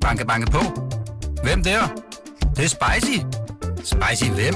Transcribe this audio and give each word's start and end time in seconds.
Banke, 0.00 0.26
banke 0.26 0.50
på. 0.50 0.58
Hvem 1.42 1.62
der? 1.62 1.80
Det, 2.40 2.56
det 2.56 2.64
er 2.64 2.68
spicy. 2.68 3.18
Spicy 3.84 4.30
hvem? 4.30 4.54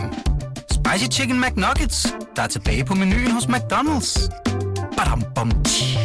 Spicy 0.70 1.18
Chicken 1.18 1.40
McNuggets, 1.40 2.14
der 2.36 2.42
er 2.42 2.46
tilbage 2.46 2.84
på 2.84 2.94
menuen 2.94 3.30
hos 3.30 3.44
McDonald's. 3.44 4.28
Badum, 4.96 5.22
bom, 5.34 5.50
tji. 5.64 5.98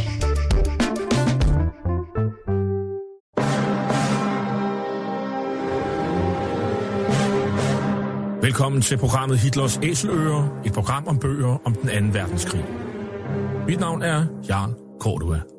Velkommen 8.42 8.82
til 8.82 8.98
programmet 8.98 9.40
Hitlers 9.40 9.80
Æseløer, 9.84 10.62
et 10.66 10.74
program 10.74 11.08
om 11.08 11.20
bøger 11.20 11.58
om 11.66 11.76
den 11.76 11.90
anden 11.90 12.14
verdenskrig. 12.14 12.66
Mit 13.68 13.80
navn 13.80 14.02
er 14.02 14.26
Jan 14.50 14.74
Cordua. 15.00 15.59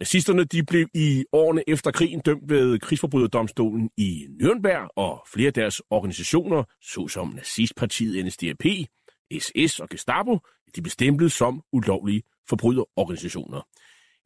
Nazisterne 0.00 0.44
de 0.44 0.62
blev 0.62 0.86
i 0.94 1.24
årene 1.32 1.62
efter 1.68 1.90
krigen 1.90 2.20
dømt 2.20 2.50
ved 2.50 2.78
krigsforbryderdomstolen 2.78 3.90
i 3.96 4.26
Nürnberg, 4.42 4.88
og 4.96 5.26
flere 5.32 5.46
af 5.46 5.52
deres 5.54 5.82
organisationer, 5.90 6.64
såsom 6.82 7.32
nazistpartiet 7.36 8.26
NSDAP, 8.26 8.64
SS 9.38 9.80
og 9.80 9.88
Gestapo, 9.88 10.38
de 10.76 10.82
blev 10.82 10.90
stemplet 10.90 11.32
som 11.32 11.62
ulovlige 11.72 12.22
forbryderorganisationer. 12.48 13.66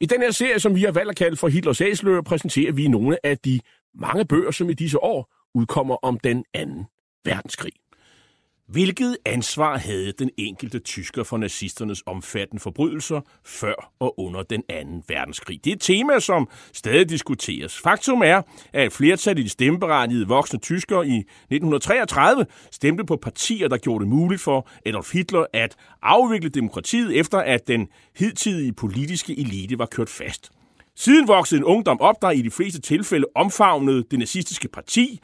I 0.01 0.07
den 0.07 0.21
her 0.21 0.31
serie, 0.31 0.61
som 0.61 0.75
vi 0.75 0.83
har 0.83 0.93
valgt 0.93 1.11
at 1.11 1.17
kalde 1.17 1.37
for 1.37 1.49
Hitlers 1.49 1.81
Æsler, 1.81 2.23
præsenterer 2.23 2.73
vi 2.73 2.89
nogle 2.89 3.27
af 3.27 3.39
de 3.39 3.61
mange 3.95 4.25
bøger, 4.25 4.51
som 4.51 4.71
i 4.71 4.75
disse 4.75 5.03
år 5.03 5.33
udkommer 5.55 5.97
om 6.03 6.19
den 6.19 6.45
anden 6.55 6.85
verdenskrig. 7.25 7.73
Hvilket 8.69 9.17
ansvar 9.25 9.79
havde 9.79 10.13
den 10.13 10.31
enkelte 10.37 10.79
tysker 10.79 11.23
for 11.23 11.37
nazisternes 11.37 12.03
omfattende 12.07 12.63
forbrydelser 12.63 13.21
før 13.45 13.93
og 14.01 14.21
under 14.21 14.43
den 14.43 14.63
anden 14.69 15.03
verdenskrig? 15.09 15.65
Det 15.65 15.71
er 15.71 15.75
et 15.75 15.81
tema, 15.81 16.19
som 16.19 16.49
stadig 16.73 17.09
diskuteres. 17.09 17.79
Faktum 17.79 18.23
er, 18.23 18.43
at 18.73 18.93
flertal 18.93 19.39
i 19.39 19.43
de 19.43 19.49
stemmeberettigede 19.49 20.29
voksne 20.29 20.59
tyskere 20.59 21.07
i 21.07 21.19
1933 21.19 22.47
stemte 22.71 23.05
på 23.05 23.17
partier, 23.17 23.69
der 23.69 23.77
gjorde 23.77 24.05
det 24.05 24.13
muligt 24.13 24.43
for 24.43 24.69
Adolf 24.87 25.13
Hitler 25.13 25.47
at 25.53 25.77
afvikle 26.03 26.49
demokratiet 26.49 27.19
efter, 27.19 27.39
at 27.39 27.69
den 27.69 27.89
hidtidige 28.17 28.73
politiske 28.73 29.39
elite 29.39 29.79
var 29.79 29.87
kørt 29.87 30.09
fast. 30.09 30.51
Siden 30.97 31.29
voksede 31.29 31.59
en 31.59 31.65
ungdom 31.65 32.01
op, 32.01 32.23
der 32.23 32.31
i 32.31 32.43
de 32.43 32.51
fleste 32.51 32.81
tilfælde 32.81 33.27
omfavnede 33.35 34.05
det 34.11 34.19
nazistiske 34.19 34.69
parti 34.69 35.21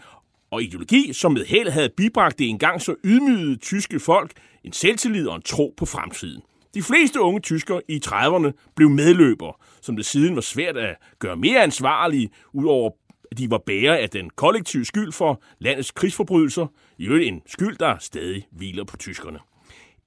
og 0.51 0.63
ideologi, 0.63 1.13
som 1.13 1.33
med 1.33 1.45
held 1.45 1.69
havde 1.69 1.91
bibragt 1.97 2.39
det 2.39 2.49
engang 2.49 2.83
så 2.83 2.95
ydmygede 3.05 3.57
tyske 3.57 4.01
folk 4.01 4.33
en 4.65 4.73
selvtillid 4.73 5.29
og 5.29 5.37
en 5.37 5.43
tro 5.43 5.75
på 5.77 5.87
fremtiden. 5.87 6.43
De 6.75 6.83
fleste 6.83 7.21
unge 7.21 7.41
tyskere 7.41 7.83
i 7.89 8.01
30'erne 8.07 8.73
blev 8.77 8.91
medløbere, 8.91 9.53
som 9.81 9.97
det 9.97 10.07
siden 10.07 10.35
var 10.35 10.41
svært 10.41 10.77
at 10.77 10.97
gøre 11.19 11.37
mere 11.37 11.63
ansvarlige, 11.63 12.31
udover 12.53 12.91
at 13.31 13.39
de 13.39 13.51
var 13.51 13.59
bærere 13.59 13.99
af 13.99 14.11
den 14.11 14.31
kollektive 14.31 14.85
skyld 14.85 15.13
for 15.13 15.43
landets 15.59 15.91
krigsforbrydelser, 15.91 16.67
i 16.99 17.07
øvrigt 17.07 17.29
en 17.29 17.43
skyld, 17.47 17.77
der 17.77 17.99
stadig 17.99 18.47
hviler 18.51 18.85
på 18.85 18.97
tyskerne. 18.97 19.39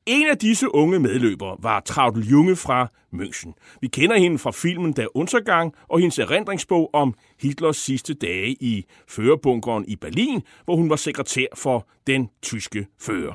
En 0.05 0.27
af 0.27 0.37
disse 0.37 0.75
unge 0.75 0.99
medløbere 0.99 1.57
var 1.59 1.79
Traudl 1.79 2.19
Junge 2.19 2.55
fra 2.55 2.87
München. 3.13 3.77
Vi 3.81 3.87
kender 3.87 4.17
hende 4.17 4.37
fra 4.37 4.51
filmen 4.51 4.93
Der 4.93 5.17
Untergang 5.17 5.73
og 5.89 5.99
hendes 5.99 6.19
erindringsbog 6.19 6.89
om 6.93 7.13
Hitlers 7.41 7.77
sidste 7.77 8.13
dage 8.13 8.51
i 8.59 8.85
førerbunkeren 9.07 9.85
i 9.87 9.95
Berlin, 9.95 10.41
hvor 10.65 10.75
hun 10.75 10.89
var 10.89 10.95
sekretær 10.95 11.45
for 11.55 11.87
den 12.07 12.29
tyske 12.41 12.87
fører. 12.99 13.33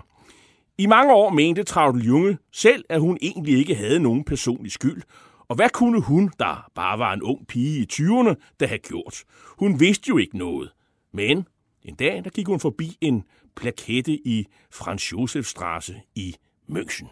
I 0.78 0.86
mange 0.86 1.12
år 1.12 1.30
mente 1.30 1.62
Traudl 1.62 1.98
Junge 1.98 2.38
selv, 2.52 2.84
at 2.88 3.00
hun 3.00 3.18
egentlig 3.22 3.58
ikke 3.58 3.74
havde 3.74 4.00
nogen 4.00 4.24
personlig 4.24 4.72
skyld. 4.72 5.02
Og 5.48 5.56
hvad 5.56 5.70
kunne 5.70 6.00
hun, 6.00 6.30
der 6.38 6.70
bare 6.74 6.98
var 6.98 7.12
en 7.12 7.22
ung 7.22 7.46
pige 7.46 7.80
i 7.80 7.86
20'erne, 7.92 8.34
da 8.60 8.66
have 8.66 8.78
gjort? 8.78 9.24
Hun 9.58 9.80
vidste 9.80 10.08
jo 10.08 10.18
ikke 10.18 10.38
noget. 10.38 10.70
Men 11.12 11.46
en 11.82 11.94
dag, 11.94 12.24
der 12.24 12.30
gik 12.30 12.46
hun 12.46 12.60
forbi 12.60 12.96
en 13.00 13.22
plakette 13.56 14.12
i 14.12 14.46
Franz 14.72 15.12
Josef 15.12 15.46
Straße 15.46 15.94
i 16.14 16.34
München. 16.68 17.08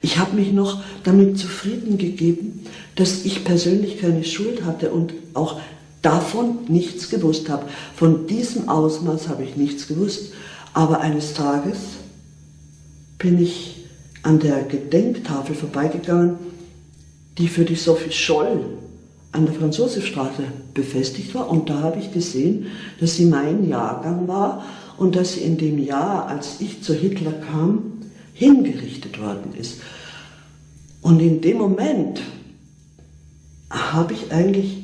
Ich 0.00 0.18
habe 0.18 0.36
mich 0.36 0.52
noch 0.52 0.82
damit 1.04 1.38
zufrieden 1.38 1.96
gegeben, 1.96 2.66
dass 2.96 3.24
ich 3.24 3.44
persönlich 3.44 4.00
keine 4.00 4.24
Schuld 4.24 4.64
hatte 4.64 4.90
und 4.90 5.14
auch 5.32 5.60
davon 6.02 6.58
nichts 6.68 7.08
gewusst 7.08 7.48
habe. 7.48 7.66
Von 7.96 8.26
diesem 8.26 8.68
Ausmaß 8.68 9.28
habe 9.28 9.44
ich 9.44 9.56
nichts 9.56 9.86
gewusst. 9.86 10.32
Aber 10.74 11.00
eines 11.00 11.34
Tages 11.34 11.78
bin 13.18 13.40
ich 13.40 13.86
an 14.22 14.40
der 14.40 14.64
Gedenktafel 14.64 15.54
vorbeigegangen, 15.54 16.36
die 17.38 17.48
für 17.48 17.64
die 17.64 17.76
Sophie 17.76 18.12
Scholl 18.12 18.64
an 19.32 19.46
der 19.46 19.54
Franzosefstraße 19.54 20.42
befestigt 20.74 21.34
war. 21.34 21.48
Und 21.48 21.70
da 21.70 21.80
habe 21.80 21.98
ich 21.98 22.12
gesehen, 22.12 22.66
dass 23.00 23.16
sie 23.16 23.26
mein 23.26 23.68
Jahrgang 23.68 24.28
war 24.28 24.64
und 24.96 25.16
dass 25.16 25.34
sie 25.34 25.40
in 25.40 25.58
dem 25.58 25.78
Jahr, 25.78 26.26
als 26.26 26.60
ich 26.60 26.82
zu 26.82 26.94
Hitler 26.94 27.32
kam, 27.32 27.92
hingerichtet 28.34 29.20
worden 29.20 29.54
ist. 29.58 29.80
Und 31.00 31.20
in 31.20 31.40
dem 31.40 31.58
Moment 31.58 32.20
habe 33.70 34.12
ich 34.12 34.32
eigentlich 34.32 34.82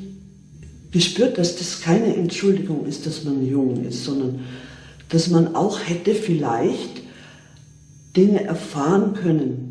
gespürt, 0.90 1.36
dass 1.36 1.56
das 1.56 1.82
keine 1.82 2.14
Entschuldigung 2.16 2.86
ist, 2.86 3.06
dass 3.06 3.24
man 3.24 3.46
jung 3.46 3.84
ist, 3.84 4.04
sondern 4.04 4.40
dass 5.08 5.28
man 5.28 5.54
auch 5.54 5.80
hätte 5.80 6.14
vielleicht 6.14 7.02
Dinge 8.16 8.42
erfahren 8.44 9.14
können, 9.14 9.70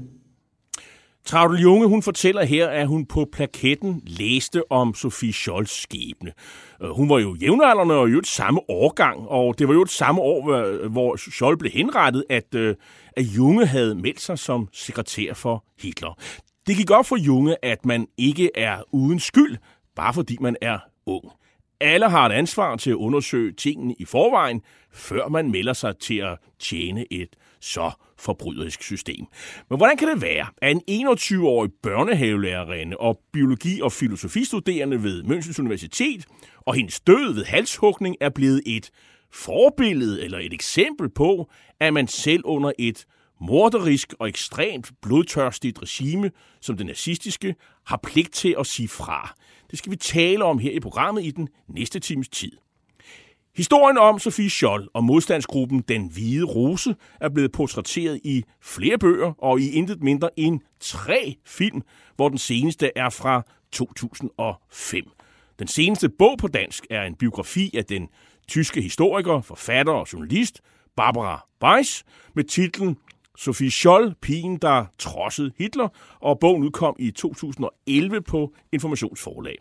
Traudel 1.29 1.59
Junge, 1.59 1.87
hun 1.87 2.01
fortæller 2.01 2.43
her, 2.43 2.69
at 2.69 2.87
hun 2.87 3.05
på 3.05 3.25
plaketten 3.31 4.01
læste 4.07 4.71
om 4.71 4.93
Sofie 4.93 5.33
Scholz 5.33 5.81
skæbne. 5.81 6.31
Øh, 6.81 6.89
hun 6.89 7.09
var 7.09 7.19
jo 7.19 7.35
jævnaldrende 7.41 7.95
og 7.95 8.11
jo 8.11 8.19
et 8.19 8.27
samme 8.27 8.59
årgang, 8.69 9.27
og 9.27 9.59
det 9.59 9.67
var 9.67 9.73
jo 9.73 9.81
et 9.81 9.89
samme 9.89 10.21
år, 10.21 10.87
hvor 10.87 11.15
Scholz 11.15 11.59
blev 11.59 11.71
henrettet, 11.71 12.23
at, 12.29 12.55
øh, 12.55 12.75
at 13.19 13.25
Junge 13.25 13.65
havde 13.65 13.95
meldt 13.95 14.21
sig 14.21 14.39
som 14.39 14.67
sekretær 14.73 15.33
for 15.33 15.65
Hitler. 15.81 16.17
Det 16.67 16.77
gik 16.77 16.91
op 16.91 17.05
for 17.05 17.15
Junge, 17.15 17.65
at 17.65 17.85
man 17.85 18.07
ikke 18.17 18.49
er 18.55 18.83
uden 18.91 19.19
skyld, 19.19 19.57
bare 19.95 20.13
fordi 20.13 20.37
man 20.41 20.55
er 20.61 20.79
ung. 21.05 21.31
Alle 21.81 22.09
har 22.09 22.25
et 22.25 22.31
ansvar 22.31 22.75
til 22.75 22.89
at 22.89 22.95
undersøge 22.95 23.51
tingene 23.51 23.95
i 23.99 24.05
forvejen, 24.05 24.61
før 24.91 25.27
man 25.27 25.51
melder 25.51 25.73
sig 25.73 25.97
til 25.97 26.17
at 26.17 26.37
tjene 26.59 27.13
et 27.13 27.35
så 27.61 27.91
forbryderisk 28.17 28.83
system. 28.83 29.25
Men 29.69 29.77
hvordan 29.77 29.97
kan 29.97 30.07
det 30.07 30.21
være, 30.21 30.47
at 30.61 30.77
en 30.87 31.07
21-årig 31.07 31.71
børnehavelærerinde 31.83 32.97
og 32.97 33.19
biologi- 33.33 33.81
og 33.81 33.91
filosofistuderende 33.91 35.03
ved 35.03 35.23
Münchens 35.23 35.59
Universitet 35.59 36.25
og 36.65 36.75
hendes 36.75 36.99
død 36.99 37.33
ved 37.33 37.45
halshugning 37.45 38.15
er 38.21 38.29
blevet 38.29 38.61
et 38.65 38.91
forbillede 39.31 40.23
eller 40.23 40.39
et 40.39 40.53
eksempel 40.53 41.09
på, 41.09 41.49
at 41.79 41.93
man 41.93 42.07
selv 42.07 42.41
under 42.45 42.71
et 42.79 43.05
morderisk 43.41 44.13
og 44.19 44.29
ekstremt 44.29 44.91
blodtørstigt 45.01 45.81
regime, 45.81 46.31
som 46.61 46.77
det 46.77 46.85
nazistiske, 46.85 47.55
har 47.85 47.99
pligt 48.03 48.33
til 48.33 48.55
at 48.59 48.67
sige 48.67 48.87
fra. 48.87 49.35
Det 49.71 49.79
skal 49.79 49.91
vi 49.91 49.95
tale 49.95 50.43
om 50.43 50.59
her 50.59 50.71
i 50.71 50.79
programmet 50.79 51.25
i 51.25 51.31
den 51.31 51.49
næste 51.67 51.99
times 51.99 52.29
tid. 52.29 52.51
Historien 53.55 53.97
om 53.97 54.19
Sofie 54.19 54.49
Scholl 54.49 54.87
og 54.93 55.03
modstandsgruppen 55.03 55.83
Den 55.87 56.11
Hvide 56.11 56.43
Rose 56.43 56.95
er 57.21 57.29
blevet 57.29 57.51
portrætteret 57.51 58.19
i 58.23 58.43
flere 58.61 58.97
bøger 58.97 59.33
og 59.37 59.59
i 59.59 59.71
intet 59.71 60.03
mindre 60.03 60.29
end 60.39 60.59
tre 60.79 61.35
film, 61.45 61.81
hvor 62.15 62.29
den 62.29 62.37
seneste 62.37 62.91
er 62.95 63.09
fra 63.09 63.45
2005. 63.71 65.03
Den 65.59 65.67
seneste 65.67 66.09
bog 66.09 66.37
på 66.37 66.47
dansk 66.47 66.85
er 66.89 67.03
en 67.03 67.15
biografi 67.15 67.71
af 67.77 67.85
den 67.85 68.07
tyske 68.49 68.81
historiker, 68.81 69.41
forfatter 69.41 69.93
og 69.93 70.07
journalist 70.13 70.61
Barbara 70.95 71.47
Weiss 71.63 72.03
med 72.33 72.43
titlen 72.43 72.97
Sophie 73.37 73.71
Scholl, 73.71 74.15
pigen, 74.21 74.57
der 74.57 74.85
trodsede 74.97 75.51
Hitler, 75.57 75.87
og 76.19 76.39
bogen 76.39 76.63
udkom 76.63 76.95
i 76.99 77.11
2011 77.11 78.21
på 78.21 78.53
Informationsforlag. 78.71 79.55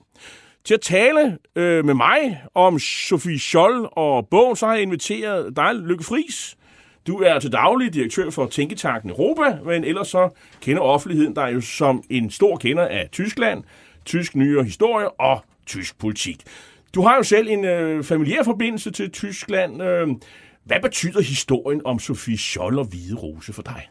Til 0.65 0.75
at 0.75 0.81
tale 0.81 1.39
øh, 1.57 1.85
med 1.85 1.95
mig 1.95 2.43
om 2.55 2.79
Sophie 2.79 3.39
Scholl 3.39 3.89
og 3.93 4.29
bogen, 4.29 4.57
så 4.57 4.67
har 4.67 4.75
jeg 4.75 4.83
inviteret 4.83 5.57
dig, 5.57 5.75
Lykke 5.75 6.05
Friis. 6.05 6.57
Du 7.07 7.19
er 7.19 7.39
til 7.39 7.53
daglig 7.53 7.95
direktør 7.95 8.31
for 8.31 8.47
Tænketanken 8.47 9.11
Europa, 9.11 9.59
men 9.65 9.85
ellers 9.85 10.09
så 10.09 10.29
kender 10.61 10.83
offentligheden 10.83 11.35
dig 11.35 11.51
jo 11.55 11.61
som 11.61 12.03
en 12.11 12.31
stor 12.31 12.57
kender 12.57 12.87
af 12.87 13.09
Tyskland, 13.13 13.65
tysk 14.05 14.37
nyere 14.37 14.65
historie 14.65 15.11
og 15.11 15.45
tysk 15.67 15.99
politik. 15.99 16.43
Du 16.99 17.03
har 17.03 17.17
jo 17.17 17.23
selv 17.23 17.49
en 17.49 17.65
øh, 17.65 18.05
familiær 18.05 18.43
forbindelse 18.43 18.91
til 18.91 19.11
Tyskland. 19.11 19.83
Øh, 19.83 20.09
hvad 20.65 20.77
betyder 20.83 21.21
historien 21.21 21.83
om 21.85 21.99
Sofie 21.99 22.39
Scholl 22.39 22.79
og 22.79 22.85
Hvide 22.85 23.15
Rose 23.15 23.53
for 23.53 23.63
dig? 23.63 23.89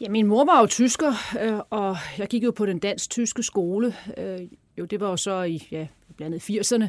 Ja, 0.00 0.08
min 0.08 0.26
mor 0.26 0.44
var 0.44 0.60
jo 0.60 0.66
tysker, 0.66 1.12
øh, 1.42 1.58
og 1.70 1.96
jeg 2.18 2.28
gik 2.28 2.44
jo 2.44 2.50
på 2.50 2.66
den 2.66 2.78
dansk-tyske 2.78 3.42
skole. 3.42 3.94
Øh, 4.18 4.40
jo, 4.78 4.84
det 4.84 5.00
var 5.00 5.10
jo 5.10 5.16
så 5.16 5.42
i 5.42 5.68
ja, 5.70 5.86
blandt 6.16 6.34
andet 6.34 6.72
80'erne. 6.72 6.84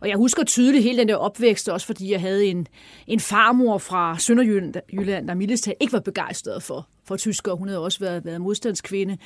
Og 0.00 0.08
jeg 0.08 0.16
husker 0.16 0.44
tydeligt 0.44 0.84
hele 0.84 0.98
den 0.98 1.08
der 1.08 1.16
opvækst, 1.16 1.68
også 1.68 1.86
fordi 1.86 2.12
jeg 2.12 2.20
havde 2.20 2.46
en, 2.46 2.66
en 3.06 3.20
farmor 3.20 3.78
fra 3.78 4.18
Sønderjylland, 4.18 5.28
der 5.28 5.34
mildest 5.34 5.68
ikke 5.80 5.92
var 5.92 6.00
begejstret 6.00 6.62
for, 6.62 6.88
for 7.04 7.16
tysker. 7.16 7.52
Hun 7.52 7.68
havde 7.68 7.84
også 7.84 7.98
været, 7.98 8.24
været 8.24 8.40
modstandskvinde, 8.40 9.18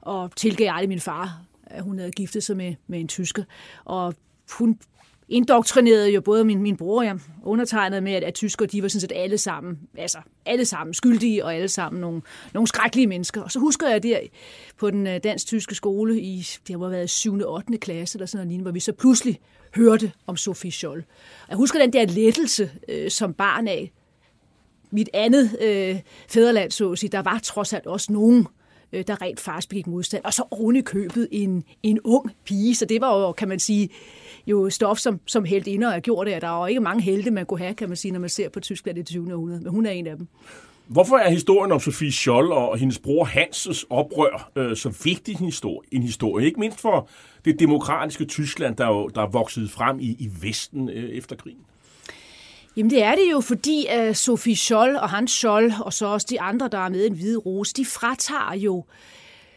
og 0.00 0.30
tilgav 0.36 0.72
aldrig 0.72 0.88
min 0.88 1.00
far, 1.00 1.49
at 1.70 1.82
hun 1.82 1.98
havde 1.98 2.10
giftet 2.10 2.42
sig 2.42 2.56
med, 2.56 2.74
med 2.86 3.00
en 3.00 3.08
tysker. 3.08 3.44
Og 3.84 4.14
hun 4.50 4.78
indoktrinerede 5.30 6.10
jo 6.10 6.20
både 6.20 6.44
min, 6.44 6.62
min 6.62 6.76
bror 6.76 6.98
og 6.98 7.04
jeg 7.04 7.18
undertegnet 7.42 8.02
med, 8.02 8.12
at, 8.12 8.24
at 8.24 8.34
tysker, 8.34 8.66
de 8.66 8.82
var 8.82 8.88
sådan 8.88 9.00
set 9.00 9.12
alle 9.14 9.38
sammen, 9.38 9.78
altså 9.98 10.18
alle 10.46 10.64
sammen 10.64 10.94
skyldige, 10.94 11.44
og 11.44 11.54
alle 11.54 11.68
sammen 11.68 12.00
nogle, 12.00 12.22
nogle 12.54 12.66
skrækkelige 12.66 13.06
mennesker. 13.06 13.42
Og 13.42 13.50
så 13.50 13.58
husker 13.58 13.88
jeg 13.88 14.02
der 14.02 14.20
på 14.78 14.90
den 14.90 15.06
øh, 15.06 15.20
dansk-tyske 15.24 15.74
skole 15.74 16.20
i, 16.20 16.46
det 16.66 16.80
har 16.80 16.88
været 16.88 17.10
7. 17.10 17.38
og 17.38 17.52
8. 17.52 17.78
klasse, 17.78 18.16
eller 18.16 18.26
sådan 18.26 18.46
noget, 18.46 18.62
hvor 18.62 18.70
vi 18.70 18.80
så 18.80 18.92
pludselig 18.92 19.40
hørte 19.76 20.12
om 20.26 20.36
Sophie 20.36 20.72
Scholl. 20.72 21.04
Jeg 21.48 21.56
husker 21.56 21.78
den 21.78 21.92
der 21.92 22.06
lettelse 22.06 22.70
øh, 22.88 23.10
som 23.10 23.34
barn 23.34 23.68
af 23.68 23.92
mit 24.90 25.08
andet 25.14 25.58
øh, 25.60 26.00
fædreland, 26.28 26.70
så 26.70 26.92
at 26.92 26.98
sige. 26.98 27.10
Der 27.10 27.22
var 27.22 27.38
trods 27.42 27.72
alt 27.72 27.86
også 27.86 28.12
nogen, 28.12 28.38
øh, 28.38 28.59
Øh, 28.92 29.04
der 29.06 29.22
rent 29.22 29.40
faktisk 29.40 29.68
begik 29.68 29.86
modstand. 29.86 30.24
Og 30.24 30.34
så 30.34 30.42
oven 30.50 30.76
i 30.76 30.80
købet 30.80 31.28
en, 31.30 31.64
en 31.82 32.00
ung 32.04 32.30
pige, 32.44 32.74
så 32.74 32.84
det 32.84 33.00
var 33.00 33.20
jo, 33.20 33.32
kan 33.32 33.48
man 33.48 33.58
sige, 33.58 33.88
jo 34.46 34.70
stof, 34.70 34.98
som, 34.98 35.20
som 35.26 35.46
ind 35.66 35.84
og 35.84 35.92
har 35.92 36.00
gjort 36.00 36.26
det. 36.26 36.42
Der 36.42 36.48
er 36.48 36.60
jo 36.60 36.66
ikke 36.66 36.80
mange 36.80 37.02
helte, 37.02 37.30
man 37.30 37.46
kunne 37.46 37.60
have, 37.60 37.74
kan 37.74 37.88
man 37.88 37.96
sige, 37.96 38.12
når 38.12 38.20
man 38.20 38.30
ser 38.30 38.48
på 38.48 38.60
Tyskland 38.60 38.98
i 38.98 39.00
det 39.00 39.08
20. 39.08 39.34
århundrede, 39.34 39.60
men 39.60 39.70
hun 39.70 39.86
er 39.86 39.90
en 39.90 40.06
af 40.06 40.16
dem. 40.16 40.28
Hvorfor 40.86 41.16
er 41.16 41.30
historien 41.30 41.72
om 41.72 41.80
Sofie 41.80 42.12
Scholl 42.12 42.52
og 42.52 42.78
hendes 42.78 42.98
bror 42.98 43.24
Hanses 43.24 43.84
oprør 43.90 44.50
øh, 44.56 44.76
så 44.76 45.00
vigtig 45.04 45.40
en 45.40 45.44
historie, 45.44 45.88
en 45.92 46.02
historie? 46.02 46.46
Ikke 46.46 46.60
mindst 46.60 46.80
for 46.80 47.08
det 47.44 47.60
demokratiske 47.60 48.24
Tyskland, 48.24 48.76
der, 48.76 48.86
jo, 48.86 49.08
der 49.08 49.22
er 49.22 49.26
vokset 49.26 49.70
frem 49.70 50.00
i, 50.00 50.16
i 50.18 50.28
Vesten 50.42 50.88
øh, 50.88 51.10
efter 51.10 51.36
krigen. 51.36 51.60
Jamen 52.76 52.90
det 52.90 53.02
er 53.02 53.14
det 53.14 53.30
jo, 53.32 53.40
fordi 53.40 53.86
øh, 53.96 54.08
uh, 54.08 54.14
Sofie 54.14 54.56
Scholl 54.56 54.96
og 54.96 55.10
Hans 55.10 55.30
Scholl, 55.30 55.74
og 55.80 55.92
så 55.92 56.06
også 56.06 56.26
de 56.30 56.40
andre, 56.40 56.68
der 56.68 56.78
er 56.78 56.88
med 56.88 57.06
en 57.06 57.14
hvide 57.14 57.36
rose, 57.36 57.74
de 57.74 57.84
fratager 57.84 58.54
jo 58.54 58.84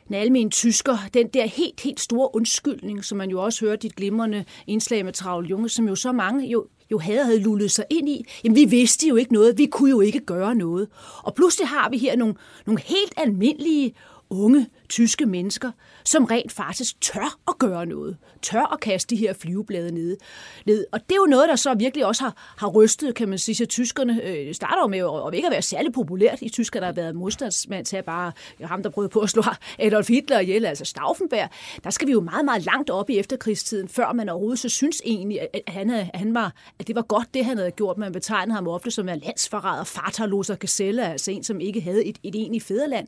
en 0.10 0.16
almen 0.16 0.52
tysker, 0.52 0.98
den 1.14 1.28
der 1.28 1.46
helt, 1.46 1.82
helt 1.82 2.00
store 2.00 2.36
undskyldning, 2.36 3.06
som 3.06 3.18
man 3.18 3.30
jo 3.30 3.44
også 3.44 3.66
hører 3.66 3.76
dit 3.76 3.96
glimrende 3.96 4.46
indslag 4.68 5.06
med 5.06 5.14
Travl 5.14 5.46
Junge, 5.46 5.70
som 5.70 5.88
jo 5.88 5.96
så 5.96 6.12
mange 6.12 6.48
jo, 6.48 6.68
jo 6.92 7.00
havde, 7.00 7.26
havde 7.26 7.40
lullet 7.40 7.72
sig 7.72 7.86
ind 7.90 8.10
i. 8.10 8.26
Jamen, 8.44 8.56
vi 8.56 8.66
vidste 8.66 9.08
jo 9.08 9.16
ikke 9.16 9.34
noget, 9.34 9.58
vi 9.58 9.66
kunne 9.66 9.90
jo 9.90 10.02
ikke 10.02 10.20
gøre 10.20 10.56
noget. 10.56 10.88
Og 11.24 11.36
pludselig 11.36 11.68
har 11.68 11.90
vi 11.90 11.98
her 11.98 12.16
nogle, 12.16 12.36
nogle 12.66 12.82
helt 12.82 13.14
almindelige 13.18 13.94
unge 14.34 14.68
tyske 14.90 15.26
mennesker, 15.26 15.72
som 16.06 16.26
rent 16.26 16.52
faktisk 16.52 17.02
tør 17.02 17.40
at 17.48 17.58
gøre 17.60 17.86
noget. 17.86 18.18
Tør 18.42 18.74
at 18.74 18.80
kaste 18.80 19.16
de 19.16 19.20
her 19.20 19.34
flyveblade 19.34 19.92
ned. 19.92 20.18
ned. 20.66 20.86
Og 20.92 21.00
det 21.00 21.12
er 21.12 21.16
jo 21.16 21.26
noget, 21.26 21.50
der 21.50 21.56
så 21.56 21.74
virkelig 21.74 22.06
også 22.06 22.24
har, 22.24 22.56
har 22.58 22.68
rystet, 22.68 23.16
kan 23.16 23.30
man 23.30 23.38
sige, 23.38 23.56
så 23.56 23.66
tyskerne 23.66 24.24
øh, 24.24 24.54
starter 24.54 24.82
jo 24.82 24.88
med 24.88 25.00
at, 25.00 25.28
at 25.28 25.36
ikke 25.36 25.48
at 25.48 25.52
være 25.52 25.62
særlig 25.62 25.94
populært 25.94 26.42
i 26.42 26.50
Tyskland, 26.50 26.82
der 26.82 26.88
har 26.88 26.94
været 26.94 27.16
modstandsmand 27.16 27.86
til 27.86 27.98
at 27.98 28.06
bare 28.06 28.32
ham, 28.62 28.84
der 28.84 28.90
prøvede 28.90 29.10
på 29.10 29.20
at 29.20 29.30
slå 29.30 29.44
Adolf 29.80 30.08
Hitler 30.08 30.40
ihjel, 30.40 30.66
altså 30.66 30.86
Stauffenberg. 30.86 31.50
Der 31.84 31.90
skal 31.90 32.08
vi 32.08 32.12
jo 32.12 32.22
meget, 32.22 32.46
meget 32.46 32.66
langt 32.66 32.90
op 32.90 33.10
i 33.10 33.18
efterkrigstiden, 33.18 33.88
før 33.88 34.14
man 34.14 34.30
overhovedet 34.30 34.60
så 34.60 34.70
synes 34.70 35.02
egentlig, 35.06 35.40
at, 35.42 35.62
han, 35.68 35.90
at, 35.90 36.10
han 36.14 36.34
var, 36.34 36.54
at 36.80 36.88
det 36.88 36.96
var 36.96 37.02
godt, 37.02 37.34
det 37.34 37.46
han 37.46 37.58
havde 37.58 37.72
gjort. 37.72 37.98
Man 37.98 38.12
betegnede 38.12 38.56
ham 38.56 38.68
ofte 38.68 38.92
som 38.92 39.10
en 39.10 39.20
landsforræder, 39.20 39.84
faterloser 39.84 40.56
gazelle, 40.56 41.12
altså 41.12 41.32
en, 41.32 41.44
som 41.44 41.60
ikke 41.60 41.82
havde 41.82 42.06
et, 42.06 42.18
et 42.24 42.36
egentligt 42.36 42.64
fædreland. 42.64 43.08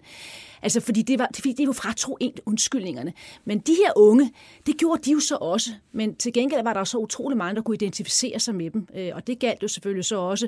Altså, 0.65 0.79
fordi 0.79 1.01
det 1.01 1.19
var, 1.19 1.29
fordi 1.35 1.53
det 1.53 1.67
var 1.67 1.73
fratro 1.73 2.17
en 2.19 2.33
undskyldningerne. 2.45 3.13
Men 3.45 3.59
de 3.59 3.71
her 3.85 3.91
unge, 3.95 4.33
det 4.65 4.77
gjorde 4.77 5.01
de 5.05 5.11
jo 5.11 5.19
så 5.19 5.35
også. 5.35 5.69
Men 5.91 6.15
til 6.15 6.33
gengæld 6.33 6.63
var 6.63 6.73
der 6.73 6.83
så 6.83 6.97
utrolig 6.97 7.37
mange, 7.37 7.55
der 7.55 7.61
kunne 7.61 7.75
identificere 7.75 8.39
sig 8.39 8.55
med 8.55 8.71
dem. 8.71 8.87
Øh, 8.95 9.11
og 9.15 9.27
det 9.27 9.39
galt 9.39 9.63
jo 9.63 9.67
selvfølgelig 9.67 10.05
så 10.05 10.17
også 10.17 10.47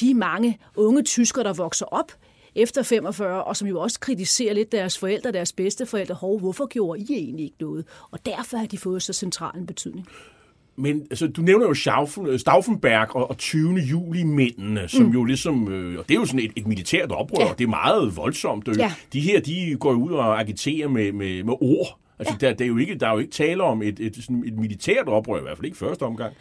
de 0.00 0.14
mange 0.14 0.58
unge 0.76 1.02
tyskere, 1.02 1.44
der 1.44 1.52
vokser 1.52 1.86
op 1.86 2.12
efter 2.54 2.82
45, 2.82 3.44
og 3.44 3.56
som 3.56 3.68
jo 3.68 3.80
også 3.80 4.00
kritiserer 4.00 4.54
lidt 4.54 4.72
deres 4.72 4.98
forældre, 4.98 5.32
deres 5.32 5.52
bedsteforældre. 5.52 6.14
Hov, 6.14 6.38
hvorfor 6.40 6.66
gjorde 6.66 7.00
I 7.00 7.06
egentlig 7.10 7.44
ikke 7.44 7.56
noget? 7.60 7.84
Og 8.10 8.26
derfor 8.26 8.56
har 8.56 8.66
de 8.66 8.78
fået 8.78 9.02
så 9.02 9.12
central 9.12 9.58
en 9.58 9.66
betydning. 9.66 10.08
Men 10.76 11.02
altså, 11.10 11.26
du 11.26 11.42
nævner 11.42 11.66
jo 11.66 11.74
Stauffen, 11.74 12.38
Stauffenberg 12.38 13.16
og, 13.16 13.30
og 13.30 13.38
20. 13.38 13.74
juli-mændene, 13.74 14.88
som 14.88 15.06
mm. 15.06 15.12
jo 15.12 15.24
ligesom, 15.24 15.72
øh, 15.72 15.98
og 15.98 16.08
det 16.08 16.14
er 16.14 16.18
jo 16.18 16.26
sådan 16.26 16.40
et, 16.40 16.52
et 16.56 16.66
militært 16.66 17.12
oprør, 17.12 17.44
ja. 17.44 17.50
og 17.50 17.58
det 17.58 17.64
er 17.64 17.68
meget 17.68 18.16
voldsomt. 18.16 18.68
Ja. 18.78 18.92
De 19.12 19.20
her, 19.20 19.40
de 19.40 19.76
går 19.80 19.92
ud 19.92 20.12
og 20.12 20.40
agiterer 20.40 20.88
med, 20.88 21.12
med, 21.12 21.44
med 21.44 21.54
ord. 21.60 21.98
Altså, 22.18 22.34
ja. 22.42 22.46
der, 22.46 22.54
der, 22.54 22.64
er 22.64 22.68
jo 22.68 22.76
ikke, 22.76 22.94
der 22.94 23.08
er 23.08 23.12
jo 23.12 23.18
ikke 23.18 23.32
tale 23.32 23.62
om 23.62 23.82
et, 23.82 24.00
et, 24.00 24.16
sådan 24.16 24.44
et 24.46 24.58
militært 24.58 25.08
oprør, 25.08 25.38
i 25.38 25.42
hvert 25.42 25.56
fald 25.56 25.64
ikke 25.64 25.78
første 25.78 26.02
omgang. 26.02 26.34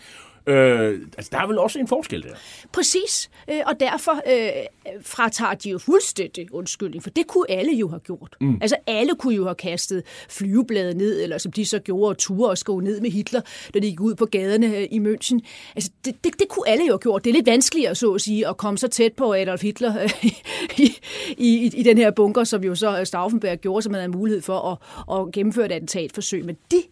Øh, 0.48 1.00
altså, 1.18 1.30
der 1.32 1.38
er 1.38 1.48
vel 1.48 1.58
også 1.58 1.80
en 1.80 1.88
forskel 1.88 2.24
der. 2.24 2.36
Præcis, 2.72 3.30
øh, 3.52 3.62
og 3.66 3.80
derfor 3.80 4.12
øh, 4.12 4.50
fratager 5.02 5.54
de 5.54 5.70
jo 5.70 5.78
fuldstændig 5.78 6.54
undskyldning, 6.54 7.04
for 7.04 7.10
det 7.10 7.28
kunne 7.28 7.52
alle 7.52 7.74
jo 7.74 7.88
have 7.88 8.00
gjort. 8.00 8.36
Mm. 8.42 8.58
Altså 8.62 8.76
alle 8.88 9.16
kunne 9.16 9.36
jo 9.36 9.44
have 9.44 9.56
kastet 9.56 10.04
flyvebladet 10.30 10.98
ned, 10.98 11.22
eller 11.24 11.38
som 11.38 11.52
de 11.52 11.66
så 11.66 11.80
gjorde, 11.80 12.10
og 12.10 12.18
ture 12.18 12.50
og 12.50 12.58
skove 12.58 12.82
ned 12.82 13.02
med 13.02 13.12
Hitler, 13.12 13.42
da 13.74 13.80
de 13.80 13.90
gik 13.90 14.02
ud 14.02 14.16
på 14.16 14.26
gaderne 14.26 14.78
øh, 14.78 14.88
i 14.92 15.00
München. 15.00 15.40
Altså 15.76 15.92
det, 16.06 16.16
det, 16.24 16.40
det 16.40 16.48
kunne 16.50 16.70
alle 16.70 16.86
jo 16.86 16.92
have 16.92 17.00
gjort. 17.00 17.24
Det 17.24 17.30
er 17.30 17.34
lidt 17.34 17.46
vanskeligere, 17.46 17.96
så 17.96 18.12
at 18.12 18.22
sige, 18.22 18.48
at 18.48 18.58
komme 18.58 18.78
så 18.78 18.88
tæt 18.88 19.14
på 19.14 19.34
Adolf 19.34 19.62
Hitler 19.62 20.04
øh, 20.04 20.26
i, 20.86 20.98
i, 21.38 21.72
i 21.76 21.84
den 21.84 21.98
her 21.98 22.12
bunker, 22.12 22.44
som 22.44 22.64
jo 22.64 22.76
så 22.76 23.06
Stauffenberg 23.06 23.58
gjorde, 23.58 23.82
som 23.82 23.92
man 23.92 24.02
havde 24.02 24.12
mulighed 24.12 24.42
for 24.42 24.60
at, 25.12 25.20
at 25.20 25.32
gennemføre 25.32 25.66
et 25.66 25.72
attentatforsøg. 25.72 26.46
Men 26.46 26.58
de 26.72 26.84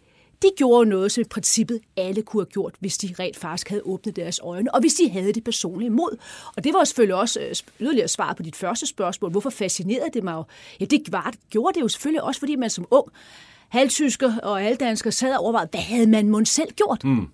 de 0.43 0.49
gjorde 0.57 0.89
noget, 0.89 1.11
som 1.11 1.21
i 1.21 1.23
princippet 1.23 1.79
alle 1.97 2.21
kunne 2.21 2.41
have 2.41 2.51
gjort, 2.51 2.75
hvis 2.79 2.97
de 2.97 3.15
rent 3.19 3.37
faktisk 3.37 3.69
havde 3.69 3.81
åbnet 3.85 4.15
deres 4.15 4.39
øjne, 4.43 4.73
og 4.73 4.79
hvis 4.79 4.93
de 4.93 5.09
havde 5.09 5.33
det 5.33 5.43
personlige 5.43 5.89
mod. 5.89 6.17
Og 6.55 6.63
det 6.63 6.73
var 6.73 6.83
selvfølgelig 6.83 7.15
også 7.15 7.39
øh, 7.39 7.55
yderligere 7.79 8.07
svar 8.07 8.33
på 8.33 8.43
dit 8.43 8.55
første 8.55 8.87
spørgsmål. 8.87 9.31
Hvorfor 9.31 9.49
fascinerede 9.49 10.09
det 10.13 10.23
mig 10.23 10.33
jo? 10.33 10.43
Ja, 10.79 10.85
det 10.85 11.01
var, 11.11 11.33
gjorde 11.49 11.73
det 11.73 11.81
jo 11.81 11.87
selvfølgelig 11.87 12.23
også, 12.23 12.39
fordi 12.39 12.55
man 12.55 12.69
som 12.69 12.85
ung 12.91 13.07
halvtysker 13.69 14.39
og 14.39 14.59
halvdansker 14.59 15.09
sad 15.09 15.33
og 15.33 15.39
overvejede, 15.39 15.69
hvad 15.71 15.81
havde 15.81 16.07
man 16.07 16.29
måske 16.29 16.49
selv 16.53 16.71
gjort? 16.71 17.03
Mm. 17.03 17.27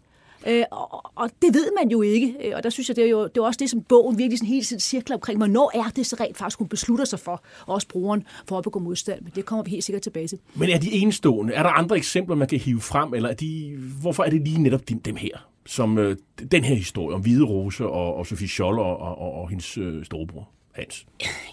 Øh, 0.47 0.63
og, 0.71 1.11
og 1.15 1.29
det 1.41 1.53
ved 1.53 1.71
man 1.81 1.91
jo 1.91 2.01
ikke, 2.01 2.35
øh, 2.43 2.51
og 2.55 2.63
der 2.63 2.69
synes 2.69 2.89
jeg, 2.89 2.95
det 2.95 3.03
er 3.03 3.09
jo 3.09 3.27
det 3.27 3.37
er 3.37 3.41
også 3.41 3.57
det, 3.57 3.69
som 3.69 3.81
bogen 3.81 4.17
virkelig 4.17 4.37
sådan 4.37 4.47
hele 4.47 4.65
tiden 4.65 4.79
cirkler 4.79 5.15
omkring. 5.15 5.37
Hvornår 5.37 5.71
er 5.73 5.89
det 5.95 6.05
så 6.05 6.15
rent 6.19 6.37
faktisk, 6.37 6.59
hun 6.59 6.67
beslutter 6.67 7.05
sig 7.05 7.19
for, 7.19 7.43
og 7.65 7.73
også 7.73 7.87
brugeren, 7.87 8.23
for 8.47 8.57
at 8.57 8.63
begå 8.63 8.79
modstand? 8.79 9.21
Men 9.21 9.31
det 9.35 9.45
kommer 9.45 9.63
vi 9.63 9.71
helt 9.71 9.83
sikkert 9.83 10.01
tilbage 10.01 10.27
til. 10.27 10.37
Men 10.55 10.69
er 10.69 10.77
de 10.77 10.91
enestående? 10.91 11.53
Er 11.53 11.63
der 11.63 11.69
andre 11.69 11.97
eksempler, 11.97 12.35
man 12.35 12.47
kan 12.47 12.59
hive 12.59 12.81
frem, 12.81 13.13
eller 13.13 13.29
er 13.29 13.33
de, 13.33 13.77
hvorfor 14.01 14.23
er 14.23 14.29
det 14.29 14.41
lige 14.41 14.61
netop 14.61 14.81
dem 15.05 15.15
her? 15.15 15.47
Som 15.65 15.97
øh, 15.97 16.17
den 16.51 16.63
her 16.63 16.75
historie 16.75 17.15
om 17.15 17.21
Hvide 17.21 17.43
Rose 17.43 17.85
og, 17.85 18.15
og 18.15 18.27
Sofie 18.27 18.47
Scholl 18.47 18.79
og, 18.79 18.97
og, 18.97 19.33
og 19.33 19.49
hendes 19.49 19.77
øh, 19.77 20.05
storebror? 20.05 20.49
Hans? 20.71 21.05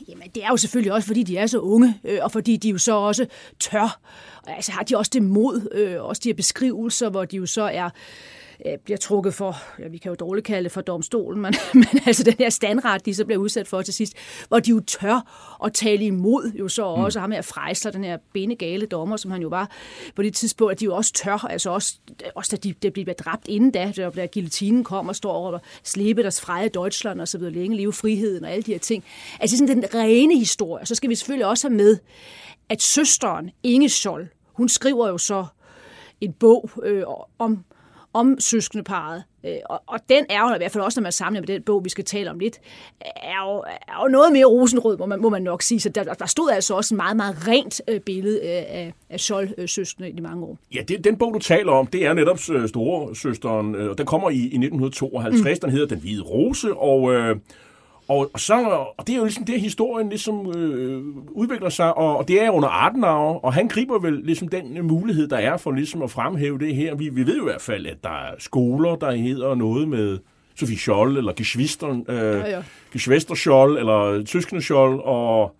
Jamen, 0.09 0.29
det 0.35 0.45
er 0.45 0.49
jo 0.49 0.57
selvfølgelig 0.57 0.93
også, 0.93 1.07
fordi 1.07 1.23
de 1.23 1.37
er 1.37 1.47
så 1.47 1.59
unge, 1.59 1.95
øh, 2.05 2.19
og 2.23 2.33
fordi 2.33 2.57
de 2.57 2.69
jo 2.69 2.79
så 2.79 2.95
også 2.95 3.27
tør. 3.61 4.01
Altså 4.47 4.73
har 4.73 4.83
de 4.83 4.97
også 4.97 5.11
det 5.15 5.23
mod, 5.23 5.69
øh, 5.73 6.05
også 6.05 6.21
de 6.25 6.29
her 6.29 6.35
beskrivelser, 6.35 7.11
hvor 7.11 7.25
de 7.25 7.37
jo 7.37 7.47
så 7.47 7.63
er 7.63 7.91
øh, 8.67 8.79
bliver 8.85 8.99
trukket 8.99 9.35
for, 9.35 9.57
ja, 9.79 9.89
vi 9.89 9.99
kan 9.99 10.09
jo 10.09 10.15
dårligt 10.15 10.47
kalde 10.47 10.65
det 10.65 10.73
for 10.73 10.81
domstolen, 10.81 11.41
men, 11.43 11.55
men 11.75 12.01
altså 12.07 12.25
den 12.25 12.35
her 12.39 12.51
standret, 12.51 13.07
de 13.07 13.15
så 13.15 13.25
bliver 13.25 13.39
udsat 13.39 13.69
for 13.69 13.83
til 13.83 13.95
sidst, 13.95 14.15
hvor 14.49 14.59
de 14.59 14.71
jo 14.71 14.81
tør 14.81 15.33
at 15.65 15.73
tale 15.73 16.05
imod 16.05 16.53
jo 16.59 16.69
så 16.69 16.97
mm. 16.97 17.03
også 17.03 17.19
mm. 17.19 17.21
ham 17.21 17.31
her 17.33 17.43
Freisler, 17.43 17.93
den 17.93 18.05
her 18.05 18.19
benegale 18.33 18.87
dommer, 18.87 19.17
som 19.17 19.31
han 19.31 19.43
jo 19.43 19.49
var 19.49 19.71
på 20.15 20.23
det 20.23 20.35
tidspunkt, 20.35 20.73
at 20.73 20.81
de 20.81 20.85
jo 20.85 20.95
også 20.95 21.13
tør, 21.13 21.47
altså 21.51 21.71
også, 21.71 21.99
også 22.35 22.57
da 22.57 22.69
de, 22.69 22.73
de 22.73 22.91
bliver 22.91 23.15
dræbt 23.15 23.49
inden 23.49 23.71
da, 23.71 23.93
da 24.17 24.27
guillotinen 24.33 24.85
kom 24.85 25.09
og 25.09 25.17
står 25.17 25.33
over 25.33 25.53
og 25.53 25.61
slæbe 25.85 26.23
deres 26.23 26.41
freie 26.41 26.69
Deutschland 26.69 27.21
og 27.21 27.29
så 27.29 27.39
videre, 27.39 27.53
længe 27.53 27.77
leve 27.77 27.93
friheden 27.93 28.45
og 28.45 28.51
alle 28.51 28.63
de 28.63 28.73
her 28.73 28.79
ting. 28.79 29.05
Altså 29.41 29.57
sådan 29.57 29.77
den 29.77 29.95
rene 29.95 30.39
historie. 30.39 30.87
Så 30.87 30.95
skal 30.95 31.11
vi 31.11 31.15
selvfølgelig 31.15 31.47
også 31.47 31.69
have 31.69 31.77
med, 31.77 31.99
at 32.69 32.83
søsteren 32.83 33.51
Inge 33.63 33.89
Scholl, 33.89 34.29
hun 34.53 34.69
skriver 34.69 35.09
jo 35.09 35.19
så 35.19 35.47
en 36.21 36.33
bog 36.33 36.71
øh, 36.83 37.05
om 37.39 37.65
om 38.17 38.41
søskendeparet. 38.41 39.23
Øh, 39.45 39.57
og, 39.65 39.83
og 39.87 40.01
den 40.09 40.25
er 40.29 40.41
jo, 40.41 40.55
i 40.55 40.59
hvert 40.59 40.73
fald 40.73 40.85
også 40.85 41.01
når 41.01 41.03
man 41.03 41.13
samler 41.13 41.41
med 41.41 41.47
den 41.47 41.63
bog, 41.63 41.85
vi 41.85 41.89
skal 41.89 42.05
tale 42.05 42.31
om 42.31 42.39
lidt, 42.39 42.61
er 43.01 43.51
jo, 43.51 43.65
er 43.89 44.03
jo 44.03 44.09
noget 44.09 44.33
mere 44.33 44.45
rosenrød, 44.45 44.97
må 44.99 45.07
man, 45.07 45.21
må 45.21 45.29
man 45.29 45.43
nok 45.43 45.63
sige. 45.63 45.81
Så 45.81 45.89
der, 45.89 46.05
der 46.05 46.27
stod 46.27 46.51
altså 46.51 46.75
også 46.75 46.95
en 46.95 46.97
meget, 46.97 47.17
meget 47.17 47.49
rent 47.49 47.81
øh, 47.89 48.01
billede 48.01 48.43
af, 48.43 48.93
af 49.11 49.21
Scholl-søskende 49.21 50.11
i 50.11 50.21
mange 50.21 50.45
år. 50.45 50.59
Ja, 50.75 50.83
det, 50.89 51.05
den 51.05 51.17
bog, 51.17 51.35
du 51.35 51.39
taler 51.39 51.73
om, 51.73 51.87
det 51.87 52.07
er 52.07 52.13
netop 52.13 52.39
store 52.67 53.17
søsteren, 53.17 53.75
og 53.75 53.99
den 53.99 54.07
kommer 54.07 54.31
i, 54.31 54.35
i 54.35 54.45
1952. 54.45 55.59
Mm. 55.59 55.61
Den 55.61 55.71
hedder 55.71 55.87
Den 55.87 55.99
Hvide 55.99 56.23
Rose, 56.23 56.75
og... 56.75 57.13
Øh, 57.13 57.37
Og, 58.09 58.31
og, 58.35 58.41
så, 58.41 58.55
og 58.99 59.07
det 59.07 59.13
er 59.13 59.17
jo 59.17 59.25
ligesom 59.25 59.45
det, 59.45 59.61
historien 59.61 60.09
ligesom 60.09 60.53
øh, 60.57 61.05
udvikler 61.31 61.69
sig, 61.69 61.97
og, 61.97 62.17
og 62.17 62.29
det 62.29 62.43
er 62.43 62.51
under 62.51 62.69
Adenauer, 62.69 63.45
og 63.45 63.55
han 63.55 63.69
griber 63.69 63.99
vel 63.99 64.13
ligesom 64.13 64.49
den 64.49 64.87
mulighed, 64.87 65.29
der 65.29 65.37
er 65.37 65.57
for 65.57 65.73
ligesom 65.73 66.03
at 66.03 66.11
fremhæve 66.11 66.59
det 66.59 66.75
her. 66.75 66.95
Vi, 66.95 67.09
vi 67.09 67.27
ved 67.27 67.37
jo 67.37 67.43
i 67.43 67.51
hvert 67.51 67.61
fald, 67.61 67.87
at 67.87 67.97
der 68.03 68.11
er 68.11 68.35
skoler, 68.39 68.97
der 68.97 69.13
hedder 69.13 69.55
noget 69.55 69.89
med 69.89 70.19
Sofie 70.55 70.79
Scholl, 70.79 71.17
eller 71.17 71.33
Geschwister, 71.33 72.03
øh, 72.09 72.17
ja, 72.17 72.51
ja. 72.51 72.63
Geschwister 72.93 73.35
Scholl, 73.35 73.79
eller 73.79 74.23
Tyskende 74.25 74.63
Scholl, 74.63 75.01
og 75.01 75.55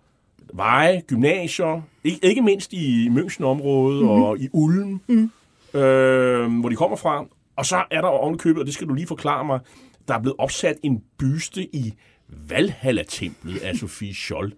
veje, 0.53 1.01
gymnasier, 1.07 1.81
ikke, 2.03 2.19
ikke 2.23 2.41
mindst 2.41 2.73
i 2.73 3.09
München-området 3.09 4.01
mm-hmm. 4.01 4.23
og 4.23 4.39
i 4.39 4.49
Ulm, 4.53 5.01
mm. 5.07 5.31
øh, 5.79 6.59
hvor 6.59 6.69
de 6.69 6.75
kommer 6.75 6.97
fra. 6.97 7.25
Og 7.55 7.65
så 7.65 7.83
er 7.91 8.01
der 8.01 8.07
ovenkøbet, 8.07 8.59
og 8.59 8.65
det 8.65 8.73
skal 8.73 8.87
du 8.87 8.93
lige 8.93 9.07
forklare 9.07 9.45
mig, 9.45 9.59
der 10.07 10.13
er 10.13 10.19
blevet 10.21 10.35
opsat 10.37 10.75
en 10.83 11.03
byste 11.19 11.75
i 11.75 11.93
Valhalla-templet 12.27 13.59
af 13.59 13.75
Sofie 13.75 14.15
Scholl. 14.15 14.53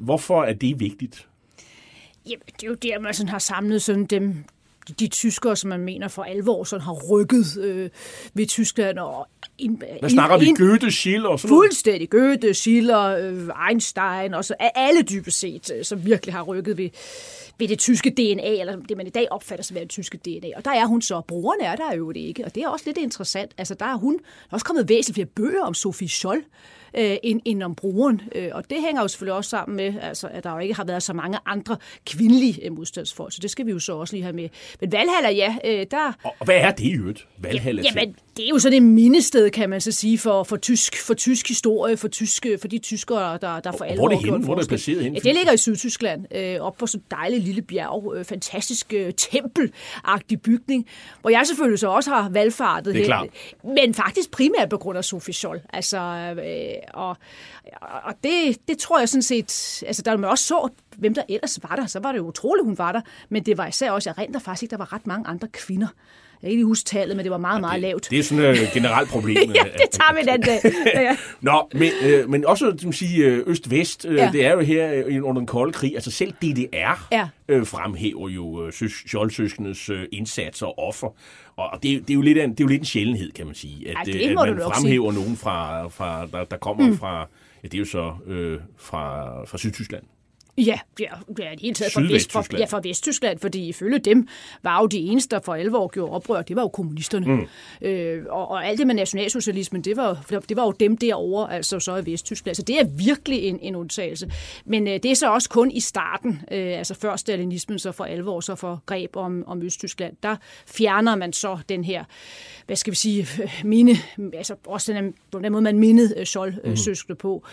Hvorfor 0.00 0.44
er 0.44 0.52
det 0.52 0.80
vigtigt? 0.80 1.28
Jamen, 2.26 2.42
det 2.46 2.62
er 2.62 2.68
jo 2.68 2.74
der, 2.74 2.98
man 2.98 3.14
sådan 3.14 3.28
har 3.28 3.38
samlet 3.38 3.82
sådan 3.82 4.04
dem, 4.04 4.44
de 5.00 5.08
tyskere, 5.08 5.56
som 5.56 5.70
man 5.70 5.80
mener 5.80 6.08
for 6.08 6.22
alvor 6.22 6.64
sådan 6.64 6.84
har 6.84 6.92
rykket 6.92 7.58
øh, 7.60 7.90
ved 8.34 8.46
Tyskland. 8.46 8.98
Og 8.98 9.28
in, 9.58 9.82
Hvad 10.00 10.10
snakker 10.10 10.36
in, 10.36 10.58
vi? 10.58 10.64
Goethe, 10.64 10.90
Schiller 10.90 11.28
og 11.28 11.40
sådan 11.40 11.48
Fuldstændig. 11.48 12.10
Goethe, 12.10 12.54
Schiller, 12.54 13.00
øh, 13.00 13.48
Einstein, 13.68 14.34
og 14.34 14.44
så 14.44 14.54
alle 14.60 15.02
dybest 15.02 15.38
set, 15.38 15.70
øh, 15.78 15.84
som 15.84 16.06
virkelig 16.06 16.34
har 16.34 16.42
rykket 16.42 16.78
ved, 16.78 16.90
ved 17.58 17.68
det 17.68 17.78
tyske 17.78 18.10
DNA, 18.10 18.60
eller 18.60 18.76
det 18.88 18.96
man 18.96 19.06
i 19.06 19.10
dag 19.10 19.26
opfatter 19.30 19.64
som 19.64 19.76
det 19.76 19.88
tyske 19.90 20.18
DNA. 20.18 20.48
Og 20.56 20.64
der 20.64 20.70
er 20.70 20.86
hun 20.86 21.02
så. 21.02 21.20
Brugeren 21.28 21.60
er 21.60 21.76
der 21.76 21.94
jo 21.94 22.12
det 22.12 22.20
ikke, 22.20 22.44
og 22.44 22.54
det 22.54 22.62
er 22.62 22.68
også 22.68 22.84
lidt 22.86 22.98
interessant. 22.98 23.52
Altså, 23.58 23.74
der 23.74 23.86
er 23.86 23.96
hun 23.96 24.12
der 24.14 24.50
er 24.50 24.54
også 24.54 24.66
kommet 24.66 24.88
væsentligt 24.88 25.14
flere 25.14 25.48
bøger 25.48 25.62
om 25.62 25.74
Sophie 25.74 26.08
Scholl, 26.08 26.42
øh, 26.94 27.16
end, 27.22 27.40
end 27.44 27.62
om 27.62 27.74
brugeren. 27.74 28.20
Øh, 28.34 28.48
og 28.52 28.70
det 28.70 28.78
hænger 28.86 29.02
jo 29.02 29.08
selvfølgelig 29.08 29.34
også 29.34 29.50
sammen 29.50 29.76
med, 29.76 29.94
altså, 30.02 30.28
at 30.32 30.44
der 30.44 30.52
jo 30.52 30.58
ikke 30.58 30.74
har 30.74 30.84
været 30.84 31.02
så 31.02 31.12
mange 31.12 31.38
andre 31.46 31.76
kvindelige 32.06 32.66
øh, 32.66 32.72
modstandsfolk, 32.72 33.32
så 33.32 33.38
det 33.42 33.50
skal 33.50 33.66
vi 33.66 33.70
jo 33.70 33.78
så 33.78 33.96
også 33.96 34.14
lige 34.14 34.22
have 34.22 34.36
med. 34.36 34.48
Men 34.80 34.92
Valhalla, 34.92 35.30
ja, 35.30 35.56
øh, 35.64 35.86
der... 35.90 36.12
Og 36.24 36.44
hvad 36.44 36.56
er 36.56 36.70
det 36.70 36.84
i 36.84 36.92
øvrigt, 36.92 37.26
Valhalla? 37.38 37.82
Jamen, 37.82 38.16
det 38.36 38.44
er 38.44 38.48
jo 38.48 38.58
sådan 38.58 38.76
et 38.76 38.82
mindested, 38.82 39.50
kan 39.50 39.70
man 39.70 39.80
så 39.80 39.92
sige, 39.92 40.18
for, 40.18 40.42
for, 40.42 40.56
tysk, 40.56 41.06
for 41.06 41.14
tysk 41.14 41.48
historie, 41.48 41.96
for, 41.96 42.08
tyske, 42.08 42.58
for 42.58 42.68
de 42.68 42.78
tyskere, 42.78 43.38
der, 43.40 43.60
der 43.60 43.72
for 43.72 43.84
alvor 43.84 44.08
Hvor 44.08 44.16
er 44.16 44.18
det 44.18 44.24
henne? 44.24 44.44
Hvor 44.44 44.54
er 44.54 44.58
det 44.58 44.68
placeret 44.68 45.02
henne? 45.02 45.18
Ja, 45.24 45.28
det 45.28 45.36
ligger 45.36 45.52
i 45.52 45.56
Sydtyskland, 45.56 46.36
øh, 46.36 46.60
op 46.60 46.76
på 46.76 46.86
sådan 46.86 47.00
en 47.00 47.16
dejlig 47.18 47.40
lille 47.40 47.62
bjerg, 47.62 48.14
øh, 48.16 48.24
fantastisk 48.24 48.92
øh, 48.92 49.12
tempelagtig 49.16 50.40
bygning, 50.42 50.86
hvor 51.20 51.30
jeg 51.30 51.46
selvfølgelig 51.46 51.78
så 51.78 51.88
også 51.88 52.10
har 52.10 52.28
valgfartet 52.28 52.94
det 52.94 53.00
er 53.00 53.04
klart. 53.04 53.28
men 53.64 53.94
faktisk 53.94 54.30
primært 54.30 54.68
på 54.68 54.78
grund 54.78 54.98
af 54.98 55.04
Sophie 55.04 55.34
Scholl. 55.34 55.60
Altså, 55.72 55.98
øh, 55.98 56.83
og, 56.92 57.16
og 57.80 58.14
det, 58.24 58.68
det 58.68 58.78
tror 58.78 58.98
jeg 58.98 59.08
sådan 59.08 59.22
set, 59.22 59.82
altså 59.86 60.02
der 60.02 60.16
man 60.16 60.30
også 60.30 60.44
så, 60.44 60.68
hvem 60.96 61.14
der 61.14 61.22
ellers 61.28 61.58
var 61.62 61.76
der, 61.76 61.86
så 61.86 62.00
var 62.00 62.12
det 62.12 62.18
jo 62.18 62.26
utroligt, 62.26 62.64
hun 62.64 62.78
var 62.78 62.92
der, 62.92 63.00
men 63.28 63.46
det 63.46 63.58
var 63.58 63.66
især 63.66 63.90
også, 63.90 64.10
jeg 64.10 64.18
rent 64.18 64.42
faktisk 64.42 64.62
ikke, 64.62 64.70
der 64.70 64.76
var 64.76 64.92
ret 64.92 65.06
mange 65.06 65.26
andre 65.26 65.48
kvinder. 65.48 65.88
Jeg 66.44 66.50
kan 66.50 66.58
ikke 66.58 66.64
huske 66.64 66.86
tallet, 66.86 67.16
men 67.16 67.24
det 67.24 67.30
var 67.30 67.38
meget, 67.38 67.56
ja, 67.56 67.60
meget 67.60 67.80
lavt. 67.80 68.10
Det 68.10 68.18
er 68.18 68.22
sådan 68.22 68.44
et 68.44 68.70
generelt 68.74 69.08
problem. 69.08 69.36
ja, 69.54 69.62
det 69.62 69.90
tager 69.90 70.14
vi 70.14 70.30
den 70.32 70.40
dag. 70.40 70.60
Ja. 71.02 71.16
Nå, 71.40 71.68
men, 71.72 71.90
øh, 72.02 72.30
men 72.30 72.46
også 72.46 72.74
som 72.78 72.92
sige, 72.92 73.24
øh, 73.24 73.42
øst-vest, 73.46 74.06
øh, 74.08 74.16
ja. 74.16 74.30
det 74.32 74.46
er 74.46 74.52
jo 74.52 74.60
her 74.60 75.02
øh, 75.06 75.24
under 75.24 75.40
den 75.40 75.46
kolde 75.46 75.72
krig, 75.72 75.94
altså 75.94 76.10
selv 76.10 76.32
DDR 76.32 77.08
ja. 77.12 77.28
øh, 77.48 77.66
fremhæver 77.66 78.28
jo 78.28 78.66
øh, 78.66 78.72
Scholz-søskendes 78.72 79.90
øh, 79.90 80.06
indsatser 80.12 80.66
og 80.66 80.78
offer. 80.78 81.08
Og 81.56 81.78
det, 81.82 81.82
det, 81.82 82.10
er 82.10 82.14
jo 82.14 82.20
lidt 82.22 82.38
en, 82.38 82.50
det 82.50 82.60
er 82.60 82.64
jo 82.64 82.68
lidt 82.68 82.80
en 82.80 82.86
sjældenhed, 82.86 83.32
kan 83.32 83.46
man 83.46 83.54
sige, 83.54 83.88
at, 83.88 83.96
Ej, 84.08 84.28
at 84.28 84.34
man 84.34 84.60
fremhæver 84.60 85.12
sige. 85.12 85.22
nogen, 85.22 85.36
fra, 85.36 85.88
fra, 85.88 86.26
der, 86.26 86.44
der 86.44 86.56
kommer 86.56 86.86
mm. 86.86 86.98
fra, 86.98 87.28
ja, 87.62 87.68
det 87.68 87.74
er 87.74 87.78
jo 87.78 87.84
så 87.84 88.12
øh, 88.26 88.58
fra, 88.76 89.28
fra 89.44 89.58
Sydtyskland. 89.58 90.02
Ja, 90.58 90.78
ja, 91.00 91.06
det 91.28 91.44
er 91.44 91.50
det 91.50 91.60
hele 91.60 91.74
taget 91.74 91.92
fra, 91.92 92.00
Vest, 92.00 92.32
fra, 92.32 92.44
ja, 92.58 92.64
fra 92.64 92.80
Vesttyskland, 92.84 93.38
fordi 93.38 93.68
ifølge 93.68 93.98
dem 93.98 94.28
var 94.62 94.80
jo 94.80 94.86
de 94.86 94.98
eneste, 94.98 95.36
der 95.36 95.42
for 95.42 95.54
alvor 95.54 95.88
gjorde 95.88 96.12
oprør, 96.12 96.42
det 96.42 96.56
var 96.56 96.62
jo 96.62 96.68
kommunisterne. 96.68 97.26
Mm. 97.26 97.46
Øh, 97.82 98.24
og, 98.28 98.50
og 98.50 98.66
alt 98.66 98.78
det 98.78 98.86
med 98.86 98.94
nationalsocialismen, 98.94 99.82
det 99.82 99.96
var, 99.96 100.40
det 100.48 100.56
var 100.56 100.64
jo 100.64 100.70
dem 100.70 100.96
derovre, 100.96 101.54
altså 101.54 101.80
så 101.80 101.96
i 101.96 102.12
Vesttyskland. 102.12 102.54
Så 102.54 102.62
det 102.62 102.80
er 102.80 102.84
virkelig 102.84 103.42
en, 103.42 103.58
en 103.62 103.76
undtagelse. 103.76 104.30
Men 104.64 104.88
øh, 104.88 104.94
det 105.02 105.04
er 105.04 105.14
så 105.14 105.32
også 105.32 105.48
kun 105.48 105.70
i 105.70 105.80
starten, 105.80 106.40
øh, 106.50 106.78
altså 106.78 106.94
før 106.94 107.16
stalinismen 107.16 107.78
så 107.78 107.92
for 107.92 108.04
alvor 108.04 108.40
så 108.40 108.54
for 108.54 108.82
greb 108.86 109.16
om, 109.16 109.44
om 109.46 109.62
Østtyskland, 109.62 110.16
der 110.22 110.36
fjerner 110.66 111.16
man 111.16 111.32
så 111.32 111.58
den 111.68 111.84
her, 111.84 112.04
hvad 112.66 112.76
skal 112.76 112.90
vi 112.90 112.96
sige, 112.96 113.28
mine, 113.64 113.96
altså 114.32 114.54
også 114.66 114.92
den, 114.92 115.14
på 115.30 115.38
den 115.38 115.52
måde, 115.52 115.62
man 115.62 115.78
mindede 115.78 116.14
øh, 116.16 116.26
Scholl-søskende 116.26 117.14
mm. 117.14 117.18
på. 117.18 117.44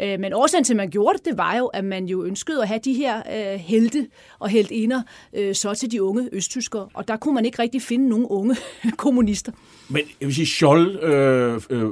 Øh, 0.00 0.20
men 0.20 0.32
årsagen 0.32 0.64
til, 0.64 0.72
at 0.72 0.76
man 0.76 0.90
gjorde 0.90 1.18
det, 1.18 1.24
det 1.24 1.38
var 1.38 1.56
jo, 1.56 1.66
at 1.66 1.84
man 1.84 2.06
jo 2.06 2.24
ønskede 2.24 2.47
ønskede 2.48 2.62
at 2.62 2.68
have 2.68 2.80
de 2.84 2.92
her 2.92 3.22
øh, 3.52 3.60
helte 3.60 4.08
og 4.38 4.48
heltinder 4.48 5.02
øh, 5.32 5.54
så 5.54 5.74
til 5.74 5.90
de 5.90 6.02
unge 6.02 6.28
østtyskere, 6.32 6.88
og 6.94 7.08
der 7.08 7.16
kunne 7.16 7.34
man 7.34 7.44
ikke 7.44 7.62
rigtig 7.62 7.82
finde 7.82 8.08
nogen 8.08 8.26
unge 8.26 8.56
kommunister. 8.96 9.52
Men 9.90 10.02
jeg 10.20 10.26
vil 10.26 10.34
sige, 10.34 10.46
Scholl, 10.46 10.96
øh, 10.96 11.60
øh, 11.70 11.88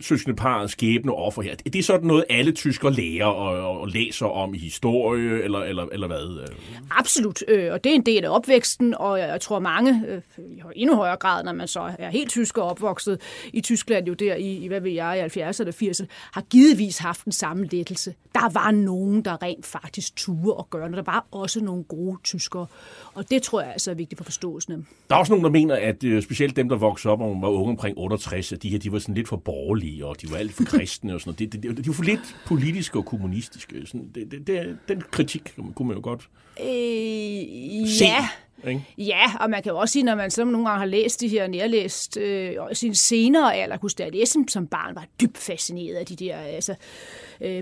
søskende 0.00 0.36
parret, 0.36 0.70
skæbne 0.70 1.12
og 1.12 1.26
offer 1.26 1.42
her, 1.42 1.54
det 1.54 1.76
er 1.76 1.82
sådan 1.82 2.06
noget, 2.06 2.24
alle 2.30 2.52
tyskere 2.52 2.92
lærer 2.92 3.24
og, 3.24 3.80
og 3.80 3.88
læser 3.88 4.26
om 4.26 4.54
i 4.54 4.58
historie, 4.58 5.42
eller, 5.42 5.58
eller, 5.58 5.86
eller 5.92 6.06
hvad? 6.06 6.48
Absolut, 6.90 7.42
øh, 7.48 7.72
og 7.72 7.84
det 7.84 7.90
er 7.90 7.94
en 7.94 8.06
del 8.06 8.24
af 8.24 8.34
opvæksten, 8.34 8.94
og 8.94 9.18
jeg 9.18 9.40
tror 9.40 9.58
mange, 9.58 10.02
øh, 10.08 10.20
i 10.38 10.62
endnu 10.76 10.96
højere 10.96 11.16
grad, 11.16 11.44
når 11.44 11.52
man 11.52 11.68
så 11.68 11.92
er 11.98 12.10
helt 12.10 12.30
tysker 12.30 12.62
opvokset 12.62 13.20
i 13.52 13.60
Tyskland, 13.60 14.06
jo 14.06 14.14
der 14.14 14.34
i, 14.34 14.56
i 14.56 14.68
hvad 14.68 14.80
ved 14.80 14.92
jeg, 14.92 15.30
i 15.36 15.40
70'erne 15.40 15.68
og 15.68 15.74
80'erne, 15.82 16.06
har 16.32 16.40
givetvis 16.40 16.98
haft 16.98 17.24
den 17.24 17.32
samme 17.32 17.66
lettelse. 17.66 18.14
Der 18.34 18.52
var 18.52 18.70
nogen, 18.70 19.24
der 19.24 19.42
rent 19.42 19.66
faktisk 19.66 20.16
turde 20.16 20.56
at 20.58 20.70
gøre, 20.70 20.90
når 20.90 20.96
der 20.96 21.12
var 21.12 21.26
også 21.30 21.64
nogle 21.64 21.84
gode 21.84 22.16
tyskere, 22.24 22.66
og 23.14 23.30
det 23.30 23.42
tror 23.42 23.60
jeg 23.60 23.72
altså 23.72 23.90
er 23.90 23.94
vigtigt 23.94 24.18
for 24.18 24.24
forståelsen. 24.24 24.86
Der 25.08 25.14
er 25.14 25.18
også 25.18 25.32
nogen, 25.32 25.44
der 25.44 25.50
mener, 25.50 25.74
at 25.74 26.04
øh, 26.04 26.22
specielt 26.22 26.56
dem, 26.56 26.68
der 26.68 26.76
voksede 26.76 27.12
op 27.12 27.20
og 27.44 27.52
var 27.52 27.58
unge 27.58 27.70
omkring 27.70 27.98
68, 27.98 28.52
at 28.52 28.62
de 28.62 28.68
her 28.68 28.78
de 28.78 28.92
var 28.92 28.98
sådan 28.98 29.14
lidt 29.14 29.28
for 29.28 29.36
borgerlige, 29.36 30.06
og 30.06 30.22
de 30.22 30.30
var 30.30 30.36
alt 30.36 30.52
for 30.52 30.64
kristne 30.76 31.14
og 31.14 31.20
sådan 31.20 31.34
noget. 31.40 31.52
De, 31.52 31.68
de, 31.68 31.82
de 31.82 31.88
var 31.88 31.94
for 31.94 32.02
lidt 32.02 32.36
politiske 32.46 32.98
og 32.98 33.04
kommunistiske. 33.04 33.86
Sådan, 33.86 34.08
det, 34.14 34.30
det, 34.30 34.46
det, 34.46 34.78
den 34.88 35.02
kritik 35.10 35.54
kunne 35.74 35.88
man 35.88 35.96
jo 35.96 36.02
godt 36.02 36.28
øh, 36.60 37.88
se. 37.88 38.04
Ja, 38.04 38.28
ikke? 38.66 38.84
Ja, 38.98 39.36
og 39.40 39.50
man 39.50 39.62
kan 39.62 39.72
jo 39.72 39.78
også 39.78 39.92
sige, 39.92 40.02
når 40.02 40.14
man 40.14 40.30
så 40.30 40.44
nogle 40.44 40.68
gange 40.68 40.78
har 40.78 40.86
læst 40.86 41.20
de 41.20 41.28
her 41.28 41.46
nærlæst 41.46 42.16
øh, 42.16 42.54
sin 42.72 42.94
senere 42.94 43.54
alder, 43.56 43.76
kunne 43.76 43.90
jeg 43.98 44.12
læse 44.12 44.38
som 44.48 44.66
barn, 44.66 44.94
var 44.94 45.06
dybt 45.20 45.38
fascineret 45.38 45.94
af 45.94 46.06
de 46.06 46.16
der 46.16 46.36
altså, 46.36 46.72
øh, 46.72 46.78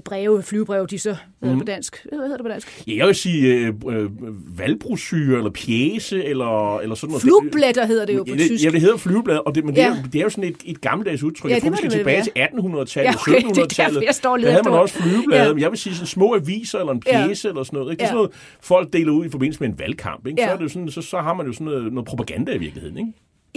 breve, 0.05 0.43
flyvebreve, 0.43 0.87
de 0.87 0.99
så 0.99 1.17
mm. 1.43 1.59
på 1.59 1.65
dansk. 1.65 2.07
Hvad 2.09 2.19
hedder 2.19 2.37
det 2.37 2.45
på 2.45 2.49
dansk? 2.49 2.85
Ja, 2.87 2.97
jeg 2.97 3.07
vil 3.07 3.15
sige 3.15 3.55
øh, 3.55 3.73
øh, 3.89 4.11
valgbrosyre, 4.59 5.39
eller 5.39 5.51
pjæse, 5.51 6.25
eller, 6.25 6.79
eller 6.79 6.95
sådan 6.95 7.11
noget. 7.11 7.23
Flugblætter 7.23 7.87
hedder 7.87 8.07
det 8.07 8.15
jo 8.15 8.25
på 8.25 8.35
ja, 8.35 8.47
tysk. 8.47 8.65
Ja, 8.65 8.71
det 8.71 8.81
hedder 8.81 8.97
flyveblætter, 8.97 9.43
og 9.43 9.55
det, 9.55 9.65
men 9.65 9.75
ja. 9.75 9.91
det, 9.91 9.99
er, 9.99 10.03
det 10.03 10.19
er 10.19 10.23
jo 10.23 10.31
sådan 10.31 10.45
et, 10.45 10.57
et 10.65 10.81
gammeldags 10.81 11.23
udtryk. 11.23 11.51
Ja, 11.51 11.55
jeg 11.55 11.63
tror, 11.63 11.71
vi 11.71 11.77
skal 11.77 11.91
tilbage 11.91 12.23
til 12.23 12.33
1800-tallet, 12.37 12.95
ja, 12.95 13.15
okay, 13.15 13.41
1700-tallet. 13.41 14.03
Der 14.23 14.51
havde 14.51 14.63
man 14.65 14.73
også 14.73 14.95
flyveblade. 14.95 15.55
Ja. 15.57 15.61
Jeg 15.61 15.71
vil 15.71 15.79
sige 15.79 15.95
sådan 15.95 16.07
små 16.07 16.35
aviser, 16.35 16.79
eller 16.79 16.93
en 16.93 17.01
pjæse, 17.01 17.49
ja. 17.49 17.51
eller 17.51 17.63
sådan 17.63 17.79
noget. 17.79 17.93
Ikke? 17.93 18.01
Det 18.01 18.05
er 18.05 18.09
sådan 18.09 18.17
noget, 18.17 18.31
folk 18.61 18.93
deler 18.93 19.13
ud 19.13 19.27
i 19.27 19.29
forbindelse 19.29 19.61
med 19.61 19.69
en 19.69 19.79
valgkamp. 19.79 20.27
Ikke? 20.27 20.43
Ja. 20.43 20.49
Så, 20.49 20.53
er 20.53 20.57
det 20.57 20.71
sådan, 20.71 20.91
så, 20.91 21.03
så 21.03 21.19
har 21.19 21.35
man 21.35 21.47
jo 21.47 21.53
sådan 21.53 21.65
noget, 21.65 21.93
noget 21.93 22.09
propaganda 22.09 22.53
i 22.53 22.59
virkeligheden, 22.59 22.99
ikke? 22.99 23.13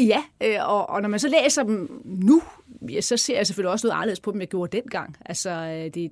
Ja, 0.07 0.23
øh, 0.43 0.69
og, 0.69 0.89
og 0.89 1.01
når 1.01 1.09
man 1.09 1.19
så 1.19 1.27
læser 1.27 1.63
dem 1.63 2.01
nu, 2.05 2.41
ja, 2.89 3.01
så 3.01 3.17
ser 3.17 3.37
jeg 3.37 3.47
selvfølgelig 3.47 3.71
også 3.71 3.87
noget 3.87 3.95
anderledes 3.95 4.19
på 4.19 4.31
dem, 4.31 4.39
jeg 4.39 4.47
gjorde 4.47 4.77
dengang. 4.77 5.15
Altså, 5.25 5.49
øh, 5.49 5.93
det, 5.93 6.11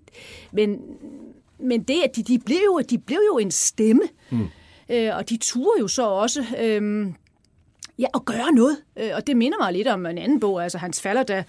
men, 0.51 0.79
men 1.59 1.83
det, 1.83 2.01
at 2.03 2.15
de, 2.15 2.23
de, 2.23 2.39
blev 2.39 2.57
jo, 2.65 2.81
de 2.89 2.97
blev 2.97 3.19
jo 3.33 3.37
en 3.37 3.51
stemme, 3.51 4.03
mm. 4.29 4.47
øh, 4.89 5.15
og 5.15 5.29
de 5.29 5.37
turde 5.37 5.79
jo 5.79 5.87
så 5.87 6.07
også... 6.07 6.45
Øh, 6.59 7.07
Ja, 7.99 8.05
at 8.13 8.25
gøre 8.25 8.51
noget. 8.51 8.77
Øh, 8.99 9.09
og 9.15 9.27
det 9.27 9.37
minder 9.37 9.57
mig 9.61 9.73
lidt 9.73 9.87
om 9.87 10.05
en 10.05 10.17
anden 10.17 10.39
bog, 10.39 10.63
altså 10.63 10.77
Hans 10.77 11.01
Faller, 11.01 11.23
der 11.23 11.43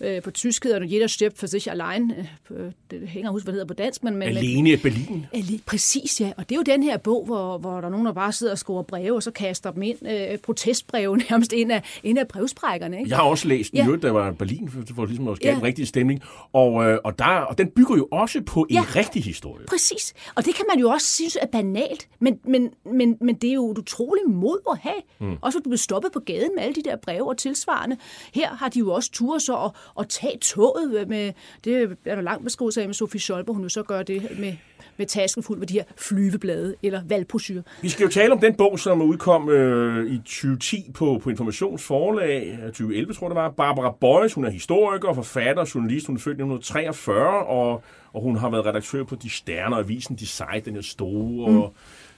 øh, 0.00 0.22
på 0.22 0.30
tysk 0.30 0.64
hedder 0.64 0.84
Jeder 0.84 1.06
stirbt 1.06 1.38
for 1.38 1.46
sig 1.46 1.68
allein. 1.68 2.12
Øh, 2.50 2.72
det 2.90 3.08
hænger 3.08 3.30
husk, 3.30 3.46
hvad 3.46 3.52
hedder 3.52 3.66
på 3.66 3.74
dansk. 3.74 4.04
Men, 4.04 4.16
men, 4.16 4.28
Alene 4.28 4.70
i 4.70 4.76
Berlin. 4.76 5.26
Ali, 5.32 5.62
præcis, 5.66 6.20
ja. 6.20 6.32
Og 6.36 6.48
det 6.48 6.54
er 6.54 6.56
jo 6.56 6.62
den 6.62 6.82
her 6.82 6.96
bog, 6.96 7.24
hvor, 7.24 7.58
hvor 7.58 7.80
der 7.80 7.86
er 7.86 7.90
nogen, 7.90 8.06
der 8.06 8.12
bare 8.12 8.32
sidder 8.32 8.52
og 8.52 8.58
skriver 8.58 8.82
breve, 8.82 9.14
og 9.14 9.22
så 9.22 9.30
kaster 9.30 9.70
dem 9.70 9.82
ind, 9.82 10.08
øh, 10.08 10.38
protestbreve 10.38 11.16
nærmest 11.30 11.52
ind 11.52 11.72
af, 11.72 12.00
ind 12.02 12.18
af 12.18 12.28
brevsprækkerne. 12.28 12.98
Ikke? 12.98 13.10
Jeg 13.10 13.18
har 13.18 13.24
også 13.24 13.48
læst 13.48 13.72
den, 13.72 13.90
ja. 13.90 13.96
der 13.96 14.10
var 14.10 14.32
Berlin, 14.32 14.68
for, 14.70 14.94
for 14.94 15.06
ligesom 15.06 15.28
at 15.28 15.36
skabe 15.36 15.50
ja. 15.50 15.58
en 15.58 15.62
rigtig 15.62 15.88
stemning. 15.88 16.22
Og, 16.52 16.84
øh, 16.84 16.98
og, 17.04 17.18
der, 17.18 17.24
og 17.24 17.58
den 17.58 17.70
bygger 17.70 17.96
jo 17.96 18.08
også 18.10 18.40
på 18.40 18.66
en 18.70 18.74
ja. 18.74 18.84
rigtig 18.96 19.24
historie. 19.24 19.66
Præcis. 19.66 20.14
Og 20.34 20.44
det 20.44 20.54
kan 20.54 20.64
man 20.70 20.80
jo 20.80 20.88
også 20.88 21.06
synes 21.06 21.38
er 21.42 21.46
banalt, 21.46 22.08
men, 22.20 22.38
men, 22.44 22.70
men, 22.92 23.16
men 23.20 23.34
det 23.34 23.50
er 23.50 23.54
jo 23.54 23.70
et 23.70 23.78
utroligt 23.78 24.28
mod 24.28 24.58
at 24.70 24.78
have. 24.78 25.02
Mm. 25.20 25.36
Også 25.40 25.58
at 25.58 25.64
du 25.64 25.70
bliver 25.70 25.78
stoppet 25.78 26.12
på 26.12 26.20
gaden 26.20 26.50
med 26.56 26.62
alle 26.62 26.74
de 26.74 26.82
der 26.82 26.91
her 26.92 26.96
breve 26.96 27.28
og 27.28 27.38
tilsvarende. 27.38 27.96
Her 28.34 28.54
har 28.54 28.68
de 28.68 28.78
jo 28.78 28.92
også 28.92 29.10
tur 29.12 29.38
så 29.38 29.56
at, 29.56 29.70
at 29.98 30.08
tage 30.08 30.38
toget 30.38 31.08
med, 31.08 31.32
det 31.64 31.96
er 32.04 32.14
der 32.14 32.22
langt 32.22 32.44
beskrevet 32.44 32.78
af 32.78 32.86
med 32.86 32.94
Sofie 32.94 33.20
Scholber, 33.20 33.52
hun 33.52 33.62
jo 33.62 33.68
så 33.68 33.82
gør 33.82 34.02
det 34.02 34.38
med, 34.38 34.56
med 34.96 35.06
tasken 35.06 35.42
fuld 35.42 35.58
med 35.58 35.66
de 35.66 35.74
her 35.74 35.84
flyveblade 35.96 36.74
eller 36.82 37.02
valgposyre. 37.08 37.62
Vi 37.82 37.88
skal 37.88 38.04
jo 38.04 38.10
tale 38.10 38.32
om 38.32 38.38
den 38.38 38.54
bog, 38.54 38.78
som 38.78 39.02
udkom 39.02 39.48
øh, 39.48 40.12
i 40.12 40.18
2010 40.18 40.90
på, 40.94 41.20
på 41.22 41.30
Informationsforlag, 41.30 42.58
2011 42.66 43.14
tror 43.14 43.26
jeg 43.26 43.30
det 43.30 43.36
var. 43.36 43.50
Barbara 43.50 43.94
Boys, 44.00 44.34
hun 44.34 44.44
er 44.44 44.50
historiker, 44.50 45.12
forfatter, 45.12 45.70
journalist, 45.74 46.06
hun 46.06 46.16
er 46.16 46.20
født 46.20 46.38
i 46.38 46.42
1943, 46.42 47.46
og, 47.46 47.82
og 48.12 48.22
hun 48.22 48.36
har 48.36 48.50
været 48.50 48.66
redaktør 48.66 49.04
på 49.04 49.14
De 49.14 49.30
Stjerner, 49.30 49.76
avisen 49.76 50.16
De 50.16 50.26
Seje, 50.26 50.60
den 50.60 50.76
er 50.76 50.82
store, 50.82 51.50
mm 51.50 51.62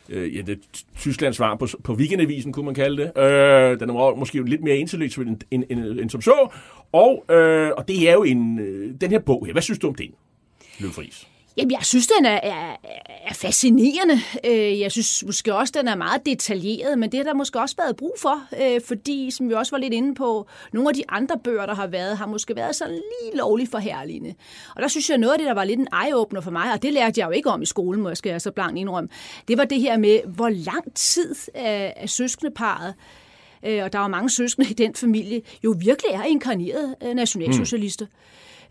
øh, 0.09 0.37
ja, 0.37 0.43
det 0.43 0.59
Tysklands 0.97 1.37
svar 1.37 1.55
på, 1.55 1.67
på 1.85 1.95
Weekendavisen, 1.95 2.53
kunne 2.53 2.65
man 2.65 2.75
kalde 2.75 3.03
det. 3.03 3.23
Øh, 3.23 3.81
den 3.81 3.89
var 3.89 4.15
måske 4.15 4.43
lidt 4.43 4.63
mere 4.63 4.77
intellektuel 4.77 5.29
end, 5.29 5.41
end, 5.51 5.65
end, 5.71 5.81
end 5.81 6.11
som 6.11 6.21
så. 6.21 6.49
Og, 6.93 7.25
øh, 7.31 7.71
og 7.77 7.89
det 7.89 8.09
er 8.09 8.13
jo 8.13 8.23
en, 8.23 8.59
øh, 8.59 8.95
den 9.01 9.11
her 9.11 9.19
bog 9.19 9.47
her. 9.47 9.53
Hvad 9.53 9.63
synes 9.63 9.79
du 9.79 9.89
om 9.89 9.95
den, 9.95 10.11
Løvfris? 10.81 11.29
Jamen, 11.57 11.71
jeg 11.71 11.81
synes, 11.83 12.07
den 12.07 12.27
er, 12.27 12.41
er, 12.43 12.77
er 13.27 13.35
fascinerende. 13.35 14.21
Øh, 14.47 14.81
jeg 14.81 14.93
synes 14.93 15.25
måske 15.27 15.55
også, 15.55 15.73
den 15.77 15.89
er 15.89 15.95
meget 15.95 16.27
detaljeret, 16.27 16.99
men 16.99 17.13
det 17.13 17.19
har 17.19 17.25
der 17.25 17.35
måske 17.35 17.61
også 17.61 17.75
været 17.79 17.97
brug 17.97 18.15
for, 18.19 18.43
øh, 18.63 18.81
fordi, 18.87 19.31
som 19.31 19.49
vi 19.49 19.55
også 19.55 19.71
var 19.71 19.79
lidt 19.79 19.93
inde 19.93 20.15
på, 20.15 20.47
nogle 20.73 20.89
af 20.89 20.95
de 20.95 21.03
andre 21.09 21.39
bøger, 21.45 21.67
der 21.67 21.75
har 21.75 21.87
været, 21.87 22.17
har 22.17 22.27
måske 22.27 22.57
været 22.57 22.77
sådan 22.77 22.95
lige 22.95 23.37
lovligt 23.37 23.71
forherligende. 23.71 24.35
Og 24.77 24.83
der 24.83 24.89
synes 24.89 25.11
jeg, 25.11 25.19
noget 25.19 25.33
af 25.33 25.39
det, 25.39 25.47
der 25.47 25.55
var 25.55 25.65
lidt 25.65 25.81
en 25.81 25.89
eye-opener 25.93 26.41
for 26.41 26.51
mig, 26.51 26.73
og 26.73 26.83
det 26.83 26.93
lærte 26.93 27.21
jeg 27.21 27.27
jo 27.27 27.31
ikke 27.31 27.51
om 27.51 27.63
i 27.63 27.67
skolen, 27.67 28.03
må 28.03 28.09
jeg 28.09 28.17
skal 28.17 28.31
jeg 28.31 28.41
så 28.41 28.51
blankt 28.51 28.79
indrømme, 28.79 29.09
det 29.49 29.59
var 29.59 29.65
det 29.65 29.81
her 29.81 29.97
med, 29.97 30.21
hvor 30.27 30.49
lang 30.49 30.95
tid 30.95 31.35
af, 31.55 31.95
af 31.97 32.11
søskendeparet 32.11 32.95
og 33.83 33.93
der 33.93 33.99
var 33.99 34.09
mange 34.09 34.31
søskende 34.31 34.71
i 34.71 34.73
den 34.73 34.95
familie, 34.95 35.43
jo 35.65 35.75
virkelig 35.79 36.11
er 36.15 36.23
inkarneret 36.23 36.95
nationalsocialister. 37.15 38.07
Mm. 38.07 38.13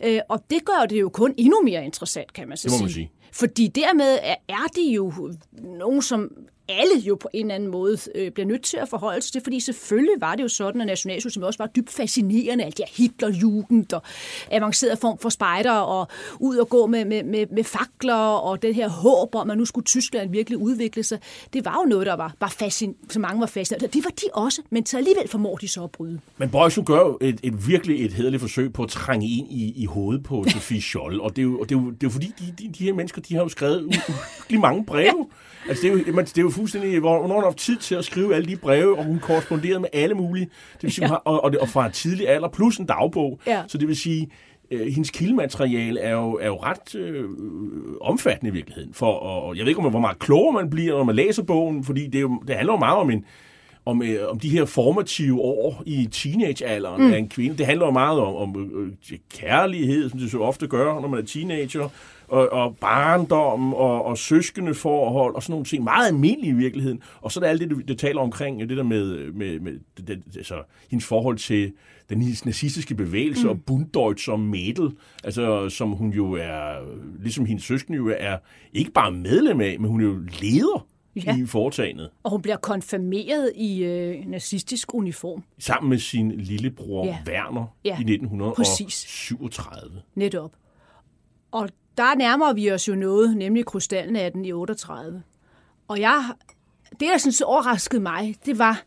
Øh, 0.03 0.19
og 0.29 0.43
det 0.49 0.65
gør 0.65 0.85
det 0.89 1.01
jo 1.01 1.09
kun 1.09 1.33
endnu 1.37 1.61
mere 1.63 1.85
interessant, 1.85 2.33
kan 2.33 2.47
man 2.47 2.57
så 2.57 2.67
det 2.67 2.71
må 2.71 2.77
sige. 2.77 2.83
Man 2.83 2.91
sige. 2.93 3.11
Fordi 3.31 3.67
dermed 3.67 4.19
er 4.47 4.67
de 4.75 4.91
jo 4.91 5.13
nogen, 5.61 6.01
som 6.01 6.31
alle 6.69 6.99
jo 6.99 7.15
på 7.15 7.29
en 7.33 7.45
eller 7.45 7.55
anden 7.55 7.71
måde 7.71 7.97
øh, 8.15 8.31
bliver 8.31 8.47
nødt 8.47 8.61
til 8.63 8.77
at 8.77 8.89
forholde 8.89 9.21
sig 9.21 9.31
til, 9.31 9.41
fordi 9.43 9.59
selvfølgelig 9.59 10.15
var 10.21 10.35
det 10.35 10.43
jo 10.43 10.47
sådan, 10.47 10.81
at 10.81 10.87
nationalsocialismen 10.87 11.43
også 11.43 11.57
var 11.57 11.67
dybt 11.67 11.89
fascinerende, 11.91 12.63
alt 12.63 12.77
det 12.77 12.85
her 12.87 13.03
Hitlerjugend 13.03 13.93
og 13.93 14.01
avanceret 14.51 14.99
form 14.99 15.17
for 15.17 15.29
spejder 15.29 15.71
og 15.71 16.07
ud 16.39 16.57
og 16.57 16.69
gå 16.69 16.87
med, 16.87 17.05
med, 17.05 17.23
med, 17.23 17.45
med 17.51 17.63
fakler 17.63 18.13
og 18.15 18.61
det 18.61 18.75
her 18.75 18.89
håb 18.89 19.35
om, 19.35 19.49
at 19.49 19.57
nu 19.57 19.65
skulle 19.65 19.85
Tyskland 19.85 20.31
virkelig 20.31 20.57
udvikle 20.57 21.03
sig. 21.03 21.19
Det 21.53 21.65
var 21.65 21.79
jo 21.83 21.89
noget, 21.89 22.07
der 22.07 22.13
var, 22.13 22.33
var 22.39 22.47
fascin, 22.59 22.95
så 23.09 23.19
mange 23.19 23.39
var 23.39 23.45
fascinerende. 23.47 23.87
Det 23.87 24.03
var 24.03 24.09
de 24.11 24.25
også, 24.33 24.61
men 24.69 24.83
til 24.83 24.97
alligevel 24.97 25.27
formår 25.27 25.55
de 25.55 25.67
så 25.67 25.83
at 25.83 25.91
bryde. 25.91 26.19
Men 26.37 26.49
Bøjsen 26.49 26.85
gør 26.85 26.99
jo 26.99 27.17
et, 27.21 27.39
et 27.43 27.67
virkelig 27.67 28.05
et 28.05 28.13
hederligt 28.13 28.41
forsøg 28.41 28.73
på 28.73 28.83
at 28.83 28.89
trænge 28.89 29.27
ind 29.27 29.51
i, 29.51 29.73
i 29.75 29.85
hovedet 29.85 30.23
på 30.23 30.45
Sofie 30.53 30.81
Scholl, 30.81 31.21
og 31.21 31.35
det 31.35 31.41
er 31.41 31.43
jo, 31.43 31.59
og 31.59 31.69
det 31.69 31.75
er 31.75 31.79
jo, 31.79 31.85
det 31.89 31.93
er 31.93 31.97
jo 32.03 32.09
fordi, 32.09 32.33
de, 32.39 32.53
de, 32.59 32.69
de 32.77 32.83
her 32.83 32.93
mennesker, 32.93 33.21
de 33.21 33.33
har 33.35 33.41
jo 33.41 33.49
skrevet 33.49 33.95
u- 33.95 34.59
mange 34.59 34.85
breve. 34.85 35.27
Altså, 35.69 35.81
det 35.81 35.87
er 35.89 35.93
jo, 35.93 36.19
det 36.19 36.37
er 36.37 36.41
jo 36.41 36.49
fuldstændig, 36.53 36.99
hvornår 36.99 37.21
hun 37.21 37.31
har 37.31 37.41
haft 37.41 37.57
tid 37.57 37.77
til 37.77 37.95
at 37.95 38.05
skrive 38.05 38.35
alle 38.35 38.47
de 38.47 38.55
breve, 38.55 38.97
og 38.97 39.05
hun 39.05 39.19
korresponderede 39.19 39.79
med 39.79 39.89
alle 39.93 40.15
mulige. 40.15 40.45
Det 40.73 40.83
vil 40.83 40.91
sige, 40.91 41.07
ja. 41.07 41.15
og, 41.15 41.43
og, 41.43 41.53
og 41.61 41.69
fra 41.69 41.89
tidlig 41.89 42.29
alder, 42.29 42.47
plus 42.47 42.77
en 42.77 42.85
dagbog. 42.85 43.39
Ja. 43.47 43.61
Så 43.67 43.77
det 43.77 43.87
vil 43.87 43.95
sige, 43.95 44.29
øh, 44.71 44.87
hendes 44.87 45.09
kildemateriale 45.09 45.99
er 45.99 46.11
jo, 46.11 46.33
er 46.41 46.47
jo 46.47 46.55
ret 46.55 46.95
øh, 46.95 47.29
omfattende 48.01 48.49
i 48.49 48.53
virkeligheden. 48.53 48.93
For, 48.93 49.11
og 49.11 49.57
jeg 49.57 49.63
ved 49.65 49.69
ikke, 49.69 49.81
hvor 49.81 49.99
meget 49.99 50.19
klogere 50.19 50.53
man 50.53 50.69
bliver, 50.69 50.97
når 50.97 51.03
man 51.03 51.15
læser 51.15 51.43
bogen, 51.43 51.83
fordi 51.83 52.07
det, 52.07 52.15
er 52.15 52.21
jo, 52.21 52.41
det 52.47 52.55
handler 52.55 52.73
jo 52.73 52.79
meget 52.79 52.97
om 52.97 53.09
en, 53.09 53.25
om, 53.85 54.03
øh, 54.03 54.29
om 54.29 54.39
de 54.39 54.49
her 54.49 54.65
formative 54.65 55.41
år 55.41 55.83
i 55.85 56.07
teenagealderen 56.11 57.03
mm. 57.03 57.13
af 57.13 57.17
en 57.17 57.29
kvinde. 57.29 57.57
Det 57.57 57.65
handler 57.65 57.85
jo 57.85 57.91
meget 57.91 58.19
om, 58.19 58.35
om 58.35 58.71
øh, 59.11 59.17
kærlighed, 59.33 60.09
som 60.09 60.19
det 60.19 60.31
så 60.31 60.39
ofte 60.39 60.67
gør, 60.67 60.99
når 60.99 61.07
man 61.07 61.19
er 61.19 61.25
teenager 61.25 61.89
og, 62.33 62.49
og 62.51 62.77
barndom 62.77 63.73
og, 63.73 64.05
og 64.05 64.17
søskende 64.17 64.73
forhold 64.73 65.35
og 65.35 65.43
sådan 65.43 65.51
nogle 65.51 65.65
ting. 65.65 65.83
Meget 65.83 66.07
almindelige 66.07 66.51
i 66.51 66.55
virkeligheden. 66.55 67.01
Og 67.21 67.31
så 67.31 67.39
er 67.39 67.43
der 67.43 67.49
alt 67.49 67.61
det, 67.61 67.69
du, 67.69 67.79
det 67.79 67.97
taler 67.97 68.21
omkring, 68.21 68.59
det 68.69 68.77
der 68.77 68.83
med, 68.83 69.31
med, 69.31 69.59
med 69.59 69.79
det, 69.97 70.07
det, 70.07 70.37
altså, 70.37 70.55
hendes 70.89 71.05
forhold 71.05 71.37
til 71.37 71.73
den 72.09 72.19
nazistiske 72.45 72.95
bevægelse 72.95 73.43
mm. 73.43 73.49
og 73.49 73.61
Bunddeutsch 73.65 74.25
som 74.25 74.53
Mädel, 74.53 74.95
altså 75.23 75.69
som 75.69 75.91
hun 75.91 76.09
jo 76.09 76.33
er, 76.33 76.75
ligesom 77.19 77.45
hendes 77.45 77.63
søskende 77.63 77.97
jo 77.97 78.15
er, 78.17 78.37
ikke 78.73 78.91
bare 78.91 79.11
medlem 79.11 79.61
af, 79.61 79.79
men 79.79 79.89
hun 79.89 80.01
er 80.01 80.05
jo 80.05 80.19
leder 80.41 80.87
ja. 81.15 81.37
i 81.37 81.45
foretagendet. 81.45 82.09
Og 82.23 82.31
hun 82.31 82.41
bliver 82.41 82.57
konfirmeret 82.57 83.51
i 83.55 83.83
øh, 83.83 84.25
nazistisk 84.25 84.93
uniform. 84.93 85.43
Sammen 85.59 85.89
med 85.89 85.97
sin 85.97 86.31
lillebror 86.31 87.05
ja. 87.05 87.17
Werner 87.27 87.75
ja. 87.85 87.89
i 87.89 88.13
1937. 88.13 88.55
Præcis. 88.55 89.33
Netop. 90.15 90.51
Og 91.51 91.69
der 91.97 92.15
nærmer 92.15 92.53
vi 92.53 92.71
os 92.71 92.87
jo 92.87 92.95
noget, 92.95 93.37
nemlig 93.37 93.65
krystalnatten 93.65 94.45
i 94.45 94.51
38. 94.51 95.23
Og 95.87 95.99
jeg, 95.99 96.23
det, 96.89 96.99
der 96.99 97.17
synes 97.17 97.41
overraskede 97.41 98.01
mig, 98.01 98.35
det 98.45 98.59
var, 98.59 98.83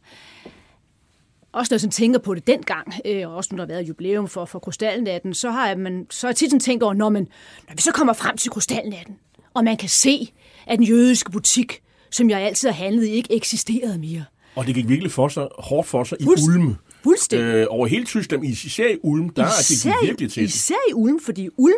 også 1.52 1.74
når 1.74 1.86
jeg 1.86 1.90
tænker 1.90 2.18
på 2.18 2.34
det 2.34 2.46
dengang, 2.46 2.94
øh, 3.04 3.28
og 3.28 3.36
også 3.36 3.50
når 3.52 3.56
der 3.56 3.62
har 3.62 3.78
været 3.78 3.88
jubilæum 3.88 4.28
for, 4.28 4.44
for 4.44 4.58
krystalnatten, 4.58 5.34
så 5.34 5.50
har, 5.50 5.74
man, 5.74 6.06
så 6.10 6.26
har 6.26 6.30
jeg 6.30 6.36
tit 6.36 6.62
tænkt 6.62 6.82
over, 6.82 6.94
når, 6.94 7.08
man, 7.08 7.28
når 7.68 7.74
vi 7.74 7.82
så 7.82 7.92
kommer 7.92 8.12
frem 8.12 8.36
til 8.36 8.50
krystalnatten, 8.50 9.16
og 9.54 9.64
man 9.64 9.76
kan 9.76 9.88
se, 9.88 10.32
at 10.66 10.78
den 10.78 10.86
jødiske 10.86 11.30
butik, 11.30 11.82
som 12.10 12.30
jeg 12.30 12.40
altid 12.40 12.68
har 12.68 12.84
handlet 12.84 13.06
i, 13.06 13.10
ikke 13.10 13.34
eksisterede 13.34 13.98
mere. 13.98 14.24
Og 14.56 14.66
det 14.66 14.74
gik 14.74 14.88
virkelig 14.88 15.12
for 15.12 15.28
sig, 15.28 15.48
hårdt 15.58 15.88
for 15.88 16.04
sig 16.04 16.18
Fuldst- 16.22 16.42
i 16.42 16.58
Ulm. 16.58 16.76
Fuldstændig. 17.02 17.46
Øh, 17.46 17.66
over 17.70 17.86
hele 17.86 18.04
Tyskland, 18.04 18.46
især 18.46 18.88
i 18.88 18.96
Ulm, 19.02 19.28
der 19.28 19.46
især, 19.60 20.00
gik 20.00 20.08
virkelig 20.08 20.32
til. 20.32 20.44
Især 20.44 20.74
i 20.90 20.92
Ulm, 20.92 21.20
fordi 21.20 21.48
Ulm 21.56 21.74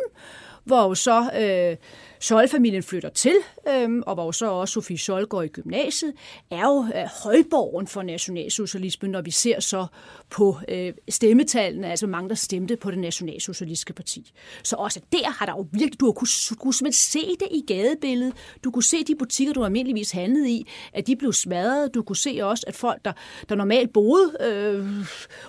hvor 0.68 0.88
jo 0.88 0.94
så 0.94 1.30
øh, 1.40 1.76
Scholl-familien 2.20 2.82
flytter 2.82 3.08
til, 3.08 3.34
øh, 3.68 4.02
og 4.06 4.14
hvor 4.14 4.30
så 4.32 4.50
også 4.50 4.72
Sofie 4.72 4.98
Scholl 4.98 5.26
går 5.26 5.42
i 5.42 5.48
gymnasiet, 5.48 6.12
er 6.50 6.62
jo 6.62 6.84
øh, 6.84 7.08
højborgen 7.22 7.86
for 7.86 8.02
nationalsocialismen, 8.02 9.10
når 9.10 9.22
vi 9.22 9.30
ser 9.30 9.60
så 9.60 9.86
på 10.30 10.56
øh, 10.68 10.92
stemmetallene, 11.08 11.90
altså 11.90 12.06
mange, 12.06 12.28
der 12.28 12.34
stemte 12.34 12.76
på 12.76 12.90
det 12.90 12.98
nationalsocialistiske 12.98 13.92
parti. 13.92 14.32
Så 14.62 14.76
også 14.76 15.00
der 15.12 15.30
har 15.30 15.46
der 15.46 15.52
jo 15.52 15.66
virkelig, 15.72 16.00
du 16.00 16.04
har 16.04 16.12
kunne, 16.12 16.28
kunne 16.58 16.74
simpelthen 16.74 16.92
se 16.92 17.36
det 17.40 17.48
i 17.50 17.64
gadebilledet. 17.66 18.34
Du 18.64 18.70
kunne 18.70 18.82
se 18.82 19.04
de 19.04 19.14
butikker, 19.14 19.52
du 19.52 19.64
almindeligvis 19.64 20.10
handlede 20.10 20.50
i, 20.50 20.66
at 20.92 21.06
de 21.06 21.16
blev 21.16 21.32
smadret. 21.32 21.94
Du 21.94 22.02
kunne 22.02 22.16
se 22.16 22.38
også, 22.42 22.64
at 22.66 22.74
folk, 22.74 23.04
der, 23.04 23.12
der 23.48 23.54
normalt 23.54 23.92
boede 23.92 24.36
øh, 24.40 24.86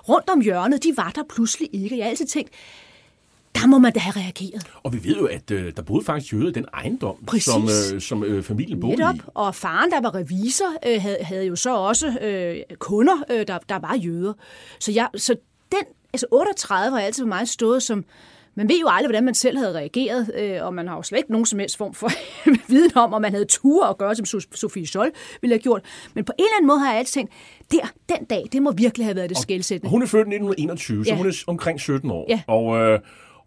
rundt 0.10 0.30
om 0.30 0.42
hjørnet, 0.42 0.84
de 0.84 0.94
var 0.98 1.12
der 1.16 1.24
pludselig 1.30 1.70
ikke. 1.74 1.98
Jeg 1.98 2.06
har 2.06 2.10
altid 2.10 2.26
tænkt, 2.26 2.52
der 3.56 3.68
må 3.68 3.78
man 3.78 3.94
da 3.94 4.00
have 4.00 4.14
reageret. 4.24 4.68
Og 4.84 4.94
vi 4.94 5.04
ved 5.04 5.16
jo, 5.16 5.26
at 5.26 5.52
øh, 5.52 5.74
der 5.76 5.82
boede 5.82 6.06
faktisk 6.06 6.34
jøder 6.34 6.50
i 6.50 6.52
den 6.52 6.66
ejendom, 6.74 7.16
Præcis. 7.28 7.44
som, 7.44 7.64
øh, 7.94 8.02
som 8.02 8.24
øh, 8.24 8.44
familien 8.44 8.80
boede 8.80 8.96
Netop. 8.96 9.16
i. 9.16 9.20
Og 9.34 9.56
faren, 9.56 9.92
der 9.92 10.02
var 10.02 10.16
revisor, 10.16 10.66
øh, 10.88 11.02
havde, 11.02 11.18
havde 11.22 11.46
jo 11.46 11.56
så 11.56 11.76
også 11.76 12.08
øh, 12.08 12.78
kunder, 12.80 13.24
øh, 13.32 13.48
der, 13.48 13.58
der 13.70 13.80
var 13.80 13.96
jøder. 13.96 14.34
Så, 14.80 14.92
jeg, 14.92 15.08
så 15.16 15.36
den, 15.72 15.84
altså 16.14 16.26
38 16.32 16.98
har 16.98 17.06
altid 17.06 17.24
for 17.24 17.28
mig 17.28 17.48
stået 17.48 17.84
som, 17.84 18.06
man 18.56 18.70
ved 18.70 18.80
jo 18.80 18.88
aldrig, 18.90 19.08
hvordan 19.08 19.24
man 19.24 19.34
selv 19.34 19.58
havde 19.58 19.74
reageret, 19.74 20.32
øh, 20.36 20.66
og 20.66 20.74
man 20.74 20.88
har 20.88 20.96
jo 20.96 21.04
slet 21.04 21.18
ikke 21.18 21.32
nogen 21.32 21.46
som 21.46 21.60
helst 21.60 21.78
form 21.78 21.94
for 21.94 22.10
viden 22.72 22.92
om, 22.98 23.14
om 23.14 23.22
man 23.22 23.32
havde 23.32 23.46
tur 23.46 23.86
at 23.86 23.98
gøre, 23.98 24.16
som 24.16 24.26
Sofie 24.54 24.88
Scholl 24.88 25.12
ville 25.42 25.54
have 25.54 25.62
gjort. 25.62 25.82
Men 26.14 26.26
på 26.26 26.34
en 26.40 26.46
eller 26.46 26.56
anden 26.58 26.68
måde 26.68 26.80
har 26.80 26.90
jeg 26.90 27.00
altid 27.00 27.14
tænkt, 27.14 27.34
der, 27.72 27.92
den 28.10 28.26
dag, 28.26 28.44
det 28.52 28.62
må 28.62 28.72
virkelig 28.72 29.06
have 29.06 29.16
været 29.16 29.30
det 29.30 29.38
skældsættende. 29.38 29.90
Hun 29.90 30.02
er 30.02 30.08
født 30.08 30.28
i 30.28 30.36
1921, 30.36 31.04
ja. 31.08 31.12
så 31.12 31.16
hun 31.16 31.28
er 31.28 31.44
omkring 31.48 31.80
17 31.80 32.12
år. 32.12 32.26
Ja. 32.30 32.42
Og 32.48 32.78
øh, 32.78 33.00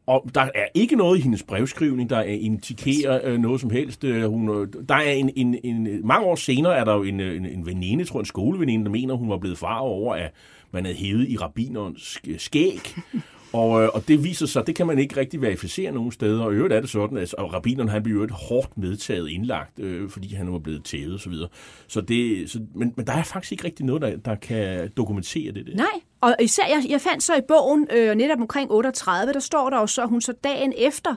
og 0.06 0.30
der 0.34 0.40
er 0.40 0.66
ikke 0.74 0.96
noget 0.96 1.18
i 1.18 1.22
hendes 1.22 1.42
brevskrivning, 1.42 2.10
der 2.10 2.22
indikerer 2.22 3.20
øh, 3.24 3.38
noget 3.38 3.60
som 3.60 3.70
helst. 3.70 4.04
Øh, 4.04 4.24
hun, 4.24 4.48
øh, 4.48 4.68
der 4.88 4.94
er 4.94 5.12
en, 5.12 5.30
en, 5.36 5.56
en, 5.64 6.06
mange 6.06 6.26
år 6.26 6.34
senere 6.34 6.76
er 6.76 6.84
der 6.84 6.94
jo 6.94 7.02
en, 7.02 7.20
en, 7.20 7.46
en 7.46 7.66
veninde, 7.66 8.04
tror 8.04 8.18
jeg, 8.18 8.22
en 8.22 8.26
skoleveninde, 8.26 8.84
der 8.84 8.90
mener, 8.90 9.14
hun 9.14 9.28
var 9.28 9.38
blevet 9.38 9.58
far 9.58 9.78
over, 9.78 10.14
at 10.14 10.32
man 10.70 10.84
havde 10.84 10.96
hævet 10.96 11.28
i 11.28 11.36
rabinerens 11.36 12.18
skæg. 12.38 12.80
Og, 13.52 13.82
øh, 13.82 13.88
og 13.94 14.08
det 14.08 14.24
viser 14.24 14.46
sig, 14.46 14.66
det 14.66 14.74
kan 14.74 14.86
man 14.86 14.98
ikke 14.98 15.16
rigtig 15.16 15.42
verificere 15.42 15.92
nogen 15.92 16.12
steder. 16.12 16.42
Og 16.42 16.52
i 16.52 16.56
øvrigt 16.56 16.74
er 16.74 16.80
det 16.80 16.90
sådan, 16.90 17.16
at 17.18 17.34
og 17.34 17.52
rabineren 17.54 17.88
han 17.88 18.02
blev 18.02 18.16
jo 18.16 18.22
et 18.22 18.30
hårdt 18.30 18.78
medtaget 18.78 19.28
indlagt, 19.28 19.78
øh, 19.78 20.10
fordi 20.10 20.34
han 20.34 20.52
var 20.52 20.58
blevet 20.58 20.84
tævet 20.84 21.14
osv. 21.14 21.22
Så, 21.22 21.30
videre. 21.30 21.48
så 21.86 22.00
det, 22.00 22.50
så, 22.50 22.60
men, 22.74 22.92
men 22.96 23.06
der 23.06 23.12
er 23.12 23.22
faktisk 23.22 23.52
ikke 23.52 23.64
rigtig 23.64 23.86
noget, 23.86 24.02
der, 24.02 24.16
der 24.16 24.34
kan 24.34 24.90
dokumentere 24.96 25.52
det. 25.52 25.66
Der. 25.66 25.74
Nej, 25.74 26.00
og 26.22 26.36
især, 26.40 26.62
jeg, 26.68 26.84
jeg 26.88 27.00
fandt 27.00 27.22
så 27.22 27.34
i 27.34 27.40
bogen, 27.48 27.88
øh, 27.92 28.14
netop 28.14 28.40
omkring 28.40 28.70
38, 28.70 29.32
der 29.32 29.40
står 29.40 29.70
der 29.70 29.80
jo 29.80 29.86
så, 29.86 30.06
hun 30.06 30.20
så 30.20 30.32
dagen 30.32 30.72
efter, 30.76 31.14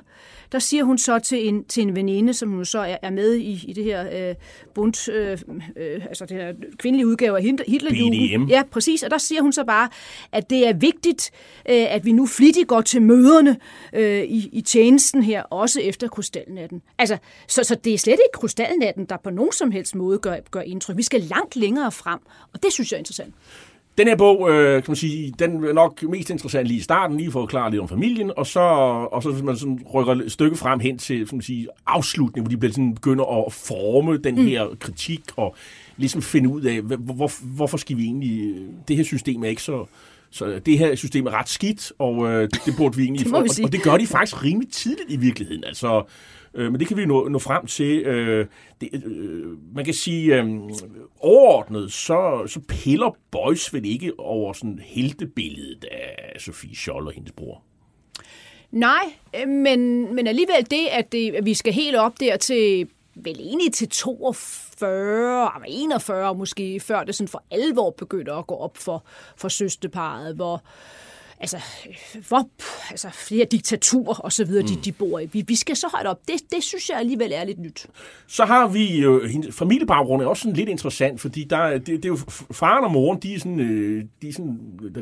der 0.51 0.59
siger 0.59 0.83
hun 0.83 0.97
så 0.97 1.19
til 1.19 1.47
en, 1.47 1.65
til 1.65 1.83
en 1.83 1.95
veninde, 1.95 2.33
som 2.33 2.49
hun 2.49 2.65
så 2.65 2.79
er, 2.79 2.97
er 3.01 3.09
med 3.09 3.35
i, 3.35 3.65
i 3.67 3.73
det 3.73 3.83
her 3.83 4.29
øh, 4.29 4.35
bund, 4.73 5.11
øh, 5.11 5.37
øh, 5.77 6.05
altså 6.05 6.25
det 6.25 6.37
her 6.37 6.53
kvindelige 6.77 7.07
udgave 7.07 7.37
af 7.37 7.43
Hitlerjugend. 7.67 8.49
Ja, 8.49 8.63
præcis, 8.71 9.03
og 9.03 9.11
der 9.11 9.17
siger 9.17 9.41
hun 9.41 9.53
så 9.53 9.63
bare, 9.63 9.89
at 10.31 10.49
det 10.49 10.67
er 10.67 10.73
vigtigt, 10.73 11.31
øh, 11.69 11.93
at 11.93 12.05
vi 12.05 12.11
nu 12.11 12.25
flittigt 12.25 12.67
går 12.67 12.81
til 12.81 13.01
møderne 13.01 13.57
øh, 13.93 14.23
i, 14.23 14.49
i 14.53 14.61
tjenesten 14.61 15.23
her, 15.23 15.43
også 15.43 15.81
efter 15.81 16.07
krystalnatten. 16.07 16.81
Altså, 16.97 17.17
så, 17.47 17.63
så 17.63 17.75
det 17.75 17.93
er 17.93 17.97
slet 17.97 18.13
ikke 18.13 18.33
krystalnatten, 18.33 19.05
der 19.05 19.17
på 19.17 19.29
nogen 19.29 19.51
som 19.51 19.71
helst 19.71 19.95
måde 19.95 20.19
gør, 20.19 20.35
gør 20.51 20.61
indtryk. 20.61 20.97
Vi 20.97 21.03
skal 21.03 21.21
langt 21.21 21.55
længere 21.55 21.91
frem, 21.91 22.19
og 22.53 22.63
det 22.63 22.73
synes 22.73 22.91
jeg 22.91 22.97
er 22.97 22.99
interessant. 22.99 23.33
Den 23.97 24.07
her 24.07 24.15
bog, 24.15 24.51
øh, 24.51 24.83
kan 24.83 24.91
man 24.91 24.95
sige, 24.95 25.33
den 25.39 25.63
er 25.63 25.73
nok 25.73 26.03
mest 26.03 26.29
interessant 26.29 26.67
lige 26.67 26.77
i 26.77 26.81
starten, 26.81 27.17
lige 27.17 27.31
for 27.31 27.43
at 27.43 27.49
klare 27.49 27.71
lidt 27.71 27.81
om 27.81 27.87
familien, 27.87 28.31
og 28.37 28.47
så, 28.47 28.59
og 29.11 29.23
så 29.23 29.29
man 29.29 29.57
sådan 29.57 29.79
rykker 29.93 30.13
et 30.13 30.31
stykke 30.31 30.57
frem 30.57 30.79
hen 30.79 30.97
til 30.97 31.27
som 31.27 31.35
man 31.35 31.41
sige, 31.41 31.67
afslutningen, 31.87 32.43
hvor 32.43 32.49
de 32.49 32.57
bliver 32.57 32.73
sådan, 32.73 32.95
begynder 32.95 33.45
at 33.45 33.53
forme 33.53 34.17
den 34.17 34.35
mm. 34.35 34.45
her 34.45 34.65
kritik, 34.79 35.21
og 35.35 35.55
ligesom 35.97 36.21
finde 36.21 36.49
ud 36.49 36.61
af, 36.61 36.81
hvor, 36.81 37.45
hvorfor 37.55 37.77
skal 37.77 37.97
vi 37.97 38.03
egentlig... 38.03 38.55
Det 38.87 38.95
her 38.95 39.03
system 39.03 39.43
er 39.43 39.47
ikke 39.47 39.61
så... 39.61 39.85
Så 40.31 40.59
det 40.65 40.77
her 40.77 40.95
system 40.95 41.25
er 41.25 41.31
ret 41.31 41.49
skidt, 41.49 41.91
og 41.99 42.27
øh, 42.27 42.41
det, 42.41 42.61
det 42.65 42.73
burde 42.77 42.97
vi 42.97 43.03
egentlig... 43.03 43.25
det 43.25 43.33
og, 43.33 43.45
og 43.63 43.71
det 43.71 43.83
gør 43.83 43.97
de 43.97 44.07
faktisk 44.07 44.43
rimelig 44.43 44.71
tidligt 44.71 45.09
i 45.09 45.17
virkeligheden. 45.17 45.63
Altså, 45.63 46.03
øh, 46.55 46.71
men 46.71 46.79
det 46.79 46.87
kan 46.87 46.97
vi 46.97 47.05
nå, 47.05 47.27
nå 47.29 47.39
frem 47.39 47.65
til. 47.65 48.05
Øh, 48.05 48.47
det, 48.81 48.89
øh, 49.05 49.75
man 49.75 49.85
kan 49.85 49.93
sige, 49.93 50.41
øh, 50.41 50.45
overordnet, 51.19 51.93
så, 51.93 52.43
så 52.47 52.59
piller 52.67 53.17
Boys 53.31 53.73
vel 53.73 53.85
ikke 53.85 54.19
over 54.19 54.53
sådan 54.53 54.79
heltebilledet 54.83 55.85
af 55.91 56.41
Sofie 56.41 56.75
Scholl 56.75 57.07
og 57.07 57.13
hendes 57.13 57.31
bror. 57.31 57.63
Nej, 58.71 59.13
øh, 59.41 59.47
men, 59.47 60.15
men 60.15 60.27
alligevel 60.27 60.67
det 60.71 60.87
at, 60.91 61.11
det, 61.11 61.35
at 61.35 61.45
vi 61.45 61.53
skal 61.53 61.73
helt 61.73 61.95
op 61.95 62.19
der 62.19 62.37
til 62.37 62.87
vel 63.15 63.39
egentlig 63.39 63.73
til 63.73 63.89
42, 63.89 65.49
41 65.67 66.29
ah, 66.29 66.37
måske, 66.37 66.79
før 66.79 67.03
det 67.03 67.15
sådan 67.15 67.27
for 67.27 67.43
alvor 67.51 67.89
begynder 67.89 68.35
at 68.35 68.47
gå 68.47 68.55
op 68.55 68.77
for, 68.77 69.05
for 69.37 69.47
søsteparet, 69.47 70.35
hvor, 70.35 70.63
altså, 71.39 71.57
hvor, 72.27 72.49
altså 72.91 73.09
flere 73.09 73.45
diktaturer 73.51 74.19
og 74.19 74.31
så 74.31 74.45
videre, 74.45 74.61
mm. 74.61 74.67
de, 74.67 74.75
de 74.75 74.91
bor 74.91 75.19
i. 75.19 75.25
Vi, 75.25 75.43
vi 75.47 75.55
skal 75.55 75.75
så 75.75 75.87
højt 75.93 76.05
op. 76.05 76.19
Det, 76.27 76.35
det 76.51 76.63
synes 76.63 76.89
jeg 76.89 76.97
alligevel 76.97 77.31
er 77.33 77.43
lidt 77.43 77.59
nyt. 77.59 77.87
Så 78.27 78.45
har 78.45 78.67
vi 78.67 79.01
jo, 79.01 79.19
øh, 79.19 79.51
familiebaggrund 79.51 80.21
er 80.21 80.25
også 80.25 80.41
sådan 80.41 80.55
lidt 80.55 80.69
interessant, 80.69 81.21
fordi 81.21 81.43
der, 81.43 81.77
det, 81.77 81.87
det 81.87 82.05
er 82.05 82.09
jo 82.09 82.17
faren 82.51 82.83
og 82.83 82.91
moren, 82.91 83.19
de 83.19 83.33
er 83.33 83.39
sådan, 83.39 83.59
øh, 83.59 84.03
de 84.21 84.29
er 84.29 84.33
sådan, 84.33 84.59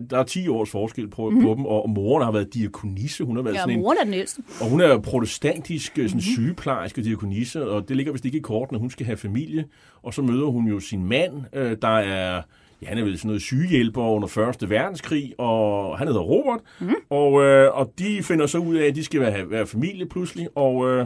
der 0.10 0.20
er 0.20 0.24
10 0.24 0.48
års 0.48 0.70
forskel 0.70 1.08
på, 1.08 1.30
mm. 1.30 1.42
på 1.42 1.54
dem, 1.56 1.66
og 1.66 1.90
moren 1.90 2.24
har 2.24 2.32
været 2.32 2.54
diakonisse. 2.54 3.24
Hun 3.24 3.36
har 3.36 3.44
været 3.44 3.56
ja, 3.56 3.60
sådan 3.60 3.80
moren 3.80 3.98
er 3.98 4.04
den 4.04 4.14
ældste. 4.14 4.44
Og 4.62 4.70
hun 4.70 4.82
er 4.82 4.98
protestantisk, 4.98 5.92
sådan 5.96 6.06
mm-hmm. 6.06 6.22
sygeplejerske 6.22 7.04
diakonisse, 7.04 7.70
og 7.70 7.90
det 7.90 7.98
ligger 7.98 8.12
vist 8.12 8.26
ikke 8.26 8.38
i 8.38 8.42
korten, 8.42 8.76
at 8.76 8.80
hun 8.80 8.90
skal 8.90 9.06
have 9.06 9.18
familie. 9.18 9.66
Og 10.04 10.14
så 10.14 10.22
møder 10.22 10.46
hun 10.46 10.68
jo 10.68 10.80
sin 10.80 11.06
mand, 11.06 11.34
øh, 11.54 11.78
der 11.82 11.98
er 11.98 12.42
ja, 12.84 12.90
han 12.90 12.98
er 12.98 13.04
vel 13.04 13.18
sådan 13.18 13.28
noget 13.28 13.42
sygehjælper 13.42 14.02
under 14.02 14.28
Første 14.28 14.70
Verdenskrig, 14.70 15.34
og 15.38 15.98
han 15.98 16.08
hedder 16.08 16.22
Robert, 16.22 16.60
mm. 16.80 16.94
og, 17.10 17.44
øh, 17.44 17.78
og 17.78 17.94
de 18.00 18.24
finder 18.24 18.46
så 18.48 18.58
ud 18.58 18.76
af, 18.76 18.88
at 18.88 18.96
de 18.96 19.04
skal 19.04 19.20
være, 19.20 19.50
være 19.50 19.68
familie 19.68 20.06
pludselig, 20.06 20.48
og, 20.56 20.90
øh, 20.90 21.06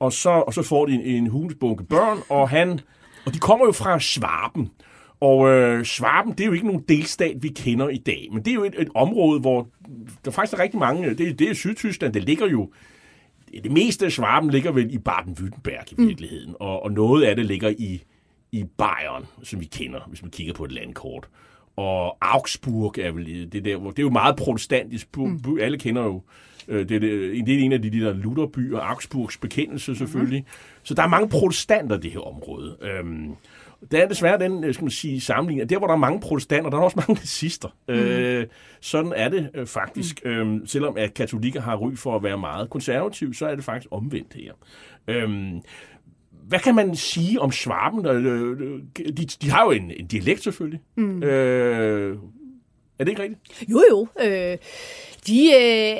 og, 0.00 0.12
så, 0.12 0.30
og 0.30 0.54
så 0.54 0.62
får 0.62 0.86
de 0.86 0.92
en, 0.92 1.00
en 1.00 1.26
hulsbunke 1.26 1.84
børn, 1.84 2.18
og 2.28 2.48
han, 2.48 2.80
og 3.26 3.34
de 3.34 3.38
kommer 3.38 3.66
jo 3.66 3.72
fra 3.72 3.98
Schwaben, 4.00 4.70
og 5.20 5.48
øh, 5.48 5.84
Schwaben, 5.84 6.32
det 6.32 6.40
er 6.40 6.46
jo 6.46 6.52
ikke 6.52 6.66
nogen 6.66 6.84
delstat, 6.88 7.42
vi 7.42 7.48
kender 7.48 7.88
i 7.88 7.98
dag, 7.98 8.28
men 8.32 8.44
det 8.44 8.50
er 8.50 8.54
jo 8.54 8.64
et, 8.64 8.74
et 8.78 8.88
område, 8.94 9.40
hvor 9.40 9.68
der 10.24 10.30
faktisk 10.30 10.58
er 10.58 10.62
rigtig 10.62 10.78
mange, 10.78 11.14
det, 11.14 11.38
det 11.38 11.50
er 11.50 11.54
Sydtyskland, 11.54 12.12
det 12.12 12.24
ligger 12.24 12.46
jo, 12.46 12.70
det 13.62 13.72
meste 13.72 14.04
af 14.04 14.12
Schwaben 14.12 14.50
ligger 14.50 14.72
vel 14.72 14.94
i 14.94 14.98
Baden-Württemberg 15.08 15.92
i 15.92 15.94
virkeligheden, 16.02 16.50
mm. 16.50 16.56
og, 16.60 16.82
og 16.82 16.92
noget 16.92 17.24
af 17.24 17.36
det 17.36 17.46
ligger 17.46 17.68
i 17.68 18.02
i 18.54 18.64
Bayern, 18.78 19.26
som 19.42 19.60
vi 19.60 19.64
kender, 19.64 20.00
hvis 20.06 20.22
man 20.22 20.30
kigger 20.30 20.54
på 20.54 20.64
et 20.64 20.72
landkort. 20.72 21.28
Og 21.76 22.16
Augsburg 22.20 22.98
er 22.98 23.10
vel 23.10 23.52
det 23.52 23.64
der, 23.64 23.76
hvor 23.76 23.90
det 23.90 23.98
er 23.98 24.02
jo 24.02 24.10
meget 24.10 24.36
protestantisk. 24.36 25.16
Mm. 25.16 25.58
Alle 25.60 25.78
kender 25.78 26.02
jo 26.02 26.22
øh, 26.68 26.88
det, 26.88 26.96
er, 26.96 27.00
det, 27.00 27.46
det 27.46 27.54
er 27.54 27.58
en 27.58 27.72
af 27.72 27.82
de, 27.82 27.90
de 27.90 28.00
der 28.00 28.12
Lutherbyer, 28.12 28.78
Augsburgs 28.78 29.36
bekendelse 29.36 29.96
selvfølgelig. 29.96 30.40
Mm. 30.40 30.80
Så 30.82 30.94
der 30.94 31.02
er 31.02 31.08
mange 31.08 31.28
protestanter 31.28 31.96
i 31.96 32.00
det 32.00 32.10
her 32.10 32.20
område. 32.20 32.76
Øhm, 32.82 33.34
der 33.90 34.02
er 34.02 34.08
desværre 34.08 34.38
den, 34.38 34.64
øh, 34.64 34.74
skal 34.74 34.84
man 34.84 34.90
sige, 34.90 35.20
sammenligning, 35.20 35.70
der, 35.70 35.78
hvor 35.78 35.86
der 35.86 35.94
er 35.94 35.98
mange 35.98 36.20
protestanter, 36.20 36.70
der 36.70 36.78
er 36.78 36.82
også 36.82 36.96
mange 36.96 37.14
nazister. 37.14 37.68
Mm. 37.88 37.94
Øh, 37.94 38.46
sådan 38.80 39.12
er 39.16 39.28
det 39.28 39.50
øh, 39.54 39.66
faktisk. 39.66 40.24
Mm. 40.24 40.30
Øhm, 40.30 40.66
selvom 40.66 40.96
at 40.96 41.14
katolikker 41.14 41.60
har 41.60 41.76
ry 41.76 41.94
for 41.94 42.16
at 42.16 42.22
være 42.22 42.38
meget 42.38 42.70
konservativ, 42.70 43.34
så 43.34 43.46
er 43.46 43.54
det 43.54 43.64
faktisk 43.64 43.88
omvendt 43.90 44.34
her. 44.34 44.52
Øhm, 45.08 45.60
hvad 46.48 46.58
kan 46.58 46.74
man 46.74 46.96
sige 46.96 47.40
om 47.40 47.52
Schwaben? 47.52 48.06
Øh, 48.06 48.82
de, 49.16 49.26
de 49.26 49.50
har 49.50 49.64
jo 49.64 49.70
en, 49.70 49.90
en 49.90 50.06
dialekt 50.06 50.42
selvfølgelig. 50.42 50.80
Mm. 50.96 51.22
Øh, 51.22 52.18
er 52.98 53.04
det 53.04 53.08
ikke 53.08 53.22
rigtigt? 53.22 53.70
Jo, 53.70 53.82
jo. 53.90 54.08
Øh, 54.20 54.58
de 55.26 55.46
øh, 55.46 55.96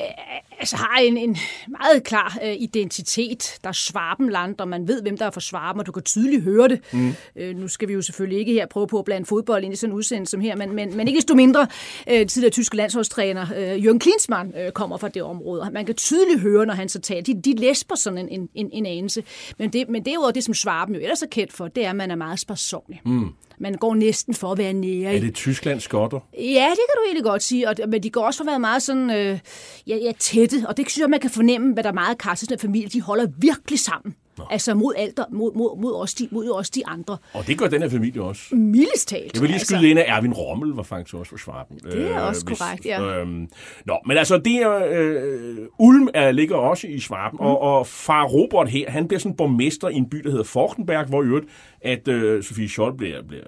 altså 0.59 0.75
har 0.75 0.99
en, 0.99 1.17
en 1.17 1.37
meget 1.67 2.03
klar 2.03 2.37
øh, 2.43 2.55
identitet. 2.59 3.59
Der 3.63 3.69
er 3.69 3.73
Schwabenland, 3.73 4.59
og 4.59 4.67
man 4.67 4.87
ved, 4.87 5.01
hvem 5.01 5.17
der 5.17 5.25
er 5.25 5.31
fra 5.31 5.41
Schwaben, 5.41 5.79
og 5.79 5.85
du 5.85 5.91
kan 5.91 6.03
tydeligt 6.03 6.43
høre 6.43 6.67
det. 6.67 6.81
Mm. 6.93 7.13
Øh, 7.35 7.55
nu 7.55 7.67
skal 7.67 7.87
vi 7.87 7.93
jo 7.93 8.01
selvfølgelig 8.01 8.39
ikke 8.39 8.53
her 8.53 8.65
prøve 8.65 8.87
på 8.87 8.99
at 8.99 9.05
blande 9.05 9.25
fodbold 9.25 9.63
ind 9.63 9.73
i 9.73 9.75
sådan 9.75 9.91
en 9.91 9.97
udsendelse 9.97 10.31
som 10.31 10.41
her, 10.41 10.55
men, 10.55 10.75
men, 10.75 10.97
men 10.97 11.07
ikke 11.07 11.17
desto 11.17 11.35
mindre 11.35 11.67
øh, 12.09 12.27
tidligere 12.27 12.51
tyske 12.51 12.75
landsholdstræner 12.75 13.47
øh, 13.55 13.85
Jørgen 13.85 13.99
Klinsmann 13.99 14.53
øh, 14.57 14.71
kommer 14.71 14.97
fra 14.97 15.09
det 15.09 15.23
område. 15.23 15.69
Man 15.73 15.85
kan 15.85 15.95
tydeligt 15.95 16.41
høre, 16.41 16.65
når 16.65 16.73
han 16.73 16.89
så 16.89 16.99
taler. 16.99 17.21
De, 17.23 17.41
de 17.41 17.53
læsper 17.53 17.95
sådan 17.95 18.17
en, 18.17 18.29
en, 18.29 18.49
en, 18.55 18.69
en 18.73 18.85
anelse. 18.85 19.23
Men 19.57 19.73
det, 19.73 19.89
men 19.89 20.05
det 20.05 20.11
er 20.11 20.15
jo 20.15 20.31
det, 20.35 20.43
som 20.43 20.53
Schwaben 20.53 20.95
jo 20.95 21.01
ellers 21.01 21.21
er 21.21 21.27
kendt 21.27 21.53
for, 21.53 21.67
det 21.67 21.85
er, 21.85 21.89
at 21.89 21.95
man 21.95 22.11
er 22.11 22.15
meget 22.15 22.39
sparsomlig. 22.39 23.01
Mm. 23.05 23.29
Man 23.59 23.73
går 23.73 23.95
næsten 23.95 24.33
for 24.33 24.51
at 24.51 24.57
være 24.57 24.73
nære 24.73 25.15
Er 25.15 25.19
det 25.19 25.33
Tyskland 25.33 25.79
skotter? 25.79 26.19
Ja, 26.33 26.67
det 26.69 26.77
kan 26.89 26.95
du 26.97 27.03
egentlig 27.05 27.23
godt 27.23 27.43
sige. 27.43 27.69
Og, 27.69 27.75
men 27.87 28.03
de 28.03 28.09
går 28.09 28.25
også 28.25 28.37
for 28.37 28.43
at 28.43 28.51
være 28.51 28.59
meget 28.59 28.81
sådan, 28.81 29.09
øh, 29.09 29.39
ja, 29.87 29.95
ja, 29.95 30.11
tætte. 30.19 30.65
Og 30.67 30.77
det 30.77 30.91
synes 30.91 31.01
jeg, 31.01 31.09
man 31.09 31.19
kan 31.19 31.29
fornemme, 31.29 31.73
hvad 31.73 31.83
der 31.83 31.89
er 31.89 31.93
meget 31.93 32.17
karsende 32.17 32.57
familie. 32.57 32.89
De 32.89 33.01
holder 33.01 33.27
virkelig 33.37 33.79
sammen. 33.79 34.15
Nå. 34.37 34.45
Altså 34.49 34.73
mod, 34.73 34.93
alt, 34.97 35.19
mod, 35.31 35.53
mod, 35.55 35.81
mod, 35.81 35.93
os 35.95 36.13
de, 36.13 36.27
mod 36.31 36.49
os 36.49 36.69
de 36.69 36.87
andre. 36.87 37.17
Og 37.33 37.47
det 37.47 37.57
gør 37.57 37.67
den 37.67 37.81
her 37.81 37.89
familie 37.89 38.21
også. 38.21 38.55
Mildest 38.55 39.07
talt. 39.07 39.33
Jeg 39.33 39.41
vil 39.41 39.49
lige 39.49 39.59
skyde 39.59 39.77
altså. 39.77 39.89
ind, 39.89 39.99
at 39.99 40.05
Erwin 40.07 40.33
Rommel 40.33 40.71
var 40.71 40.83
faktisk 40.83 41.15
også 41.15 41.29
for 41.29 41.37
Schwaben. 41.37 41.77
Det 41.77 42.11
er 42.11 42.21
øh, 42.21 42.27
også 42.27 42.45
hvis, 42.45 42.59
korrekt, 42.59 42.85
ja. 42.85 43.01
Øhm, 43.01 43.49
nå, 43.85 43.97
men 44.05 44.17
altså, 44.17 44.37
det 44.37 44.55
er, 44.55 44.85
øh, 44.91 45.67
Ulm 45.79 46.07
er, 46.13 46.31
ligger 46.31 46.55
også 46.55 46.87
i 46.87 46.99
Schwaben, 46.99 47.37
mm. 47.39 47.45
og, 47.45 47.61
og 47.61 47.87
far 47.87 48.23
Robert 48.23 48.69
her, 48.69 48.91
han 48.91 49.07
bliver 49.07 49.19
sådan 49.19 49.37
borgmester 49.37 49.89
i 49.89 49.95
en 49.95 50.09
by, 50.09 50.17
der 50.17 50.29
hedder 50.29 50.43
Fortenberg, 50.43 51.05
hvor 51.05 51.23
i 51.23 51.25
øvrigt, 51.25 51.47
at 51.81 52.07
øh, 52.07 52.43
Sofie 52.43 52.69
Scholl 52.69 52.97
bliver, 52.97 53.23
bliver 53.27 53.43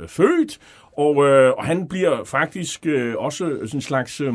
øh, 0.00 0.08
født, 0.08 0.58
og, 0.96 1.26
øh, 1.26 1.52
og 1.58 1.64
han 1.64 1.88
bliver 1.88 2.24
faktisk 2.24 2.86
øh, 2.86 3.14
også 3.18 3.44
sådan 3.44 3.68
en 3.74 3.80
slags... 3.80 4.20
Øh, 4.20 4.34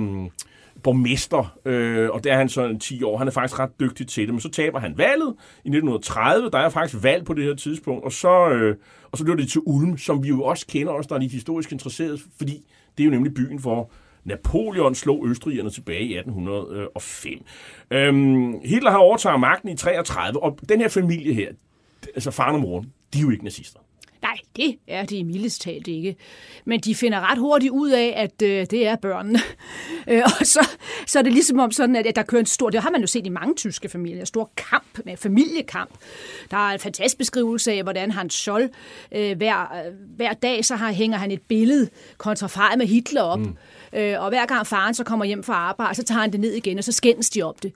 borgmester, 0.88 1.58
øh, 1.66 2.10
og 2.10 2.24
der 2.24 2.34
er 2.34 2.38
han 2.38 2.50
sådan 2.50 2.80
10 2.80 3.04
år. 3.04 3.18
Han 3.18 3.28
er 3.28 3.32
faktisk 3.32 3.60
ret 3.60 3.80
dygtig 3.80 4.08
til 4.08 4.26
det, 4.26 4.34
men 4.34 4.42
så 4.42 4.50
taber 4.50 4.80
han 4.80 4.98
valget 4.98 5.36
i 5.66 5.70
1930. 5.70 6.50
Der 6.50 6.58
er 6.58 6.70
faktisk 6.70 7.04
valg 7.04 7.26
på 7.26 7.34
det 7.34 7.44
her 7.44 7.56
tidspunkt, 7.56 8.06
og 8.06 8.12
så, 8.12 8.50
øh, 8.50 8.76
og 9.12 9.18
så 9.18 9.24
løber 9.24 9.42
det 9.42 9.50
til 9.52 9.62
Ulm, 9.66 9.98
som 9.98 10.24
vi 10.24 10.28
jo 10.28 10.44
også 10.44 10.68
kender 10.68 10.94
os, 10.94 11.08
der 11.08 11.16
er 11.16 11.20
lidt 11.20 11.32
historisk 11.32 11.72
interesseret, 11.72 12.22
fordi 12.38 12.66
det 12.98 13.04
er 13.04 13.06
jo 13.06 13.12
nemlig 13.12 13.34
byen, 13.34 13.60
hvor 13.60 13.92
Napoleon 14.24 14.96
slog 14.96 15.28
østrigerne 15.28 15.70
tilbage 15.70 16.04
i 16.04 16.18
1805. 16.18 17.34
Øhm, 17.92 18.60
Hitler 18.64 18.92
har 18.92 18.98
overtaget 18.98 19.40
magten 19.40 19.70
i 19.70 19.76
33, 19.76 20.44
og 20.44 20.60
den 20.70 20.82
her 20.82 20.88
familie 20.90 21.34
her, 21.34 21.52
altså 22.16 22.32
faren 22.32 22.56
og 22.56 22.62
moren, 22.62 22.94
de 23.14 23.18
er 23.18 23.22
jo 23.22 23.30
ikke 23.30 23.44
nazister. 23.44 23.80
Nej, 24.28 24.38
det 24.56 24.76
er 24.88 25.06
de 25.06 25.24
mildest 25.24 25.62
talt 25.62 25.88
ikke. 25.88 26.16
Men 26.66 26.80
de 26.80 26.96
finder 26.96 27.32
ret 27.32 27.38
hurtigt 27.38 27.72
ud 27.72 27.90
af, 27.90 28.14
at 28.18 28.42
øh, 28.42 28.66
det 28.72 28.88
er 28.88 28.96
børnene. 28.96 29.40
øh, 30.10 30.22
og 30.26 30.46
så, 30.46 30.70
så 31.08 31.20
er 31.20 31.24
det 31.24 31.34
ligesom 31.34 31.60
om 31.60 31.72
sådan, 31.72 31.96
at, 31.96 32.06
at 32.06 32.16
der 32.16 32.24
kører 32.24 32.40
en 32.40 32.46
stor, 32.46 32.70
det 32.70 32.82
har 32.82 32.90
man 32.90 33.02
jo 33.02 33.08
set 33.08 33.26
i 33.26 33.30
mange 33.30 33.56
tyske 33.56 33.90
familier, 33.90 34.20
en 34.20 34.26
stor 34.26 34.52
kamp, 34.58 35.00
med 35.06 35.18
familiekamp. 35.18 35.92
Der 36.52 36.58
er 36.58 36.74
en 36.74 36.80
fantastisk 36.80 37.18
beskrivelse 37.18 37.72
af, 37.72 37.84
hvordan 37.84 38.12
Hans 38.12 38.34
Scholl 38.34 38.70
øh, 39.12 39.38
hver, 39.38 39.90
hver 40.16 40.34
dag, 40.34 40.66
så 40.66 40.76
har, 40.76 40.92
hænger 40.92 41.18
han 41.18 41.32
et 41.32 41.42
billede 41.42 41.90
kontra 42.18 42.76
med 42.76 42.88
Hitler 42.88 43.22
op. 43.22 43.40
Mm. 43.40 43.58
Øh, 43.94 44.24
og 44.24 44.30
hver 44.30 44.46
gang 44.46 44.68
faren 44.68 44.94
så 44.94 45.04
kommer 45.04 45.26
hjem 45.26 45.44
fra 45.44 45.54
arbejde, 45.54 45.96
så 45.96 46.04
tager 46.04 46.22
han 46.22 46.32
det 46.32 46.40
ned 46.40 46.54
igen, 46.54 46.78
og 46.78 46.84
så 46.84 46.92
skændes 46.92 47.30
de 47.30 47.42
om 47.42 47.56
det. 47.64 47.74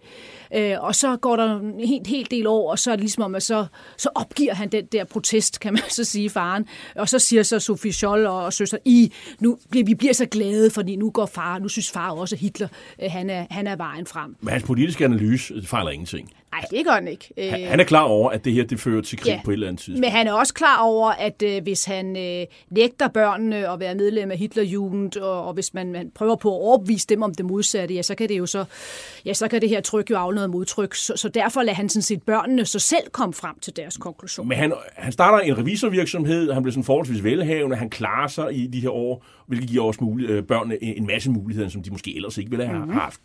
Øh, 0.55 0.75
og 0.79 0.95
så 0.95 1.17
går 1.17 1.35
der 1.35 1.59
en 1.59 1.87
helt, 1.87 2.07
helt 2.07 2.31
del 2.31 2.47
år, 2.47 2.71
og 2.71 2.79
så 2.79 2.91
er 2.91 2.95
det 2.95 3.01
ligesom 3.01 3.23
om, 3.23 3.35
at 3.35 3.43
så, 3.43 3.65
så 3.97 4.09
opgiver 4.15 4.53
han 4.53 4.69
den 4.69 4.85
der 4.85 5.03
protest, 5.03 5.59
kan 5.59 5.73
man 5.73 5.83
så 5.89 6.03
sige, 6.03 6.29
faren. 6.41 6.65
Og 6.95 7.09
så 7.09 7.19
siger 7.19 7.43
så 7.43 7.59
Sofie 7.59 7.93
Scholl 7.93 8.25
og, 8.25 8.53
søster, 8.53 8.77
I, 8.85 9.11
nu, 9.39 9.57
vi 9.69 9.95
bliver 9.95 10.13
så 10.13 10.25
glade, 10.25 10.71
fordi 10.71 10.95
nu 10.95 11.09
går 11.09 11.25
far, 11.25 11.59
nu 11.59 11.67
synes 11.67 11.91
far 11.91 12.11
også, 12.11 12.35
at 12.35 12.39
Hitler, 12.39 12.67
øh, 13.03 13.11
han, 13.11 13.29
er, 13.29 13.45
han 13.49 13.67
er 13.67 13.75
vejen 13.75 14.05
frem. 14.05 14.35
Men 14.41 14.51
hans 14.51 14.63
politiske 14.63 15.05
analyse 15.05 15.53
fejler 15.65 15.91
ingenting. 15.91 16.29
Nej, 16.51 16.61
det 16.71 16.85
gør 16.85 16.91
han 16.91 17.07
ikke. 17.07 17.33
Han, 17.37 17.63
han 17.63 17.79
er 17.79 17.83
klar 17.83 18.03
over, 18.03 18.29
at 18.29 18.45
det 18.45 18.53
her 18.53 18.63
det 18.63 18.79
fører 18.79 19.01
til 19.01 19.17
krig 19.17 19.31
ja, 19.31 19.41
på 19.45 19.51
et 19.51 19.53
eller 19.53 19.67
andet 19.67 19.81
tidspunkt. 19.81 19.99
Men 19.99 20.11
han 20.11 20.27
er 20.27 20.33
også 20.33 20.53
klar 20.53 20.81
over, 20.81 21.11
at 21.11 21.41
øh, 21.41 21.63
hvis 21.63 21.85
han 21.85 22.17
øh, 22.17 22.45
nægter 22.69 23.07
børnene 23.07 23.71
at 23.71 23.79
være 23.79 23.95
medlem 23.95 24.31
af 24.31 24.37
Hitlerjugend, 24.37 25.17
og, 25.17 25.45
og 25.45 25.53
hvis 25.53 25.73
man, 25.73 25.91
man 25.91 26.11
prøver 26.15 26.35
på 26.35 26.49
at 26.49 26.61
overbevise 26.61 27.07
dem 27.07 27.21
om 27.21 27.35
det 27.35 27.45
modsatte, 27.45 27.95
ja, 27.95 28.01
så 28.01 28.15
kan 28.15 28.29
det 28.29 28.37
jo 28.37 28.45
så, 28.45 28.65
ja, 29.25 29.33
så 29.33 29.47
kan 29.47 29.61
det 29.61 29.69
her 29.69 29.81
tryk 29.81 30.09
jo 30.09 30.15
afle 30.17 30.35
noget 30.35 30.49
modtryk. 30.49 30.95
Så, 30.95 31.13
så 31.15 31.29
derfor 31.29 31.61
lader 31.61 31.75
han 31.75 31.89
sådan 31.89 32.01
set 32.01 32.23
børnene 32.23 32.65
så 32.65 32.79
selv 32.79 33.09
komme 33.11 33.33
frem 33.33 33.59
til 33.59 33.75
deres 33.75 33.97
konklusion. 33.97 34.47
Men 34.47 34.57
han, 34.57 34.73
han 34.93 35.11
starter 35.11 35.39
en 35.39 35.57
revisorvirksomhed, 35.57 36.51
han 36.51 36.63
bliver 36.63 36.73
sådan 36.73 36.83
forholdsvis 36.83 37.23
velhavende, 37.23 37.75
han 37.75 37.89
klarer 37.89 38.27
sig 38.27 38.53
i 38.53 38.67
de 38.67 38.79
her 38.79 38.89
år, 38.89 39.25
hvilket 39.47 39.69
giver 39.69 39.83
også 39.83 40.03
mulighed, 40.03 40.35
øh, 40.35 40.43
børnene 40.43 40.83
en 40.83 41.07
masse 41.07 41.31
muligheder, 41.31 41.69
som 41.69 41.83
de 41.83 41.91
måske 41.91 42.15
ellers 42.15 42.37
ikke 42.37 42.49
ville 42.49 42.65
have 42.65 42.77
mm-hmm. 42.77 42.97
haft. 42.97 43.21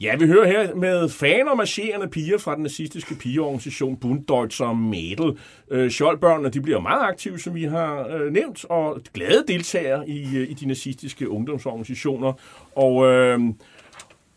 Ja, 0.00 0.16
vi 0.16 0.26
hører 0.26 0.46
her 0.46 0.74
med 0.74 1.08
faner 1.08 1.54
marcherende 1.54 2.08
piger 2.08 2.38
fra 2.38 2.54
den 2.54 2.62
nazistiske 2.62 3.14
pigeorganisation 3.14 3.96
Bunddeutscher 3.96 4.72
Mädel. 4.92 5.38
Øh, 5.70 5.90
Scholdbørnene 5.90 6.48
de 6.48 6.60
bliver 6.60 6.80
meget 6.80 7.08
aktive, 7.08 7.38
som 7.38 7.54
vi 7.54 7.64
har 7.64 8.06
øh, 8.06 8.32
nævnt, 8.32 8.64
og 8.64 9.00
glade 9.14 9.44
deltagere 9.48 10.08
i, 10.08 10.36
øh, 10.36 10.50
i 10.50 10.54
de 10.54 10.66
nazistiske 10.66 11.28
ungdomsorganisationer. 11.28 12.32
Og... 12.74 13.06
Øh, 13.06 13.40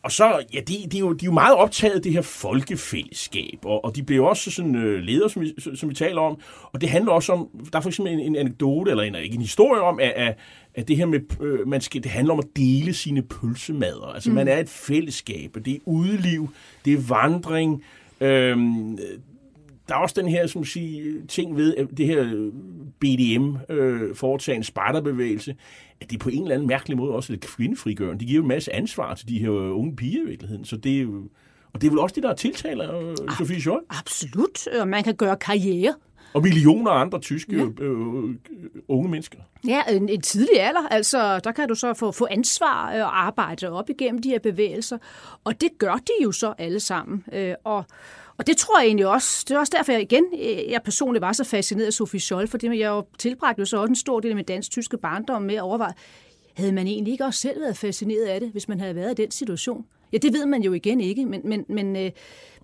og 0.03 0.11
så, 0.11 0.43
ja, 0.53 0.59
de, 0.59 0.87
de, 0.91 0.97
er 0.97 0.99
jo, 0.99 1.13
de 1.13 1.25
er 1.25 1.27
jo 1.27 1.31
meget 1.31 1.55
optaget 1.55 1.95
af 1.95 2.01
det 2.01 2.13
her 2.13 2.21
folkefællesskab, 2.21 3.59
og, 3.63 3.85
og 3.85 3.95
de 3.95 4.03
bliver 4.03 4.27
også 4.27 4.51
sådan 4.51 4.75
øh, 4.75 4.99
ledere, 4.99 5.29
som 5.29 5.41
vi, 5.41 5.53
som 5.75 5.89
vi 5.89 5.95
taler 5.95 6.21
om. 6.21 6.39
Og 6.63 6.81
det 6.81 6.89
handler 6.89 7.11
også 7.11 7.33
om, 7.33 7.49
der 7.71 7.77
er 7.77 7.81
for 7.81 7.89
eksempel 7.89 8.13
en, 8.13 8.19
en 8.19 8.35
anekdote, 8.35 8.91
eller 8.91 9.03
en, 9.03 9.15
ikke 9.15 9.35
en 9.35 9.41
historie 9.41 9.81
om, 9.81 9.99
at, 9.99 10.13
at, 10.15 10.37
at 10.75 10.87
det 10.87 10.97
her 10.97 11.05
med, 11.05 11.41
øh, 11.41 11.67
man 11.67 11.81
skal, 11.81 12.03
det 12.03 12.11
handler 12.11 12.33
om 12.33 12.39
at 12.39 12.55
dele 12.55 12.93
sine 12.93 13.21
pølsemader. 13.21 14.13
Altså, 14.13 14.29
mm. 14.29 14.35
man 14.35 14.47
er 14.47 14.57
et 14.57 14.69
fællesskab, 14.69 15.57
det 15.65 15.75
er 15.75 15.79
udeliv, 15.85 16.49
det 16.85 16.93
er 16.93 17.01
vandring, 17.07 17.83
øh, 18.21 18.57
der 19.87 19.97
er 19.97 20.01
også 20.01 20.21
den 20.21 20.29
her 20.29 20.47
som 20.47 20.65
sige, 20.65 21.21
ting 21.27 21.57
ved, 21.57 21.75
at 21.75 21.87
det 21.97 22.05
her 22.05 22.49
BDM, 22.99 23.73
øh, 23.73 24.15
foretagende 24.15 24.65
spejderbevægelse, 24.65 25.55
at 26.01 26.11
det 26.11 26.19
på 26.19 26.29
en 26.29 26.41
eller 26.41 26.55
anden 26.55 26.67
mærkelig 26.67 26.97
måde 26.97 27.13
også 27.13 27.33
er 27.33 27.35
lidt 27.35 27.45
kvindefrigørende. 27.45 28.19
De 28.19 28.25
giver 28.25 28.35
jo 28.35 28.41
en 28.41 28.47
masse 28.47 28.75
ansvar 28.75 29.13
til 29.13 29.27
de 29.27 29.39
her 29.39 29.49
unge 29.49 29.95
piger 29.95 30.21
i 30.21 30.25
virkeligheden. 30.25 30.65
Så 30.65 30.77
det 30.77 30.97
er 30.97 31.01
jo, 31.01 31.23
og 31.73 31.81
det 31.81 31.87
er 31.87 31.91
vel 31.91 31.99
også 31.99 32.15
det, 32.15 32.23
der 32.23 32.33
tiltaler 32.33 32.99
øh, 32.99 33.15
Sofie 33.37 33.61
Scholl? 33.61 33.81
Absolut, 33.89 34.67
og 34.67 34.87
man 34.87 35.03
kan 35.03 35.15
gøre 35.15 35.37
karriere. 35.37 35.93
Og 36.33 36.41
millioner 36.41 36.91
af 36.91 37.01
andre 37.01 37.19
tyske 37.19 37.55
ja. 37.55 37.85
øh, 37.85 38.29
øh, 38.29 38.35
unge 38.87 39.09
mennesker. 39.09 39.37
Ja, 39.67 39.81
en, 39.89 40.09
en 40.09 40.21
tidlig 40.21 40.61
alder. 40.61 40.87
Altså, 40.91 41.39
der 41.39 41.51
kan 41.51 41.67
du 41.67 41.75
så 41.75 41.93
få, 41.93 42.11
få 42.11 42.27
ansvar 42.31 43.01
og 43.03 43.25
arbejde 43.25 43.71
op 43.71 43.89
igennem 43.89 44.21
de 44.21 44.29
her 44.29 44.39
bevægelser. 44.39 44.97
Og 45.43 45.61
det 45.61 45.69
gør 45.77 45.93
de 45.93 46.23
jo 46.23 46.31
så 46.31 46.53
alle 46.57 46.79
sammen. 46.79 47.23
Øh, 47.33 47.53
og 47.63 47.85
og 48.37 48.47
det 48.47 48.57
tror 48.57 48.79
jeg 48.79 48.87
egentlig 48.87 49.07
også, 49.07 49.45
det 49.47 49.55
er 49.55 49.59
også 49.59 49.73
derfor, 49.77 49.91
jeg 49.91 50.01
igen, 50.01 50.25
jeg 50.69 50.81
personligt 50.83 51.21
var 51.21 51.33
så 51.33 51.43
fascineret 51.43 51.87
af 51.87 51.93
Sofie 51.93 52.19
Scholl, 52.19 52.47
fordi 52.47 52.67
jeg 52.67 52.87
jo 52.87 53.05
tilbragte 53.17 53.59
jo 53.59 53.65
så 53.65 53.77
også 53.77 53.91
en 53.91 53.95
stor 53.95 54.19
del 54.19 54.29
af 54.29 54.35
min 54.35 54.45
dansk-tyske 54.45 54.97
barndom 54.97 55.41
med 55.41 55.55
at 55.55 55.61
overveje, 55.61 55.93
havde 56.53 56.71
man 56.71 56.87
egentlig 56.87 57.11
ikke 57.11 57.25
også 57.25 57.39
selv 57.39 57.61
været 57.61 57.77
fascineret 57.77 58.25
af 58.25 58.39
det, 58.39 58.49
hvis 58.49 58.67
man 58.67 58.79
havde 58.79 58.95
været 58.95 59.19
i 59.19 59.21
den 59.21 59.31
situation? 59.31 59.85
Ja, 60.13 60.17
det 60.17 60.33
ved 60.33 60.45
man 60.45 60.63
jo 60.63 60.73
igen 60.73 61.01
ikke, 61.01 61.25
men, 61.25 61.41
men, 61.43 61.65
men, 61.69 61.95
øh, 61.95 62.11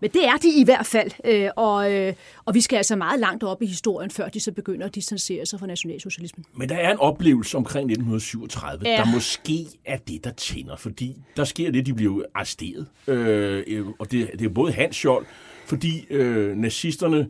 men 0.01 0.09
det 0.09 0.25
er 0.25 0.37
de 0.41 0.49
i 0.59 0.63
hvert 0.63 0.85
fald. 0.85 1.11
Øh, 1.25 1.49
og, 1.55 1.93
øh, 1.93 2.13
og 2.45 2.53
vi 2.53 2.61
skal 2.61 2.77
altså 2.77 2.95
meget 2.95 3.19
langt 3.19 3.43
op 3.43 3.61
i 3.61 3.65
historien, 3.65 4.11
før 4.11 4.29
de 4.29 4.39
så 4.39 4.51
begynder 4.51 4.85
at 4.85 4.95
distancere 4.95 5.45
sig 5.45 5.59
fra 5.59 5.67
nationalsocialismen. 5.67 6.45
Men 6.53 6.69
der 6.69 6.75
er 6.75 6.91
en 6.91 6.97
oplevelse 6.97 7.57
omkring 7.57 7.91
1937, 7.91 8.89
ja. 8.89 8.97
der 8.97 9.05
måske 9.05 9.67
er 9.85 9.97
det, 9.97 10.23
der 10.23 10.31
tænder, 10.31 10.75
fordi 10.75 11.15
der 11.37 11.43
sker 11.43 11.71
det, 11.71 11.85
de 11.85 11.93
bliver 11.93 12.23
arresteret. 12.35 12.87
Øh, 13.07 13.85
og 13.99 14.11
det, 14.11 14.29
det 14.39 14.45
er 14.45 14.49
både 14.49 14.71
Hans 14.71 14.95
Scholl, 14.95 15.25
fordi 15.67 16.05
øh, 16.09 16.55
nazisterne 16.55 17.27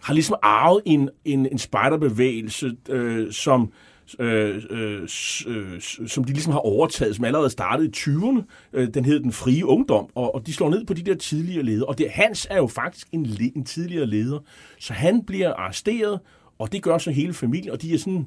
har 0.00 0.14
ligesom 0.14 0.36
arvet 0.42 0.82
en, 0.84 1.10
en, 1.24 1.46
en 1.46 1.58
spejderbevægelse, 1.58 2.76
øh, 2.88 3.32
som, 3.32 3.72
øh, 4.18 4.62
øh, 4.70 5.08
øh, 5.46 5.80
som 6.06 6.24
de 6.24 6.32
ligesom 6.32 6.52
har 6.52 6.60
overtaget, 6.60 7.16
som 7.16 7.24
allerede 7.24 7.50
startede 7.50 7.88
i 7.88 7.92
20'erne. 7.96 8.42
Øh, 8.72 8.88
den 8.94 9.04
hed 9.04 9.20
Den 9.20 9.32
Frie 9.32 9.66
Ungdom, 9.66 10.08
og, 10.14 10.34
og 10.34 10.46
de 10.46 10.52
slår 10.52 10.70
ned 10.70 10.84
på 10.84 10.94
de 10.94 11.02
der 11.02 11.14
tidligere 11.14 11.62
ledere. 11.62 11.88
Og 11.88 11.98
det, 11.98 12.10
Hans 12.10 12.46
er 12.50 12.56
jo 12.56 12.66
faktisk 12.66 13.08
en, 13.12 13.26
en 13.56 13.64
tidligere 13.64 14.06
leder, 14.06 14.38
så 14.78 14.92
han 14.92 15.24
bliver 15.24 15.54
arresteret, 15.54 16.20
og 16.58 16.72
det 16.72 16.82
gør 16.82 16.98
så 16.98 17.10
hele 17.10 17.34
familien, 17.34 17.72
og 17.72 17.82
de 17.82 17.94
er 17.94 17.98
sådan... 17.98 18.26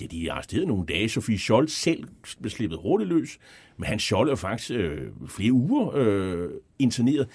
Ja, 0.00 0.06
de 0.06 0.28
er 0.28 0.32
arresteret 0.32 0.68
nogle 0.68 0.86
dage. 0.86 1.08
Sofie 1.08 1.38
Scholl 1.38 1.68
selv 1.68 2.04
blev 2.40 2.50
slippet 2.50 2.78
hurtigt 2.82 3.08
løs, 3.08 3.38
men 3.76 3.86
han 3.86 3.98
Scholl 3.98 4.30
er 4.30 4.34
faktisk 4.34 4.70
øh, 4.70 5.00
flere 5.28 5.52
uger 5.52 5.90
øh, 5.94 6.50
interneret 6.78 7.28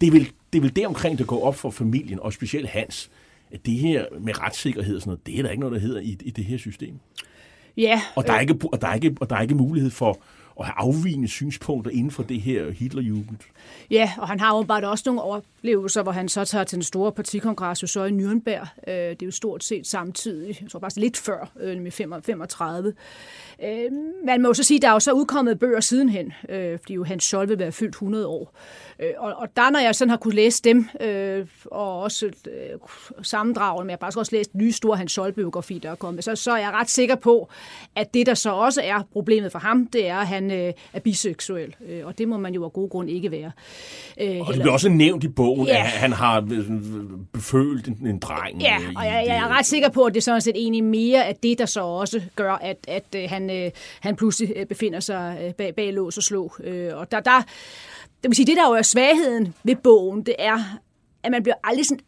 det 0.00 0.12
vel, 0.12 0.32
det 0.52 0.58
er 0.58 0.62
vel 0.62 1.18
det 1.18 1.26
går 1.26 1.44
op 1.44 1.56
for 1.56 1.70
familien, 1.70 2.20
og 2.20 2.32
specielt 2.32 2.68
Hans, 2.68 3.10
at 3.50 3.66
det 3.66 3.74
her 3.74 4.04
med 4.20 4.40
retssikkerhed 4.40 4.96
og 4.96 5.02
sådan 5.02 5.10
noget, 5.10 5.26
det 5.26 5.38
er 5.38 5.42
der 5.42 5.50
ikke 5.50 5.60
noget, 5.60 5.74
der 5.74 5.80
hedder 5.80 6.00
i, 6.00 6.18
i 6.20 6.30
det 6.30 6.44
her 6.44 6.58
system. 6.58 6.94
Ja. 7.76 8.02
Og 8.14 8.26
der, 8.26 8.32
er 8.32 8.40
ikke, 8.40 8.58
og, 8.72 8.80
der 8.80 8.88
er 8.88 8.94
ikke, 8.94 9.16
og 9.20 9.30
der 9.30 9.36
er 9.36 9.42
ikke 9.42 9.54
mulighed 9.54 9.90
for 9.90 10.18
at 10.60 10.66
have 10.66 10.74
afvigende 10.76 11.28
synspunkter 11.28 11.90
inden 11.90 12.10
for 12.10 12.22
det 12.22 12.40
her 12.40 12.70
Hitlerjugend. 12.70 13.38
Ja, 13.90 14.12
og 14.18 14.28
han 14.28 14.40
har 14.40 14.62
bare 14.62 14.88
også 14.88 15.02
nogle 15.06 15.22
oplevelser, 15.22 16.02
hvor 16.02 16.12
han 16.12 16.28
så 16.28 16.44
tager 16.44 16.64
til 16.64 16.76
den 16.76 16.82
store 16.82 17.12
partikongres 17.12 17.82
jo 17.82 17.86
så 17.86 18.04
i 18.04 18.10
Nürnberg. 18.10 18.90
Øh, 18.90 18.94
det 18.94 19.22
er 19.22 19.26
jo 19.26 19.30
stort 19.30 19.64
set 19.64 19.86
samtidig, 19.86 20.58
jeg 20.62 20.70
tror 20.70 20.78
bare 20.78 20.90
lidt 20.96 21.16
før, 21.16 21.50
øh, 21.60 21.80
med 21.80 21.90
35. 21.90 22.92
Øh, 23.64 23.92
man 24.24 24.42
må 24.42 24.48
jo 24.48 24.54
så 24.54 24.62
sige, 24.62 24.78
at 24.78 24.82
der 24.82 24.88
er 24.88 24.92
jo 24.92 25.00
så 25.00 25.12
udkommet 25.12 25.58
bøger 25.58 25.80
sidenhen, 25.80 26.32
fordi 26.80 26.94
jo 26.94 27.04
Hans 27.04 27.24
Scholl 27.24 27.48
vil 27.48 27.58
være 27.58 27.72
fyldt 27.72 27.94
100 27.94 28.26
år. 28.26 28.54
Og, 29.18 29.34
og 29.36 29.48
der, 29.56 29.70
når 29.70 29.80
jeg 29.80 29.94
sådan 29.94 30.10
har 30.10 30.16
kunne 30.16 30.34
læse 30.34 30.62
dem, 30.62 30.88
og 31.64 32.02
også 32.02 32.30
sammendragene, 33.22 33.84
men 33.84 33.90
jeg 33.90 33.94
har 34.00 34.06
faktisk 34.06 34.18
også 34.18 34.36
læst 34.36 34.54
nye 34.54 34.72
store 34.72 34.96
Hans 34.96 35.12
Scholl-biografi, 35.12 35.78
der 35.78 35.90
er 35.90 35.94
kommet, 35.94 36.24
så, 36.24 36.36
så 36.36 36.52
er 36.52 36.56
jeg 36.56 36.72
ret 36.72 36.90
sikker 36.90 37.14
på, 37.14 37.48
at 37.96 38.14
det, 38.14 38.26
der 38.26 38.34
så 38.34 38.50
også 38.50 38.80
er 38.84 39.02
problemet 39.12 39.52
for 39.52 39.58
ham, 39.58 39.86
det 39.86 40.08
er, 40.08 40.16
at 40.16 40.26
han 40.26 40.50
er 40.92 41.00
biseksuel. 41.04 41.74
Og 42.04 42.18
det 42.18 42.28
må 42.28 42.36
man 42.36 42.54
jo 42.54 42.64
af 42.64 42.72
god 42.72 42.88
grund 42.90 43.10
ikke 43.10 43.30
være. 43.30 43.52
og 44.40 44.54
det 44.54 44.60
bliver 44.60 44.72
også 44.72 44.88
nævnt 44.88 45.24
i 45.24 45.28
bogen, 45.28 45.66
ja. 45.66 45.76
at 45.76 45.86
han 45.86 46.12
har 46.12 46.40
befølt 47.32 47.88
en, 47.88 48.06
en 48.06 48.18
dreng. 48.18 48.60
Ja, 48.60 48.76
og 48.96 49.04
jeg, 49.04 49.24
jeg 49.26 49.36
er 49.36 49.58
ret 49.58 49.66
sikker 49.66 49.88
på, 49.88 50.04
at 50.04 50.14
det 50.14 50.22
sådan 50.22 50.40
set 50.40 50.56
egentlig 50.56 50.84
mere 50.84 51.24
af 51.24 51.36
det, 51.42 51.58
der 51.58 51.66
så 51.66 51.80
også 51.80 52.22
gør, 52.36 52.52
at, 52.52 52.76
at 52.88 53.28
han, 53.28 53.45
Øh, 53.50 53.70
han 54.00 54.16
pludselig 54.16 54.52
øh, 54.56 54.66
befinder 54.66 55.00
sig 55.00 55.38
øh, 55.42 55.54
bag, 55.54 55.74
bag 55.74 55.92
lås 55.92 56.16
og 56.16 56.22
slå. 56.22 56.52
Og 56.92 57.10
der, 57.10 57.20
der, 57.20 57.42
det, 58.22 58.30
vil 58.30 58.34
sige, 58.34 58.46
det 58.46 58.56
der 58.56 58.68
jo 58.68 58.74
er 58.74 58.82
svagheden 58.82 59.54
ved 59.64 59.76
bogen, 59.76 60.26
det 60.26 60.34
er, 60.38 60.78
at 61.22 61.30
man 61.30 61.42
bliver 61.42 61.56
aldrig 61.64 61.86
sådan 61.86 62.00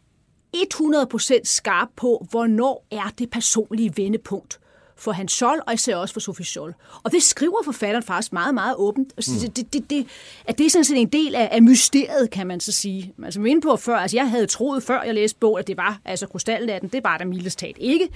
100% 0.57 1.39
skarp 1.43 1.87
på, 1.95 2.27
hvornår 2.29 2.87
er 2.91 3.13
det 3.19 3.29
personlige 3.29 3.93
vendepunkt 3.95 4.59
for 4.99 5.11
Hans 5.11 5.31
Scholl, 5.31 5.61
og 5.67 5.73
især 5.73 5.95
også 5.95 6.13
for 6.13 6.19
Sofie 6.19 6.45
Scholl. 6.45 6.73
Og 7.03 7.11
det 7.11 7.23
skriver 7.23 7.63
forfatteren 7.65 8.03
faktisk 8.03 8.33
meget, 8.33 8.53
meget 8.53 8.75
åbent. 8.77 9.13
Mm. 9.17 9.51
det, 9.55 9.73
det, 9.73 9.89
det, 9.89 10.07
at 10.45 10.57
det 10.57 10.65
er 10.65 10.69
sådan 10.69 10.85
set 10.85 10.97
en 10.97 11.07
del 11.07 11.35
af, 11.35 11.49
af 11.51 11.61
mysteriet, 11.61 12.29
kan 12.31 12.47
man 12.47 12.59
så 12.59 12.71
sige. 12.71 13.13
Altså, 13.23 13.41
vi 13.41 13.55
på 13.63 13.75
før, 13.75 13.95
altså 13.95 14.17
jeg 14.17 14.29
havde 14.29 14.45
troet 14.45 14.83
før 14.83 15.03
jeg 15.03 15.13
læste 15.13 15.39
bog, 15.39 15.59
at 15.59 15.67
det 15.67 15.77
var, 15.77 15.99
altså 16.05 16.27
krystalnatten, 16.27 16.89
det 16.89 17.03
var 17.03 17.17
der 17.17 17.25
mildest 17.25 17.59
talt 17.59 17.77
ikke. 17.79 18.07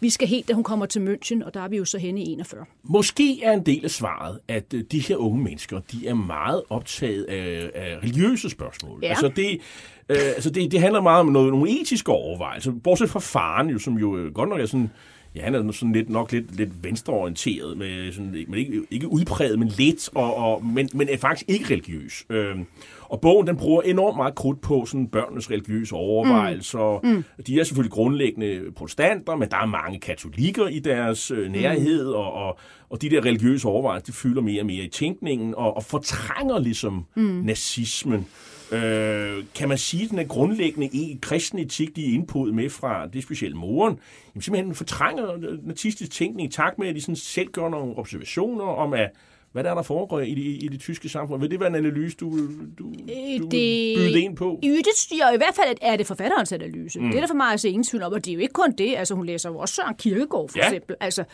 Vi 0.00 0.10
skal 0.10 0.28
helt, 0.28 0.48
da 0.48 0.52
hun 0.52 0.64
kommer 0.64 0.86
til 0.86 1.00
München, 1.00 1.44
og 1.44 1.54
der 1.54 1.60
er 1.60 1.68
vi 1.68 1.76
jo 1.76 1.84
så 1.84 1.98
henne 1.98 2.22
i 2.22 2.32
41. 2.32 2.64
Måske 2.82 3.42
er 3.42 3.52
en 3.52 3.66
del 3.66 3.84
af 3.84 3.90
svaret, 3.90 4.38
at 4.48 4.74
øh, 4.74 4.84
de 4.92 5.00
her 5.00 5.16
unge 5.16 5.44
mennesker, 5.44 5.80
de 5.92 6.08
er 6.08 6.14
meget 6.14 6.62
optaget 6.70 7.24
af, 7.24 7.70
af 7.74 7.98
religiøse 8.02 8.50
spørgsmål. 8.50 8.98
Ja. 9.02 9.08
Altså 9.08 9.28
det, 9.36 9.60
Øh, 10.08 10.16
altså 10.18 10.50
det, 10.50 10.72
det 10.72 10.80
handler 10.80 11.00
meget 11.00 11.20
om 11.20 11.26
noget, 11.26 11.52
nogle 11.52 11.80
etiske 11.80 12.12
overvejelser. 12.12 12.72
Bortset 12.84 13.10
fra 13.10 13.20
faren, 13.20 13.70
jo, 13.70 13.78
som 13.78 13.98
jo 13.98 14.16
øh, 14.16 14.34
godt 14.34 14.48
nok 14.48 14.60
er 14.60 14.66
sådan 14.66 14.90
Ja, 15.34 15.42
han 15.42 15.54
er 15.54 15.72
sådan 15.72 15.92
lidt, 15.92 16.10
nok 16.10 16.32
lidt, 16.32 16.56
lidt 16.56 16.84
venstreorienteret, 16.84 17.78
med 17.78 18.12
sådan, 18.12 18.44
men 18.48 18.58
ikke, 18.58 18.82
ikke 18.90 19.08
udpræget, 19.08 19.58
men 19.58 19.68
lidt, 19.68 20.10
og, 20.14 20.36
og, 20.36 20.64
men, 20.66 20.88
men 20.94 21.08
er 21.08 21.16
faktisk 21.16 21.44
ikke 21.48 21.64
religiøs. 21.64 22.24
Øhm, 22.30 22.66
og 23.02 23.20
bogen 23.20 23.46
den 23.46 23.56
bruger 23.56 23.82
enormt 23.82 24.16
meget 24.16 24.34
krudt 24.34 24.60
på 24.60 24.86
sådan 24.86 25.08
børnenes 25.08 25.50
religiøse 25.50 25.94
overvejelser. 25.94 27.00
Mm. 27.02 27.08
Mm. 27.08 27.24
De 27.46 27.60
er 27.60 27.64
selvfølgelig 27.64 27.92
grundlæggende 27.92 28.60
protestanter, 28.76 29.36
men 29.36 29.48
der 29.48 29.56
er 29.56 29.66
mange 29.66 30.00
katolikker 30.00 30.68
i 30.68 30.78
deres 30.78 31.30
øh, 31.30 31.52
nærhed, 31.52 32.04
mm. 32.04 32.14
og, 32.14 32.32
og, 32.32 32.58
og 32.90 33.02
de 33.02 33.10
der 33.10 33.24
religiøse 33.24 33.68
overvejelser, 33.68 34.06
de 34.06 34.12
fylder 34.12 34.42
mere 34.42 34.62
og 34.62 34.66
mere 34.66 34.84
i 34.84 34.88
tænkningen, 34.88 35.54
og, 35.54 35.76
og 35.76 35.84
fortrænger 35.84 36.58
ligesom 36.58 37.04
mm. 37.14 37.22
nazismen. 37.22 38.26
Øh, 38.72 39.44
kan 39.54 39.68
man 39.68 39.78
sige, 39.78 40.04
at 40.04 40.10
den 40.10 40.18
er 40.18 40.24
grundlæggende 40.24 40.86
i 40.86 41.18
kristen 41.22 41.58
etik, 41.58 41.96
de 41.96 42.10
er 42.10 42.14
indpået 42.14 42.54
med 42.54 42.70
fra 42.70 43.06
det 43.06 43.22
specielle 43.22 43.56
moren, 43.56 43.98
jamen 44.34 44.42
simpelthen 44.42 44.74
fortrænger 44.74 45.56
nazistisk 45.62 46.10
tænkning 46.10 46.48
i 46.48 46.52
takt 46.52 46.78
med, 46.78 46.88
at 46.88 46.94
de 46.94 47.00
sådan 47.00 47.16
selv 47.16 47.48
gør 47.48 47.68
nogle 47.68 47.96
observationer 47.96 48.64
om, 48.64 48.92
at 48.92 49.10
hvad 49.52 49.64
der 49.64 49.70
er, 49.70 49.74
der 49.74 49.82
foregår 49.82 50.20
i 50.20 50.34
det, 50.34 50.64
i 50.64 50.68
det 50.72 50.80
tyske 50.80 51.08
samfund? 51.08 51.40
Vil 51.40 51.50
det 51.50 51.60
være 51.60 51.68
en 51.68 51.74
analyse, 51.74 52.16
du, 52.16 52.30
du, 52.78 52.88
øh, 52.88 53.38
du 53.38 53.44
det, 53.44 53.96
byde 53.96 54.20
ind 54.20 54.36
på? 54.36 54.58
I, 54.62 54.68
det, 54.68 55.18
ja, 55.18 55.34
I 55.34 55.36
hvert 55.36 55.54
fald 55.54 55.76
er 55.82 55.96
det 55.96 56.06
forfatterens 56.06 56.52
analyse. 56.52 57.00
Mm. 57.00 57.06
Det 57.06 57.16
er 57.16 57.20
der 57.20 57.26
for 57.26 57.34
mig 57.34 57.52
at 57.52 57.60
se 57.60 57.68
ingen 57.68 57.84
tvivl 57.84 58.02
om, 58.02 58.12
og 58.12 58.24
det 58.24 58.30
er 58.30 58.34
jo 58.34 58.40
ikke 58.40 58.52
kun 58.52 58.72
det. 58.78 58.96
Altså, 58.96 59.14
hun 59.14 59.26
læser 59.26 59.50
jo 59.50 59.58
også 59.58 59.74
Søren 59.74 59.94
Kierkegaard, 59.94 60.48
for 60.48 60.58
ja. 60.58 60.64
eksempel. 60.64 60.96
Altså, 61.00 61.24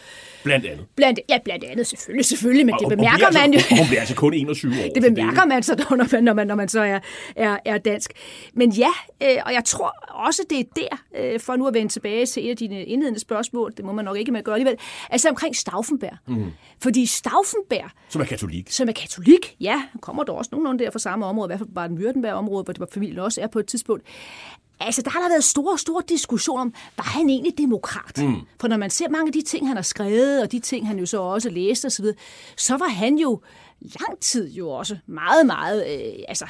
blandt 0.44 0.66
andet. 0.66 0.87
Blandt, 0.96 1.20
ja, 1.28 1.38
blandt 1.44 1.64
andet, 1.64 1.87
selvfølgelig, 1.87 2.24
selvfølgelig, 2.24 2.66
men 2.66 2.74
og, 2.74 2.81
det 2.81 2.88
bemærker 2.88 3.26
og 3.26 3.33
man 3.35 3.52
jo. 3.52 3.57
Altså, 3.57 3.74
hun 3.76 3.87
bliver 3.87 4.00
altså 4.00 4.14
kun 4.14 4.35
21 4.35 4.72
år. 4.72 4.92
Det 4.94 5.02
bemærker 5.02 5.40
det. 5.40 5.48
man 5.48 5.62
så, 5.62 5.85
når 5.90 6.12
man, 6.12 6.24
når 6.24 6.35
man, 6.35 6.46
når 6.46 6.54
man 6.54 6.68
så 6.68 6.81
er, 6.81 7.00
er, 7.37 7.57
er 7.64 7.78
dansk. 7.78 8.12
Men 8.54 8.70
ja, 8.70 8.90
øh, 9.22 9.37
og 9.46 9.52
jeg 9.52 9.64
tror 9.64 9.94
også, 10.09 10.42
det 10.50 10.61
er 10.61 10.64
der, 10.76 11.22
øh, 11.22 11.40
for 11.40 11.57
nu 11.57 11.66
at 11.66 11.74
vende 11.74 11.92
tilbage 11.92 12.26
til 12.26 12.46
et 12.46 12.50
af 12.50 12.57
dine 12.57 12.85
indledende 12.85 13.20
spørgsmål, 13.20 13.72
det 13.76 13.85
må 13.85 13.92
man 13.92 14.04
nok 14.04 14.16
ikke 14.16 14.33
med 14.33 14.38
at 14.38 14.44
gøre 14.44 14.54
alligevel, 14.54 14.76
altså 15.11 15.28
omkring 15.28 15.57
Stauffenberg. 15.57 16.16
Mm. 16.26 16.44
Fordi 16.82 17.06
Stauffenberg... 17.06 17.90
Som 18.08 18.20
er 18.20 18.26
katolik. 18.26 18.70
Som 18.70 18.88
er 18.88 18.92
katolik, 18.92 19.56
ja. 19.60 19.76
Han 19.92 20.00
kommer 20.00 20.24
der 20.24 20.32
også 20.32 20.48
nogenlunde 20.52 20.84
der 20.84 20.90
fra 20.90 20.98
samme 20.98 21.26
område, 21.26 21.46
i 21.46 21.50
hvert 21.50 21.58
fald 21.58 21.74
bare 21.74 21.88
den 21.88 21.98
Württemberg-område, 21.98 22.64
hvor 22.64 22.72
det 22.72 22.80
var 22.80 22.88
familien 22.92 23.18
også 23.18 23.40
er 23.40 23.46
på 23.46 23.58
et 23.58 23.66
tidspunkt. 23.66 24.04
Altså, 24.80 25.02
der 25.02 25.10
har 25.10 25.20
der 25.20 25.28
været 25.28 25.44
store, 25.44 25.78
store 25.78 26.02
diskussioner 26.08 26.60
om, 26.60 26.74
var 26.96 27.04
han 27.04 27.30
egentlig 27.30 27.58
demokrat? 27.58 28.18
Mm. 28.18 28.34
For 28.60 28.68
når 28.68 28.76
man 28.76 28.90
ser 28.90 29.08
mange 29.08 29.26
af 29.26 29.32
de 29.32 29.42
ting, 29.42 29.66
han 29.66 29.76
har 29.76 29.82
skrevet, 29.82 30.42
og 30.42 30.52
de 30.52 30.60
ting, 30.60 30.86
han 30.86 30.98
jo 30.98 31.06
så 31.06 31.20
også 31.20 31.50
læste 31.50 31.86
osv., 31.86 32.04
så 32.56 32.76
var 32.76 32.88
han 32.88 33.18
jo 33.18 33.40
lang 33.80 34.20
tid 34.20 34.52
jo 34.52 34.70
også 34.70 34.96
meget, 35.06 35.46
meget, 35.46 35.86
øh, 35.86 36.22
altså 36.28 36.46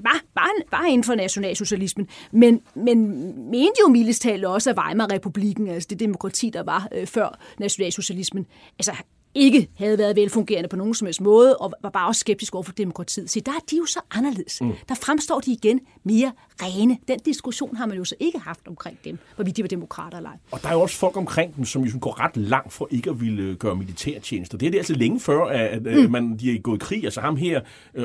var, 0.00 0.20
var, 0.34 0.48
var 0.70 0.84
inden 0.84 1.04
for 1.04 1.14
nationalsocialismen, 1.14 2.08
men, 2.32 2.60
men 2.74 3.08
mente 3.50 3.80
jo 3.86 3.88
mildest 3.88 4.22
talt 4.22 4.44
også, 4.44 4.70
at 4.70 4.78
Weimar-republiken, 4.78 5.68
altså 5.68 5.86
det 5.90 6.00
demokrati, 6.00 6.50
der 6.50 6.62
var 6.62 6.88
øh, 6.92 7.06
før 7.06 7.38
nationalsocialismen, 7.58 8.46
altså 8.78 8.92
ikke 9.34 9.68
havde 9.78 9.98
været 9.98 10.16
velfungerende 10.16 10.68
på 10.68 10.76
nogen 10.76 10.94
som 10.94 11.06
helst 11.06 11.20
måde, 11.20 11.56
og 11.56 11.72
var 11.82 11.90
bare 11.90 12.06
også 12.08 12.18
skeptisk 12.18 12.54
over 12.54 12.62
for 12.62 12.72
demokratiet. 12.72 13.30
Så 13.30 13.40
der 13.46 13.52
er 13.52 13.64
de 13.70 13.76
jo 13.76 13.86
så 13.86 14.00
anderledes. 14.10 14.60
Mm. 14.60 14.72
Der 14.88 14.94
fremstår 14.94 15.40
de 15.40 15.52
igen 15.52 15.80
mere 16.04 16.32
rene. 16.62 16.98
Den 17.08 17.18
diskussion 17.18 17.76
har 17.76 17.86
man 17.86 17.96
jo 17.96 18.04
så 18.04 18.14
ikke 18.20 18.38
haft 18.38 18.68
omkring 18.68 18.98
dem, 19.04 19.18
hvorvidt 19.34 19.56
de 19.56 19.62
var 19.62 19.68
demokrater 19.68 20.16
eller 20.16 20.30
ej. 20.30 20.36
Og 20.50 20.62
der 20.62 20.68
er 20.68 20.72
jo 20.72 20.80
også 20.80 20.96
folk 20.96 21.16
omkring 21.16 21.56
dem, 21.56 21.64
som 21.64 21.82
jo 21.82 21.98
går 22.00 22.20
ret 22.20 22.36
langt 22.36 22.72
for 22.72 22.88
ikke 22.90 23.10
at 23.10 23.20
ville 23.20 23.54
gøre 23.56 23.76
militærtjenester. 23.76 24.58
Det 24.58 24.66
er 24.66 24.70
det 24.70 24.78
altså 24.78 24.94
længe 24.94 25.20
før, 25.20 25.44
at 25.44 25.82
mm. 25.82 26.10
man, 26.10 26.36
de 26.36 26.56
er 26.56 26.60
gået 26.60 26.82
i 26.82 26.84
krig. 26.84 27.04
Altså 27.04 27.20
ham 27.20 27.36
her, 27.36 27.60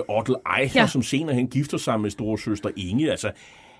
Ottel 0.09 0.35
Eichler, 0.59 0.81
ja. 0.81 0.87
som 0.87 1.03
senere 1.03 1.35
hen 1.35 1.47
gifter 1.47 1.77
sig 1.77 1.99
med 1.99 2.09
store 2.09 2.37
søster 2.37 2.69
Inge, 2.75 3.11
altså 3.11 3.31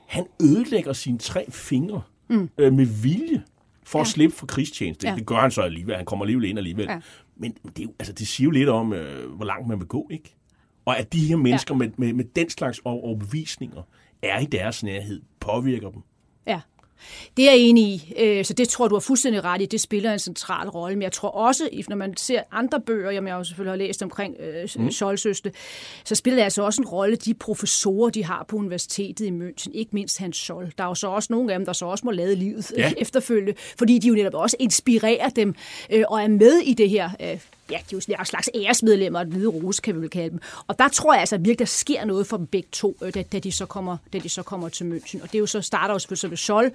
han 0.08 0.26
ødelægger 0.42 0.94
sine 0.94 1.18
tre 1.18 1.52
fingre 1.52 2.02
mm. 2.30 2.50
uh, 2.64 2.74
med 2.74 2.86
vilje 2.86 3.44
for 3.84 4.00
ja. 4.00 4.02
at 4.02 4.08
slippe 4.08 4.36
for 4.36 4.46
krigstjeneste. 4.46 5.08
Ja. 5.08 5.16
Det 5.16 5.26
gør 5.26 5.36
han 5.36 5.52
så 5.52 5.62
alligevel. 5.62 5.96
Han 5.96 6.06
kommer 6.06 6.26
alligevel 6.26 6.50
ind 6.50 6.58
alligevel. 6.58 6.86
Ja. 6.90 7.00
Men 7.40 7.58
det, 7.78 7.84
er, 7.86 7.90
altså, 8.00 8.14
det 8.14 8.28
siger 8.28 8.46
jo 8.46 8.52
lidt 8.52 8.70
om, 8.70 8.94
øh, 8.94 9.32
hvor 9.32 9.46
langt 9.46 9.68
man 9.68 9.80
vil 9.80 9.88
gå, 9.88 10.08
ikke? 10.12 10.36
Og 10.86 11.00
at 11.00 11.14
de 11.14 11.26
her 11.26 11.36
mennesker 11.36 11.76
ja. 11.76 11.78
med, 11.78 11.90
med, 11.98 12.14
med 12.14 12.26
den 12.26 12.50
slags 12.50 12.82
overbevisninger 12.86 13.82
er 14.22 14.40
i 14.40 14.46
deres 14.46 14.84
nærhed, 14.84 15.22
påvirker 15.40 15.90
dem. 15.90 16.02
Det 17.38 17.48
er 17.48 17.52
jeg 17.52 17.60
enig 17.60 17.84
i, 17.84 18.14
øh, 18.18 18.46
så 18.46 18.54
det 18.54 18.70
tror 18.70 18.88
du 18.88 18.96
er 18.96 19.00
fuldstændig 19.00 19.44
ret 19.44 19.62
i. 19.62 19.66
Det 19.66 19.82
spiller 19.82 20.14
en 20.14 20.20
central 20.20 20.70
rolle. 20.70 20.96
Men 20.96 21.02
jeg 21.02 21.12
tror 21.12 21.30
også, 21.30 21.70
når 21.90 21.96
man 21.96 22.18
ser 22.18 22.42
andre 22.52 22.82
bøger, 22.82 23.12
jeg 23.12 23.24
jo 23.24 23.44
selvfølgelig 23.44 23.72
har 23.72 23.78
læst 23.78 24.04
omkring 24.04 24.36
øh, 24.40 24.70
mm. 24.78 24.92
Scholzøste, 24.92 25.52
så 26.04 26.16
spiller 26.16 26.36
det 26.36 26.44
altså 26.44 26.64
også 26.64 26.82
en 26.82 26.88
rolle, 26.88 27.16
de 27.16 27.34
professorer, 27.34 28.10
de 28.10 28.24
har 28.24 28.46
på 28.48 28.56
universitetet 28.56 29.26
i 29.26 29.30
München, 29.30 29.72
ikke 29.74 29.92
mindst 29.94 30.20
Hans 30.20 30.38
Scholl. 30.38 30.74
Der 30.78 30.84
er 30.84 30.88
jo 30.88 30.96
så 30.96 31.08
også 31.08 31.28
nogle 31.32 31.54
af 31.54 31.60
dem, 31.60 31.66
der 31.66 31.74
så 31.74 31.86
også 31.86 32.06
må 32.06 32.12
lade 32.12 32.36
livet 32.36 32.72
ja. 32.78 32.92
efterfølge, 33.04 33.56
fordi 33.78 34.00
de 34.00 34.08
jo 34.08 34.14
netop 34.14 34.34
også 34.34 34.58
inspirerer 34.60 35.30
dem 35.30 35.56
øh, 35.92 36.04
og 36.08 36.22
er 36.22 36.28
med 36.28 36.58
i 36.58 36.74
det 36.74 36.90
her 36.90 37.10
ja, 37.72 37.78
de 37.78 37.96
er 37.96 38.00
jo 38.10 38.16
en 38.20 38.26
slags 38.26 38.50
æresmedlemmer 38.56 39.20
af 39.20 39.26
Hvide 39.26 39.48
Rose, 39.48 39.82
kan 39.82 39.96
vi 39.96 40.02
vel 40.02 40.10
kalde 40.10 40.30
dem. 40.30 40.40
Og 40.68 40.80
der 40.80 40.88
tror 40.88 41.14
jeg 41.14 41.20
altså 41.20 41.38
virkelig, 41.38 41.60
der 41.60 41.66
sker 41.66 42.06
noget 42.06 42.28
for 42.28 42.38
dem 42.38 42.48
begge 42.48 42.70
to, 42.72 42.98
øh, 43.02 43.14
da, 43.14 43.22
da, 43.22 43.40
de, 43.40 43.52
så 43.52 43.66
kommer, 43.66 43.98
da 44.14 44.20
de 44.20 44.30
så 44.30 44.44
kommer 44.44 44.70
til 44.70 44.84
München. 44.84 45.24
Og 45.24 45.28
det 45.32 45.36
er 45.36 45.40
jo 45.40 45.46
så, 45.46 45.62
starter 45.62 45.94
jo 45.94 46.00
selvfølgelig 46.00 46.30
med 46.30 46.38
Scholl. 46.38 46.72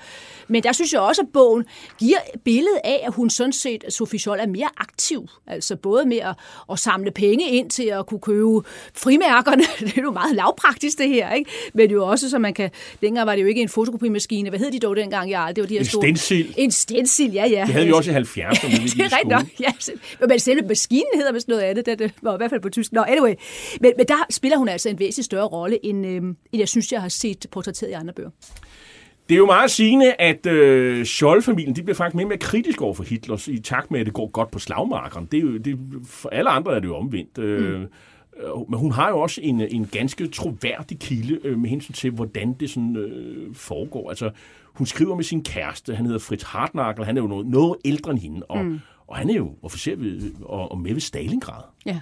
Men 0.49 0.63
der 0.63 0.73
synes 0.73 0.93
jeg 0.93 1.01
også, 1.01 1.23
at 1.23 1.29
bogen 1.33 1.65
giver 1.99 2.19
billedet 2.45 2.81
af, 2.85 3.01
at 3.07 3.15
hun 3.15 3.31
sådan 3.31 3.53
set, 3.53 3.85
Sofie 3.89 4.21
Scholl, 4.21 4.41
er 4.41 4.47
mere 4.47 4.69
aktiv. 4.77 5.29
Altså 5.47 5.77
både 5.77 6.07
med 6.07 6.17
at, 6.17 6.35
at 6.73 6.79
samle 6.79 7.11
penge 7.11 7.51
ind 7.51 7.71
til 7.71 7.85
at 7.85 8.07
kunne 8.07 8.21
købe 8.21 8.61
frimærkerne. 8.95 9.63
Det 9.81 9.99
er 9.99 10.03
jo 10.03 10.11
meget 10.11 10.37
lavpraktisk 10.37 10.99
det 10.99 11.09
her, 11.09 11.33
ikke? 11.33 11.51
Men 11.75 11.91
jo 11.91 12.07
også, 12.07 12.31
så 12.31 12.39
man 12.39 12.55
kan... 12.55 12.71
Dengang 13.01 13.27
var 13.27 13.35
det 13.35 13.43
jo 13.43 13.47
ikke 13.47 13.63
en 13.63 13.69
fotokopimaskine. 13.69 14.49
Hvad 14.49 14.59
hed 14.59 14.73
de 14.73 14.79
dog 14.79 14.97
dengang, 14.97 15.31
ja? 15.31 15.47
Det 15.57 15.63
var 15.63 15.69
de 15.69 15.75
her 15.75 15.81
en 15.81 15.87
store... 15.87 16.03
stencil. 16.03 16.55
En 16.57 16.71
stencil, 16.71 17.33
ja, 17.33 17.47
ja. 17.47 17.65
Det 17.67 17.75
havde 17.75 17.87
vi 17.87 17.93
også 17.93 18.11
i 18.11 18.15
70'erne. 18.15 18.23
det 18.23 19.01
er 19.01 19.05
rigtigt 19.05 19.29
nok, 19.29 19.47
ja. 19.61 19.73
Men 20.29 20.39
selve 20.39 20.63
maskinen 20.83 21.11
hedder 21.15 21.33
vist 21.33 21.49
noget 21.49 21.63
andet, 21.63 21.87
det, 21.87 21.99
det 21.99 22.15
var 22.23 22.35
i 22.35 22.37
hvert 22.37 22.51
fald 22.51 22.61
på 22.61 22.69
tysk. 22.69 22.93
Nå, 22.93 23.03
anyway. 23.03 23.35
Men, 23.81 23.93
men 23.97 24.07
der 24.09 24.27
spiller 24.31 24.59
hun 24.59 24.69
altså 24.69 24.89
en 24.89 24.99
væsentlig 24.99 25.25
større 25.25 25.47
rolle, 25.47 25.87
end, 25.87 26.07
øh, 26.07 26.17
end 26.17 26.37
jeg 26.53 26.69
synes, 26.69 26.93
jeg 26.93 27.01
har 27.01 27.09
set 27.09 27.47
portrætteret 27.51 27.91
i 27.91 27.93
andre 27.93 28.15
bøger. 28.15 28.31
Det 29.29 29.35
er 29.35 29.39
jo 29.39 29.47
meget 29.47 29.71
sigende, 29.71 30.13
at 30.13 30.47
øh, 30.47 31.05
Scholl-familien 31.05 31.77
de 31.77 31.83
bliver 31.83 31.97
faktisk 31.97 32.15
mere 32.15 32.25
og 32.25 32.29
mere 32.29 32.39
kritisk 32.39 32.83
over 32.83 32.95
for 32.95 33.05
Hitler, 33.05 33.49
i 33.49 33.59
takt 33.59 33.91
med, 33.91 34.01
at 34.01 34.07
det 34.07 34.15
går 34.15 34.31
godt 34.31 34.51
på 34.51 34.59
slagmarkeren. 34.59 35.29
Det 35.33 35.39
er 35.39 35.43
jo, 35.43 35.57
det, 35.57 35.79
for 36.07 36.29
alle 36.29 36.51
andre 36.51 36.77
er 36.77 36.81
det 36.81 36.89
jo 36.89 36.97
omvendt. 36.97 37.39
Øh, 37.39 37.81
mm. 37.81 37.87
Men 38.69 38.79
hun 38.79 38.93
har 38.93 39.09
jo 39.09 39.21
også 39.21 39.41
en, 39.45 39.61
en 39.61 39.87
ganske 39.93 40.29
troværdig 40.29 40.99
kilde 40.99 41.39
øh, 41.45 41.59
med 41.59 41.71
hensyn 41.71 41.93
til, 41.93 42.11
hvordan 42.11 42.53
det 42.53 42.71
sådan 42.71 42.97
øh, 42.97 43.55
foregår. 43.55 44.09
Altså, 44.09 44.31
hun 44.65 44.87
skriver 44.87 45.17
med 45.17 45.25
sin 45.25 45.45
kæreste, 45.45 45.95
han 45.95 46.07
hedder 46.07 46.19
Fritz 46.21 46.45
Hartnagel, 46.45 47.05
han 47.05 47.17
er 47.17 47.23
jo 47.23 47.29
noget, 47.29 47.47
noget 47.47 47.77
ældre 47.85 48.11
end 48.11 48.21
hende, 48.21 48.43
og, 48.49 48.65
mm. 48.65 48.79
Og 49.07 49.17
han 49.17 49.31
er 49.31 49.35
jo 49.35 49.57
officer 49.63 49.97
ved, 49.97 50.33
og, 50.43 50.73
og 50.73 50.79
med 50.79 50.93
ved 50.93 51.01
Stalingrad. 51.01 51.63
Ja, 51.87 52.01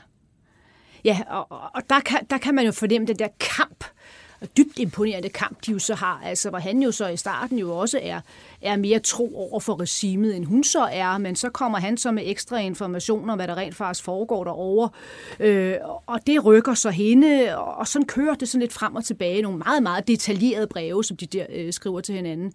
ja 1.05 1.21
og, 1.29 1.47
og 1.75 1.83
der, 1.91 2.01
kan, 2.01 2.27
der 2.31 2.39
kan 2.39 2.55
man 2.55 2.65
jo 2.65 2.73
fornemme 2.73 3.07
den 3.07 3.19
der 3.19 3.29
kamp, 3.41 3.85
dybt 4.57 4.79
imponerende 4.79 5.29
kamp, 5.29 5.67
de 5.67 5.73
jo 5.73 5.79
så 5.79 5.95
har. 5.95 6.23
Altså, 6.25 6.51
hvor 6.51 6.59
han 6.59 6.83
jo 6.83 6.93
så 6.93 7.09
i 7.09 7.17
starten 7.17 7.59
jo 7.59 7.77
også 7.77 8.01
er, 8.03 8.21
er 8.63 8.77
mere 8.77 8.99
tro 8.99 9.37
over 9.37 9.61
for 9.61 9.81
regimet, 9.81 10.37
end 10.37 10.45
hun 10.45 10.65
så 10.65 10.89
er, 10.93 11.19
men 11.19 11.37
så 11.37 11.51
kommer 11.51 11.79
han 11.79 11.97
så 11.97 12.13
med 12.13 12.23
ekstra 12.27 12.59
informationer 12.59 13.33
om, 13.33 13.39
hvad 13.39 13.49
der 13.49 13.57
rent 13.57 13.77
faktisk 13.77 14.05
foregår 14.05 14.45
derovre, 14.45 14.89
øh, 15.41 15.75
og 16.07 16.21
det 16.27 16.45
rykker 16.45 16.75
så 16.75 16.91
hende, 16.91 17.59
og 17.59 17.89
sådan 17.89 18.07
kører 18.07 18.35
det 18.35 18.49
sådan 18.49 18.61
lidt 18.61 18.73
frem 18.73 18.97
og 18.97 19.05
tilbage, 19.05 19.43
nogle 19.43 19.59
meget, 19.59 19.83
meget 19.83 20.09
detaljerede 20.09 20.67
breve, 20.67 21.05
som 21.05 21.17
de 21.17 21.27
der 21.27 21.47
øh, 21.53 21.73
skriver 21.73 22.01
til 22.01 22.15
hinanden. 22.15 22.53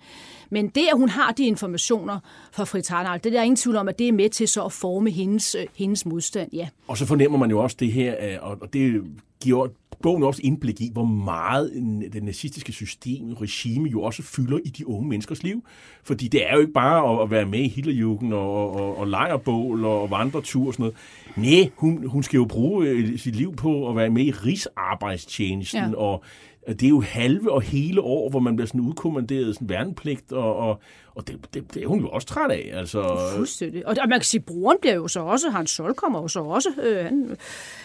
Men 0.49 0.67
det, 0.67 0.87
at 0.91 0.97
hun 0.97 1.09
har 1.09 1.31
de 1.31 1.45
informationer 1.45 2.19
fra 2.51 2.63
Fritz 2.63 2.89
det 2.89 3.25
er 3.25 3.29
der 3.29 3.41
ingen 3.41 3.55
tvivl 3.55 3.75
om, 3.75 3.87
at 3.87 3.99
det 3.99 4.07
er 4.07 4.11
med 4.11 4.29
til 4.29 4.47
så 4.47 4.63
at 4.63 4.71
forme 4.71 5.09
hendes, 5.09 5.55
øh, 5.55 5.65
hendes 5.75 6.05
modstand, 6.05 6.49
ja. 6.53 6.67
Og 6.87 6.97
så 6.97 7.05
fornemmer 7.05 7.37
man 7.37 7.49
jo 7.49 7.59
også 7.59 7.77
det 7.79 7.91
her, 7.91 8.15
øh, 8.21 8.61
og 8.61 8.73
det 8.73 9.03
giver 9.39 9.67
bogen 10.01 10.23
også 10.23 10.41
indblik 10.43 10.81
i, 10.81 10.89
hvor 10.93 11.05
meget 11.05 11.71
det 12.13 12.23
nazistiske 12.23 12.71
system, 12.71 13.33
regime 13.33 13.89
jo 13.89 14.01
også 14.01 14.23
fylder 14.23 14.59
i 14.65 14.69
de 14.69 14.87
unge 14.87 15.09
menneskers 15.09 15.43
liv. 15.43 15.63
Fordi 16.03 16.27
det 16.27 16.49
er 16.49 16.53
jo 16.53 16.59
ikke 16.59 16.73
bare 16.73 17.23
at 17.23 17.31
være 17.31 17.45
med 17.45 17.59
i 17.59 17.67
Hitlerjugend 17.67 18.33
og, 18.33 18.75
og, 18.75 18.97
og 18.97 19.07
lejrbål 19.07 19.85
og 19.85 20.11
vandretur 20.11 20.67
og 20.67 20.73
sådan 20.73 20.83
noget. 20.83 20.95
Nej, 21.35 21.69
hun, 21.75 22.07
hun 22.07 22.23
skal 22.23 22.37
jo 22.37 22.45
bruge 22.45 22.87
øh, 22.87 23.19
sit 23.19 23.35
liv 23.35 23.55
på 23.55 23.89
at 23.89 23.95
være 23.95 24.09
med 24.09 24.25
i 24.25 24.31
rigsarbejdstjenesten 24.31 25.91
ja. 25.91 25.97
og 25.97 26.23
det 26.67 26.83
er 26.83 26.89
jo 26.89 27.01
halve 27.01 27.51
og 27.51 27.61
hele 27.61 28.01
år, 28.01 28.29
hvor 28.29 28.39
man 28.39 28.55
bliver 28.55 28.67
sådan 28.67 28.81
udkommanderet 28.81 29.55
sådan 29.55 29.69
værnepligt, 29.69 30.31
og, 30.31 30.55
og, 30.55 30.79
og 31.15 31.27
det, 31.27 31.39
det, 31.53 31.73
det 31.73 31.83
er 31.83 31.87
hun 31.87 31.99
jo 31.99 32.09
også 32.09 32.27
træt 32.27 32.51
af. 32.51 32.71
Altså. 32.73 33.19
Fuldstændig. 33.35 33.87
Og, 33.87 33.95
man 34.09 34.19
kan 34.19 34.23
sige, 34.23 34.39
at 34.39 34.45
broren 34.45 34.77
bliver 34.81 34.95
jo 34.95 35.07
så 35.07 35.19
også, 35.19 35.49
Hans 35.49 35.71
Sol 35.71 35.93
kommer 35.93 36.21
jo 36.21 36.27
så 36.27 36.39
også, 36.39 36.69
øh, 36.83 37.05
han 37.05 37.37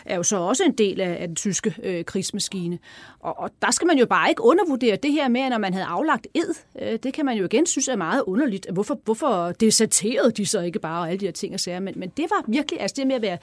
er 0.04 0.16
jo 0.16 0.22
så 0.22 0.36
også 0.36 0.64
en 0.64 0.72
del 0.72 1.00
af, 1.00 1.16
af 1.20 1.26
den 1.26 1.36
tyske 1.36 1.74
øh, 1.82 2.04
krigsmaskine. 2.04 2.78
Og, 3.20 3.38
og 3.38 3.50
der 3.62 3.70
skal 3.70 3.86
man 3.86 3.98
jo 3.98 4.06
bare 4.06 4.28
ikke 4.28 4.42
undervurdere 4.42 4.96
det 4.96 5.12
her 5.12 5.28
med, 5.28 5.50
når 5.50 5.58
man 5.58 5.72
havde 5.72 5.86
aflagt 5.86 6.26
ed. 6.34 6.54
Øh, 6.82 6.98
det 7.02 7.14
kan 7.14 7.24
man 7.26 7.36
jo 7.38 7.44
igen 7.44 7.66
synes 7.66 7.88
er 7.88 7.96
meget 7.96 8.22
underligt. 8.26 8.66
Hvorfor, 8.72 9.00
hvorfor 9.04 9.52
deserterede 9.52 10.30
de 10.30 10.46
så 10.46 10.60
ikke 10.60 10.78
bare 10.78 11.08
alle 11.08 11.20
de 11.20 11.24
her 11.24 11.32
ting 11.32 11.54
og 11.54 11.60
sager? 11.60 11.80
Men, 11.80 11.94
men 11.96 12.08
det 12.16 12.26
var 12.30 12.44
virkelig, 12.48 12.80
altså 12.80 12.94
det 12.98 13.06
med 13.06 13.16
at 13.16 13.22
være 13.22 13.38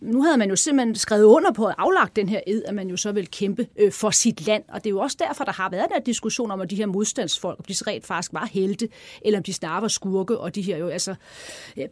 nu 0.00 0.22
havde 0.22 0.38
man 0.38 0.48
jo 0.50 0.56
simpelthen 0.56 0.94
skrevet 0.94 1.24
under 1.24 1.52
på 1.52 1.66
at 1.66 1.74
aflagt 1.78 2.16
den 2.16 2.28
her 2.28 2.40
ed, 2.46 2.62
at 2.64 2.74
man 2.74 2.88
jo 2.88 2.96
så 2.96 3.12
vil 3.12 3.30
kæmpe 3.30 3.66
øh, 3.76 3.92
for 3.92 4.10
sit 4.10 4.46
land. 4.46 4.64
Og 4.68 4.84
det 4.84 4.86
er 4.86 4.90
jo 4.90 5.00
også 5.00 5.16
derfor, 5.20 5.44
der 5.44 5.52
har 5.52 5.70
været 5.70 5.84
den 5.88 5.94
her 5.94 6.02
diskussion 6.02 6.50
om, 6.50 6.60
at 6.60 6.70
de 6.70 6.76
her 6.76 6.86
modstandsfolk, 6.86 7.58
om 7.58 7.64
de 7.64 7.74
rent 7.86 8.06
faktisk 8.06 8.32
var 8.32 8.48
helte, 8.52 8.88
eller 9.22 9.38
om 9.38 9.42
de 9.42 9.52
snarere 9.52 9.82
var 9.82 9.88
skurke, 9.88 10.38
og 10.38 10.54
de 10.54 10.62
her 10.62 10.76
jo 10.76 10.88
altså 10.88 11.14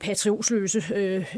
patriotløse 0.00 0.82
øh, 0.94 1.34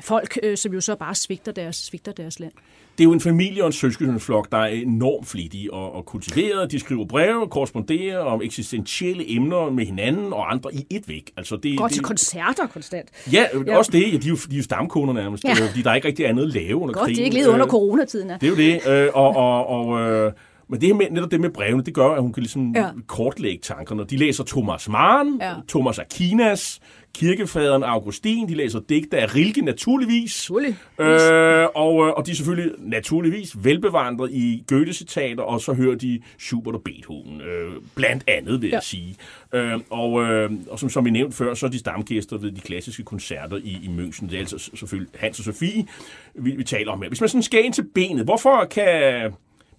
folk, 0.00 0.38
øh, 0.42 0.56
som 0.56 0.72
jo 0.72 0.80
så 0.80 0.96
bare 0.96 1.14
svigter 1.14 1.52
deres, 1.52 1.76
svigter 1.76 2.12
deres 2.12 2.40
land 2.40 2.52
det 2.98 3.04
er 3.04 3.04
jo 3.04 3.12
en 3.12 3.20
familie 3.20 3.62
og 3.62 3.66
en 3.66 3.72
søskendeflok, 3.72 4.52
der 4.52 4.58
er 4.58 4.66
enormt 4.66 5.28
flittige 5.28 5.72
og, 5.72 5.94
og 5.94 6.06
kultiveret. 6.06 6.72
De 6.72 6.78
skriver 6.78 7.04
breve, 7.06 7.48
korresponderer 7.48 8.18
om 8.18 8.42
eksistentielle 8.42 9.34
emner 9.34 9.70
med 9.70 9.86
hinanden 9.86 10.32
og 10.32 10.52
andre 10.52 10.74
i 10.74 10.86
et 10.90 11.08
væk. 11.08 11.30
Altså 11.36 11.56
det, 11.56 11.78
Går 11.78 11.86
det, 11.86 11.94
til 11.94 12.02
koncerter 12.02 12.66
konstant. 12.66 13.08
Ja, 13.32 13.46
ja, 13.66 13.78
også 13.78 13.90
det. 13.92 14.12
Ja, 14.12 14.16
de, 14.16 14.26
er 14.26 14.28
jo, 14.28 14.36
de 14.50 14.52
er 14.52 14.56
jo 14.56 14.62
stamkoner 14.62 15.12
nærmest, 15.12 15.44
ja. 15.44 15.52
fordi 15.52 15.82
der 15.82 15.90
er 15.90 15.94
ikke 15.94 16.08
rigtig 16.08 16.28
andet 16.28 16.42
at 16.42 16.54
lave 16.54 16.76
under 16.76 16.94
Godt, 16.94 17.04
krigen. 17.04 17.16
det 17.16 17.20
er 17.20 17.24
ikke 17.24 17.36
lidt 17.36 17.46
under 17.46 17.66
øh, 17.66 17.70
coronatiden. 17.70 18.28
Ja. 18.28 18.36
Det 18.40 18.46
er 18.46 18.50
jo 18.50 18.56
det. 18.56 19.04
Øh, 19.04 19.10
og, 19.14 19.36
og, 19.36 19.66
og, 19.66 20.00
øh, 20.00 20.32
men 20.72 20.80
det 20.80 20.88
her 20.88 20.94
med, 20.94 21.06
netop 21.10 21.30
det 21.30 21.40
med 21.40 21.50
brevene, 21.50 21.82
det 21.84 21.94
gør, 21.94 22.08
at 22.08 22.22
hun 22.22 22.32
kan 22.32 22.42
ligesom 22.42 22.74
ja. 22.74 22.88
kortlægge 23.06 23.58
tankerne. 23.62 24.04
De 24.04 24.16
læser 24.16 24.44
Thomas 24.44 24.88
Mann, 24.88 25.38
ja. 25.40 25.54
Thomas 25.68 25.98
Aquinas, 25.98 26.80
kirkefaderen 27.14 27.82
Augustin, 27.82 28.48
de 28.48 28.54
læser 28.54 28.80
digte 28.88 29.18
af 29.18 29.34
Rilke 29.34 29.62
naturligvis. 29.62 30.50
Øh, 30.98 31.66
og, 31.74 32.06
øh, 32.06 32.12
og 32.12 32.26
de 32.26 32.30
er 32.30 32.34
selvfølgelig 32.34 32.72
naturligvis 32.78 33.64
velbevandret 33.64 34.30
i 34.30 34.64
Goethe-citater, 34.66 35.42
og 35.42 35.60
så 35.60 35.72
hører 35.72 35.94
de 35.94 36.20
Schubert 36.38 36.74
og 36.74 36.82
Beethoven, 36.84 37.40
øh, 37.40 37.72
blandt 37.94 38.24
andet 38.28 38.62
vil 38.62 38.68
ja. 38.68 38.74
jeg 38.74 38.82
sige. 38.82 39.16
Øh, 39.54 39.80
og, 39.90 40.22
øh, 40.22 40.50
og 40.70 40.78
som, 40.78 40.90
som 40.90 41.04
vi 41.04 41.10
nævnte 41.10 41.36
før, 41.36 41.54
så 41.54 41.66
er 41.66 41.70
de 41.70 41.78
stamgæster 41.78 42.38
ved 42.38 42.52
de 42.52 42.60
klassiske 42.60 43.02
koncerter 43.02 43.56
i, 43.56 43.78
i 43.82 43.90
München. 43.98 44.26
Det 44.26 44.34
er 44.34 44.38
altså 44.38 44.70
selvfølgelig 44.74 45.12
Hans 45.18 45.38
og 45.38 45.44
Sofie, 45.44 45.86
vi, 46.34 46.50
vi 46.50 46.64
taler 46.64 46.92
om 46.92 47.02
her. 47.02 47.08
Hvis 47.08 47.20
man 47.20 47.28
sådan 47.28 47.42
skal 47.42 47.64
ind 47.64 47.72
til 47.72 47.84
benet, 47.94 48.24
hvorfor 48.24 48.64
kan... 48.64 49.32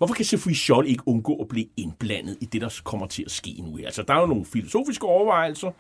Hvorfor 0.03 0.15
kan 0.15 0.25
Sofie 0.25 0.55
Scholl 0.55 0.87
ikke 0.87 1.03
undgå 1.05 1.35
at 1.35 1.47
blive 1.47 1.65
indblandet 1.77 2.37
i 2.41 2.45
det, 2.45 2.61
der 2.61 2.81
kommer 2.83 3.07
til 3.07 3.23
at 3.25 3.31
ske 3.31 3.55
nu 3.63 3.75
her? 3.75 3.85
Altså, 3.85 4.03
der 4.07 4.13
er 4.13 4.19
jo 4.19 4.25
nogle 4.25 4.45
filosofiske 4.45 5.05
overvejelser, 5.05 5.71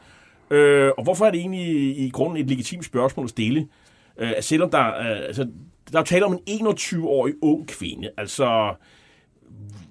Øh, 0.53 0.91
og 0.97 1.03
hvorfor 1.03 1.25
er 1.25 1.31
det 1.31 1.39
egentlig 1.39 1.97
i 1.99 2.09
grunden 2.09 2.37
et 2.37 2.49
legitimt 2.49 2.85
spørgsmål 2.85 3.23
at 3.23 3.29
stille? 3.29 3.67
Øh, 4.17 4.31
selvom 4.41 4.69
der, 4.71 4.87
øh, 4.87 5.17
altså, 5.27 5.47
der 5.91 5.99
er 5.99 6.03
tale 6.03 6.25
om 6.25 6.39
en 6.47 6.67
21-årig 6.67 7.33
ung 7.41 7.67
kvinde, 7.67 8.09
altså 8.17 8.75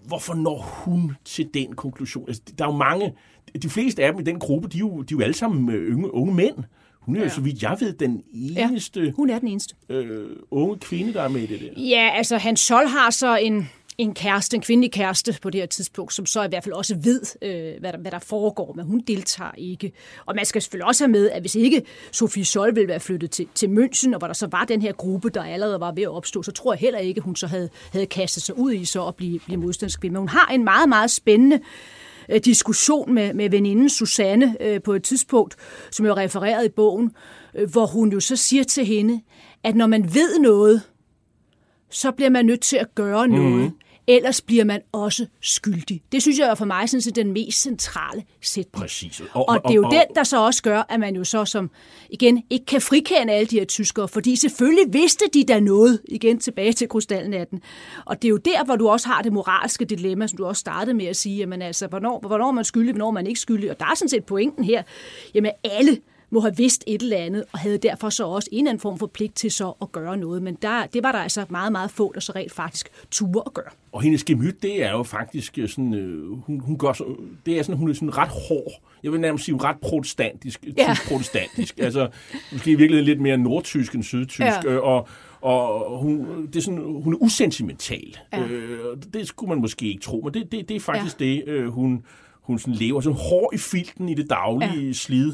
hvorfor 0.07 0.35
når 0.35 0.59
hun 0.59 1.16
til 1.24 1.49
den 1.55 1.72
konklusion? 1.72 2.24
Altså, 2.28 2.43
der 2.59 2.64
er 2.64 2.68
jo 2.68 2.76
mange, 2.76 3.12
de 3.62 3.68
fleste 3.68 4.05
af 4.05 4.12
dem 4.12 4.20
i 4.20 4.24
den 4.24 4.39
gruppe, 4.39 4.68
de 4.68 4.76
er 4.76 4.80
jo, 4.80 5.03
de 5.03 5.14
er 5.14 5.18
jo 5.18 5.20
alle 5.20 5.35
sammen 5.35 5.74
øh, 5.74 5.97
unge, 5.97 6.14
unge 6.14 6.35
mænd. 6.35 6.55
Hun 7.01 7.16
er 7.16 7.22
jo, 7.22 7.28
så 7.28 7.41
vidt 7.41 7.62
jeg 7.62 7.76
ved, 7.80 7.93
den 7.93 8.22
eneste 8.33 9.01
ja, 9.01 9.11
hun 9.11 9.30
er 9.30 9.39
den 9.39 9.49
eneste. 9.49 9.74
Øh, 9.89 10.37
unge 10.51 10.78
kvinde, 10.78 11.12
der 11.12 11.22
er 11.22 11.28
med 11.28 11.41
i 11.41 11.47
det 11.47 11.61
der. 11.61 11.83
Ja, 11.83 12.11
altså 12.14 12.37
Hans 12.37 12.61
Sol 12.61 12.87
har 12.87 13.11
så 13.11 13.37
en, 13.37 13.70
en 14.03 14.15
kæreste, 14.15 14.57
en 14.57 14.63
kvindelig 14.63 14.93
kæreste 14.93 15.39
på 15.43 15.51
det 15.51 15.61
her 15.61 15.67
tidspunkt, 15.67 16.15
som 16.15 16.27
så 16.27 16.43
i 16.43 16.49
hvert 16.49 16.65
fald 16.65 16.75
også 16.75 16.97
ved, 17.03 17.21
øh, 17.43 17.81
hvad, 17.81 17.93
der, 17.93 17.99
hvad 17.99 18.11
der 18.11 18.19
foregår, 18.19 18.73
men 18.77 18.85
hun 18.85 19.01
deltager 19.01 19.51
ikke. 19.59 19.93
Og 20.27 20.35
man 20.37 20.45
skal 20.45 20.63
selvfølgelig 20.63 20.87
også 20.87 21.05
have 21.05 21.13
med, 21.13 21.31
at 21.31 21.43
hvis 21.43 21.55
ikke 21.55 21.83
Sofie 22.13 22.45
Sol 22.45 22.75
ville 22.75 22.89
være 22.89 23.01
flyttet 23.01 23.31
til, 23.31 23.49
til 23.55 23.67
München, 23.67 24.13
og 24.13 24.19
hvor 24.19 24.27
der 24.27 24.35
så 24.35 24.49
var 24.51 24.65
den 24.65 24.83
her 24.83 24.93
gruppe, 24.93 25.31
der 25.31 25.43
allerede 25.43 25.81
var 25.81 25.93
ved 25.93 26.03
at 26.03 26.09
opstå, 26.09 26.43
så 26.43 26.53
tror 26.53 26.73
jeg 26.73 26.79
heller 26.79 26.99
ikke, 26.99 27.21
hun 27.21 27.37
så 27.37 27.47
havde, 27.47 27.69
havde 27.93 28.07
kastet 28.07 28.43
sig 28.43 28.59
ud 28.59 28.73
i 28.73 28.85
så 28.85 29.07
at 29.07 29.17
blive, 29.17 29.39
blive 29.39 29.61
modstandskvinde. 29.61 30.13
Men 30.13 30.19
hun 30.19 30.29
har 30.29 30.47
en 30.47 30.65
meget, 30.65 30.89
meget 30.89 31.11
spændende 31.11 31.61
øh, 32.29 32.41
diskussion 32.45 33.15
med, 33.15 33.35
med 33.35 33.51
veninden 33.51 33.89
Susanne 33.89 34.57
øh, 34.61 34.83
på 34.83 34.93
et 34.93 35.03
tidspunkt, 35.03 35.57
som 35.91 36.07
jo 36.07 36.13
er 36.13 36.17
refereret 36.17 36.65
i 36.65 36.69
bogen, 36.69 37.11
øh, 37.55 37.71
hvor 37.71 37.87
hun 37.87 38.13
jo 38.13 38.21
så 38.21 38.37
siger 38.37 38.65
til 38.65 38.87
hende, 38.87 39.21
at 39.65 39.77
når 39.77 39.87
man 39.87 40.15
ved 40.15 40.39
noget, 40.39 40.83
så 41.91 42.11
bliver 42.11 42.31
man 42.31 42.47
nødt 42.47 42.61
til 42.61 42.77
at 42.77 42.95
gøre 42.95 43.29
noget. 43.29 43.63
Mm 43.65 43.73
ellers 44.07 44.41
bliver 44.41 44.65
man 44.65 44.81
også 44.93 45.27
skyldig. 45.41 46.03
Det 46.13 46.23
synes 46.23 46.39
jeg 46.39 46.49
er 46.49 46.55
for 46.55 46.65
mig 46.65 46.89
sådan 46.89 47.03
set 47.03 47.17
den 47.17 47.33
mest 47.33 47.63
centrale 47.63 48.25
sætning. 48.43 48.83
Præcis. 48.83 49.21
Og, 49.21 49.29
og, 49.33 49.45
og 49.49 49.61
det 49.63 49.71
er 49.71 49.75
jo 49.75 49.85
og, 49.85 49.93
den, 49.93 50.03
der 50.15 50.25
så 50.25 50.45
også 50.45 50.63
gør, 50.63 50.83
at 50.89 51.01
man 51.01 51.17
jo 51.17 51.25
så 51.25 51.45
som, 51.45 51.71
igen, 52.11 52.43
ikke 52.51 52.67
kan 52.67 52.81
frikende 52.81 53.33
alle 53.33 53.47
de 53.47 53.59
her 53.59 53.65
tyskere, 53.65 54.09
fordi 54.09 54.37
selvfølgelig 54.37 54.93
vidste 54.93 55.25
de 55.35 55.45
da 55.45 55.61
noget, 55.61 56.01
igen 56.09 56.39
tilbage 56.39 56.73
til 56.73 56.89
krystalnatten. 56.89 57.61
Og 58.05 58.23
det 58.23 58.29
er 58.29 58.31
jo 58.31 58.37
der, 58.37 58.65
hvor 58.65 58.77
du 58.77 58.89
også 58.89 59.09
har 59.09 59.23
det 59.23 59.33
moralske 59.33 59.85
dilemma, 59.85 60.27
som 60.27 60.37
du 60.37 60.47
også 60.47 60.61
startede 60.61 60.95
med 60.97 61.07
at 61.07 61.17
sige, 61.17 61.37
jamen 61.37 61.63
altså, 61.63 61.87
hvornår, 61.87 62.21
hvornår 62.27 62.51
man 62.51 62.65
skyldig, 62.65 62.93
hvornår 62.93 63.11
man 63.11 63.27
ikke 63.27 63.41
skyldig, 63.41 63.71
og 63.71 63.81
der 63.81 63.87
er 63.87 63.95
sådan 63.95 64.09
set 64.09 64.25
pointen 64.25 64.65
her, 64.65 64.83
jamen 65.35 65.53
alle 65.65 65.99
må 66.33 66.41
have 66.41 66.57
vidst 66.57 66.85
et 66.87 67.03
eller 67.03 67.16
andet, 67.16 67.45
og 67.53 67.59
havde 67.59 67.78
derfor 67.78 68.11
så 68.11 68.26
også 68.26 68.49
en 68.53 68.59
eller 68.59 68.70
anden 68.70 68.80
form 68.80 68.99
for 68.99 69.07
pligt 69.07 69.35
til 69.35 69.51
så 69.51 69.72
at 69.83 69.93
gøre 69.93 70.16
noget. 70.16 70.43
Men 70.43 70.59
der, 70.62 70.87
det 70.87 71.03
var 71.03 71.12
der 71.12 71.18
altså 71.18 71.45
meget, 71.49 71.72
meget 71.72 71.91
få, 71.91 72.12
der 72.14 72.20
så 72.20 72.33
rent 72.37 72.53
faktisk 72.53 72.89
turde 73.11 73.43
at 73.47 73.55
gøre. 73.55 73.70
Og 73.93 74.03
hendes 74.03 74.24
gemyt, 74.24 74.62
det 74.62 74.85
er 74.85 74.91
jo 74.91 75.03
faktisk 75.03 75.59
sådan, 75.66 75.95
øh, 75.95 76.30
hun, 76.30 76.61
hun, 76.61 76.78
gør 76.78 76.93
så, 76.93 77.05
det 77.47 77.59
er 77.59 77.62
sådan, 77.62 77.78
hun 77.78 77.91
er 77.91 77.95
sådan 77.95 78.18
ret 78.18 78.28
hård. 78.28 78.72
Jeg 79.03 79.12
vil 79.12 79.20
nærmest 79.20 79.45
sige 79.45 79.57
ret 79.57 79.76
protestantisk, 79.83 80.64
ja. 80.76 80.95
protestantisk. 81.09 81.78
altså, 81.78 82.09
måske 82.53 82.70
i 82.70 82.74
virkeligheden 82.74 83.07
lidt 83.07 83.20
mere 83.20 83.39
nordtysk 83.39 83.95
end 83.95 84.03
sydtysk. 84.03 84.41
Ja. 84.41 84.64
Øh, 84.64 84.83
og, 84.83 85.09
og 85.43 85.99
hun, 85.99 86.47
det 86.47 86.57
er 86.57 86.61
sådan, 86.61 87.03
hun 87.03 87.14
er 87.14 87.18
usentimental. 87.18 88.16
Ja. 88.33 88.43
Øh, 88.45 88.97
det 89.12 89.28
skulle 89.28 89.49
man 89.49 89.59
måske 89.61 89.89
ikke 89.89 90.01
tro, 90.01 90.20
men 90.24 90.35
det, 90.35 90.53
det, 90.53 90.68
det 90.68 90.76
er 90.76 90.80
faktisk 90.80 91.20
ja. 91.20 91.24
det, 91.24 91.45
øh, 91.47 91.68
hun, 91.68 92.05
hun 92.43 92.59
sådan 92.59 92.74
lever. 92.74 93.01
Så 93.01 93.11
hård 93.11 93.55
i 93.55 93.59
filten 93.59 94.09
i 94.09 94.14
det 94.14 94.30
daglige 94.30 94.87
ja. 94.87 94.93
slid 94.93 95.33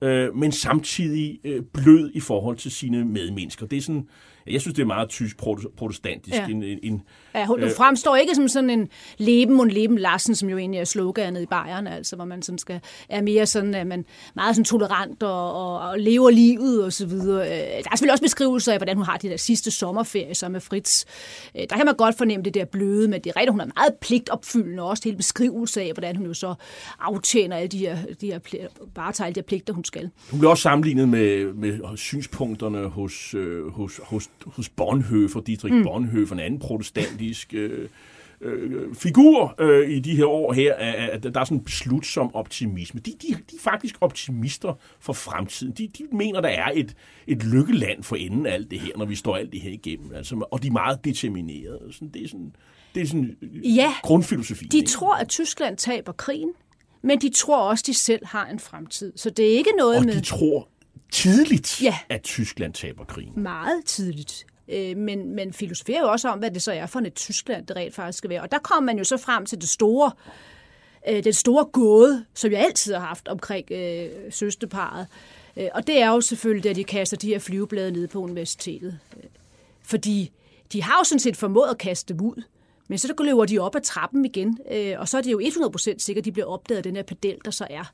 øh, 0.00 0.36
men 0.36 0.52
samtidig 0.52 1.38
øh, 1.44 1.62
blød 1.62 2.10
i 2.14 2.20
forhold 2.20 2.56
til 2.56 2.70
sine 2.70 3.04
medmennesker. 3.04 3.66
Det 3.66 3.76
er 3.76 3.82
sådan, 3.82 4.08
jeg 4.50 4.60
synes, 4.60 4.74
det 4.74 4.82
er 4.82 4.86
meget 4.86 5.08
tysk 5.08 5.36
protestantisk. 5.76 6.36
Ja. 6.36 6.46
En, 6.46 6.62
en, 6.62 7.02
ja, 7.34 7.46
hun 7.46 7.60
øh, 7.60 7.70
fremstår 7.76 8.16
ikke 8.16 8.34
som 8.34 8.48
sådan 8.48 8.70
en 8.70 8.88
leben 9.18 9.60
und 9.60 9.70
leben 9.70 9.98
lassen, 9.98 10.34
som 10.34 10.48
jo 10.48 10.58
egentlig 10.58 10.80
er 10.80 10.84
sloganet 10.84 11.42
i 11.42 11.46
Bayern, 11.46 11.86
altså, 11.86 12.16
hvor 12.16 12.24
man 12.24 12.42
sådan 12.42 12.58
skal, 12.58 12.80
er 13.08 13.22
mere 13.22 13.46
sådan, 13.46 13.74
at 13.74 13.86
man 13.86 14.04
meget 14.34 14.56
sådan 14.56 14.64
tolerant 14.64 15.22
og, 15.22 15.52
og, 15.52 15.88
og 15.88 15.98
lever 15.98 16.30
livet 16.30 16.84
og 16.84 16.92
så 16.92 17.06
videre. 17.06 17.46
Øh, 17.46 17.56
der 17.56 17.76
er 17.76 17.82
selvfølgelig 17.90 18.12
også 18.12 18.24
beskrivelser 18.24 18.72
af, 18.72 18.78
hvordan 18.78 18.96
hun 18.96 19.04
har 19.04 19.16
de 19.16 19.28
der 19.28 19.36
sidste 19.36 19.70
sommerferie 19.70 20.34
sammen 20.34 20.52
med 20.52 20.60
Fritz. 20.60 21.04
Øh, 21.56 21.66
der 21.70 21.76
kan 21.76 21.86
man 21.86 21.94
godt 21.94 22.18
fornemme 22.18 22.44
det 22.44 22.54
der 22.54 22.64
bløde, 22.64 23.08
men 23.08 23.20
det 23.20 23.30
er 23.30 23.36
rigtigt, 23.36 23.50
hun 23.50 23.60
er 23.60 23.66
meget 23.76 23.94
pligtopfyldende, 24.00 24.82
og 24.82 24.88
også 24.88 25.02
helt 25.04 25.16
beskrivelse 25.16 25.82
af, 25.82 25.92
hvordan 25.92 26.16
hun 26.16 26.26
jo 26.26 26.34
så 26.34 26.54
aftjener 27.00 27.56
alle 27.56 27.68
de 27.68 27.78
her, 27.78 27.96
de 28.20 28.26
her, 28.26 28.38
varetager 28.96 29.26
alle 29.26 29.34
de 29.34 29.40
her 29.40 29.46
pligter, 29.46 29.74
hun 29.74 29.84
skal. 29.84 30.10
Hun 30.30 30.40
bliver 30.40 30.50
også 30.50 30.62
sammenlignet 30.62 31.08
med, 31.08 31.52
med 31.52 31.96
synspunkterne 31.96 32.88
hos, 32.88 33.34
øh, 33.34 33.68
hos, 33.68 34.00
hos 34.04 34.28
hos 34.46 34.68
Bonhoeffer, 34.68 35.40
Dietrich 35.40 35.74
mm. 35.74 35.82
Bonhoeffer, 35.82 36.34
en 36.34 36.40
anden 36.40 36.60
protestantisk 36.60 37.54
øh, 37.54 37.88
øh, 38.40 38.94
figur 38.94 39.54
øh, 39.58 39.90
i 39.90 40.00
de 40.00 40.16
her 40.16 40.26
år 40.26 40.52
her, 40.52 40.74
at, 40.74 41.22
der 41.22 41.40
er 41.40 41.44
sådan 41.44 41.56
en 41.58 41.64
beslutsom 41.64 42.34
optimisme. 42.34 43.00
De, 43.00 43.10
de, 43.10 43.28
de 43.28 43.56
er 43.56 43.60
faktisk 43.60 43.96
optimister 44.00 44.78
for 45.00 45.12
fremtiden. 45.12 45.72
De, 45.72 45.88
de 45.98 46.04
mener, 46.12 46.40
der 46.40 46.48
er 46.48 46.70
et, 46.74 46.94
et 47.26 47.44
lykkeland 47.44 48.02
for 48.02 48.16
enden 48.16 48.46
af 48.46 48.52
alt 48.52 48.70
det 48.70 48.80
her, 48.80 48.92
når 48.96 49.04
vi 49.04 49.14
står 49.14 49.36
alt 49.36 49.52
det 49.52 49.60
her 49.60 49.70
igennem. 49.70 50.14
Altså, 50.14 50.46
og 50.50 50.62
de 50.62 50.66
er 50.66 50.72
meget 50.72 51.04
determinerede. 51.04 51.92
Sådan, 51.92 52.08
det 52.08 52.24
er 52.24 52.28
sådan, 52.28 52.52
det 52.94 53.02
er 53.02 53.06
sådan 53.06 53.36
ja, 53.64 53.92
grundfilosofi. 54.02 54.64
De 54.64 54.76
ikke? 54.76 54.88
tror, 54.88 55.14
at 55.14 55.28
Tyskland 55.28 55.76
taber 55.76 56.12
krigen, 56.12 56.50
men 57.02 57.20
de 57.20 57.28
tror 57.28 57.70
også, 57.70 57.84
de 57.86 57.94
selv 57.94 58.26
har 58.26 58.46
en 58.46 58.58
fremtid. 58.58 59.12
Så 59.16 59.30
det 59.30 59.52
er 59.52 59.56
ikke 59.56 59.72
noget 59.78 59.98
og 59.98 60.04
med... 60.04 60.14
de 60.14 60.20
tror 60.20 60.68
tidligt, 61.12 61.82
ja. 61.82 61.98
at 62.08 62.22
Tyskland 62.22 62.72
taber 62.72 63.04
krigen. 63.04 63.32
Meget 63.36 63.84
tidligt. 63.84 64.46
Øh, 64.68 64.96
men, 64.96 65.34
men 65.34 65.52
filosoferer 65.52 66.00
jo 66.00 66.08
også 66.08 66.28
om, 66.28 66.38
hvad 66.38 66.50
det 66.50 66.62
så 66.62 66.72
er 66.72 66.86
for 66.86 67.00
et 67.00 67.14
Tyskland, 67.14 67.66
det 67.66 67.76
rent 67.76 67.94
faktisk 67.94 68.18
skal 68.18 68.30
være. 68.30 68.42
Og 68.42 68.52
der 68.52 68.58
kommer 68.58 68.86
man 68.86 68.98
jo 68.98 69.04
så 69.04 69.16
frem 69.16 69.46
til 69.46 69.60
det 69.60 69.68
store, 69.68 70.10
øh, 71.08 71.24
den 71.24 71.32
store 71.32 71.64
gåde, 71.64 72.24
som 72.34 72.52
jeg 72.52 72.60
altid 72.60 72.94
har 72.94 73.06
haft 73.06 73.28
omkring 73.28 73.72
øh, 73.72 74.08
søsterparet. 74.30 75.06
Øh, 75.56 75.68
og 75.74 75.86
det 75.86 76.02
er 76.02 76.08
jo 76.08 76.20
selvfølgelig, 76.20 76.70
at 76.70 76.76
de 76.76 76.84
kaster 76.84 77.16
de 77.16 77.28
her 77.28 77.38
flyveblade 77.38 77.92
ned 77.92 78.08
på 78.08 78.18
universitetet. 78.18 78.98
Fordi 79.82 80.32
de 80.72 80.82
har 80.82 80.98
jo 81.00 81.04
sådan 81.04 81.20
set 81.20 81.36
formået 81.36 81.68
at 81.70 81.78
kaste 81.78 82.14
dem 82.14 82.20
ud. 82.20 82.42
Men 82.88 82.98
så 82.98 83.14
løber 83.20 83.44
de 83.44 83.58
op 83.58 83.76
ad 83.76 83.80
trappen 83.80 84.24
igen, 84.24 84.58
og 84.98 85.08
så 85.08 85.18
er 85.18 85.22
det 85.22 85.32
jo 85.32 85.40
100% 85.40 85.78
sikkert, 85.98 86.22
at 86.22 86.24
de 86.24 86.32
bliver 86.32 86.46
opdaget 86.46 86.76
af 86.76 86.82
den 86.82 86.96
her 86.96 87.02
pedel, 87.02 87.36
der 87.44 87.50
så 87.50 87.66
er. 87.70 87.92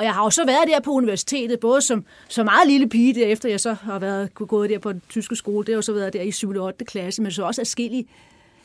Og 0.00 0.06
jeg 0.06 0.14
har 0.14 0.24
jo 0.24 0.30
så 0.30 0.44
været 0.44 0.68
der 0.68 0.80
på 0.80 0.90
universitetet, 0.90 1.60
både 1.60 1.82
som, 1.82 2.04
som 2.28 2.44
meget 2.44 2.68
lille 2.68 2.88
pige, 2.88 3.14
der 3.14 3.26
efter 3.26 3.48
jeg 3.48 3.60
så 3.60 3.72
har 3.72 3.98
været 3.98 4.34
gået 4.34 4.70
der 4.70 4.78
på 4.78 4.92
den 4.92 5.02
tyske 5.08 5.36
skole, 5.36 5.66
det 5.66 5.72
har 5.72 5.76
jo 5.76 5.82
så 5.82 5.92
været 5.92 6.12
der 6.12 6.22
i 6.22 6.30
7. 6.30 6.50
og 6.50 6.64
8. 6.64 6.84
klasse, 6.84 7.22
men 7.22 7.32
så 7.32 7.44
også 7.44 7.60
adskillige 7.60 8.06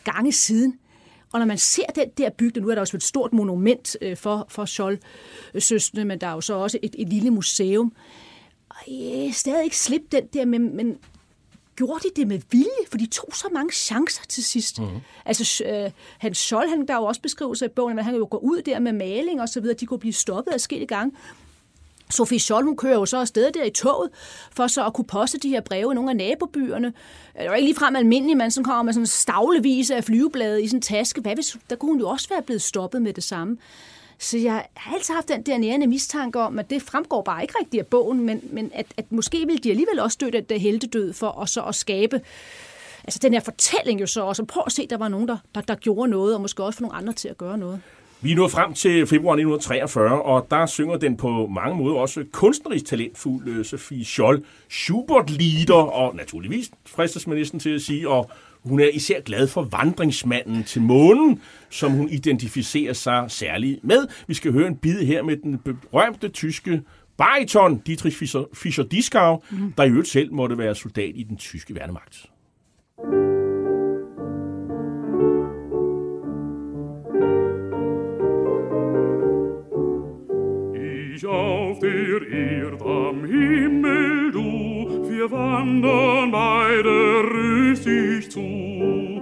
gange 0.03 0.31
siden. 0.31 0.79
Og 1.33 1.39
når 1.39 1.45
man 1.45 1.57
ser 1.57 1.85
den 1.95 2.09
der 2.17 2.29
bygning, 2.29 2.65
nu 2.65 2.71
er 2.71 2.75
der 2.75 2.81
også 2.81 2.97
et 2.97 3.03
stort 3.03 3.33
monument 3.33 3.97
øh, 4.01 4.17
for, 4.17 4.45
for 4.49 4.65
Scholl-søsterne, 4.65 6.05
men 6.05 6.21
der 6.21 6.27
er 6.27 6.31
jo 6.31 6.41
så 6.41 6.53
også 6.53 6.79
et, 6.83 6.95
et 6.99 7.09
lille 7.09 7.31
museum. 7.31 7.93
Og 8.69 8.77
jeg 8.87 9.29
stadig 9.33 9.63
ikke 9.63 9.77
slippe 9.77 10.07
den 10.11 10.27
der, 10.33 10.45
men, 10.45 10.75
men 10.75 10.97
gjorde 11.75 11.99
de 12.03 12.21
det 12.21 12.27
med 12.27 12.39
vilje? 12.51 12.85
For 12.89 12.97
de 12.97 13.05
tog 13.05 13.29
så 13.33 13.47
mange 13.53 13.73
chancer 13.73 14.23
til 14.29 14.43
sidst. 14.43 14.79
Mm-hmm. 14.79 14.99
Altså, 15.25 15.63
øh, 15.65 15.91
Hans 16.17 16.37
Scholl, 16.37 16.69
han, 16.69 16.87
der 16.87 16.93
er 16.93 16.97
jo 16.97 17.05
også 17.05 17.21
beskrivelse 17.21 17.65
i 17.65 17.69
bogen, 17.69 17.99
at 17.99 18.05
han 18.05 18.15
jo 18.15 18.27
går 18.31 18.37
ud 18.37 18.61
der 18.61 18.79
med 18.79 18.93
maling 18.93 19.41
og 19.41 19.49
så 19.49 19.59
videre. 19.59 19.77
De 19.79 19.85
kunne 19.85 19.99
blive 19.99 20.13
stoppet 20.13 20.51
af 20.51 20.71
i 20.71 20.85
gang. 20.85 21.13
Sofie 22.09 22.39
Scholl, 22.39 22.65
hun 22.65 22.77
kører 22.77 22.93
jo 22.93 23.05
så 23.05 23.17
afsted 23.17 23.51
der 23.51 23.63
i 23.63 23.69
toget, 23.69 24.09
for 24.51 24.67
så 24.67 24.85
at 24.85 24.93
kunne 24.93 25.05
poste 25.05 25.37
de 25.37 25.49
her 25.49 25.61
breve 25.61 25.91
i 25.91 25.95
nogle 25.95 26.09
af 26.09 26.15
nabobyerne. 26.15 26.93
Det 27.39 27.49
var 27.49 27.55
ikke 27.55 27.67
ligefrem 27.67 27.95
almindelig 27.95 28.37
mand, 28.37 28.51
som 28.51 28.63
kommer 28.63 28.83
med 28.83 28.93
sådan 28.93 29.07
stavlevis 29.07 29.91
af 29.91 30.03
flyveblade 30.03 30.63
i 30.63 30.67
sådan 30.67 30.77
en 30.77 30.81
taske. 30.81 31.21
Hvad 31.21 31.35
hvis, 31.35 31.57
der 31.69 31.75
kunne 31.75 31.91
hun 31.91 31.99
jo 31.99 32.09
også 32.09 32.29
være 32.29 32.41
blevet 32.41 32.61
stoppet 32.61 33.01
med 33.01 33.13
det 33.13 33.23
samme. 33.23 33.57
Så 34.19 34.37
jeg 34.37 34.65
har 34.73 34.95
altid 34.95 35.13
haft 35.13 35.27
den 35.27 35.41
der 35.41 35.57
nærende 35.57 35.87
mistanke 35.87 36.39
om, 36.39 36.59
at 36.59 36.69
det 36.69 36.81
fremgår 36.81 37.21
bare 37.21 37.41
ikke 37.41 37.53
rigtigt 37.59 37.81
af 37.81 37.87
bogen, 37.87 38.19
men, 38.19 38.41
men 38.51 38.71
at, 38.73 38.85
at 38.97 39.11
måske 39.11 39.45
vil 39.47 39.63
de 39.63 39.69
alligevel 39.69 39.99
også 39.99 40.13
støtte 40.13 40.39
det 40.39 40.49
der 40.49 40.57
heldedød 40.57 41.13
for 41.13 41.27
og 41.27 41.49
så 41.49 41.61
at 41.61 41.75
skabe 41.75 42.21
altså 43.03 43.19
den 43.21 43.33
her 43.33 43.39
fortælling 43.39 44.01
jo 44.01 44.05
så 44.05 44.23
også. 44.23 44.45
Prøv 44.45 44.63
at 44.65 44.71
se, 44.71 44.87
der 44.87 44.97
var 44.97 45.07
nogen, 45.07 45.27
der, 45.27 45.37
der, 45.55 45.61
der 45.61 45.75
gjorde 45.75 46.11
noget, 46.11 46.35
og 46.35 46.41
måske 46.41 46.63
også 46.63 46.77
få 46.77 46.81
nogle 46.81 46.97
andre 46.97 47.13
til 47.13 47.27
at 47.27 47.37
gøre 47.37 47.57
noget. 47.57 47.81
Vi 48.21 48.31
er 48.31 48.35
nået 48.35 48.51
frem 48.51 48.73
til 48.73 49.07
februar 49.07 49.33
1943, 49.33 50.21
og 50.21 50.47
der 50.51 50.65
synger 50.65 50.97
den 50.97 51.17
på 51.17 51.47
mange 51.47 51.75
måder 51.77 51.95
også 51.95 52.25
kunstnerisk 52.31 52.85
talentfuld 52.85 53.47
øh, 53.47 53.65
Sofie 53.65 54.05
Scholl, 54.05 54.45
Schubert-lieder, 54.69 55.73
og 55.73 56.15
naturligvis 56.15 56.71
fristes 56.85 57.27
man 57.27 57.37
næsten 57.37 57.59
til 57.59 57.69
at 57.69 57.81
sige, 57.81 58.09
og 58.09 58.29
hun 58.65 58.79
er 58.79 58.87
især 58.87 59.21
glad 59.21 59.47
for 59.47 59.63
vandringsmanden 59.63 60.63
til 60.63 60.81
månen, 60.81 61.41
som 61.69 61.91
hun 61.91 62.09
identificerer 62.09 62.93
sig 62.93 63.25
særligt 63.27 63.83
med. 63.83 64.07
Vi 64.27 64.33
skal 64.33 64.51
høre 64.51 64.67
en 64.67 64.75
bid 64.75 65.05
her 65.05 65.23
med 65.23 65.37
den 65.37 65.57
berømte 65.57 66.29
tyske 66.29 66.81
bariton 67.17 67.77
Dietrich 67.77 68.17
Fischer-Dieskau, 68.53 69.43
mm. 69.51 69.73
der 69.77 69.83
i 69.83 69.89
øvrigt 69.89 70.07
selv 70.07 70.33
måtte 70.33 70.57
være 70.57 70.75
soldat 70.75 71.11
i 71.15 71.23
den 71.23 71.37
tyske 71.37 71.75
værnemagt. 71.75 72.25
Ich 81.15 81.25
auf 81.27 81.79
der 81.79 81.87
Erde 81.87 82.44
wandern 85.31 86.31
beide 86.31 87.23
rüstig 87.31 88.29
zu. 88.29 89.21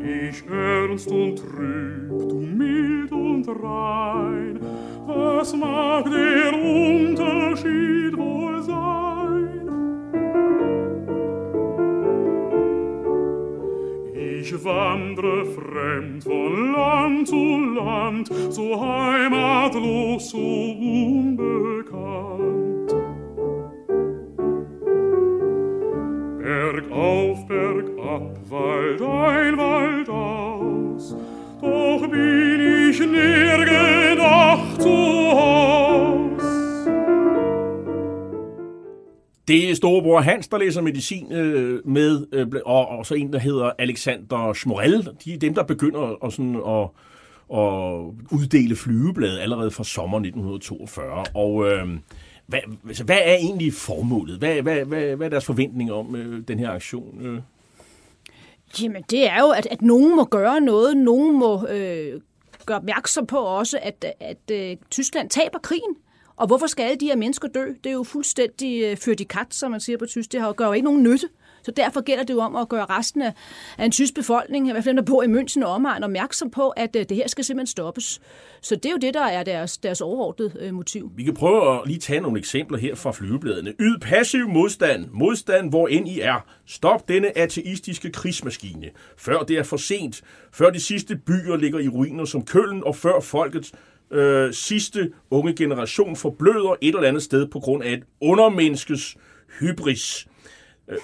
Ich 0.00 0.42
ernst 0.50 1.10
und 1.10 1.36
trüb, 1.36 2.28
du 2.28 2.40
mild 2.40 3.12
und 3.12 3.48
rein, 3.48 4.60
was 5.06 5.54
mag 5.56 6.04
der 6.04 6.52
Unterschied 6.52 8.16
wohl 8.16 8.62
sein? 8.62 9.68
Ich 14.14 14.64
wandre 14.64 15.44
fremd 15.44 16.24
von 16.24 16.72
Land 16.72 17.28
zu 17.28 17.58
Land, 17.74 18.30
so 18.50 18.80
heimatlos, 18.80 20.30
so 20.30 20.38
unbekannt. 20.38 21.35
Det 39.56 39.70
er 39.70 39.74
storebror 39.74 40.20
Hans, 40.20 40.48
der 40.48 40.58
læser 40.58 40.82
medicin 40.82 41.32
øh, 41.32 41.86
med, 41.88 42.26
øh, 42.32 42.46
og, 42.66 42.88
og 42.88 43.06
så 43.06 43.14
en, 43.14 43.32
der 43.32 43.38
hedder 43.38 43.70
Alexander 43.78 44.52
Schmorell. 44.52 45.08
De 45.24 45.34
er 45.34 45.38
dem, 45.38 45.54
der 45.54 45.62
begynder 45.62 46.24
at, 46.24 46.32
sådan, 46.32 46.56
at, 46.56 46.88
at 47.58 48.38
uddele 48.38 48.76
flyveblade 48.76 49.40
allerede 49.40 49.70
fra 49.70 49.84
sommer 49.84 50.18
1942. 50.18 51.24
Og 51.34 51.66
øh, 51.66 51.88
hvad, 52.46 52.58
altså, 52.88 53.04
hvad 53.04 53.18
er 53.24 53.34
egentlig 53.34 53.72
formålet? 53.72 54.38
Hvad, 54.38 54.62
hvad, 54.62 54.84
hvad, 54.84 55.16
hvad 55.16 55.26
er 55.26 55.30
deres 55.30 55.44
forventning 55.44 55.92
om 55.92 56.16
øh, 56.16 56.42
den 56.48 56.58
her 56.58 56.70
aktion? 56.70 57.26
Øh? 57.26 57.40
Jamen, 58.82 59.02
det 59.10 59.30
er 59.30 59.40
jo, 59.40 59.50
at, 59.50 59.68
at 59.70 59.82
nogen 59.82 60.16
må 60.16 60.24
gøre 60.24 60.60
noget. 60.60 60.96
Nogen 60.96 61.38
må 61.38 61.66
øh, 61.66 62.20
gøre 62.66 62.76
opmærksom 62.76 63.26
på 63.26 63.38
også, 63.38 63.78
at, 63.82 64.04
at, 64.20 64.36
at 64.50 64.70
øh, 64.70 64.76
Tyskland 64.90 65.30
taber 65.30 65.58
krigen. 65.58 65.96
Og 66.36 66.46
hvorfor 66.46 66.66
skal 66.66 66.82
alle 66.82 66.96
de 66.96 67.06
her 67.06 67.16
mennesker 67.16 67.48
dø? 67.48 67.66
Det 67.84 67.90
er 67.90 67.94
jo 67.94 68.02
fuldstændig 68.02 68.82
øh, 68.82 68.96
ført 68.96 69.20
i 69.20 69.24
kat, 69.24 69.46
som 69.50 69.70
man 69.70 69.80
siger 69.80 69.98
på 69.98 70.06
tysk. 70.06 70.32
Det 70.32 70.40
har 70.40 70.46
jo, 70.46 70.54
gør 70.56 70.66
jo 70.66 70.72
ikke 70.72 70.84
nogen 70.84 71.02
nytte. 71.02 71.28
Så 71.62 71.70
derfor 71.70 72.00
gælder 72.00 72.24
det 72.24 72.34
jo 72.34 72.40
om 72.40 72.56
at 72.56 72.68
gøre 72.68 72.84
resten 72.84 73.22
af, 73.22 73.32
af 73.78 73.84
en 73.84 73.90
tysk 73.90 74.14
befolkning, 74.14 74.68
i 74.68 74.72
hvert 74.72 74.84
fald 74.84 74.96
dem, 74.96 75.04
der 75.04 75.12
bor 75.12 75.22
i 75.22 75.26
München 75.26 75.64
og 75.64 75.72
omegn, 75.72 76.04
opmærksom 76.04 76.50
på, 76.50 76.68
at 76.68 76.96
øh, 76.96 77.04
det 77.08 77.16
her 77.16 77.28
skal 77.28 77.44
simpelthen 77.44 77.66
stoppes. 77.66 78.20
Så 78.60 78.76
det 78.76 78.86
er 78.86 78.90
jo 78.90 78.96
det, 78.96 79.14
der 79.14 79.24
er 79.24 79.42
deres, 79.42 79.78
deres 79.78 80.00
overordnede 80.00 80.52
øh, 80.60 80.74
motiv. 80.74 81.10
Vi 81.16 81.22
kan 81.22 81.34
prøve 81.34 81.74
at 81.74 81.80
lige 81.86 81.98
tage 81.98 82.20
nogle 82.20 82.38
eksempler 82.38 82.78
her 82.78 82.94
fra 82.94 83.12
flyvebladene. 83.12 83.72
Yd 83.80 83.98
passiv 83.98 84.48
modstand. 84.48 85.06
Modstand, 85.12 85.70
hvor 85.70 85.88
end 85.88 86.08
I 86.08 86.20
er. 86.20 86.46
Stop 86.66 87.08
denne 87.08 87.38
ateistiske 87.38 88.12
krigsmaskine. 88.12 88.90
Før 89.16 89.38
det 89.38 89.58
er 89.58 89.62
for 89.62 89.76
sent. 89.76 90.22
Før 90.52 90.70
de 90.70 90.80
sidste 90.80 91.16
byer 91.16 91.56
ligger 91.56 91.78
i 91.78 91.88
ruiner 91.88 92.24
som 92.24 92.44
Køln, 92.44 92.82
og 92.84 92.96
før 92.96 93.20
folkets 93.20 93.72
øh, 94.10 94.52
sidste 94.52 95.12
unge 95.30 95.54
generation 95.54 96.16
forbløder 96.16 96.76
et 96.80 96.94
eller 96.94 97.08
andet 97.08 97.22
sted 97.22 97.46
på 97.46 97.60
grund 97.60 97.82
af 97.84 97.92
et 97.92 98.02
undermenneskes 98.20 99.16
hybris. 99.60 100.28
Øh, 100.88 100.98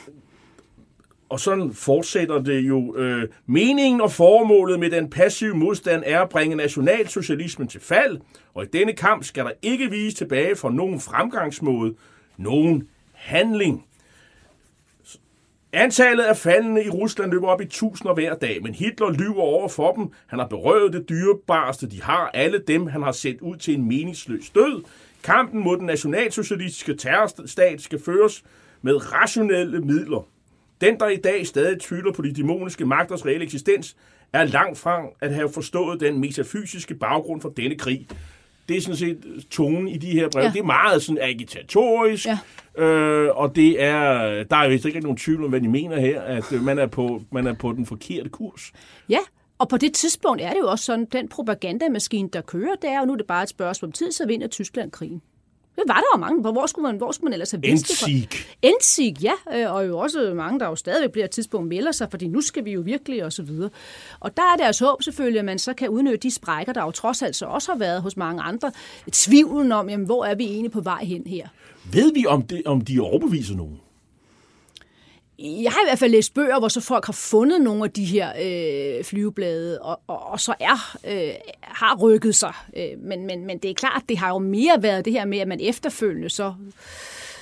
og 1.29 1.41
sådan 1.41 1.73
fortsætter 1.73 2.43
det 2.43 2.61
jo. 2.61 2.97
Øh, 2.97 3.29
meningen 3.47 4.01
og 4.01 4.13
formålet 4.13 4.81
med 4.81 4.91
den 4.91 5.11
passive 5.11 5.55
modstand 5.55 6.03
er 6.07 6.21
at 6.21 6.29
bringe 6.29 6.57
nationalsocialismen 6.57 7.69
til 7.69 7.81
fald, 7.81 8.19
og 8.55 8.65
i 8.65 8.67
denne 8.67 8.93
kamp 8.93 9.25
skal 9.25 9.45
der 9.45 9.53
ikke 9.63 9.91
vise 9.91 10.17
tilbage 10.17 10.57
for 10.57 10.71
nogen 10.71 11.01
fremgangsmåde, 11.01 11.95
nogen 12.37 12.89
handling. 13.13 13.87
Antallet 15.75 16.25
af 16.25 16.37
faldende 16.37 16.85
i 16.85 16.89
Rusland 16.89 17.31
løber 17.31 17.49
op 17.49 17.61
i 17.61 17.67
tusinder 17.67 18.15
hver 18.15 18.35
dag, 18.35 18.63
men 18.63 18.75
Hitler 18.75 19.11
lyver 19.11 19.43
over 19.43 19.69
for 19.69 19.93
dem. 19.93 20.09
Han 20.27 20.39
har 20.39 20.47
berøvet 20.47 20.93
det 20.93 21.09
dyrebarste, 21.09 21.91
de 21.91 22.03
har. 22.03 22.31
Alle 22.35 22.59
dem, 22.69 22.87
han 22.87 23.03
har 23.03 23.13
sendt 23.13 23.41
ud 23.41 23.57
til 23.57 23.75
en 23.75 23.89
meningsløs 23.89 24.51
død. 24.51 24.83
Kampen 25.25 25.65
mod 25.65 25.77
den 25.77 25.87
nationalsocialistiske 25.87 26.97
terrorstat 26.97 27.81
skal 27.81 28.03
føres 28.05 28.45
med 28.83 29.13
rationelle 29.13 29.81
midler. 29.81 30.29
Den, 30.81 31.01
der 31.01 31.09
i 31.09 31.17
dag 31.17 31.47
stadig 31.47 31.81
tvivler 31.81 32.13
på 32.13 32.23
de 32.23 32.33
dæmoniske 32.33 32.87
magters 32.87 33.27
reelle 33.27 33.45
eksistens, 33.45 33.97
er 34.33 34.45
langt 34.45 34.79
fra 34.79 35.03
at 35.21 35.35
have 35.35 35.53
forstået 35.53 36.01
den 36.01 36.21
metafysiske 36.21 36.95
baggrund 36.95 37.41
for 37.41 37.49
denne 37.49 37.79
krig. 37.79 38.09
Det 38.69 38.77
er 38.77 38.81
sådan 38.81 38.97
set 38.97 39.19
tonen 39.51 39.89
i 39.89 39.97
de 39.97 40.11
her 40.11 40.29
brev. 40.29 40.45
Ja. 40.45 40.51
Det 40.51 40.59
er 40.59 40.65
meget 40.65 41.03
sådan 41.03 41.23
agitatorisk, 41.23 42.27
ja. 42.27 42.85
øh, 42.85 43.37
og 43.37 43.57
det 43.57 43.83
er, 43.83 44.09
der 44.45 44.57
er 44.57 44.65
jo 44.65 44.71
ikke 44.71 45.01
nogen 45.01 45.17
tvivl 45.17 45.45
om, 45.45 45.51
hvad 45.51 45.61
de 45.61 45.69
mener 45.69 46.01
her, 46.01 46.21
at 46.21 46.53
øh, 46.53 46.63
man 46.63 46.79
er 46.79 46.87
på, 46.87 47.23
man 47.33 47.47
er 47.47 47.53
på 47.53 47.73
den 47.73 47.87
forkerte 47.87 48.29
kurs. 48.29 48.73
Ja, 49.09 49.19
og 49.59 49.69
på 49.69 49.77
det 49.77 49.95
tidspunkt 49.95 50.43
er 50.43 50.51
det 50.51 50.59
jo 50.61 50.69
også 50.69 50.85
sådan, 50.85 51.05
den 51.05 51.29
propagandamaskine, 51.29 52.29
der 52.33 52.41
kører, 52.41 52.75
det 52.83 52.91
er 52.91 53.01
jo 53.01 53.05
nu 53.05 53.13
det 53.13 53.21
er 53.21 53.27
bare 53.27 53.43
et 53.43 53.49
spørgsmål 53.49 53.89
om 53.89 53.93
tid, 53.93 54.13
så 54.13 54.27
vinder 54.27 54.47
Tyskland 54.47 54.91
krigen. 54.91 55.23
Det 55.77 55.85
var 55.87 55.95
der 55.95 56.07
jo 56.15 56.21
mange. 56.21 56.41
Hvor 56.41 56.67
skulle 56.67 56.83
man, 56.83 56.97
hvor 56.97 57.13
skulle 57.13 57.25
man 57.25 57.33
ellers 57.33 57.51
have 57.51 57.63
vidst 57.63 57.91
Endsig. 57.91 58.29
det? 58.33 58.57
Endsig, 58.63 59.17
ja. 59.23 59.33
Øh, 59.55 59.75
og 59.75 59.87
jo 59.87 59.99
også 59.99 60.33
mange, 60.37 60.61
der 60.61 60.67
jo 60.67 60.77
stadigvæk 60.77 61.11
bliver 61.13 61.25
et 61.25 61.31
tidspunkt 61.31 61.69
melder 61.69 61.93
sig, 61.93 62.11
fordi 62.11 62.29
nu 62.29 62.41
skal 62.41 62.65
vi 62.65 62.73
jo 62.73 62.81
virkelig, 62.81 63.25
og 63.25 63.33
så 63.33 63.43
videre. 63.43 63.71
Og 64.21 64.37
der 64.37 64.43
er 64.43 64.57
deres 64.57 64.79
håb 64.79 65.03
selvfølgelig, 65.03 65.39
at 65.39 65.45
man 65.45 65.59
så 65.59 65.75
kan 65.75 65.89
udnytte 65.89 66.17
de 66.17 66.31
sprækker, 66.31 66.73
der 66.73 66.83
jo 66.83 66.91
trods 66.91 67.23
alt 67.23 67.37
så 67.37 67.47
også 67.47 67.73
har 67.73 67.79
været 67.79 68.03
hos 68.03 68.17
mange 68.17 68.43
andre. 68.43 68.73
Tvivlen 69.13 69.73
om, 69.73 69.91
jamen, 69.91 70.07
hvor 70.07 70.25
er 70.25 70.35
vi 70.35 70.45
egentlig 70.45 70.73
på 70.73 70.81
vej 70.81 71.05
hen 71.05 71.27
her? 71.27 71.49
Ved 71.93 72.13
vi, 72.15 72.27
om, 72.27 72.43
det, 72.43 72.63
om 72.67 72.81
de 72.81 73.01
overbeviser 73.01 73.55
nogen? 73.57 73.81
Jeg 75.39 75.73
har 75.73 75.81
i 75.81 75.87
hvert 75.87 75.99
fald 75.99 76.11
læst 76.11 76.35
bøger, 76.35 76.59
hvor 76.59 76.69
så 76.69 76.81
folk 76.81 77.07
har 77.07 77.13
fundet 77.13 77.61
nogle 77.61 77.85
af 77.85 77.91
de 77.91 78.05
her 78.05 78.33
øh, 78.43 79.05
flyveblade, 79.05 79.83
og, 79.83 80.01
og, 80.07 80.27
og 80.27 80.41
så 80.41 80.55
er 80.61 80.97
øh, 81.09 81.35
har 81.61 81.97
rykket 81.97 82.35
sig. 82.35 82.53
Øh, 82.77 82.99
men, 82.99 83.27
men, 83.27 83.47
men 83.47 83.59
det 83.59 83.71
er 83.71 83.75
klart, 83.75 84.03
det 84.09 84.19
har 84.19 84.29
jo 84.29 84.39
mere 84.39 84.83
været 84.83 85.05
det 85.05 85.13
her 85.13 85.25
med, 85.25 85.39
at 85.39 85.49
man 85.49 85.61
efterfølgende 85.61 86.31
så 86.31 86.55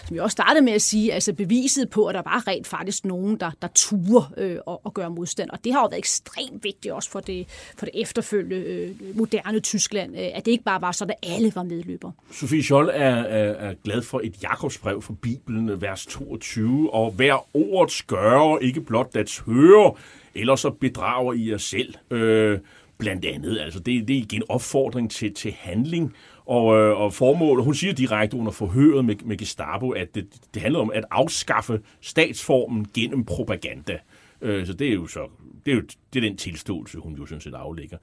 som 0.07 0.17
jeg 0.17 0.23
også 0.23 0.33
startede 0.33 0.65
med 0.65 0.73
at 0.73 0.83
sige, 0.83 1.13
altså 1.13 1.33
beviset 1.33 1.91
på, 1.91 2.07
at 2.07 2.15
der 2.15 2.23
var 2.23 2.49
rent 2.49 2.67
faktisk 2.67 3.05
nogen, 3.05 3.41
der, 3.41 3.51
der 3.63 3.69
turde 3.75 4.27
øh, 4.37 4.59
og, 4.67 4.81
og 4.85 4.95
gøre 4.95 5.11
modstand. 5.11 5.51
Og 5.51 5.65
det 5.65 5.73
har 5.73 5.81
jo 5.81 5.87
været 5.87 5.99
ekstremt 5.99 6.65
vigtigt 6.65 6.95
også 6.95 7.11
for 7.11 7.21
det, 7.21 7.47
for 7.77 7.87
det 7.87 8.03
efterfølgende 8.03 8.57
øh, 8.57 9.17
moderne 9.17 9.61
Tyskland, 9.61 10.15
øh, 10.15 10.29
at 10.35 10.45
det 10.45 10.53
ikke 10.53 10.65
bare 10.65 10.81
var 10.81 10.93
sådan, 10.93 11.15
at 11.23 11.31
alle 11.33 11.53
var 11.55 11.63
medløbere. 11.63 12.13
Sofie 12.33 12.63
Scholl 12.63 12.89
er, 12.89 13.17
er, 13.17 13.69
er 13.69 13.75
glad 13.85 14.03
for 14.03 14.21
et 14.25 14.43
Jakobsbrev 14.43 15.03
fra 15.03 15.15
Bibelen, 15.23 15.81
vers 15.81 16.07
22, 16.07 16.95
og 16.95 17.11
hver 17.11 17.57
ord 17.57 17.89
skører 17.89 18.59
ikke 18.59 18.81
blot 18.81 19.15
dets 19.15 19.39
høre, 19.39 19.93
eller 20.35 20.57
så 20.57 20.71
bedrager 20.71 21.33
I 21.33 21.51
jer 21.51 21.59
selv. 21.59 21.95
Øh, 22.11 22.59
blandt 23.01 23.25
andet. 23.25 23.59
Altså 23.59 23.81
det, 23.81 24.09
det 24.09 24.17
er 24.17 24.21
igen 24.21 24.43
opfordring 24.49 25.11
til, 25.11 25.35
til 25.35 25.55
handling. 25.59 26.15
Og, 26.51 26.77
øh, 26.77 27.01
og 27.01 27.13
formålet, 27.13 27.65
hun 27.65 27.75
siger 27.75 27.93
direkte 27.93 28.37
under 28.37 28.53
forhøret 28.53 29.05
med, 29.05 29.17
med 29.25 29.37
Gestapo, 29.37 29.91
at 29.91 30.15
det, 30.15 30.27
det 30.55 30.63
handler 30.63 30.81
om 30.81 30.91
at 30.95 31.05
afskaffe 31.11 31.81
statsformen 32.01 32.87
gennem 32.95 33.25
propaganda. 33.25 33.99
Øh, 34.43 34.67
så 34.67 34.73
det 34.73 34.89
er 34.89 34.93
jo 34.95 35.07
så 35.07 35.21
det 35.67 35.73
er 35.73 35.75
jo 35.75 35.83
det 36.13 36.25
er 36.25 36.29
den 36.29 36.37
tilståelse, 36.37 36.99
hun 36.99 37.15
jo 37.15 37.27
sådan 37.27 37.41
set 37.41 37.55
aflægger. 37.55 37.97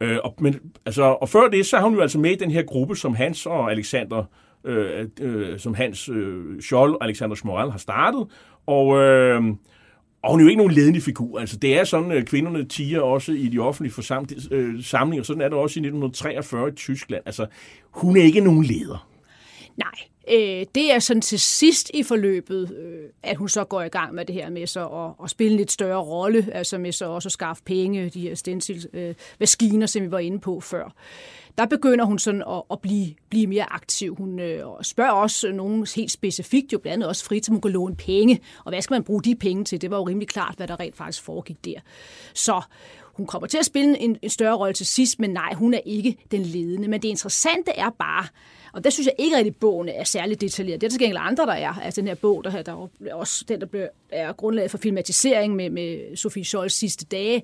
Øh, 0.00 0.18
og, 0.24 0.34
men, 0.38 0.60
altså, 0.86 1.02
og 1.02 1.28
før 1.28 1.48
det, 1.48 1.66
så 1.66 1.76
har 1.76 1.84
hun 1.84 1.94
jo 1.94 2.00
altså 2.00 2.18
med 2.18 2.30
i 2.30 2.34
den 2.34 2.50
her 2.50 2.62
gruppe, 2.62 2.96
som 2.96 3.14
Hans 3.14 3.46
og 3.46 3.70
Alexander, 3.70 4.24
øh, 4.64 5.08
øh, 5.20 5.58
som 5.58 5.74
Hans 5.74 6.08
øh, 6.08 6.60
Scholl 6.60 6.94
og 6.94 7.04
Alexander 7.04 7.36
Schmorell 7.36 7.70
har 7.70 7.78
startet. 7.78 8.26
Og, 8.66 8.96
øh, 8.96 9.42
og 10.22 10.30
hun 10.30 10.40
er 10.40 10.44
jo 10.44 10.48
ikke 10.48 10.58
nogen 10.58 10.72
ledende 10.72 11.00
figur. 11.00 11.40
Altså, 11.40 11.56
det 11.56 11.78
er 11.78 11.84
sådan, 11.84 12.10
at 12.10 12.26
kvinderne 12.26 12.64
tiger 12.64 13.00
også 13.00 13.32
i 13.32 13.48
de 13.48 13.58
offentlige 13.58 13.92
forsamlinger. 13.92 14.48
Øh, 14.50 15.24
sådan 15.24 15.40
er 15.40 15.48
det 15.48 15.58
også 15.58 15.80
i 15.80 15.82
1943 15.82 16.68
i 16.68 16.72
Tyskland. 16.72 17.22
Altså, 17.26 17.46
hun 17.90 18.16
er 18.16 18.22
ikke 18.22 18.40
nogen 18.40 18.64
leder. 18.64 19.07
Nej, 19.78 20.08
øh, 20.30 20.66
det 20.74 20.92
er 20.92 20.98
sådan 20.98 21.20
til 21.20 21.40
sidst 21.40 21.90
i 21.94 22.02
forløbet, 22.02 22.76
øh, 22.78 23.10
at 23.22 23.36
hun 23.36 23.48
så 23.48 23.64
går 23.64 23.82
i 23.82 23.88
gang 23.88 24.14
med 24.14 24.24
det 24.24 24.34
her 24.34 24.50
med 24.50 24.66
så 24.66 24.86
at, 24.86 25.24
at 25.24 25.30
spille 25.30 25.50
en 25.50 25.56
lidt 25.56 25.72
større 25.72 26.00
rolle, 26.00 26.48
altså 26.52 26.78
med 26.78 26.92
så 26.92 27.04
også 27.04 27.28
at 27.28 27.32
skaffe 27.32 27.62
penge, 27.62 28.08
de 28.08 28.20
her 28.20 28.34
stencil 28.34 28.86
øh, 28.92 29.14
maskiner, 29.40 29.86
som 29.86 30.02
vi 30.02 30.10
var 30.10 30.18
inde 30.18 30.38
på 30.38 30.60
før 30.60 30.94
der 31.58 31.66
begynder 31.66 32.04
hun 32.04 32.18
sådan 32.18 32.42
at, 32.42 32.62
at 32.70 32.80
blive, 32.80 33.14
blive 33.28 33.46
mere 33.46 33.72
aktiv. 33.72 34.14
Hun 34.14 34.40
øh, 34.40 34.64
spørger 34.82 35.10
også 35.10 35.52
nogen 35.52 35.86
helt 35.96 36.10
specifikt, 36.10 36.72
jo 36.72 36.78
blandt 36.78 36.94
andet 36.94 37.08
også 37.08 37.24
frit, 37.24 37.46
som 37.46 37.54
hun 37.54 37.60
kan 37.60 37.70
låne 37.70 37.96
penge. 37.96 38.40
Og 38.64 38.70
hvad 38.70 38.82
skal 38.82 38.94
man 38.94 39.04
bruge 39.04 39.22
de 39.22 39.36
penge 39.36 39.64
til? 39.64 39.80
Det 39.80 39.90
var 39.90 39.96
jo 39.96 40.02
rimelig 40.02 40.28
klart, 40.28 40.54
hvad 40.56 40.68
der 40.68 40.80
rent 40.80 40.96
faktisk 40.96 41.22
foregik 41.22 41.64
der. 41.64 41.80
Så 42.34 42.62
hun 43.04 43.26
kommer 43.26 43.48
til 43.48 43.58
at 43.58 43.64
spille 43.64 43.98
en, 43.98 44.16
en 44.22 44.30
større 44.30 44.56
rolle 44.56 44.74
til 44.74 44.86
sidst, 44.86 45.18
men 45.18 45.30
nej, 45.30 45.54
hun 45.54 45.74
er 45.74 45.80
ikke 45.84 46.16
den 46.30 46.42
ledende. 46.42 46.88
Men 46.88 47.02
det 47.02 47.08
interessante 47.08 47.70
er 47.70 47.90
bare, 47.98 48.26
og 48.72 48.84
der 48.84 48.90
synes 48.90 49.06
jeg 49.06 49.14
ikke, 49.18 49.36
at 49.36 49.56
bogen 49.56 49.88
er 49.88 50.04
særlig 50.04 50.40
detaljeret. 50.40 50.80
Det 50.80 50.86
er 50.86 50.90
til 50.90 50.98
gengæld 50.98 51.18
andre, 51.20 51.46
der 51.46 51.52
er. 51.52 51.72
Altså 51.72 52.00
den 52.00 52.08
her 52.08 52.14
bog, 52.14 52.44
der, 52.44 52.62
der 52.62 52.88
er 53.06 53.14
også 53.14 53.44
den, 53.48 53.60
der 53.60 53.66
bliver, 53.66 53.88
er 54.10 54.32
grundlaget 54.32 54.70
for 54.70 54.78
filmatisering 54.78 55.56
med, 55.56 55.70
med 55.70 56.16
Sofie 56.16 56.44
Scholls 56.44 56.72
sidste 56.72 57.04
dage. 57.04 57.42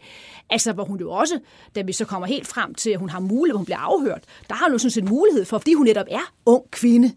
Altså 0.50 0.72
hvor 0.72 0.84
hun 0.84 1.00
jo 1.00 1.10
også, 1.10 1.38
da 1.74 1.82
vi 1.82 1.92
så 1.92 2.04
kommer 2.04 2.26
helt 2.26 2.46
frem 2.46 2.74
til, 2.74 2.90
at 2.90 2.98
hun 2.98 3.10
har 3.10 3.20
mulighed, 3.20 3.56
hun 3.56 3.64
bliver 3.64 3.78
afhørt, 3.78 4.24
der 4.48 4.54
har 4.54 4.66
hun 4.66 4.72
jo 4.72 4.78
sådan 4.78 4.90
set 4.90 5.08
mulighed 5.08 5.44
for, 5.44 5.58
fordi 5.58 5.74
hun 5.74 5.86
netop 5.86 6.06
er 6.10 6.32
ung 6.46 6.70
kvinde, 6.70 7.12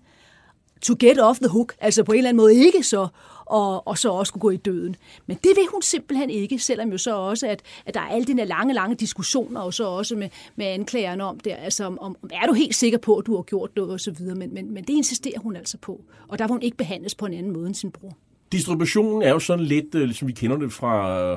to 0.81 0.95
get 0.99 1.19
off 1.19 1.39
the 1.39 1.47
hook, 1.47 1.73
altså 1.79 2.03
på 2.03 2.11
en 2.11 2.17
eller 2.17 2.29
anden 2.29 2.37
måde 2.37 2.55
ikke 2.55 2.83
så 2.83 3.07
og, 3.49 3.87
og 3.87 3.97
så 3.97 4.11
også 4.11 4.33
kunne 4.33 4.39
gå 4.39 4.49
i 4.49 4.57
døden. 4.57 4.95
Men 5.27 5.37
det 5.37 5.51
vil 5.55 5.63
hun 5.71 5.81
simpelthen 5.81 6.29
ikke, 6.29 6.59
selvom 6.59 6.91
jo 6.91 6.97
så 6.97 7.15
også, 7.15 7.47
at, 7.47 7.61
at 7.85 7.93
der 7.93 7.99
er 7.99 8.07
alle 8.07 8.25
de 8.25 8.33
her 8.33 8.45
lange, 8.45 8.73
lange 8.73 8.95
diskussioner, 8.95 9.61
og 9.61 9.73
så 9.73 9.87
også 9.87 10.15
med, 10.15 10.29
med 10.55 10.65
anklagerne 10.65 11.23
om 11.23 11.39
det, 11.39 11.53
altså 11.59 11.85
om, 11.85 11.97
om, 12.01 12.17
er 12.31 12.47
du 12.47 12.53
helt 12.53 12.75
sikker 12.75 12.97
på, 12.97 13.15
at 13.15 13.25
du 13.25 13.35
har 13.35 13.43
gjort 13.43 13.69
noget 13.75 13.91
og 13.91 13.99
så 13.99 14.11
videre, 14.11 14.35
men, 14.35 14.53
men, 14.53 14.73
men 14.73 14.83
det 14.83 14.93
insisterer 14.93 15.39
hun 15.39 15.55
altså 15.55 15.77
på, 15.77 16.01
og 16.27 16.39
der 16.39 16.45
vil 16.45 16.51
hun 16.51 16.61
ikke 16.61 16.77
behandles 16.77 17.15
på 17.15 17.25
en 17.25 17.33
anden 17.33 17.53
måde 17.53 17.67
end 17.67 17.75
sin 17.75 17.91
bror. 17.91 18.17
Distributionen 18.51 19.21
er 19.21 19.29
jo 19.29 19.39
sådan 19.39 19.65
lidt, 19.65 19.95
øh, 19.95 20.01
ligesom 20.01 20.27
vi 20.27 20.33
kender 20.33 20.57
det 20.57 20.73
fra 20.73 21.29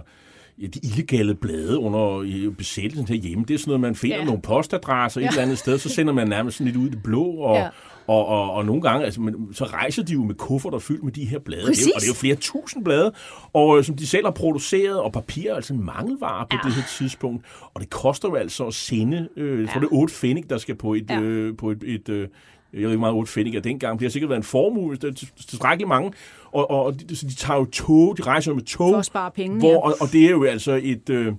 ja, 0.61 0.67
de 0.67 0.81
illegale 0.83 1.35
blade 1.35 1.79
under 1.79 2.23
i 2.23 2.49
besættelsen 2.49 3.09
herhjemme. 3.09 3.45
Det 3.49 3.55
er 3.55 3.59
sådan 3.59 3.71
noget, 3.71 3.81
man 3.81 3.95
finder 3.95 4.17
ja. 4.17 4.25
nogle 4.25 4.43
postadresser 4.43 5.21
ja. 5.21 5.27
et 5.27 5.31
eller 5.31 5.43
andet 5.43 5.59
sted, 5.59 5.79
så 5.79 5.89
sender 5.89 6.13
man 6.13 6.29
nærmest 6.29 6.57
sådan 6.59 6.73
lidt 6.73 6.83
ud 6.83 6.87
i 6.87 6.91
det 6.91 7.03
blå, 7.03 7.25
og, 7.25 7.57
Ja. 7.57 7.69
Og, 8.11 8.27
og, 8.27 8.53
og 8.53 8.65
nogle 8.67 8.83
gange, 8.83 9.05
altså, 9.05 9.21
men, 9.21 9.35
så 9.55 9.65
rejser 9.65 10.03
de 10.03 10.13
jo 10.13 10.25
med 10.25 10.35
kufferter 10.35 10.79
fyldt 10.79 11.05
med 11.05 11.13
de 11.13 11.25
her 11.25 11.39
blade. 11.39 11.61
Det 11.61 11.67
er, 11.67 11.71
Præcis. 11.71 11.87
jo- 11.87 11.93
og 11.95 12.01
det 12.01 12.07
er 12.07 12.11
jo 12.11 12.15
flere 12.15 12.35
tusind 12.37 12.85
blade, 12.85 13.13
og 13.53 13.79
øh, 13.79 13.85
som 13.85 13.97
de 13.97 14.07
selv 14.07 14.25
har 14.27 14.31
produceret, 14.33 15.01
og 15.01 15.13
papir 15.13 15.51
er 15.51 15.55
altså 15.55 15.75
en 15.75 15.85
mangelvare 15.85 16.47
på 16.51 16.57
Ja. 16.65 16.69
det 16.69 16.75
her 16.77 16.83
tidspunkt. 16.99 17.45
Og 17.75 17.81
det 17.81 17.91
koster 17.91 18.29
jo 18.29 18.35
altså 18.35 18.67
at 18.67 18.75
sende, 18.75 19.29
øh, 19.37 19.61
jeg 19.61 19.69
tror 19.69 19.75
Ja. 19.81 19.81
det 19.81 19.93
er 19.93 19.97
8 19.99 20.15
pfennig, 20.15 20.51
der 20.51 20.59
skal 20.59 20.75
på 20.75 20.95
et, 20.95 21.07
Ja. 21.11 21.21
øh, 21.21 21.57
på 21.57 21.71
et, 21.71 21.83
et 21.87 22.09
øh, 22.09 22.29
jeg 22.73 22.83
ved 22.83 22.89
ikke 22.91 22.99
meget, 23.01 23.15
8 23.15 23.33
pfennig 23.33 23.57
er 23.57 23.61
dengang. 23.61 23.99
Det 23.99 24.05
har 24.07 24.11
sikkert 24.11 24.29
været 24.29 24.39
en 24.41 24.45
formue, 24.45 24.95
det 24.95 25.05
er 25.05 25.13
til- 25.13 25.29
tilstrækkeligt 25.49 25.89
mange. 25.89 26.13
Og, 26.53 26.71
og, 26.71 26.85
og 26.85 27.01
de, 27.11 27.17
så 27.17 27.27
de 27.27 27.35
tager 27.35 27.59
jo 27.59 27.65
tog, 27.65 28.19
de 28.19 28.23
rejser 28.23 28.51
jo 28.51 28.55
med 28.55 28.63
tog. 28.65 28.93
For 28.93 28.99
at 28.99 29.05
spare 29.07 29.31
penge, 29.31 29.59
Hvor, 29.59 29.71
ja. 29.71 29.77
og, 29.79 29.95
og 30.01 30.13
det 30.13 30.25
er 30.27 30.31
jo 30.31 30.45
altså 30.45 30.81
et, 30.83 31.11
øh, 31.11 31.33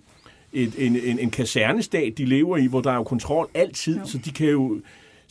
et, 0.53 0.73
en, 0.77 0.95
en, 1.03 1.19
en 1.19 1.29
kasernestat, 1.29 2.17
de 2.17 2.25
lever 2.25 2.57
i, 2.57 2.65
hvor 2.65 2.81
der 2.81 2.91
er 2.91 2.95
jo 2.95 3.03
kontrol 3.03 3.47
altid, 3.53 3.99
så 4.05 4.17
de 4.17 4.31
kan 4.31 4.47
jo... 4.49 4.79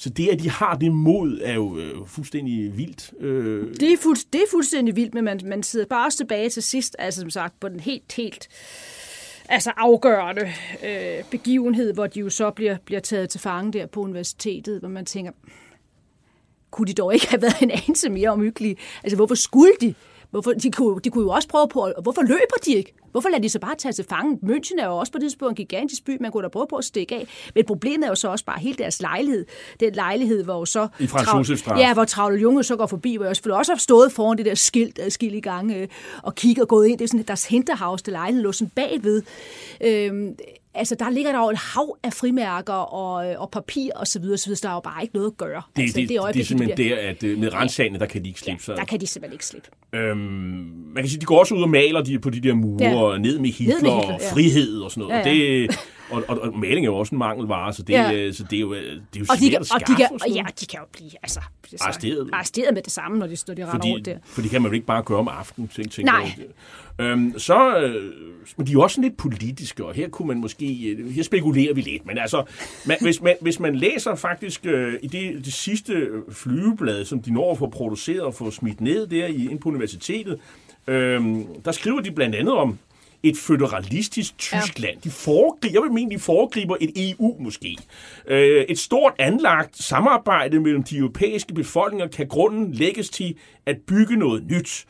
Så 0.01 0.11
det, 0.11 0.29
at 0.29 0.39
de 0.41 0.51
har 0.51 0.77
det 0.77 0.93
mod, 0.93 1.41
er 1.43 1.55
jo 1.55 1.79
øh, 1.79 2.07
fuldstændig 2.07 2.77
vildt. 2.79 3.13
Øh, 3.21 3.75
Det 3.81 3.93
er, 3.93 3.97
fuld, 3.97 4.17
det 4.33 4.41
er 4.41 4.47
fuldstændig 4.51 4.97
vildt, 4.97 5.15
men 5.15 5.25
man, 5.25 5.41
man 5.45 5.63
sidder 5.63 5.87
bare 5.87 6.07
også 6.07 6.19
tilbage 6.19 6.49
til 6.49 6.63
sidst, 6.63 6.97
altså 6.99 7.21
som 7.21 7.31
sagt, 7.31 7.61
på 7.61 7.69
den 7.69 7.81
helt, 7.81 8.13
helt 8.13 8.49
altså 9.49 9.73
afgørende 9.77 10.53
øh, 10.85 11.25
begivenhed, 11.31 11.95
hvor 11.95 12.07
de 12.07 12.21
jo 12.21 12.31
så 12.31 12.51
bliver, 12.51 12.77
bliver 12.85 13.01
taget 13.01 13.29
til 13.29 13.41
fange 13.41 13.73
der 13.73 13.87
på 13.87 14.01
universitetet, 14.01 14.81
hvor 14.81 14.89
man 14.89 15.05
tænker, 15.05 15.33
hm, 15.45 15.51
kunne 16.71 16.87
de 16.87 16.93
dog 16.93 17.15
ikke 17.15 17.29
have 17.29 17.43
været 17.43 17.63
en 17.63 17.71
anelse 17.71 18.11
mere 18.11 18.31
omhyggelige? 18.31 18.77
Altså, 19.03 19.17
hvorfor 19.17 19.35
skulle 19.35 19.73
de? 19.81 19.95
Hvorfor, 20.31 20.53
de, 20.53 20.71
kunne, 20.71 21.01
de 21.05 21.11
kunne 21.11 21.25
jo 21.25 21.31
også 21.31 21.49
prøve 21.49 21.69
på, 21.69 21.89
hvorfor 22.03 22.23
løber 22.23 22.57
de 22.65 22.75
ikke? 22.75 22.95
Hvorfor 23.11 23.29
lader 23.29 23.43
de 23.43 23.49
så 23.49 23.59
bare 23.59 23.75
tage 23.75 23.93
til 23.93 24.05
fange? 24.09 24.39
München 24.43 24.81
er 24.83 24.87
jo 24.87 24.97
også 24.97 25.13
på 25.13 25.19
det 25.19 25.23
tidspunkt 25.23 25.51
en 25.51 25.67
gigantisk 25.67 26.05
by, 26.05 26.17
man 26.21 26.33
kunne 26.33 26.43
da 26.43 26.49
prøve 26.49 26.67
på 26.71 26.77
at 26.77 26.85
stikke 26.85 27.15
af. 27.15 27.27
Men 27.55 27.65
problemet 27.65 28.05
er 28.05 28.09
jo 28.09 28.15
så 28.15 28.29
også 28.29 28.45
bare 28.45 28.61
hele 28.61 28.77
deres 28.79 29.01
lejlighed. 29.01 29.47
Den 29.81 29.95
lejlighed, 29.95 30.45
hvor 30.45 30.65
så... 30.65 30.89
I. 30.99 31.07
Ja, 31.79 31.95
hvor 31.95 32.05
Travle 32.05 32.41
Junge 32.41 32.63
så 32.63 32.77
går 32.77 32.87
forbi, 32.87 33.17
hvor 33.17 33.27
jeg 33.27 33.37
selvfølgelig 33.37 33.59
også 33.59 33.73
har 33.73 33.79
stået 33.79 34.13
foran 34.13 34.39
det 34.39 34.47
der 34.47 34.55
skilt 34.55 34.99
adskillige 34.99 35.41
gange 35.41 35.77
øh, 35.77 35.89
og 36.23 36.35
kigger 36.35 36.63
og 36.63 36.69
gået 36.69 36.89
ind. 36.89 36.99
Det 36.99 37.05
er 37.05 37.09
sådan, 37.09 37.25
deres 37.27 37.47
Hinterhaus, 37.47 38.03
det 38.03 38.13
lejlighed, 38.13 38.43
lå 38.43 38.53
sådan 38.53 38.71
bagved. 38.77 39.23
Øhm, 39.81 40.37
altså, 40.75 40.95
der 40.95 41.11
ligger 41.11 41.33
der 41.33 41.39
jo 41.39 41.51
et 41.51 41.59
hav 41.59 41.97
af 42.03 42.13
frimærker 42.13 42.73
og, 42.73 43.31
øh, 43.31 43.41
og 43.41 43.51
papir 43.51 43.91
og 43.97 44.07
så 44.07 44.21
videre, 44.21 44.39
så 44.39 44.47
videre. 44.47 44.57
Så 44.57 44.63
der 44.63 44.69
er 44.69 44.75
jo 44.75 44.81
bare 44.81 45.03
ikke 45.03 45.15
noget 45.15 45.31
at 45.31 45.37
gøre. 45.37 45.63
det, 45.77 45.83
altså, 45.83 46.01
det, 46.01 46.09
det, 46.09 46.35
det 46.35 46.41
er 46.41 46.45
simpelthen 46.45 46.75
bliver- 46.77 46.97
der, 46.97 47.09
at 47.11 47.23
øh, 47.25 47.39
med 47.39 47.55
rensagene, 47.55 47.99
der 47.99 48.07
kan 48.07 48.23
de 48.25 48.29
ikke 48.29 48.41
slippe 48.41 48.63
sig. 48.63 48.77
Der 48.77 48.85
kan 48.85 49.01
de 49.01 49.07
simpelthen 49.07 49.35
ikke 49.35 49.47
slippe. 49.47 49.69
Øhm, 49.93 50.19
man 50.95 51.03
kan 51.03 51.09
sige, 51.09 51.21
de 51.21 51.27
går 51.27 51.39
også 51.39 51.55
ud 51.55 51.63
og 51.63 51.71
maler 51.71 52.03
de, 52.03 52.19
på 52.19 52.31
de 52.31 52.41
der 52.41 52.55
mure, 52.55 52.85
Ja. 52.85 53.11
ja. 53.13 53.19
ned 53.19 53.39
med 53.39 53.51
Hitler, 53.51 53.75
Hitler, 53.75 53.91
og 53.93 54.21
ja. 54.21 54.33
frihed 54.33 54.81
og 54.81 54.91
sådan 54.91 55.09
noget. 55.09 55.27
Ja, 55.27 55.29
ja. 55.31 55.35
Det, 55.35 55.71
og, 56.11 56.25
og, 56.29 56.41
og 56.41 56.59
maling 56.59 56.87
er 56.87 56.91
jo 56.91 56.97
også 56.97 57.15
en 57.15 57.19
mangelvare, 57.19 57.73
så 57.73 57.83
det, 57.83 57.93
Ja. 57.93 58.11
ja. 58.11 58.33
så 58.33 58.45
det 58.51 58.57
er 58.57 58.61
jo, 58.61 58.75
øh, 58.75 58.81
det 58.83 58.89
er 58.91 58.97
jo 59.21 59.27
Og 59.31 59.37
de, 59.37 59.41
svært 59.41 59.51
kan, 59.51 59.55
at 59.55 59.61
og, 59.61 59.67
skaffe. 59.67 59.85
de 59.93 59.97
kan, 59.97 60.07
og 60.07 60.15
og 60.15 60.21
sådan 60.21 60.35
ja, 60.37 60.43
de 60.61 60.67
kan 60.67 60.79
jo 60.81 60.87
blive 60.93 61.11
altså, 61.23 61.41
så, 61.71 61.77
Arresteret. 61.81 62.31
arresteret 62.33 62.75
med 62.75 62.83
det 62.83 62.93
samme, 62.93 63.19
når 63.19 63.27
de, 63.27 63.37
når 63.49 63.55
de 63.55 63.67
render 63.73 63.87
rundt 63.93 64.07
der. 64.07 64.19
for 64.25 64.41
det 64.43 64.51
kan 64.51 64.63
man 64.63 64.71
jo 64.71 64.75
ikke 64.75 64.87
bare 64.87 65.03
gøre 65.03 65.19
om 65.19 65.29
aftenen. 65.29 65.69
Tænk, 65.69 65.91
tænker 65.91 66.13
Nej. 66.13 66.31
Øhm, 67.01 67.39
så, 67.39 67.79
øh, 67.81 68.13
men 68.57 68.67
de 68.67 68.71
er 68.71 68.73
jo 68.73 68.81
også 68.83 68.95
sådan 68.95 69.09
lidt 69.09 69.17
politiske, 69.17 69.85
og 69.85 69.95
her 69.95 70.09
kunne 70.09 70.29
man 70.29 70.37
måske, 70.41 70.83
øh, 70.99 71.11
her 71.11 71.23
spekulerer 71.23 71.75
vi 71.75 71.81
lidt, 71.81 72.07
men 72.07 72.19
altså, 72.19 72.45
man, 72.87 72.97
hvis, 73.01 73.23
man, 73.23 73.37
hvis 73.41 73.61
man 73.61 73.77
læser 73.77 74.15
faktisk 74.15 74.67
øh, 74.67 74.95
i 75.03 75.07
det, 75.07 75.45
det 75.45 75.53
sidste 75.53 76.07
flyveblad, 76.33 77.05
som 77.05 77.23
de 77.23 77.33
når 77.33 77.53
at 77.53 77.59
få 77.59 77.69
produceret 77.69 78.21
og 78.21 78.35
få 78.35 78.51
smidt 78.51 78.81
ned 78.81 79.07
der 79.07 79.27
i, 79.27 79.49
ind 79.51 79.59
på 79.61 79.69
universitetet, 79.69 80.39
øh, 80.87 81.25
der 81.65 81.73
skriver 81.73 82.01
de 82.01 82.11
blandt 82.11 82.35
andet 82.37 82.55
om 82.55 82.79
et 83.23 83.37
føderalistisk 83.37 84.39
Tyskland. 84.39 84.95
Ja. 84.95 85.01
De 85.05 85.11
foregriber, 85.11 85.73
jeg 85.73 85.83
vil 85.83 85.93
mene, 85.93 86.11
de 86.11 86.19
foregriber 86.19 86.77
et 86.81 86.91
EU 87.11 87.37
måske. 87.41 87.77
Øh, 88.29 88.65
et 88.69 88.79
stort 88.79 89.13
anlagt 89.19 89.83
samarbejde 89.83 90.61
mellem 90.61 90.83
de 90.83 90.97
europæiske 90.97 91.55
befolkninger 91.55 92.07
kan 92.09 92.29
grunden 92.29 92.73
lægges 92.73 93.11
til 93.11 93.35
at 93.67 93.77
bygge 93.87 94.17
noget 94.17 94.45
nyt. 94.51 94.85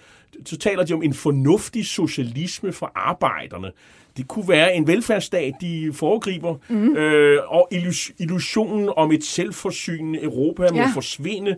Så 0.47 0.57
taler 0.57 0.85
de 0.85 0.93
om 0.95 1.03
en 1.03 1.15
fornuftig 1.15 1.87
socialisme 1.87 2.73
for 2.73 2.93
arbejderne. 2.95 3.71
Det 4.17 4.29
kunne 4.29 4.49
være 4.49 4.75
en 4.75 4.87
velfærdsstat, 4.87 5.55
de 5.61 5.93
foregriber, 5.95 6.57
mm. 6.69 6.97
øh, 6.97 7.39
og 7.47 7.69
illus- 7.75 8.13
illusionen 8.19 8.89
om 8.97 9.13
et 9.13 9.25
selvforsynende 9.25 10.23
Europa 10.23 10.69
må 10.73 10.79
Ja. 10.79 10.91
forsvinde. 10.95 11.57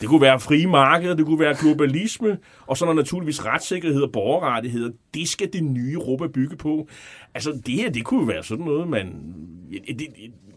Det 0.00 0.08
kunne 0.08 0.20
være 0.20 0.40
frie 0.40 0.66
markeder, 0.66 1.14
det 1.14 1.26
kunne 1.26 1.40
være 1.40 1.56
globalisme, 1.60 2.38
og 2.66 2.76
så 2.76 2.84
er 2.84 2.88
der 2.88 2.94
naturligvis 2.94 3.44
retssikkerhed 3.44 4.02
og 4.02 4.12
borgerrettigheder. 4.12 4.90
Det 5.14 5.28
skal 5.28 5.52
det 5.52 5.64
nye 5.64 5.92
Europa 5.92 6.26
bygge 6.26 6.56
på. 6.56 6.88
Altså, 7.34 7.60
det 7.66 7.74
her, 7.74 7.90
det 7.90 8.04
kunne 8.04 8.28
være 8.28 8.42
sådan 8.42 8.64
noget, 8.64 8.88
man... 8.88 9.34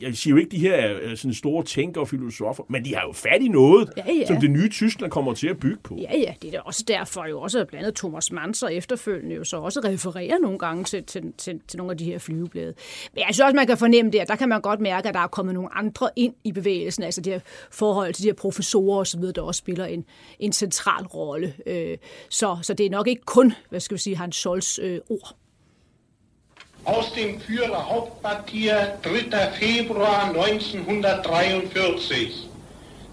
Jeg, 0.02 0.16
siger 0.18 0.32
jo 0.32 0.38
ikke, 0.38 0.52
de 0.52 0.60
her 0.60 0.74
er 0.76 1.16
sådan 1.16 1.34
store 1.34 1.64
tænkere 1.64 2.04
og 2.04 2.08
filosofer, 2.08 2.64
men 2.70 2.86
de 2.86 2.96
har 2.96 3.02
jo 3.08 3.12
fat 3.12 3.42
i 3.42 3.48
noget, 3.48 3.90
Ja, 3.98 4.04
ja. 4.14 4.26
som 4.28 4.38
det 4.38 4.52
nye 4.52 4.70
Tyskland 4.70 5.12
kommer 5.12 5.34
til 5.34 5.48
at 5.48 5.60
bygge 5.60 5.78
på. 5.84 5.98
Ja, 6.02 6.18
ja, 6.18 6.34
det 6.42 6.48
er 6.48 6.52
da 6.52 6.60
også 6.60 6.84
derfor 6.88 7.26
jo 7.26 7.42
også 7.42 7.66
blandt 7.66 7.86
andet 7.86 7.96
Thomas 7.98 8.32
Manns 8.32 8.64
og 8.64 8.74
efterfølgende 8.74 9.36
jo 9.36 9.44
så 9.44 9.58
også 9.58 9.80
refererer 9.80 10.38
nogle 10.40 10.60
gange 10.60 10.84
til, 10.84 11.04
til, 11.04 11.24
til, 11.38 11.60
til 11.68 11.78
nogle 11.78 11.92
af 11.92 11.98
de 11.98 12.06
her 12.06 12.18
flyveblade. 12.20 12.74
Men 13.14 13.20
jeg 13.20 13.28
synes 13.30 13.40
også, 13.40 13.56
man 13.56 13.68
kan 13.68 13.78
fornemme 13.78 14.12
det, 14.12 14.20
at 14.20 14.28
der 14.28 14.36
kan 14.36 14.50
man 14.50 14.62
godt 14.62 14.80
mærke, 14.80 15.08
at 15.08 15.14
der 15.14 15.20
er 15.20 15.28
kommet 15.28 15.54
nogle 15.54 15.70
andre 15.78 16.10
ind 16.16 16.34
i 16.44 16.52
bevægelsen, 16.52 17.04
altså 17.04 17.22
det 17.22 17.34
her 17.34 17.40
forhold 17.72 18.14
til 18.14 18.24
de 18.24 18.28
her 18.30 18.34
professorer 18.34 19.00
osv., 19.00 19.22
der 19.22 19.42
også 19.42 19.60
spiller 19.60 19.86
en, 19.86 20.06
en 20.40 20.54
central 20.54 21.06
rolle. 21.06 21.54
Øh, 21.66 21.98
Så, 22.30 22.58
så 22.62 22.74
det 22.74 22.86
er 22.86 22.90
nok 22.90 23.08
ikke 23.08 23.22
kun, 23.26 23.54
hvad 23.70 23.80
skal 23.80 23.96
vi 23.96 24.02
sige, 24.02 24.16
Hans 24.16 24.36
Scholz 24.36 24.80
øh, 24.80 25.00
ord. 25.10 25.36
Aus 26.88 27.12
dem 27.12 27.40
Führer 27.42 27.90
Hauptquartier 27.90 28.98
3. 29.02 29.52
Februar 29.60 30.34
1943. 30.34 32.48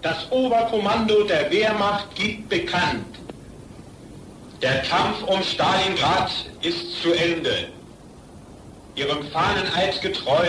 Das 0.01 0.31
Oberkommando 0.31 1.25
der 1.25 1.51
Wehrmacht 1.51 2.15
gibt 2.15 2.47
bekannt. 2.47 3.17
Der 4.61 4.77
Kampf 4.83 5.23
um 5.23 5.43
Stalingrad 5.43 6.31
ist 6.61 7.01
zu 7.01 7.11
Ende. 7.11 7.67
Ihrem 8.95 9.27
Fahneneid 9.27 10.01
getreu 10.01 10.47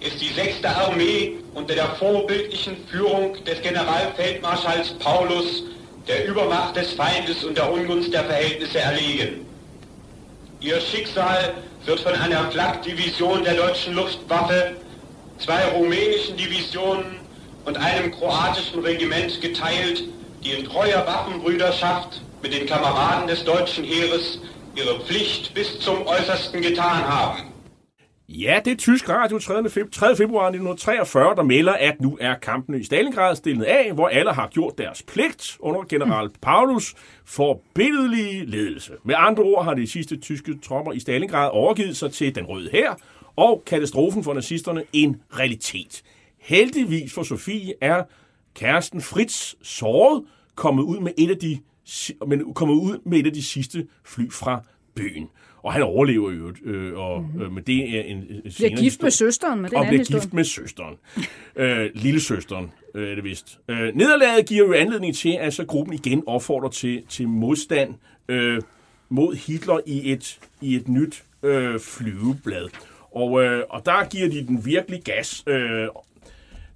ist 0.00 0.22
die 0.22 0.32
6. 0.32 0.64
Armee 0.64 1.32
unter 1.52 1.74
der 1.74 1.90
vorbildlichen 1.96 2.78
Führung 2.88 3.34
des 3.44 3.60
Generalfeldmarschalls 3.60 4.94
Paulus 4.94 5.64
der 6.08 6.26
Übermacht 6.26 6.74
des 6.74 6.94
Feindes 6.94 7.44
und 7.44 7.58
der 7.58 7.70
Ungunst 7.70 8.14
der 8.14 8.24
Verhältnisse 8.24 8.78
erlegen. 8.78 9.46
Ihr 10.60 10.80
Schicksal 10.80 11.52
wird 11.84 12.00
von 12.00 12.14
einer 12.14 12.50
Flak-Division 12.50 13.44
der 13.44 13.54
deutschen 13.54 13.94
Luftwaffe, 13.94 14.76
zwei 15.38 15.64
rumänischen 15.66 16.36
Divisionen 16.36 17.16
und 17.64 17.76
einem 17.76 18.12
kroatischen 18.12 18.80
Regiment 18.80 19.40
geteilt, 19.40 20.04
die 20.44 20.52
in 20.52 20.64
treuer 20.64 21.06
Waffenbrüderschaft 21.06 22.22
mit 22.42 22.52
den 22.52 22.66
Kameraden 22.66 23.26
des 23.26 23.44
deutschen 23.44 23.84
Heeres 23.84 24.38
ihre 24.74 25.00
Pflicht 25.00 25.54
bis 25.54 25.78
zum 25.80 26.06
Äußersten 26.06 26.60
getan 26.62 27.06
haben. 27.06 27.51
Ja, 28.34 28.60
det 28.64 28.70
er 28.70 28.76
tysk 28.76 29.08
radio 29.08 29.38
3. 29.38 29.54
feb- 29.68 29.90
3. 29.90 30.16
februar 30.16 30.46
1943, 30.46 31.34
der 31.36 31.42
melder, 31.42 31.72
at 31.72 32.00
nu 32.00 32.18
er 32.20 32.34
kampene 32.34 32.80
i 32.80 32.84
Stalingrad 32.84 33.36
stillet 33.36 33.64
af, 33.64 33.92
hvor 33.94 34.08
alle 34.08 34.32
har 34.32 34.48
gjort 34.48 34.78
deres 34.78 35.02
pligt 35.02 35.56
under 35.60 35.82
general 35.88 36.30
Paulus 36.42 36.94
for 37.24 37.60
billedlige 37.74 38.44
ledelse. 38.46 38.92
Med 39.04 39.14
andre 39.18 39.42
ord 39.42 39.64
har 39.64 39.74
de 39.74 39.86
sidste 39.86 40.16
tyske 40.16 40.58
tropper 40.62 40.92
i 40.92 41.00
Stalingrad 41.00 41.50
overgivet 41.52 41.96
sig 41.96 42.12
til 42.12 42.34
den 42.34 42.44
røde 42.46 42.68
hær, 42.72 42.96
og 43.36 43.62
katastrofen 43.66 44.24
for 44.24 44.34
nazisterne 44.34 44.82
en 44.92 45.22
realitet. 45.38 46.02
Heldigvis 46.38 47.12
for 47.12 47.22
Sofie 47.22 47.74
er 47.80 48.02
kæresten 48.54 49.00
Fritz 49.00 49.54
såret 49.62 50.24
kommet 50.54 50.82
ud 50.82 51.00
med 51.00 51.12
et 51.18 51.30
af 51.30 51.36
de 51.38 51.58
men 52.26 52.54
kommet 52.54 52.74
ud 52.74 52.98
med 53.04 53.18
et 53.18 53.26
af 53.26 53.32
de 53.32 53.42
sidste 53.42 53.86
fly 54.04 54.30
fra 54.30 54.62
byen. 54.94 55.28
Og 55.62 55.72
han 55.72 55.82
overlever 55.82 56.30
jo, 56.32 56.52
øh, 56.64 56.98
og, 56.98 57.26
øh, 57.40 57.52
men 57.52 57.64
det 57.64 57.96
er 57.98 58.02
en, 58.02 58.16
en 58.16 58.26
Bliver 58.26 58.50
senere 58.50 58.70
gift 58.70 58.82
historie 58.82 59.04
med 59.06 59.10
søsteren, 59.10 59.60
men 59.62 59.70
det 59.70 59.76
er 59.76 59.80
og 59.80 59.86
bliver 59.86 59.98
historie. 59.98 60.20
gift 60.20 60.34
med 60.34 60.44
søsteren. 60.44 60.94
øh, 61.56 61.90
lille 61.94 62.20
søsteren, 62.20 62.72
øh, 62.94 63.10
er 63.10 63.14
det 63.14 63.24
vist. 63.24 63.58
Øh, 63.68 63.94
nederlaget 63.94 64.46
giver 64.46 64.66
jo 64.66 64.72
anledning 64.72 65.16
til, 65.16 65.36
at 65.40 65.54
så 65.54 65.64
gruppen 65.64 65.94
igen 65.94 66.22
opfordrer 66.26 66.68
til, 66.68 67.02
til 67.08 67.28
modstand 67.28 67.94
øh, 68.28 68.62
mod 69.08 69.34
Hitler 69.34 69.80
i 69.86 70.12
et, 70.12 70.38
i 70.60 70.76
et 70.76 70.88
nyt 70.88 71.24
øh, 71.42 71.80
flyveblad. 71.80 72.68
Og, 73.10 73.42
øh, 73.44 73.64
og 73.70 73.86
der 73.86 74.08
giver 74.08 74.28
de 74.28 74.46
den 74.46 74.66
virkelig 74.66 75.02
gas. 75.04 75.44
Øh, 75.46 75.88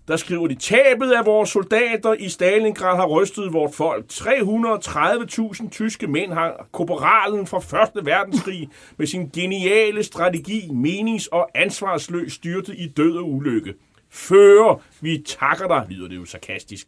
der 0.08 0.16
skriver 0.16 0.46
de, 0.46 0.54
tabet 0.54 1.12
af 1.12 1.26
vores 1.26 1.50
soldater 1.50 2.12
i 2.12 2.28
Stalingrad 2.28 2.96
har 2.96 3.06
rystet 3.06 3.52
vort 3.52 3.74
folk. 3.74 4.04
330.000 4.12 5.70
tyske 5.70 6.06
mænd 6.06 6.32
har 6.32 6.66
korporalen 6.72 7.46
fra 7.46 7.88
1. 7.98 8.06
verdenskrig 8.06 8.68
med 8.96 9.06
sin 9.06 9.28
geniale 9.28 10.02
strategi, 10.02 10.68
menings- 10.70 11.28
og 11.32 11.50
ansvarsløs 11.54 12.32
styrte 12.32 12.76
i 12.76 12.88
død 12.88 13.16
og 13.16 13.32
ulykke. 13.32 13.74
Fører, 14.10 14.82
vi 15.00 15.24
takker 15.26 15.66
dig, 15.66 15.86
lyder 15.88 16.08
det 16.08 16.16
jo 16.16 16.24
sarkastisk. 16.24 16.86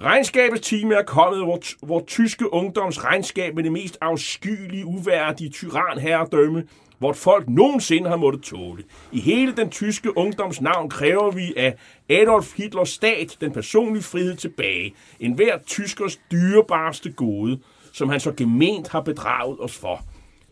Regnskabets 0.00 0.60
time 0.60 0.94
er 0.94 1.02
kommet, 1.02 1.44
hvor, 1.44 1.86
hvor 1.86 2.04
tyske 2.06 2.52
ungdoms 2.52 3.04
regnskab 3.04 3.54
med 3.54 3.64
det 3.64 3.72
mest 3.72 3.98
afskyelige, 4.00 4.86
uværdige 4.86 5.50
tyranherredømme, 5.50 6.64
hvor 6.98 7.12
folk 7.12 7.48
nogensinde 7.48 8.08
har 8.08 8.16
måttet 8.16 8.42
tåle. 8.42 8.84
I 9.12 9.20
hele 9.20 9.52
den 9.56 9.70
tyske 9.70 10.18
ungdoms 10.18 10.60
navn 10.60 10.90
kræver 10.90 11.30
vi 11.30 11.54
af 11.56 11.74
Adolf 12.10 12.56
Hitlers 12.56 12.88
stat 12.88 13.36
den 13.40 13.52
personlige 13.52 14.02
frihed 14.02 14.36
tilbage. 14.36 14.94
En 15.20 15.32
hver 15.32 15.58
tyskers 15.66 16.20
dyrebarste 16.30 17.12
gode, 17.12 17.58
som 17.92 18.08
han 18.08 18.20
så 18.20 18.32
gement 18.32 18.88
har 18.88 19.00
bedraget 19.00 19.56
os 19.60 19.78
for. 19.78 20.04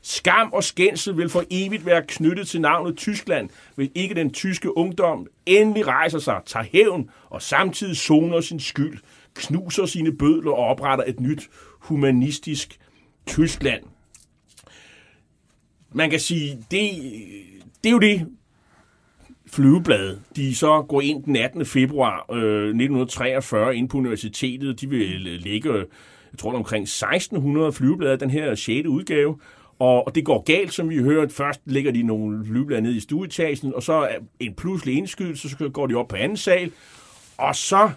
Skam 0.02 0.52
og 0.52 0.64
skændsel 0.64 1.16
vil 1.16 1.28
for 1.28 1.44
evigt 1.50 1.86
være 1.86 2.02
knyttet 2.08 2.48
til 2.48 2.60
navnet 2.60 2.96
Tyskland, 2.96 3.50
hvis 3.74 3.90
ikke 3.94 4.14
den 4.14 4.32
tyske 4.32 4.76
ungdom 4.76 5.26
endelig 5.46 5.86
rejser 5.86 6.18
sig, 6.18 6.40
tager 6.46 6.66
hævn 6.72 7.10
og 7.24 7.42
samtidig 7.42 7.96
soner 7.96 8.40
sin 8.40 8.60
skyld, 8.60 8.98
knuser 9.34 9.86
sine 9.86 10.16
bødler 10.16 10.50
og 10.50 10.58
opretter 10.58 11.04
et 11.06 11.20
nyt 11.20 11.50
humanistisk 11.80 12.78
Tyskland. 13.26 13.82
Man 15.92 16.10
kan 16.10 16.20
sige, 16.20 16.56
det, 16.70 16.90
det 17.84 17.88
er 17.88 17.90
jo 17.90 17.98
det, 17.98 18.26
flyveblad, 19.46 20.16
de 20.36 20.54
så 20.54 20.82
går 20.82 21.00
ind 21.00 21.24
den 21.24 21.36
18. 21.36 21.66
februar 21.66 22.26
øh, 22.32 22.64
1943 22.64 23.76
ind 23.76 23.88
på 23.88 23.98
universitetet. 23.98 24.80
De 24.80 24.88
vil 24.88 25.20
lægge, 25.20 25.74
jeg 25.74 26.38
tror, 26.38 26.52
omkring 26.52 26.82
1600 26.82 27.72
flyveblade, 27.72 28.16
den 28.16 28.30
her 28.30 28.54
6. 28.54 28.86
udgave. 28.88 29.38
Og, 29.78 30.06
og 30.06 30.14
det 30.14 30.24
går 30.24 30.42
galt, 30.42 30.72
som 30.72 30.90
vi 30.90 30.98
hørte. 30.98 31.34
Først 31.34 31.60
lægger 31.64 31.92
de 31.92 32.02
nogle 32.02 32.46
flyveblade 32.46 32.80
ned 32.80 32.94
i 32.94 33.00
stueetagen, 33.00 33.74
og 33.74 33.82
så 33.82 34.08
en 34.40 34.54
pludselig 34.54 34.96
indskydelse, 34.96 35.48
så 35.48 35.68
går 35.68 35.86
de 35.86 35.94
op 35.94 36.08
på 36.08 36.16
anden 36.16 36.36
sal. 36.36 36.72
Og 37.36 37.56
så 37.56 37.90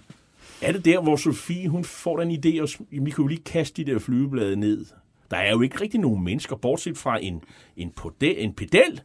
er 0.62 0.72
det 0.72 0.86
der, 0.86 1.02
hvor 1.02 1.16
Sofie 1.16 1.70
hun 1.70 1.84
får 1.84 2.18
den 2.18 2.32
idé, 2.32 2.64
at 2.64 2.78
vi 2.92 3.12
kan 3.12 3.28
lige 3.28 3.42
kaste 3.46 3.84
de 3.84 3.92
der 3.92 4.00
flyveblade 4.00 4.56
ned. 4.56 4.86
Der 5.32 5.38
er 5.38 5.52
jo 5.52 5.62
ikke 5.62 5.82
rigtig 5.82 6.00
nogen 6.00 6.24
mennesker, 6.24 6.56
bortset 6.56 6.98
fra 6.98 7.24
en, 7.24 7.42
en, 7.78 7.92
podel, 7.92 8.36
en 8.38 8.54
pedel, 8.54 9.02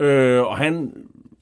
øh, 0.00 0.42
og 0.42 0.58
han 0.58 0.92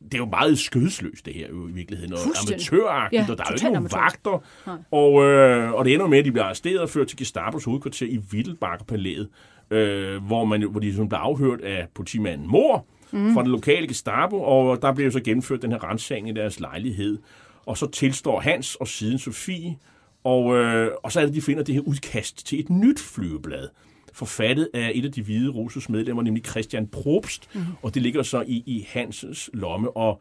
det 0.05 0.15
er 0.15 0.19
jo 0.19 0.25
meget 0.25 0.59
skødesløst, 0.59 1.27
det 1.27 1.35
her 1.35 1.49
jo 1.49 1.69
i 1.69 1.73
virkeligheden, 1.73 2.13
og 2.13 2.19
amatøragtigt, 2.19 3.29
ja, 3.29 3.33
og 3.33 3.39
der 3.39 3.45
er 3.45 3.49
jo 3.51 3.55
ikke 3.55 3.65
nogen 3.65 3.77
amatør. 3.77 3.99
vagter, 3.99 4.43
og, 4.91 5.25
øh, 5.25 5.73
og 5.73 5.85
det 5.85 5.95
ender 5.95 6.07
med, 6.07 6.19
at 6.19 6.25
de 6.25 6.33
bliver 6.33 6.45
arresteret 6.45 6.81
og 6.81 6.91
ført 6.91 7.09
til 7.09 7.19
Gestapos 7.19 7.65
hovedkvarter 7.65 8.07
i 8.07 8.19
Wittelbacher-palæet, 8.33 9.29
øh, 9.71 10.25
hvor, 10.27 10.45
man, 10.45 10.63
hvor 10.63 10.81
de 10.81 10.93
sådan 10.93 11.09
bliver 11.09 11.21
afhørt 11.21 11.61
af 11.61 11.87
politimanden 11.95 12.49
Mor 12.49 12.87
mm. 13.13 13.35
fra 13.35 13.43
den 13.43 13.51
lokale 13.51 13.89
Gestapo, 13.89 14.43
og 14.43 14.83
der 14.83 14.93
bliver 14.93 15.11
så 15.11 15.21
gennemført 15.21 15.63
den 15.63 15.73
her 15.73 15.91
rensagning 15.91 16.37
i 16.37 16.41
deres 16.41 16.61
lejlighed. 16.61 17.19
Og 17.67 17.79
så 17.79 17.91
tilstår 17.91 18.41
Hans 18.41 18.75
og 18.75 18.89
siden 18.89 19.19
Sofie, 19.19 19.77
og, 20.25 20.57
øh, 20.57 20.91
og 21.03 21.13
så 21.13 21.21
er 21.21 21.25
det, 21.25 21.35
de 21.35 21.43
finder 21.43 21.63
det 21.63 21.75
her 21.75 21.83
udkast 21.83 22.47
til 22.47 22.61
et 22.61 22.71
nyt 22.71 23.01
flyveblad, 23.01 23.69
forfattet 24.17 24.69
af 24.75 24.93
et 24.95 25.05
af 25.05 25.13
de 25.13 25.23
hvide 25.23 25.51
Roses 25.51 25.89
medlemmer, 25.89 26.23
nemlig 26.23 26.45
Christian 26.45 26.87
Probst, 26.87 27.55
mm. 27.55 27.61
og 27.83 27.95
det 27.95 28.03
ligger 28.03 28.23
så 28.23 28.45
i, 28.47 28.63
i 28.67 28.87
Hansens 28.89 29.51
lomme, 29.53 29.97
og, 29.97 30.21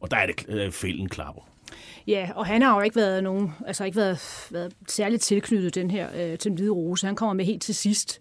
og 0.00 0.10
der 0.10 0.16
er 0.16 0.26
det 0.26 0.44
øh, 0.48 0.72
fælden 0.72 1.08
klapper. 1.08 1.42
Ja, 2.06 2.30
og 2.34 2.46
han 2.46 2.62
har 2.62 2.76
jo 2.76 2.80
ikke 2.80 2.96
været 2.96 3.22
nogen, 3.22 3.50
altså 3.66 3.84
ikke 3.84 3.96
været, 3.96 4.48
været 4.50 4.72
særligt 4.88 5.22
tilknyttet 5.22 5.74
den 5.74 5.90
her 5.90 6.08
øh, 6.14 6.38
til 6.38 6.50
den 6.50 6.54
hvide 6.54 6.70
rose. 6.70 7.06
Han 7.06 7.16
kommer 7.16 7.32
med 7.32 7.44
helt 7.44 7.62
til 7.62 7.74
sidst. 7.74 8.20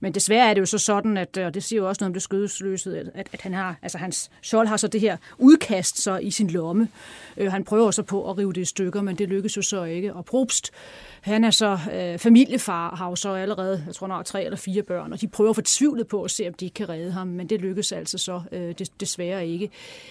Men 0.00 0.14
desværre 0.14 0.50
er 0.50 0.54
det 0.54 0.60
jo 0.60 0.66
så 0.66 0.78
sådan, 0.78 1.16
at, 1.16 1.36
og 1.36 1.54
det 1.54 1.64
siger 1.64 1.82
jo 1.82 1.88
også 1.88 2.02
noget 2.02 2.08
om 2.10 2.12
det 2.12 2.22
skødesløse, 2.22 2.98
at, 3.14 3.28
at 3.32 3.40
han 3.40 3.54
har, 3.54 3.76
altså 3.82 3.98
hans 3.98 4.30
Scholl 4.42 4.68
har 4.68 4.76
så 4.76 4.88
det 4.88 5.00
her 5.00 5.16
udkast 5.38 6.02
så 6.02 6.16
i 6.16 6.30
sin 6.30 6.50
lomme. 6.50 6.88
Øh, 7.36 7.52
han 7.52 7.64
prøver 7.64 7.90
så 7.90 8.02
på 8.02 8.30
at 8.30 8.38
rive 8.38 8.52
det 8.52 8.60
i 8.60 8.64
stykker, 8.64 9.02
men 9.02 9.16
det 9.16 9.28
lykkes 9.28 9.56
jo 9.56 9.62
så 9.62 9.84
ikke. 9.84 10.14
Og 10.14 10.24
Probst, 10.24 10.70
han 11.24 11.44
er 11.44 11.50
så 11.50 11.78
øh, 11.94 12.18
familiefar 12.18 12.88
og 12.90 12.98
har 12.98 13.08
jo 13.08 13.16
så 13.16 13.34
allerede, 13.34 13.84
jeg 13.86 13.94
tror, 13.94 14.06
nok 14.06 14.24
tre 14.24 14.44
eller 14.44 14.56
fire 14.56 14.82
børn, 14.82 15.12
og 15.12 15.20
de 15.20 15.28
prøver 15.28 15.52
fortvivlet 15.52 16.06
på 16.06 16.22
at 16.22 16.30
se, 16.30 16.48
om 16.48 16.54
de 16.54 16.70
kan 16.70 16.88
redde 16.88 17.12
ham, 17.12 17.26
men 17.26 17.48
det 17.48 17.60
lykkes 17.60 17.92
altså 17.92 18.18
så 18.18 18.42
øh, 18.52 18.74
desværre 19.00 19.46
ikke. 19.46 19.70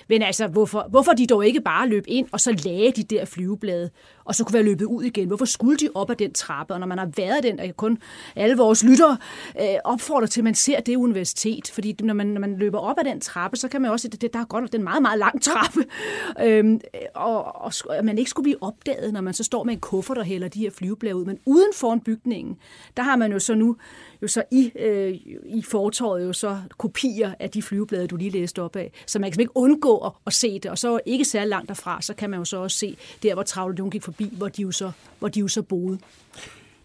Men 0.10 0.22
altså, 0.22 0.48
hvorfor, 0.48 0.88
hvorfor 0.90 1.12
de 1.12 1.28
dog 1.28 1.46
ikke 1.46 1.62
bare 1.62 1.88
løb 1.88 2.04
ind 2.08 2.28
og 2.32 2.40
så 2.40 2.62
lagde 2.66 2.92
de 2.92 3.04
der 3.04 3.26
flyveblade, 3.26 3.90
og 4.26 4.36
så 4.36 4.44
kunne 4.44 4.54
være 4.54 4.64
løbet 4.64 4.86
ud 4.86 5.04
igen? 5.04 5.28
Hvorfor 5.28 5.46
skulle 5.46 5.78
de 5.78 5.90
op 5.96 6.10
ad 6.10 6.16
den 6.16 6.34
trappe? 6.34 6.74
Og 6.74 6.80
når 6.80 6.88
man 6.88 6.98
har 6.98 7.10
været 7.18 7.44
den, 7.44 7.60
at 7.60 7.78
kun 7.78 7.98
alle 8.36 8.58
vores 8.58 8.84
lyttere 8.84 9.18
øh, 9.62 9.68
opfordrer 9.84 10.28
til, 10.28 10.40
at 10.40 10.44
man 10.44 10.56
ser 10.56 10.80
det 10.80 10.96
universitet, 10.96 11.72
fordi 11.74 11.96
når 12.04 12.14
man, 12.14 12.28
når 12.28 12.42
man 12.42 12.58
løber 12.58 12.80
op 12.80 12.96
ad 13.00 13.04
den 13.04 13.22
trappe, 13.22 13.58
så 13.58 13.68
kan 13.68 13.82
man 13.82 13.92
også 13.92 14.04
se, 14.04 14.10
at 14.14 14.22
det, 14.22 14.34
der 14.34 14.40
er 14.40 14.46
godt 14.46 14.74
den 14.74 14.84
meget, 14.84 15.02
meget 15.02 15.20
lang 15.20 15.42
trappe, 15.42 15.86
øhm, 16.46 16.82
og, 17.16 17.56
og, 17.56 17.72
og 17.90 18.06
man 18.06 18.18
ikke 18.18 18.30
skulle 18.30 18.44
blive 18.44 18.64
opdaget, 18.64 19.14
når 19.14 19.22
man 19.22 19.34
så 19.34 19.44
står 19.44 19.64
med 19.64 19.74
en 19.74 19.80
kuffert 19.80 20.18
og 20.18 20.26
hælder 20.26 20.48
de 20.48 20.60
her 20.60 20.72
flyveblade 20.72 21.03
bliver 21.04 21.14
ud. 21.14 21.26
Men 21.26 21.40
uden 21.46 21.72
foran 21.76 22.00
bygningen, 22.00 22.58
der 22.98 23.04
har 23.04 23.16
man 23.16 23.32
jo 23.32 23.40
så 23.40 23.56
nu 23.56 23.76
jo 24.22 24.28
så 24.28 24.44
i, 24.52 24.72
øh, 24.76 25.14
i 25.46 25.62
fortorvet 25.62 26.26
jo 26.26 26.34
så 26.34 26.58
kopier 26.78 27.34
af 27.40 27.50
de 27.50 27.62
flyveblade, 27.62 28.08
du 28.08 28.16
lige 28.16 28.30
læste 28.30 28.62
op 28.62 28.76
af. 28.76 28.92
Så 29.08 29.20
man 29.20 29.32
kan 29.32 29.42
ikke 29.42 29.58
undgå 29.58 29.98
at, 29.98 30.12
at 30.26 30.34
se 30.34 30.60
det. 30.60 30.72
Og 30.72 30.78
så 30.78 31.00
ikke 31.06 31.26
særlig 31.26 31.50
langt 31.50 31.70
derfra, 31.70 32.02
så 32.02 32.14
kan 32.14 32.30
man 32.30 32.40
jo 32.40 32.46
så 32.46 32.58
også 32.58 32.78
se 32.78 32.98
der, 33.24 33.34
hvor 33.34 33.44
travlt 33.44 33.80
hun 33.80 33.92
gik 33.92 34.04
forbi, 34.04 34.34
hvor 34.38 34.48
de 34.48 34.62
jo 34.62 34.72
så, 34.72 34.92
hvor 35.20 35.28
de 35.28 35.40
jo 35.40 35.48
så 35.48 35.62
boede. 35.62 36.00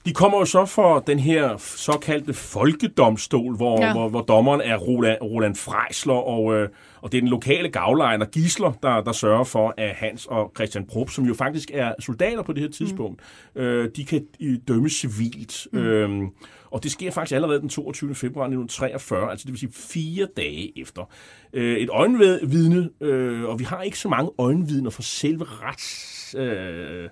De 0.04 0.12
kommer 0.12 0.38
jo 0.38 0.44
så 0.44 0.64
for 0.64 0.98
den 0.98 1.18
her 1.18 1.56
såkaldte 1.56 2.34
folkedomstol, 2.34 3.56
hvor, 3.56 3.84
ja. 3.84 3.92
hvor, 3.92 4.08
hvor 4.08 4.20
dommeren 4.20 4.60
er 4.60 4.76
Roland, 4.76 5.18
Roland 5.22 5.56
Freisler, 5.56 6.14
og, 6.14 6.54
øh, 6.54 6.68
og 7.00 7.12
det 7.12 7.18
er 7.18 7.22
den 7.22 7.30
lokale 7.30 7.68
gavlejner 7.68 8.26
Gisler, 8.26 8.72
der, 8.82 9.00
der 9.00 9.12
sørger 9.12 9.44
for, 9.44 9.74
at 9.76 9.90
Hans 9.90 10.26
og 10.26 10.52
Christian 10.56 10.86
Prop, 10.86 11.10
som 11.10 11.24
jo 11.24 11.34
faktisk 11.34 11.70
er 11.74 11.92
soldater 12.00 12.42
på 12.42 12.52
det 12.52 12.62
her 12.62 12.70
tidspunkt, 12.70 13.20
mm. 13.54 13.60
øh, 13.60 13.90
de 13.96 14.04
kan 14.04 14.26
dømmes 14.68 14.92
civilt. 14.92 15.66
Mm. 15.72 15.78
Øhm, 15.78 16.28
og 16.70 16.82
det 16.82 16.92
sker 16.92 17.10
faktisk 17.10 17.34
allerede 17.34 17.60
den 17.60 17.68
22. 17.68 18.14
februar 18.14 18.44
1943, 18.44 19.30
altså 19.30 19.44
det 19.44 19.52
vil 19.52 19.58
sige 19.58 19.72
fire 19.72 20.28
dage 20.36 20.80
efter. 20.80 21.10
Øh, 21.52 21.76
et 21.78 21.88
øjenvidne, 21.88 22.90
øh, 23.00 23.44
og 23.44 23.58
vi 23.58 23.64
har 23.64 23.82
ikke 23.82 23.98
så 23.98 24.08
mange 24.08 24.30
øjenvidner 24.38 24.90
for 24.90 25.02
selve 25.02 25.44
rets... 25.44 26.34
Øh, 26.38 27.08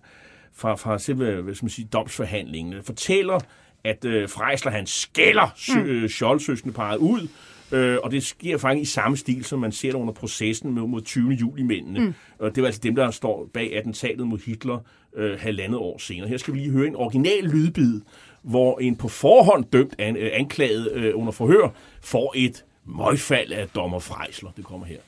fra, 0.56 0.74
fra 0.74 0.98
selve 0.98 1.42
hvad 1.42 1.54
skal 1.54 1.64
man 1.64 1.70
sige, 1.70 1.88
domsforhandlingen, 1.92 2.82
fortæller, 2.82 3.40
at 3.84 4.04
øh, 4.04 4.28
Freisler 4.28 4.72
han 4.72 4.86
skælder 4.86 5.74
mm. 5.74 5.80
øh, 5.80 6.08
Scholz-søskendeparet 6.08 6.96
ud, 6.96 7.28
øh, 7.72 7.98
og 8.02 8.10
det 8.10 8.22
sker 8.26 8.58
faktisk 8.58 8.90
i 8.90 8.92
samme 8.92 9.16
stil, 9.16 9.44
som 9.44 9.58
man 9.58 9.72
ser 9.72 9.94
under 9.94 10.12
processen 10.12 10.74
med, 10.74 10.82
mod 10.82 11.02
20. 11.02 11.32
juli-mændene. 11.32 12.00
Mm. 12.00 12.14
Og 12.38 12.54
det 12.54 12.62
var 12.62 12.66
altså 12.66 12.80
dem, 12.82 12.94
der 12.94 13.10
står 13.10 13.50
bag 13.54 13.76
attentatet 13.76 14.26
mod 14.26 14.38
Hitler 14.46 14.78
øh, 15.16 15.40
halvandet 15.40 15.78
år 15.78 15.98
senere. 15.98 16.28
Her 16.28 16.36
skal 16.36 16.54
vi 16.54 16.58
lige 16.58 16.70
høre 16.70 16.86
en 16.86 16.96
original 16.96 17.44
lydbid, 17.44 18.00
hvor 18.42 18.78
en 18.78 18.96
på 18.96 19.08
forhånd 19.08 19.64
dømt 19.72 19.94
an, 19.98 20.16
øh, 20.16 20.30
anklaget 20.32 20.92
øh, 20.92 21.12
under 21.14 21.32
forhør 21.32 21.68
får 22.02 22.32
et 22.36 22.64
møgfald 22.84 23.52
af 23.52 23.68
dommer 23.68 23.98
Freisler. 23.98 24.50
Det 24.56 24.64
kommer 24.64 24.86
her. 24.86 24.98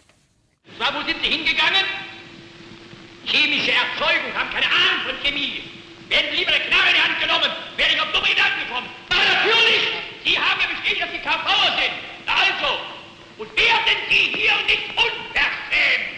Var 0.78 0.90
wo 0.94 1.00
sind 1.08 1.18
Sie 1.24 1.30
hingegangen? 1.36 1.84
Chemische 3.30 3.72
Erzeugung 3.82 4.32
haben 4.38 4.50
keine 4.56 4.68
Ahnung 4.80 5.00
von 5.08 5.16
Chemie. 5.24 5.54
Werden 6.12 6.26
Sie 6.30 6.36
lieber 6.38 6.52
eine 6.52 6.64
Knarre 6.68 6.88
in 6.90 6.96
die 6.98 7.04
Hand 7.06 7.16
genommen, 7.24 7.50
wäre 7.78 7.90
ich 7.94 8.00
auf 8.04 8.10
dumme 8.14 8.28
Gedanken 8.34 8.60
gekommen. 8.64 8.88
Aber 9.12 9.24
natürlich, 9.34 9.82
Sie 10.24 10.34
haben 10.44 10.58
ja 10.62 10.66
bestätigt, 10.74 11.00
dass 11.04 11.12
Sie 11.16 11.22
KVer 11.28 11.68
sind. 11.80 11.94
Also, 12.28 12.78
und 13.38 13.56
werden 13.56 13.96
Sie 14.10 14.32
hier 14.36 14.52
nicht 14.66 14.90
unverschämt? 14.96 16.17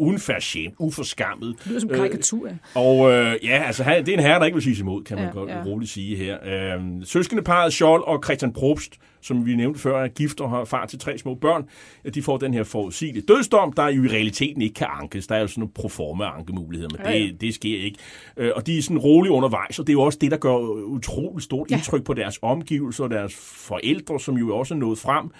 Unverschämt, 0.00 0.74
uforskammet. 0.78 1.56
Det 1.58 1.66
lyder 1.66 1.80
som 1.80 1.88
karikatur. 1.88 2.46
Øh, 2.46 2.54
og 2.74 3.10
øh, 3.12 3.36
ja, 3.42 3.62
altså 3.66 3.84
det 3.84 4.08
er 4.08 4.12
en 4.12 4.20
herre, 4.20 4.38
der 4.38 4.44
ikke 4.44 4.54
vil 4.54 4.64
sige 4.64 4.80
imod, 4.80 5.04
kan 5.04 5.16
man 5.16 5.26
ja, 5.26 5.32
godt 5.32 5.50
ja. 5.50 5.62
roligt 5.66 5.90
sige 5.90 6.16
her. 6.16 6.38
Øh, 6.44 6.80
søskendeparet 7.04 7.72
Scholl 7.72 8.02
og 8.02 8.20
Christian 8.24 8.52
Probst, 8.52 8.98
som 9.20 9.46
vi 9.46 9.56
nævnte 9.56 9.80
før, 9.80 10.02
er 10.02 10.08
gift 10.08 10.40
og 10.40 10.50
har 10.50 10.64
far 10.64 10.86
til 10.86 10.98
tre 10.98 11.18
små 11.18 11.34
børn, 11.34 11.68
de 12.14 12.22
får 12.22 12.36
den 12.36 12.54
her 12.54 12.64
forudsigelige 12.64 13.24
dødsdom, 13.28 13.72
der 13.72 13.88
jo 13.88 14.04
i 14.04 14.08
realiteten 14.08 14.62
ikke 14.62 14.74
kan 14.74 14.86
ankes. 14.90 15.26
Der 15.26 15.34
er 15.34 15.40
jo 15.40 15.46
sådan 15.46 15.60
nogle 15.60 15.72
proforme 15.72 16.24
ankemuligheder, 16.24 16.90
men 16.98 17.06
ja, 17.06 17.18
ja. 17.18 17.24
Det, 17.24 17.40
det 17.40 17.54
sker 17.54 17.78
ikke. 17.78 17.98
Øh, 18.36 18.50
og 18.56 18.66
de 18.66 18.78
er 18.78 18.82
sådan 18.82 18.98
roligt 18.98 19.32
undervejs, 19.32 19.78
og 19.78 19.86
det 19.86 19.92
er 19.92 19.94
jo 19.94 20.02
også 20.02 20.18
det, 20.20 20.30
der 20.30 20.36
gør 20.36 20.56
utroligt 20.84 21.44
stort 21.44 21.70
ja. 21.70 21.76
indtryk 21.76 22.04
på 22.04 22.14
deres 22.14 22.38
omgivelser 22.42 23.04
og 23.04 23.10
deres 23.10 23.34
forældre, 23.68 24.20
som 24.20 24.36
jo 24.36 24.56
også 24.56 24.74
er 24.74 24.78
nået 24.78 24.98
frem. 24.98 25.30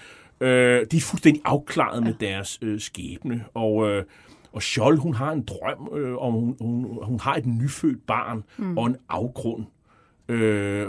Øh, 0.40 0.86
de 0.90 0.96
er 0.96 1.00
fuldstændig 1.00 1.42
afklaret 1.44 2.00
ja. 2.00 2.04
med 2.04 2.14
deres 2.20 2.58
øh, 2.62 2.80
skæbne, 2.80 3.44
og... 3.54 3.90
Øh, 3.90 4.04
og 4.52 4.62
Scholl, 4.62 4.96
hun 4.96 5.14
har 5.14 5.32
en 5.32 5.42
drøm 5.42 5.98
øh, 5.98 6.16
om, 6.16 6.32
hun, 6.32 6.56
hun, 6.60 6.98
hun 7.02 7.20
har 7.20 7.34
et 7.34 7.46
nyfødt 7.46 8.06
barn 8.06 8.44
mm. 8.56 8.78
og 8.78 8.86
en 8.86 8.96
afgrund. 9.08 9.64
Øh, 10.28 10.88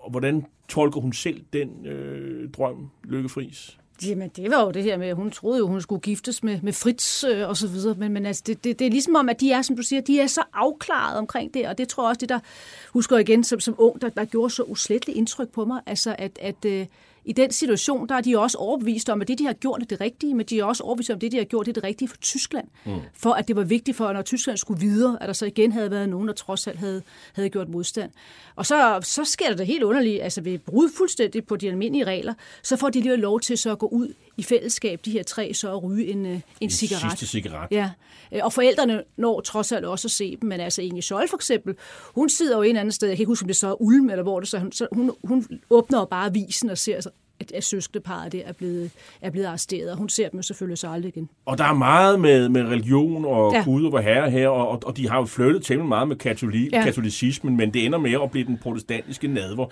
og 0.00 0.10
hvordan 0.10 0.46
tolker 0.68 1.00
hun 1.00 1.12
selv 1.12 1.42
den 1.52 1.86
øh, 1.86 2.50
drøm, 2.50 2.90
Lykke 3.04 3.28
Friis? 3.28 3.78
Jamen, 4.06 4.30
det 4.36 4.50
var 4.50 4.64
jo 4.64 4.70
det 4.70 4.82
her 4.82 4.96
med, 4.96 5.12
hun 5.12 5.30
troede 5.30 5.58
jo, 5.58 5.66
hun 5.66 5.80
skulle 5.80 6.00
giftes 6.00 6.42
med, 6.42 6.60
med 6.62 6.72
Fritz 6.72 7.24
øh, 7.24 7.48
og 7.48 7.56
så 7.56 7.68
videre, 7.68 7.94
men, 7.98 8.12
men 8.12 8.26
altså, 8.26 8.42
det, 8.46 8.64
det, 8.64 8.78
det 8.78 8.86
er 8.86 8.90
ligesom 8.90 9.16
om, 9.16 9.28
at 9.28 9.40
de 9.40 9.52
er, 9.52 9.62
som 9.62 9.76
du 9.76 9.82
siger, 9.82 10.02
de 10.02 10.20
er 10.20 10.26
så 10.26 10.42
afklaret 10.52 11.18
omkring 11.18 11.54
det, 11.54 11.68
og 11.68 11.78
det 11.78 11.88
tror 11.88 12.02
jeg 12.02 12.08
også, 12.08 12.18
det 12.20 12.28
der, 12.28 12.38
husker 12.92 13.18
igen 13.18 13.44
som, 13.44 13.60
som 13.60 13.74
ung, 13.78 14.00
der, 14.00 14.08
der 14.08 14.24
gjorde 14.24 14.50
så 14.50 14.62
usletteligt 14.62 15.18
indtryk 15.18 15.48
på 15.48 15.64
mig, 15.64 15.80
altså 15.86 16.16
at, 16.18 16.38
at 16.42 16.64
øh, 16.64 16.86
i 17.24 17.32
den 17.32 17.52
situation, 17.52 18.08
der 18.08 18.14
er 18.14 18.20
de 18.20 18.38
også 18.38 18.58
overbevist 18.58 19.08
om, 19.08 19.20
at 19.20 19.28
det, 19.28 19.38
de 19.38 19.46
har 19.46 19.52
gjort, 19.52 19.82
er 19.82 19.86
det 19.86 20.00
rigtige, 20.00 20.34
men 20.34 20.46
de 20.46 20.58
er 20.58 20.64
også 20.64 20.82
overbevist 20.82 21.10
om, 21.10 21.14
at 21.14 21.20
det, 21.20 21.32
de 21.32 21.36
har 21.36 21.44
gjort, 21.44 21.66
det 21.66 21.70
er 21.70 21.74
det 21.80 21.84
rigtige 21.84 22.08
for 22.08 22.16
Tyskland. 22.16 22.68
Mm. 22.84 22.92
For 23.14 23.32
at 23.32 23.48
det 23.48 23.56
var 23.56 23.64
vigtigt 23.64 23.96
for, 23.96 24.06
at 24.06 24.14
når 24.14 24.22
Tyskland 24.22 24.58
skulle 24.58 24.80
videre, 24.80 25.18
at 25.20 25.26
der 25.26 25.32
så 25.32 25.46
igen 25.46 25.72
havde 25.72 25.90
været 25.90 26.08
nogen, 26.08 26.28
der 26.28 26.34
trods 26.34 26.66
alt 26.66 26.78
havde, 26.78 27.02
havde 27.32 27.48
gjort 27.48 27.68
modstand. 27.68 28.10
Og 28.56 28.66
så, 28.66 29.00
så 29.02 29.24
sker 29.24 29.48
der 29.48 29.56
det 29.56 29.66
helt 29.66 29.82
underligt, 29.82 30.22
altså 30.22 30.40
ved 30.40 30.58
brud 30.58 30.90
fuldstændig 30.96 31.46
på 31.46 31.56
de 31.56 31.68
almindelige 31.68 32.04
regler, 32.04 32.34
så 32.62 32.76
får 32.76 32.88
de 32.90 33.00
lige 33.00 33.16
lov 33.16 33.40
til 33.40 33.58
så 33.58 33.72
at 33.72 33.78
gå 33.78 33.86
ud 33.86 34.14
i 34.36 34.42
fællesskab, 34.42 35.00
de 35.04 35.10
her 35.10 35.22
tre, 35.22 35.54
så 35.54 35.72
at 35.72 35.82
ryge 35.82 36.06
en, 36.06 36.26
en, 36.26 36.42
en 36.60 36.70
cigaret. 36.70 37.10
Sidste 37.10 37.26
cigaret. 37.26 37.68
Ja, 37.70 37.90
Øh, 38.32 38.40
og 38.42 38.52
forældrene 38.52 39.02
når 39.16 39.40
trods 39.40 39.72
alt 39.72 39.84
også 39.84 40.06
at 40.06 40.12
se 40.12 40.36
dem, 40.36 40.48
men 40.48 40.60
altså 40.60 40.82
Inge 40.82 41.02
Scholl 41.02 41.28
for 41.28 41.36
eksempel, 41.36 41.74
hun 42.14 42.28
sidder 42.28 42.56
jo 42.56 42.62
en 42.62 42.76
anden 42.76 42.92
sted, 42.92 43.08
jeg 43.08 43.16
kan 43.16 43.22
ikke 43.22 43.30
huske, 43.30 43.44
om 43.44 43.48
det 43.48 43.56
så 43.56 43.68
er 43.68 43.82
Ulm, 43.82 44.10
eller 44.10 44.22
hvor 44.22 44.40
det 44.40 44.48
så, 44.48 44.58
hun, 44.58 44.72
hun, 44.92 45.10
hun 45.24 45.60
åbner 45.70 45.98
jo 45.98 46.04
bare 46.04 46.26
avisen 46.26 46.70
og 46.70 46.78
ser 46.78 47.00
at, 47.40 47.52
at 47.52 47.64
søskendeparet 47.64 48.32
det 48.32 48.42
er 48.48 48.52
blevet, 48.52 48.90
er 49.20 49.30
blevet 49.30 49.46
arresteret, 49.46 49.90
og 49.90 49.96
hun 49.96 50.08
ser 50.08 50.28
dem 50.28 50.38
jo 50.38 50.42
selvfølgelig 50.42 50.78
så 50.78 50.88
aldrig 50.88 51.08
igen. 51.16 51.28
Og 51.46 51.58
der 51.58 51.64
er 51.64 51.74
meget 51.74 52.20
med, 52.20 52.48
med 52.48 52.62
religion 52.64 53.24
og 53.24 53.54
Ja. 53.54 53.62
Gud 53.64 53.84
og 53.84 53.92
vor 53.92 54.00
herre 54.00 54.30
her, 54.30 54.48
og, 54.48 54.82
og, 54.86 54.96
de 54.96 55.08
har 55.08 55.18
jo 55.18 55.24
flyttet 55.24 55.64
temmelig 55.64 55.88
meget 55.88 56.08
med 56.08 56.16
katolik, 56.16 56.72
ja. 56.72 56.84
Katolicismen, 56.84 57.56
men 57.56 57.74
det 57.74 57.84
ender 57.86 57.98
med 57.98 58.12
at 58.22 58.30
blive 58.30 58.46
den 58.46 58.58
protestantiske 58.58 59.28
nadver. 59.28 59.66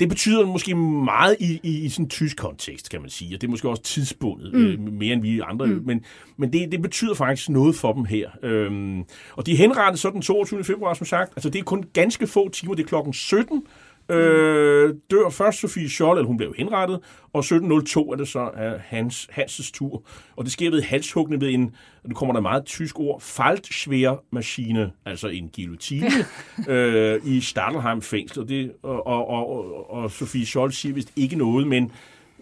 Det 0.00 0.08
betyder 0.08 0.46
måske 0.46 0.74
meget 0.74 1.36
i, 1.40 1.60
i, 1.62 1.84
i 1.84 1.88
sådan 1.88 2.04
en 2.04 2.08
tysk 2.08 2.36
kontekst, 2.36 2.90
kan 2.90 3.00
man 3.00 3.10
sige, 3.10 3.36
og 3.36 3.40
det 3.40 3.46
er 3.46 3.50
måske 3.50 3.68
også 3.68 3.82
tidsbundet, 3.82 4.52
mm. 4.52 4.66
øh, 4.66 4.92
mere 4.92 5.12
end 5.12 5.22
vi 5.22 5.40
andre, 5.40 5.66
mm. 5.66 5.82
men, 5.86 6.04
men 6.36 6.52
det, 6.52 6.72
det 6.72 6.82
betyder 6.82 7.14
faktisk 7.14 7.48
noget 7.48 7.76
for 7.76 7.92
dem 7.92 8.04
her. 8.04 8.30
Øhm, 8.42 9.04
og 9.32 9.46
de 9.46 9.56
henrettet 9.56 10.00
så 10.00 10.10
den 10.10 10.22
22. 10.22 10.64
februar, 10.64 10.94
som 10.94 11.06
sagt. 11.06 11.32
Altså 11.36 11.50
det 11.50 11.58
er 11.58 11.62
kun 11.62 11.84
ganske 11.92 12.26
få 12.26 12.48
timer, 12.48 12.74
det 12.74 12.82
er 12.82 12.88
klokken 12.88 13.12
17, 13.12 13.62
Øh, 14.08 14.94
dør 15.10 15.28
først 15.28 15.60
Sofie 15.60 15.88
Scholl, 15.88 16.18
eller 16.18 16.26
hun 16.26 16.36
blev 16.36 16.54
henrettet, 16.58 17.00
og 17.32 17.44
17.02 17.44 18.12
er 18.12 18.16
det 18.18 18.28
så 18.28 18.50
uh, 18.54 18.80
Hans, 18.80 19.28
Hanses 19.30 19.70
tur. 19.70 20.02
Og 20.36 20.44
det 20.44 20.52
sker 20.52 20.70
ved 20.70 20.82
halshuggende 20.82 21.46
ved 21.46 21.54
en, 21.54 21.74
nu 22.04 22.14
kommer 22.14 22.32
der 22.32 22.40
meget 22.40 22.64
tysk 22.64 23.00
ord, 23.00 23.20
Faltschwermaschine, 23.20 24.92
altså 25.04 25.28
en 25.28 25.50
guillotine, 25.56 26.10
øh, 26.68 27.20
i 27.24 27.40
Stadelheim 27.40 28.02
fængsel. 28.02 28.42
Og, 28.42 28.48
det, 28.48 28.72
og, 28.82 29.06
og, 29.06 29.28
og, 29.28 29.90
og 29.90 30.10
Sofie 30.10 30.46
Scholl 30.46 30.72
siger 30.72 30.94
vist 30.94 31.12
ikke 31.16 31.36
noget, 31.36 31.66
men, 31.66 31.92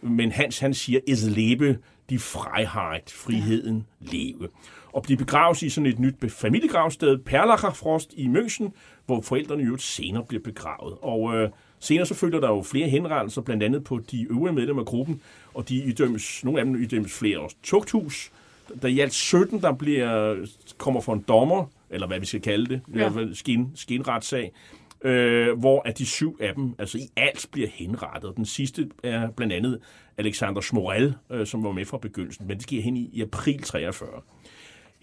men 0.02 0.32
Hans 0.32 0.58
han 0.58 0.74
siger, 0.74 1.00
es 1.08 1.22
lebe 1.22 1.78
die 2.10 2.18
Freiheit, 2.18 3.10
friheden 3.10 3.86
leve. 4.00 4.48
Og 4.94 5.02
bliver 5.02 5.18
begravet 5.18 5.62
i 5.62 5.68
sådan 5.70 5.86
et 5.86 5.98
nyt 5.98 6.14
familiegravsted, 6.32 7.18
Perlacher 7.18 7.70
Frost 7.70 8.12
i 8.16 8.26
München, 8.26 8.70
hvor 9.06 9.20
forældrene 9.20 9.62
i 9.62 9.66
øvrigt 9.66 9.82
senere 9.82 10.24
bliver 10.28 10.42
begravet. 10.42 10.94
Og 11.02 11.34
øh, 11.36 11.50
senere 11.80 12.06
så 12.06 12.14
følger 12.14 12.40
der 12.40 12.48
jo 12.48 12.62
flere 12.62 12.88
henrettelser, 12.88 13.42
blandt 13.42 13.62
andet 13.62 13.84
på 13.84 14.00
de 14.10 14.26
øvrige 14.30 14.54
medlemmer 14.54 14.82
af 14.82 14.86
gruppen, 14.86 15.20
og 15.54 15.68
de 15.68 15.76
idømmes, 15.84 16.44
nogle 16.44 16.60
af 16.60 16.66
dem 16.66 16.82
idømmes 16.82 17.12
flere 17.18 17.40
års 17.40 17.54
tugthus. 17.62 18.32
Der 18.68 18.88
er 18.88 18.92
i 18.92 19.00
alt 19.00 19.12
17, 19.14 19.60
der 19.60 19.72
bliver, 19.72 20.36
kommer 20.78 21.00
for 21.00 21.12
en 21.12 21.24
dommer, 21.28 21.66
eller 21.90 22.06
hvad 22.06 22.20
vi 22.20 22.26
skal 22.26 22.40
kalde 22.40 22.66
det, 22.66 22.80
i 22.88 22.90
Ja. 22.92 22.96
hvert 22.98 23.12
fald 23.12 23.34
skin, 23.34 23.68
skinretssag, 23.74 24.52
øh, 25.04 25.58
hvor 25.58 25.82
at 25.88 25.98
de 25.98 26.06
syv 26.06 26.36
af 26.40 26.54
dem, 26.54 26.74
altså 26.78 26.98
i 26.98 27.08
alt, 27.16 27.46
bliver 27.52 27.68
henrettet. 27.72 28.32
Den 28.36 28.46
sidste 28.46 28.88
er 29.02 29.30
blandt 29.30 29.52
andet 29.52 29.78
Alexander 30.18 30.60
Schmorell, 30.60 31.14
øh, 31.30 31.46
som 31.46 31.64
var 31.64 31.72
med 31.72 31.84
fra 31.84 31.98
begyndelsen, 31.98 32.46
men 32.48 32.56
det 32.56 32.62
sker 32.62 32.82
hen 32.82 32.96
i, 32.96 33.10
i 33.12 33.22
april 33.22 33.62
43. 33.62 34.08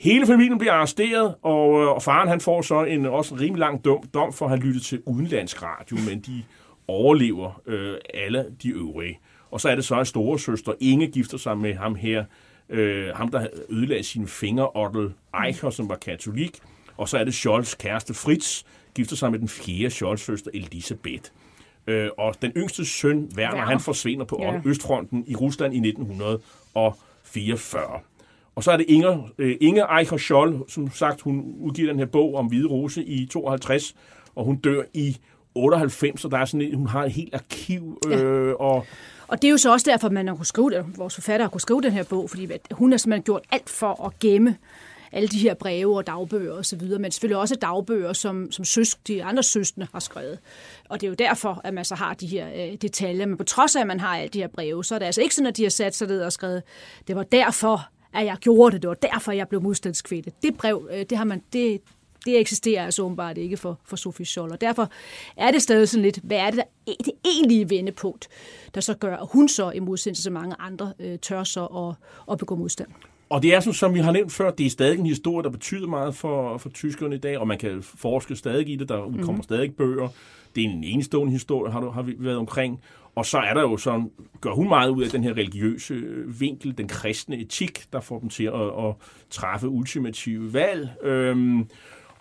Hele 0.01 0.27
familien 0.27 0.57
bliver 0.57 0.73
arresteret, 0.73 1.35
og, 1.41 1.81
øh, 1.81 1.87
og 1.87 2.03
faren 2.03 2.29
han 2.29 2.41
får 2.41 2.61
så 2.61 2.83
en 2.83 3.05
også 3.05 3.33
en 3.35 3.41
rimelig 3.41 3.59
lang 3.59 3.85
dom, 3.85 4.03
dom 4.13 4.33
for 4.33 4.45
at 4.45 4.49
have 4.51 4.59
lyttet 4.61 4.83
til 4.83 5.01
udenlandsk 5.05 5.63
radio, 5.63 5.97
men 6.09 6.19
de 6.19 6.43
overlever 6.87 7.61
øh, 7.65 7.95
alle 8.13 8.45
de 8.63 8.69
øvrige. 8.69 9.19
Og 9.51 9.61
så 9.61 9.69
er 9.69 9.75
det 9.75 9.85
så, 9.85 9.95
at 9.95 10.07
store 10.07 10.39
søster 10.39 10.73
Inge 10.79 11.07
gifter 11.07 11.37
sig 11.37 11.57
med 11.57 11.73
ham 11.73 11.95
her, 11.95 12.23
øh, 12.69 13.07
ham 13.15 13.27
der 13.31 13.47
ødelagde 13.69 14.03
sine 14.03 14.27
fingre, 14.27 14.69
Otto 14.75 15.09
Eicher, 15.45 15.69
som 15.69 15.89
var 15.89 15.95
katolik. 15.95 16.59
Og 16.97 17.09
så 17.09 17.17
er 17.17 17.23
det 17.23 17.33
Scholz 17.33 17.75
kæreste 17.77 18.13
Fritz, 18.13 18.63
gifter 18.95 19.15
sig 19.15 19.31
med 19.31 19.39
den 19.39 19.47
fjerde 19.47 19.89
Scholz 19.89 20.21
søster 20.21 20.51
Elisabeth. 20.53 21.23
Øh, 21.87 22.09
og 22.17 22.35
den 22.41 22.51
yngste 22.57 22.85
søn, 22.85 23.29
Werner, 23.37 23.53
Werner. 23.55 23.65
han 23.65 23.79
forsvinder 23.79 24.25
på 24.25 24.37
Ja. 24.41 24.53
ja. 24.53 24.59
Østfronten 24.65 25.23
i 25.27 25.35
Rusland 25.35 25.73
i 25.73 25.77
1944. 25.77 27.99
Og 28.55 28.63
så 28.63 28.71
er 28.71 28.77
det 28.77 28.85
Inger, 28.89 29.29
øh, 29.37 29.57
Inge 29.61 29.99
Eicher 29.99 30.17
Scholl, 30.17 30.59
som 30.67 30.91
sagt, 30.91 31.21
hun 31.21 31.55
udgiver 31.59 31.91
den 31.91 31.99
her 31.99 32.05
bog 32.05 32.35
om 32.35 32.45
Hvide 32.45 32.67
Rose 32.67 33.03
i 33.03 33.25
52, 33.25 33.95
og 34.35 34.45
hun 34.45 34.55
dør 34.55 34.83
i 34.93 35.17
98, 35.55 36.21
så 36.21 36.27
der 36.27 36.37
er 36.37 36.45
sådan 36.45 36.61
et, 36.67 36.75
hun 36.75 36.87
har 36.87 37.03
et 37.03 37.11
helt 37.11 37.35
arkiv, 37.35 37.99
øh, 38.07 38.53
og 38.59 38.85
Og 39.27 39.41
det 39.41 39.47
er 39.47 39.51
jo 39.51 39.57
så 39.57 39.71
også 39.71 39.89
derfor, 39.89 40.07
at 40.07 40.13
man 40.13 40.27
har 40.27 40.35
kunne 40.35 40.45
skrive 40.45 40.69
det, 40.69 40.85
vores 40.97 41.15
forfatter 41.15 41.43
har 41.43 41.49
kunne 41.49 41.61
skrive 41.61 41.81
den 41.81 41.91
her 41.91 42.03
bog, 42.03 42.29
fordi 42.29 42.49
hun 42.71 42.91
har 42.91 42.97
simpelthen 42.97 43.23
gjort 43.23 43.41
alt 43.51 43.69
for 43.69 44.05
at 44.05 44.19
gemme 44.19 44.57
alle 45.11 45.27
de 45.27 45.37
her 45.37 45.53
breve 45.53 45.97
og 45.97 46.07
dagbøger 46.07 46.53
og 46.53 46.65
så 46.65 46.75
videre, 46.75 46.99
men 46.99 47.11
selvfølgelig 47.11 47.37
også 47.37 47.55
dagbøger, 47.55 48.13
som, 48.13 48.51
som 48.51 48.65
søsk, 48.65 49.07
de 49.07 49.23
andre 49.23 49.43
søskende 49.43 49.87
har 49.93 49.99
skrevet. 49.99 50.39
Og 50.89 51.01
det 51.01 51.07
er 51.07 51.09
jo 51.09 51.15
derfor, 51.15 51.61
at 51.63 51.73
man 51.73 51.85
så 51.85 51.95
har 51.95 52.13
de 52.13 52.27
her 52.27 52.47
øh, 52.47 52.77
detaljer. 52.81 53.25
Men 53.25 53.37
på 53.37 53.43
trods 53.43 53.75
af, 53.75 53.81
at 53.81 53.87
man 53.87 53.99
har 53.99 54.17
alle 54.17 54.29
de 54.29 54.39
her 54.39 54.47
breve, 54.47 54.83
så 54.83 54.95
er 54.95 54.99
det 54.99 55.05
altså 55.05 55.21
ikke 55.21 55.35
sådan, 55.35 55.47
at 55.47 55.57
de 55.57 55.63
har 55.63 55.69
sat 55.69 55.95
sig 55.95 56.07
ned 56.07 56.21
og 56.21 56.31
skrevet, 56.31 56.63
det 57.07 57.15
var 57.15 57.23
derfor, 57.23 57.89
at 58.14 58.26
jeg 58.26 58.38
gjorde 58.41 58.74
det, 58.74 58.82
det 58.82 58.88
var 58.88 58.93
derfor, 58.93 59.32
jeg 59.32 59.47
blev 59.47 59.62
modstandskvinde. 59.62 60.32
Det 60.43 60.55
brev, 60.57 60.89
øh, 60.93 61.05
det 61.09 61.18
har 61.18 61.26
man, 61.26 61.41
det, 61.53 61.82
det 62.26 62.39
eksisterer 62.39 62.86
altså 62.86 63.03
åbenbart 63.03 63.38
ikke 63.38 63.57
for, 63.57 63.80
for 63.86 63.95
Sofie 63.95 64.26
Scholl, 64.26 64.51
og 64.51 64.62
derfor 64.62 64.89
er 65.38 65.51
det 65.51 65.62
stadig 65.62 65.89
sådan 65.89 66.03
lidt, 66.03 66.20
hvad 66.24 66.38
er 66.38 66.45
det, 66.49 66.55
der, 66.55 66.64
er 66.88 67.03
det 67.03 67.14
egentlige 67.26 67.70
vendepunkt, 67.70 68.28
der 68.76 68.82
så 68.82 68.93
gør, 68.93 69.18
at 69.18 69.28
hun 69.32 69.49
så 69.49 69.72
i 69.72 69.80
modsætning 69.80 70.18
til 70.18 70.32
mange 70.32 70.55
andre 70.59 70.93
øh, 70.99 71.20
tør 71.20 71.43
så 71.43 71.66
at, 71.66 71.95
at 72.32 72.38
begå 72.38 72.55
modstand. 72.55 72.88
Og 73.30 73.43
det 73.43 73.53
er, 73.55 73.59
som, 73.59 73.74
som 73.74 73.93
vi 73.93 73.99
har 73.99 74.12
nævnt 74.12 74.32
før, 74.32 74.51
det 74.51 74.66
er 74.66 74.70
stadig 74.70 74.99
en 74.99 75.05
historie, 75.05 75.43
der 75.43 75.49
betyder 75.49 75.88
meget 75.88 76.16
for, 76.16 76.57
for 76.57 76.70
tyskerne 76.70 77.16
i 77.16 77.20
dag, 77.20 77.38
og 77.38 77.47
man 77.47 77.57
kan 77.57 77.84
forske 77.84 78.36
stadig 78.36 78.70
i 78.70 78.76
det, 78.76 78.89
der 78.89 78.97
udkommer 79.05 79.32
Mhm. 79.32 79.36
mm. 79.36 79.43
stadig 79.43 79.76
bøger. 79.76 80.07
Det 80.55 80.64
er 80.64 80.70
en 80.70 80.84
enestående 80.84 81.32
historie, 81.34 81.72
har, 81.72 81.80
du, 81.80 81.89
har 81.89 82.01
vi 82.01 82.16
været 82.20 82.38
omkring. 82.38 82.82
Og 83.16 83.26
så 83.26 83.38
er 83.38 83.53
der 83.53 83.62
jo 83.62 83.78
sådan, 83.78 84.12
gør 84.41 84.51
hun 84.51 84.68
meget 84.68 84.89
ud 84.89 85.03
af 85.03 85.09
den 85.09 85.24
her 85.24 85.32
religiøse 85.32 85.93
øh, 85.93 86.39
vinkel, 86.39 86.78
den 86.78 86.88
kristne 86.88 87.38
etik, 87.38 87.84
der 87.93 87.99
får 87.99 88.20
dem 88.20 88.30
til 88.30 88.43
at, 88.43 88.86
at 88.86 88.95
træffe 89.30 89.68
ultimative 89.68 90.53
valg. 90.53 90.89
Øhm, 91.03 91.70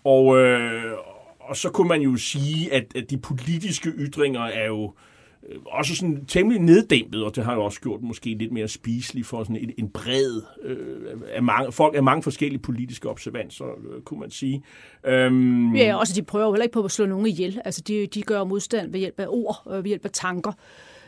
og, 0.05 0.36
øh, 0.36 0.93
og 1.41 1.57
så 1.57 1.70
kunne 1.70 1.88
man 1.88 2.01
jo 2.01 2.16
sige, 2.16 2.72
at, 2.72 2.97
at 2.97 3.11
de 3.11 3.18
politiske 3.18 3.91
ytringer 3.91 4.41
er 4.41 4.66
jo 4.66 4.84
øh, 4.84 5.09
Øh, 5.49 5.57
også 5.66 5.97
sådan 5.97 6.24
temmelig 6.24 6.61
neddæmpet, 6.62 7.24
og 7.24 7.36
det 7.36 7.45
har 7.45 7.55
jo 7.55 7.64
også 7.64 7.80
gjort 7.80 8.03
måske 8.03 8.34
lidt 8.34 8.53
mere 8.53 8.68
spiselig 8.68 9.26
for 9.26 9.45
sådan 9.45 9.57
en, 9.57 9.72
en 9.78 9.88
bred 9.88 10.43
øh, 10.62 11.20
af 11.32 11.43
mange, 11.43 11.72
folk 11.72 11.97
af 11.97 12.03
mange 12.03 12.22
forskellige 12.22 12.59
politiske 12.61 13.09
observanser, 13.11 13.64
øh, 13.64 14.03
kunne 14.03 14.20
man 14.20 14.30
sige. 14.30 14.62
Øhm, 15.07 15.74
Ja, 15.74 15.97
også 15.97 16.14
de 16.14 16.22
prøver 16.22 16.47
jo 16.47 16.53
heller 16.53 16.64
ikke 16.64 16.72
på 16.72 16.82
at 16.82 16.91
slå 16.91 17.07
nogen 17.07 17.26
ihjel. 17.26 17.61
Altså, 17.64 17.82
de, 17.88 18.07
de 18.07 18.22
gør 18.22 18.45
modstand 18.45 18.93
ved 18.93 19.01
hjælp 19.01 19.20
af 19.20 19.26
ord, 19.28 19.62
øh, 19.70 19.76
ved 19.76 19.84
hjælp 19.84 20.05
af 20.05 20.11
tanker. 20.11 20.53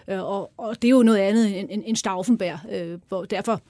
Øh, 0.09 0.23
Og, 0.23 0.53
og 0.59 0.83
det 0.83 0.89
er 0.89 0.93
jo 0.93 1.03
noget 1.03 1.19
andet 1.19 1.61
end, 1.61 1.69
end, 1.71 1.83
end 1.87 1.97
Stauffenberg. 1.97 2.59
Øh, 2.73 2.99
hvor 3.09 3.25
derfor 3.25 3.61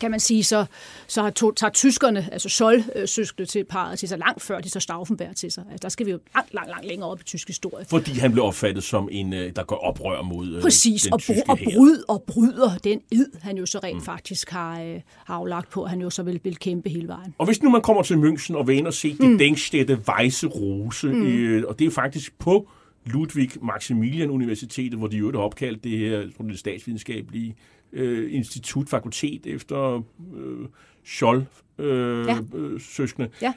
kan 0.00 0.10
man 0.10 0.20
sige, 0.20 0.44
så, 0.44 0.64
så 1.06 1.22
har 1.22 1.30
to, 1.30 1.52
tager 1.52 1.70
tyskerne, 1.70 2.28
altså 2.32 2.48
Scholl-søskende 2.48 3.46
til 3.46 3.64
parret 3.64 3.98
til 3.98 4.08
sig 4.08 4.18
langt 4.18 4.42
før 4.42 4.60
de 4.60 4.68
tager 4.68 4.80
Stauffenberg 4.80 5.36
til 5.36 5.52
sig. 5.52 5.64
Altså, 5.70 5.82
der 5.82 5.88
skal 5.88 6.06
vi 6.06 6.10
jo 6.10 6.18
langt, 6.34 6.54
langt, 6.54 6.70
langt 6.70 6.86
længere 6.86 7.10
op 7.10 7.20
i 7.20 7.24
tysk 7.24 7.48
historie. 7.48 7.84
fordi 7.90 8.12
han 8.12 8.32
blev 8.32 8.44
opfattet 8.44 8.84
som 8.84 9.08
en, 9.12 9.32
øh, 9.32 9.52
der 9.56 9.64
går 9.64 9.76
oprør 9.76 10.22
mod 10.22 10.54
øh, 10.54 10.62
Præcis, 10.62 11.02
den 11.02 11.12
og, 11.12 11.20
br- 11.22 11.44
og, 11.48 11.58
bryd, 11.64 12.02
og 12.08 12.24
bryder 12.26 12.78
den 12.84 13.00
id, 13.10 13.26
han 13.42 13.56
jo 13.56 13.66
så 13.66 13.78
rent 13.78 13.98
mm. 13.98 14.04
faktisk 14.04 14.50
har, 14.50 14.82
øh, 14.82 15.00
har 15.16 15.34
aflagt 15.34 15.70
på, 15.70 15.82
at 15.82 15.90
han 15.90 16.00
jo 16.00 16.10
så 16.10 16.22
vil, 16.22 16.40
vil 16.44 16.56
kæmpe 16.56 16.88
hele 16.88 17.08
vejen. 17.08 17.34
Og 17.38 17.46
hvis 17.46 17.62
nu 17.62 17.70
man 17.70 17.82
kommer 17.82 18.02
til 18.02 18.14
München 18.14 18.56
og 18.56 18.68
vil 18.68 18.76
ind 18.76 18.86
og 18.86 18.94
se 18.94 19.16
mm. 19.20 19.28
det 19.28 19.38
Denkstätte 19.38 20.00
Weiße 20.08 20.46
Rose, 20.46 21.06
mm. 21.06 21.26
øh, 21.26 21.64
og 21.68 21.78
det 21.78 21.86
er 21.86 21.90
faktisk 21.90 22.38
på 22.38 22.68
Ludwig 23.06 23.50
Maximilian 23.62 24.30
Universitetet, 24.30 24.98
hvor 24.98 25.06
de 25.06 25.16
jo 25.16 25.32
har 25.32 25.38
opkaldt 25.38 25.84
det 25.84 25.98
her 25.98 26.22
tror, 26.36 26.44
det 26.44 26.58
statsvidenskabelige 26.58 27.56
øh, 27.92 28.34
institut, 28.34 28.88
fakultet 28.88 29.46
efter 29.46 30.02
øh, 30.34 30.66
Scholl 31.04 31.46
øh, 31.78 32.26
Ja. 32.26 32.38
øh, 32.54 32.80
søskende. 32.80 33.28
Ja. 33.42 33.52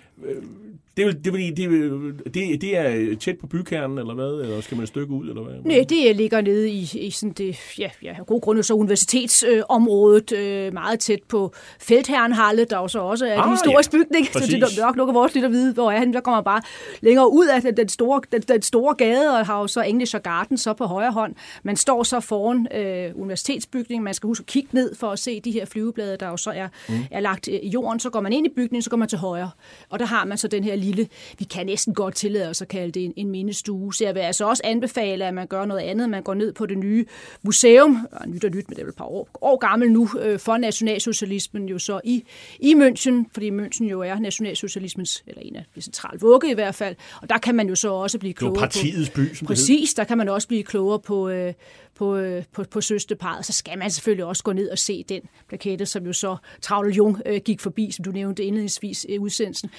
Det, 0.98 1.02
er, 1.04 1.08
vel- 1.08 1.26
det, 1.26 1.58
det, 1.58 2.34
det, 2.34 2.62
det 2.62 2.78
er 2.78 3.16
tæt 3.16 3.38
på 3.38 3.48
bykernen, 3.48 3.98
eller 3.98 4.14
hvad? 4.14 4.26
Eller 4.26 4.62
skal 4.62 4.76
man 4.78 4.82
et 4.84 4.88
stykke 4.88 5.14
ud, 5.14 5.30
eller 5.30 5.42
hvad? 5.44 5.54
Nej, 5.66 5.86
det 5.90 6.16
ligger 6.16 6.42
nede 6.42 6.70
i, 6.70 6.90
i 6.94 7.10
sådan 7.12 7.34
det, 7.34 7.58
ja, 7.80 7.90
ja, 8.04 8.16
af 8.20 8.26
gode 8.26 8.42
grunde, 8.42 8.64
så 8.64 8.74
universitetsområdet, 8.74 10.32
øh, 10.32 10.74
meget 10.74 11.00
tæt 11.00 11.20
på 11.30 11.54
Feldherrenhalle, 11.80 12.66
der 12.66 12.78
jo 12.78 12.88
så 12.88 13.00
også 13.00 13.26
er 13.26 13.34
en 13.34 13.40
Ah, 13.40 13.52
historisk 13.52 13.94
ja. 13.94 13.98
bygning, 13.98 14.26
så 14.34 14.40
det 14.40 14.62
Præcis. 14.62 14.78
er 14.78 14.86
nok 14.86 14.96
nok 14.96 15.14
vores 15.14 15.34
lidt 15.34 15.46
at 15.46 15.52
vide, 15.52 15.74
hvor 15.74 15.92
er 15.92 16.00
han. 16.00 16.14
Der 16.14 16.20
kommer 16.22 16.42
bare 16.42 16.62
længere 17.02 17.32
ud 17.34 17.48
af 17.48 17.62
den, 17.62 17.78
den, 17.78 17.90
store, 17.90 18.22
den, 18.32 18.42
den 18.42 18.62
store 18.62 18.96
gade, 18.96 19.40
og 19.40 19.46
har 19.46 19.60
jo 19.60 19.68
så 19.68 19.82
Englischer 19.82 20.20
Garden 20.20 20.58
så 20.58 20.74
på 20.74 20.86
højre 20.86 21.12
hånd. 21.12 21.36
Man 21.64 21.76
står 21.76 22.04
så 22.04 22.20
foran 22.20 22.68
øh, 22.76 23.12
universitetsbygningen, 23.22 24.04
man 24.04 24.14
skal 24.14 24.28
huske 24.28 24.42
at 24.42 24.46
kigge 24.48 24.70
ned 24.72 24.96
for 24.96 25.08
at 25.08 25.20
se 25.20 25.40
de 25.40 25.52
her 25.52 25.66
flyveblade, 25.66 26.18
der 26.20 26.28
jo 26.30 26.38
så 26.38 26.50
er, 26.56 26.68
mm. 26.90 26.96
er 27.12 27.20
lagt 27.20 27.48
lagt 27.48 27.64
i 27.64 27.68
jorden, 27.70 28.00
så 28.06 28.10
går 28.10 28.22
man 28.22 28.34
ind 28.34 28.46
i 28.46 28.50
bygningen, 28.50 28.82
så 28.82 28.90
går 28.90 28.98
man 28.98 29.08
til 29.08 29.18
højre. 29.18 29.52
Og 29.90 30.00
der 30.00 30.06
har 30.06 30.26
man 30.26 30.38
så 30.38 30.48
den 30.48 30.64
her 30.64 30.76
lille, 30.76 31.08
vi 31.40 31.46
kan 31.46 31.66
næsten 31.66 31.94
godt 31.94 32.16
tillade 32.16 32.50
os 32.50 32.62
at 32.62 32.68
kalde 32.68 32.92
det 32.92 33.06
en, 33.06 33.14
en 33.16 33.30
mindestue. 33.30 33.94
Så 33.94 34.04
jeg 34.04 34.16
vil 34.16 34.22
altså 34.22 34.46
også 34.46 34.62
anbefale, 34.66 35.26
at 35.26 35.34
man 35.34 35.48
gør 35.48 35.66
noget 35.66 35.82
andet. 35.82 36.10
Man 36.10 36.24
går 36.24 36.34
ned 36.34 36.54
på 36.54 36.66
det 36.66 36.78
nye 36.78 37.06
museum, 37.44 38.08
og 38.12 38.30
nyt 38.30 38.44
og 38.44 38.52
nyt, 38.52 38.70
men 38.70 38.76
det 38.76 38.82
er 38.82 38.86
vel 38.86 38.90
et 38.90 38.96
par 38.96 39.06
år, 39.06 39.30
år 39.42 39.58
gammel 39.58 39.92
nu, 39.92 40.10
øh, 40.20 40.40
for 40.40 40.58
nationalsocialismen 40.58 41.70
jo 41.70 41.80
så 41.80 42.02
i, 42.04 42.24
i 42.60 42.74
München, 42.74 43.30
fordi 43.34 43.50
München 43.50 43.84
jo 43.84 44.02
er 44.02 44.20
nationalsocialismens, 44.20 45.24
eller 45.28 45.42
en 45.42 45.56
af 45.56 45.66
de 45.76 45.82
centrale 45.82 46.20
vugge 46.20 46.52
i 46.52 46.54
hvert 46.54 46.76
fald. 46.76 46.96
Og 47.22 47.30
der 47.30 47.38
kan 47.38 47.56
man 47.56 47.70
jo 47.70 47.76
så 47.76 47.92
også 47.92 48.20
blive 48.20 48.34
klogere 48.34 48.60
partiets 48.60 49.10
på... 49.10 49.16
by, 49.16 49.34
som 49.34 49.48
Præcis, 49.48 49.94
der 49.94 50.04
kan 50.04 50.18
man 50.18 50.30
også 50.30 50.48
blive 50.48 50.64
klogere 50.64 51.00
på, 51.00 51.30
øh, 51.30 51.54
på, 51.96 52.16
øh, 52.16 52.44
på, 52.52 52.64
på 52.64 52.82
søsterparet. 52.82 53.46
Så 53.46 53.54
skal 53.54 53.78
man 53.78 53.92
selvfølgelig 53.92 54.26
også 54.26 54.44
gå 54.44 54.54
ned 54.54 54.70
og 54.70 54.78
se 54.78 55.04
den 55.10 55.22
plakette, 55.48 55.86
som 55.86 56.06
jo 56.06 56.14
så 56.14 56.38
Travle 56.62 56.94
Jung 56.94 57.22
øh, 57.26 57.42
gik 57.46 57.60
forbi, 57.60 57.92
som 57.92 58.06
du 58.06 58.12
nævnte 58.12 58.44
indledningsvis 58.44 59.06
i 59.10 59.18
udsendelsen. 59.18 59.70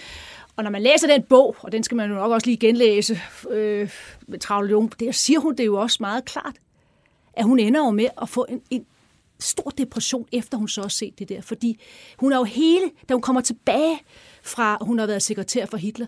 Og 0.57 0.65
når 0.65 0.71
man 0.71 0.83
læser 0.83 1.07
den 1.07 1.23
bog, 1.23 1.57
og 1.61 1.73
den 1.73 1.83
skal 1.83 1.97
man 1.97 2.11
jo 2.11 2.15
nok 2.15 2.33
også 2.33 2.47
lige 2.47 2.57
genlæse 2.57 3.21
øh, 3.51 3.91
med 4.27 4.39
Travle 4.39 4.71
Jung, 4.71 5.01
der 5.01 5.13
siger 5.13 5.41
hun 5.41 5.57
det 5.57 5.67
jo 5.67 5.81
også 5.81 5.97
meget 6.01 6.25
klart, 6.25 6.57
at 7.33 7.45
hun 7.45 7.59
ender 7.59 7.81
jo 7.81 7.91
med 7.91 8.09
at 8.23 8.29
få 8.29 8.47
en, 8.49 8.63
en 8.71 8.87
stor 9.41 9.71
depression, 9.71 10.27
efter 10.33 10.59
hun 10.59 10.69
så 10.69 10.81
har 10.81 10.89
set 10.89 11.19
det 11.19 11.29
der. 11.29 11.41
Fordi 11.41 11.81
hun 12.19 12.33
er 12.33 12.37
jo 12.37 12.45
hele, 12.45 12.91
da 13.09 13.15
hun 13.15 13.21
kommer 13.21 13.41
tilbage 13.41 13.99
fra, 14.43 14.79
hun 14.81 14.99
har 14.99 15.07
været 15.07 15.23
sekretær 15.23 15.67
for 15.67 15.77
Hitler, 15.77 16.07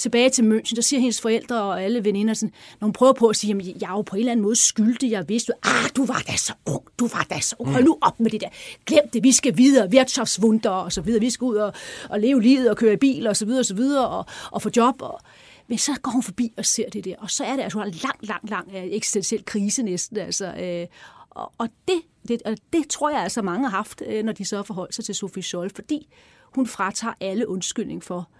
tilbage 0.00 0.30
til 0.30 0.42
München, 0.42 0.76
der 0.76 0.82
siger 0.82 1.00
hendes 1.00 1.20
forældre 1.20 1.62
og 1.62 1.82
alle 1.82 2.04
veninder, 2.04 2.34
sådan, 2.34 2.52
når 2.80 2.86
hun 2.86 2.92
prøver 2.92 3.12
på 3.12 3.28
at 3.28 3.36
sige, 3.36 3.54
at 3.54 3.82
jeg 3.82 3.90
er 3.90 3.96
jo 3.96 4.02
på 4.02 4.16
en 4.16 4.20
eller 4.20 4.32
anden 4.32 4.42
måde 4.42 4.56
skyldig, 4.56 5.10
jeg 5.10 5.28
vidste, 5.28 5.52
ah, 5.62 5.90
du 5.96 6.04
var 6.06 6.22
da 6.28 6.36
så 6.36 6.52
ung, 6.66 6.82
du 6.98 7.06
var 7.06 7.26
da 7.30 7.40
så 7.40 7.56
ung, 7.58 7.72
hold 7.72 7.84
nu 7.84 7.98
op 8.00 8.20
med 8.20 8.30
det 8.30 8.40
der, 8.40 8.48
glem 8.86 9.08
det, 9.12 9.24
vi 9.24 9.32
skal 9.32 9.56
videre, 9.56 9.88
Wirtschaftswunder 9.90 10.70
og 10.70 10.92
så 10.92 11.00
videre, 11.00 11.20
vi 11.20 11.30
skal 11.30 11.44
ud 11.44 11.56
og, 11.56 11.72
og 12.08 12.20
leve 12.20 12.42
livet 12.42 12.70
og 12.70 12.76
køre 12.76 12.92
i 12.92 12.96
bil 12.96 13.26
og 13.26 13.36
så 13.36 13.44
videre 13.44 13.60
og 13.60 13.66
så 13.66 13.74
videre 13.74 14.08
og, 14.08 14.24
og 14.50 14.62
få 14.62 14.70
job 14.76 15.02
og, 15.02 15.20
men 15.68 15.78
så 15.78 15.92
går 16.02 16.10
hun 16.10 16.22
forbi 16.22 16.52
og 16.56 16.66
ser 16.66 16.90
det 16.90 17.04
der, 17.04 17.14
og 17.18 17.30
så 17.30 17.44
er 17.44 17.56
det, 17.56 17.62
at 17.62 17.72
hun 17.72 17.80
har 17.80 17.86
en 17.86 17.94
lang, 18.02 18.16
lang, 18.20 18.50
lang 18.50 18.68
øh, 18.76 18.84
eksistentiel 18.84 19.44
krise 19.44 19.82
næsten, 19.82 20.16
altså, 20.16 20.46
øh, 20.46 20.86
og, 21.30 21.52
og 21.58 21.68
det, 21.88 22.02
det, 22.28 22.42
og 22.44 22.56
det 22.72 22.88
tror 22.88 23.10
jeg 23.10 23.20
altså 23.20 23.42
mange 23.42 23.68
har 23.68 23.76
haft, 23.76 24.02
øh, 24.06 24.24
når 24.24 24.32
de 24.32 24.44
så 24.44 24.62
forholdt 24.62 24.94
sig 24.94 25.04
til 25.04 25.14
Sophie 25.14 25.42
Scholl, 25.42 25.70
fordi 25.74 26.08
hun 26.54 26.66
fratager 26.66 27.14
alle 27.20 27.48
undskyldning 27.48 28.04
for, 28.04 28.30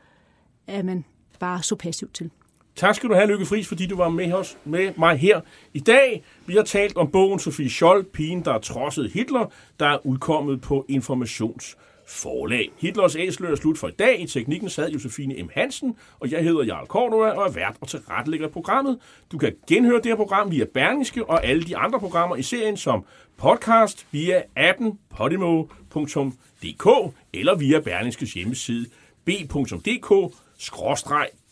at 0.66 0.84
man 0.84 1.04
bare 1.40 1.62
så 1.62 1.76
passivt 1.76 2.14
til. 2.14 2.30
Tak 2.76 2.94
skal 2.94 3.08
du 3.08 3.14
have, 3.14 3.26
Lykke 3.26 3.46
Friis, 3.46 3.68
fordi 3.68 3.86
du 3.86 3.96
var 3.96 4.08
med, 4.08 4.32
os, 4.32 4.58
med 4.64 4.92
mig 4.98 5.18
her 5.18 5.40
i 5.74 5.80
dag. 5.80 6.24
Vi 6.46 6.54
har 6.54 6.62
talt 6.62 6.96
om 6.96 7.10
bogen 7.10 7.38
Sofie 7.38 7.70
Scholl, 7.70 8.04
pigen, 8.04 8.44
der 8.44 8.58
trodsede 8.58 9.08
Hitler, 9.08 9.52
der 9.80 9.86
er 9.86 10.06
udkommet 10.06 10.60
på 10.60 10.84
Informationsforlag. 10.88 12.70
Hitlers 12.78 13.16
æsler 13.16 13.50
er 13.50 13.54
slut 13.54 13.78
for 13.78 13.88
i 13.88 13.90
dag. 13.90 14.20
I 14.20 14.26
teknikken 14.26 14.70
sad 14.70 14.90
Josefine 14.90 15.42
M. 15.42 15.48
Hansen, 15.54 15.96
og 16.20 16.30
jeg 16.30 16.44
hedder 16.44 16.64
Jarl 16.64 16.86
Cordova 16.86 17.30
og 17.30 17.46
er 17.46 17.52
vært 17.52 17.76
og 17.80 17.88
tilrettelægger 17.88 18.48
programmet. 18.48 18.98
Du 19.32 19.38
kan 19.38 19.52
genhøre 19.66 19.96
det 19.96 20.06
her 20.06 20.16
program 20.16 20.50
via 20.50 20.64
Berlingske 20.74 21.24
og 21.24 21.44
alle 21.44 21.62
de 21.62 21.76
andre 21.76 22.00
programmer 22.00 22.36
i 22.36 22.42
serien 22.42 22.76
som 22.76 23.04
podcast 23.36 24.06
via 24.10 24.42
appen 24.56 24.98
podimo.dk 25.16 27.14
eller 27.32 27.54
via 27.54 27.80
Berlingskes 27.80 28.32
hjemmeside 28.32 28.86
b.dk 29.24 30.34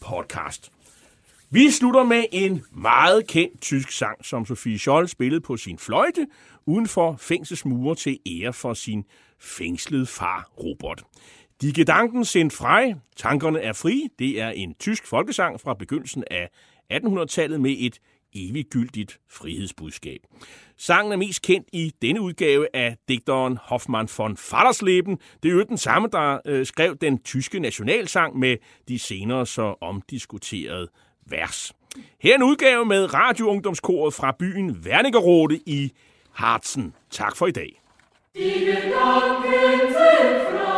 podcast. 0.01 0.73
Vi 1.51 1.71
slutter 1.71 2.05
med 2.05 2.25
en 2.33 2.65
meget 2.73 3.27
kendt 3.27 3.61
tysk 3.61 3.91
sang, 3.91 4.25
som 4.25 4.47
Sofie 4.47 4.79
Scholl 4.79 5.09
spillede 5.09 5.41
på 5.41 5.57
sin 5.57 5.79
fløjte 5.79 6.27
uden 6.67 6.89
for 6.89 7.17
fængselsmure 7.17 7.95
til 7.95 8.19
ære 8.27 8.53
for 8.53 8.75
sin 8.75 9.05
fængslede 9.39 10.07
far 10.07 10.51
Robert. 10.59 11.03
De 11.63 11.73
Gedanken 11.73 12.25
sind 12.25 12.51
frei, 12.51 12.95
tankerne 13.17 13.61
er 13.61 13.73
fri, 13.73 14.09
det 14.19 14.41
er 14.41 14.49
en 14.49 14.75
tysk 14.75 15.07
folkesang 15.07 15.61
fra 15.61 15.75
begyndelsen 15.75 16.25
af 16.31 16.51
1800-tallet 16.93 17.61
med 17.61 17.77
et 17.79 18.01
eviggyldigt 18.39 19.20
frihedsbudskab. 19.30 20.20
Sangen 20.76 21.12
er 21.12 21.16
mest 21.16 21.43
kendt 21.43 21.68
i 21.72 21.93
denne 22.03 22.20
udgave 22.20 22.66
af 22.74 22.97
digteren 23.09 23.59
Hoffmann 23.62 24.09
von 24.18 24.36
Fallersleben. 24.36 25.18
Det 25.43 25.49
er 25.49 25.53
jo 25.53 25.62
den 25.62 25.78
samme, 25.78 26.09
der 26.12 26.39
øh, 26.45 26.66
skrev 26.66 26.97
den 26.97 27.22
tyske 27.22 27.61
nationalsang 27.61 28.39
med 28.39 28.57
de 28.89 28.99
senere 28.99 29.47
så 29.47 29.74
omdiskuterede 29.80 30.89
vers. 31.26 31.72
Her 32.20 32.32
er 32.32 32.36
en 32.36 32.43
udgave 32.43 32.84
med 32.84 33.14
radioungdomskoret 33.14 34.14
fra 34.14 34.36
byen 34.39 34.70
Wernigerode 34.70 35.61
i 35.66 35.93
Harzen. 36.32 36.95
Tak 37.11 37.36
for 37.36 37.47
i 37.47 37.51
dag. 37.51 37.82
Die 38.34 38.61
Gedanken 38.61 39.80
sind 39.80 40.43
frei. 40.51 40.78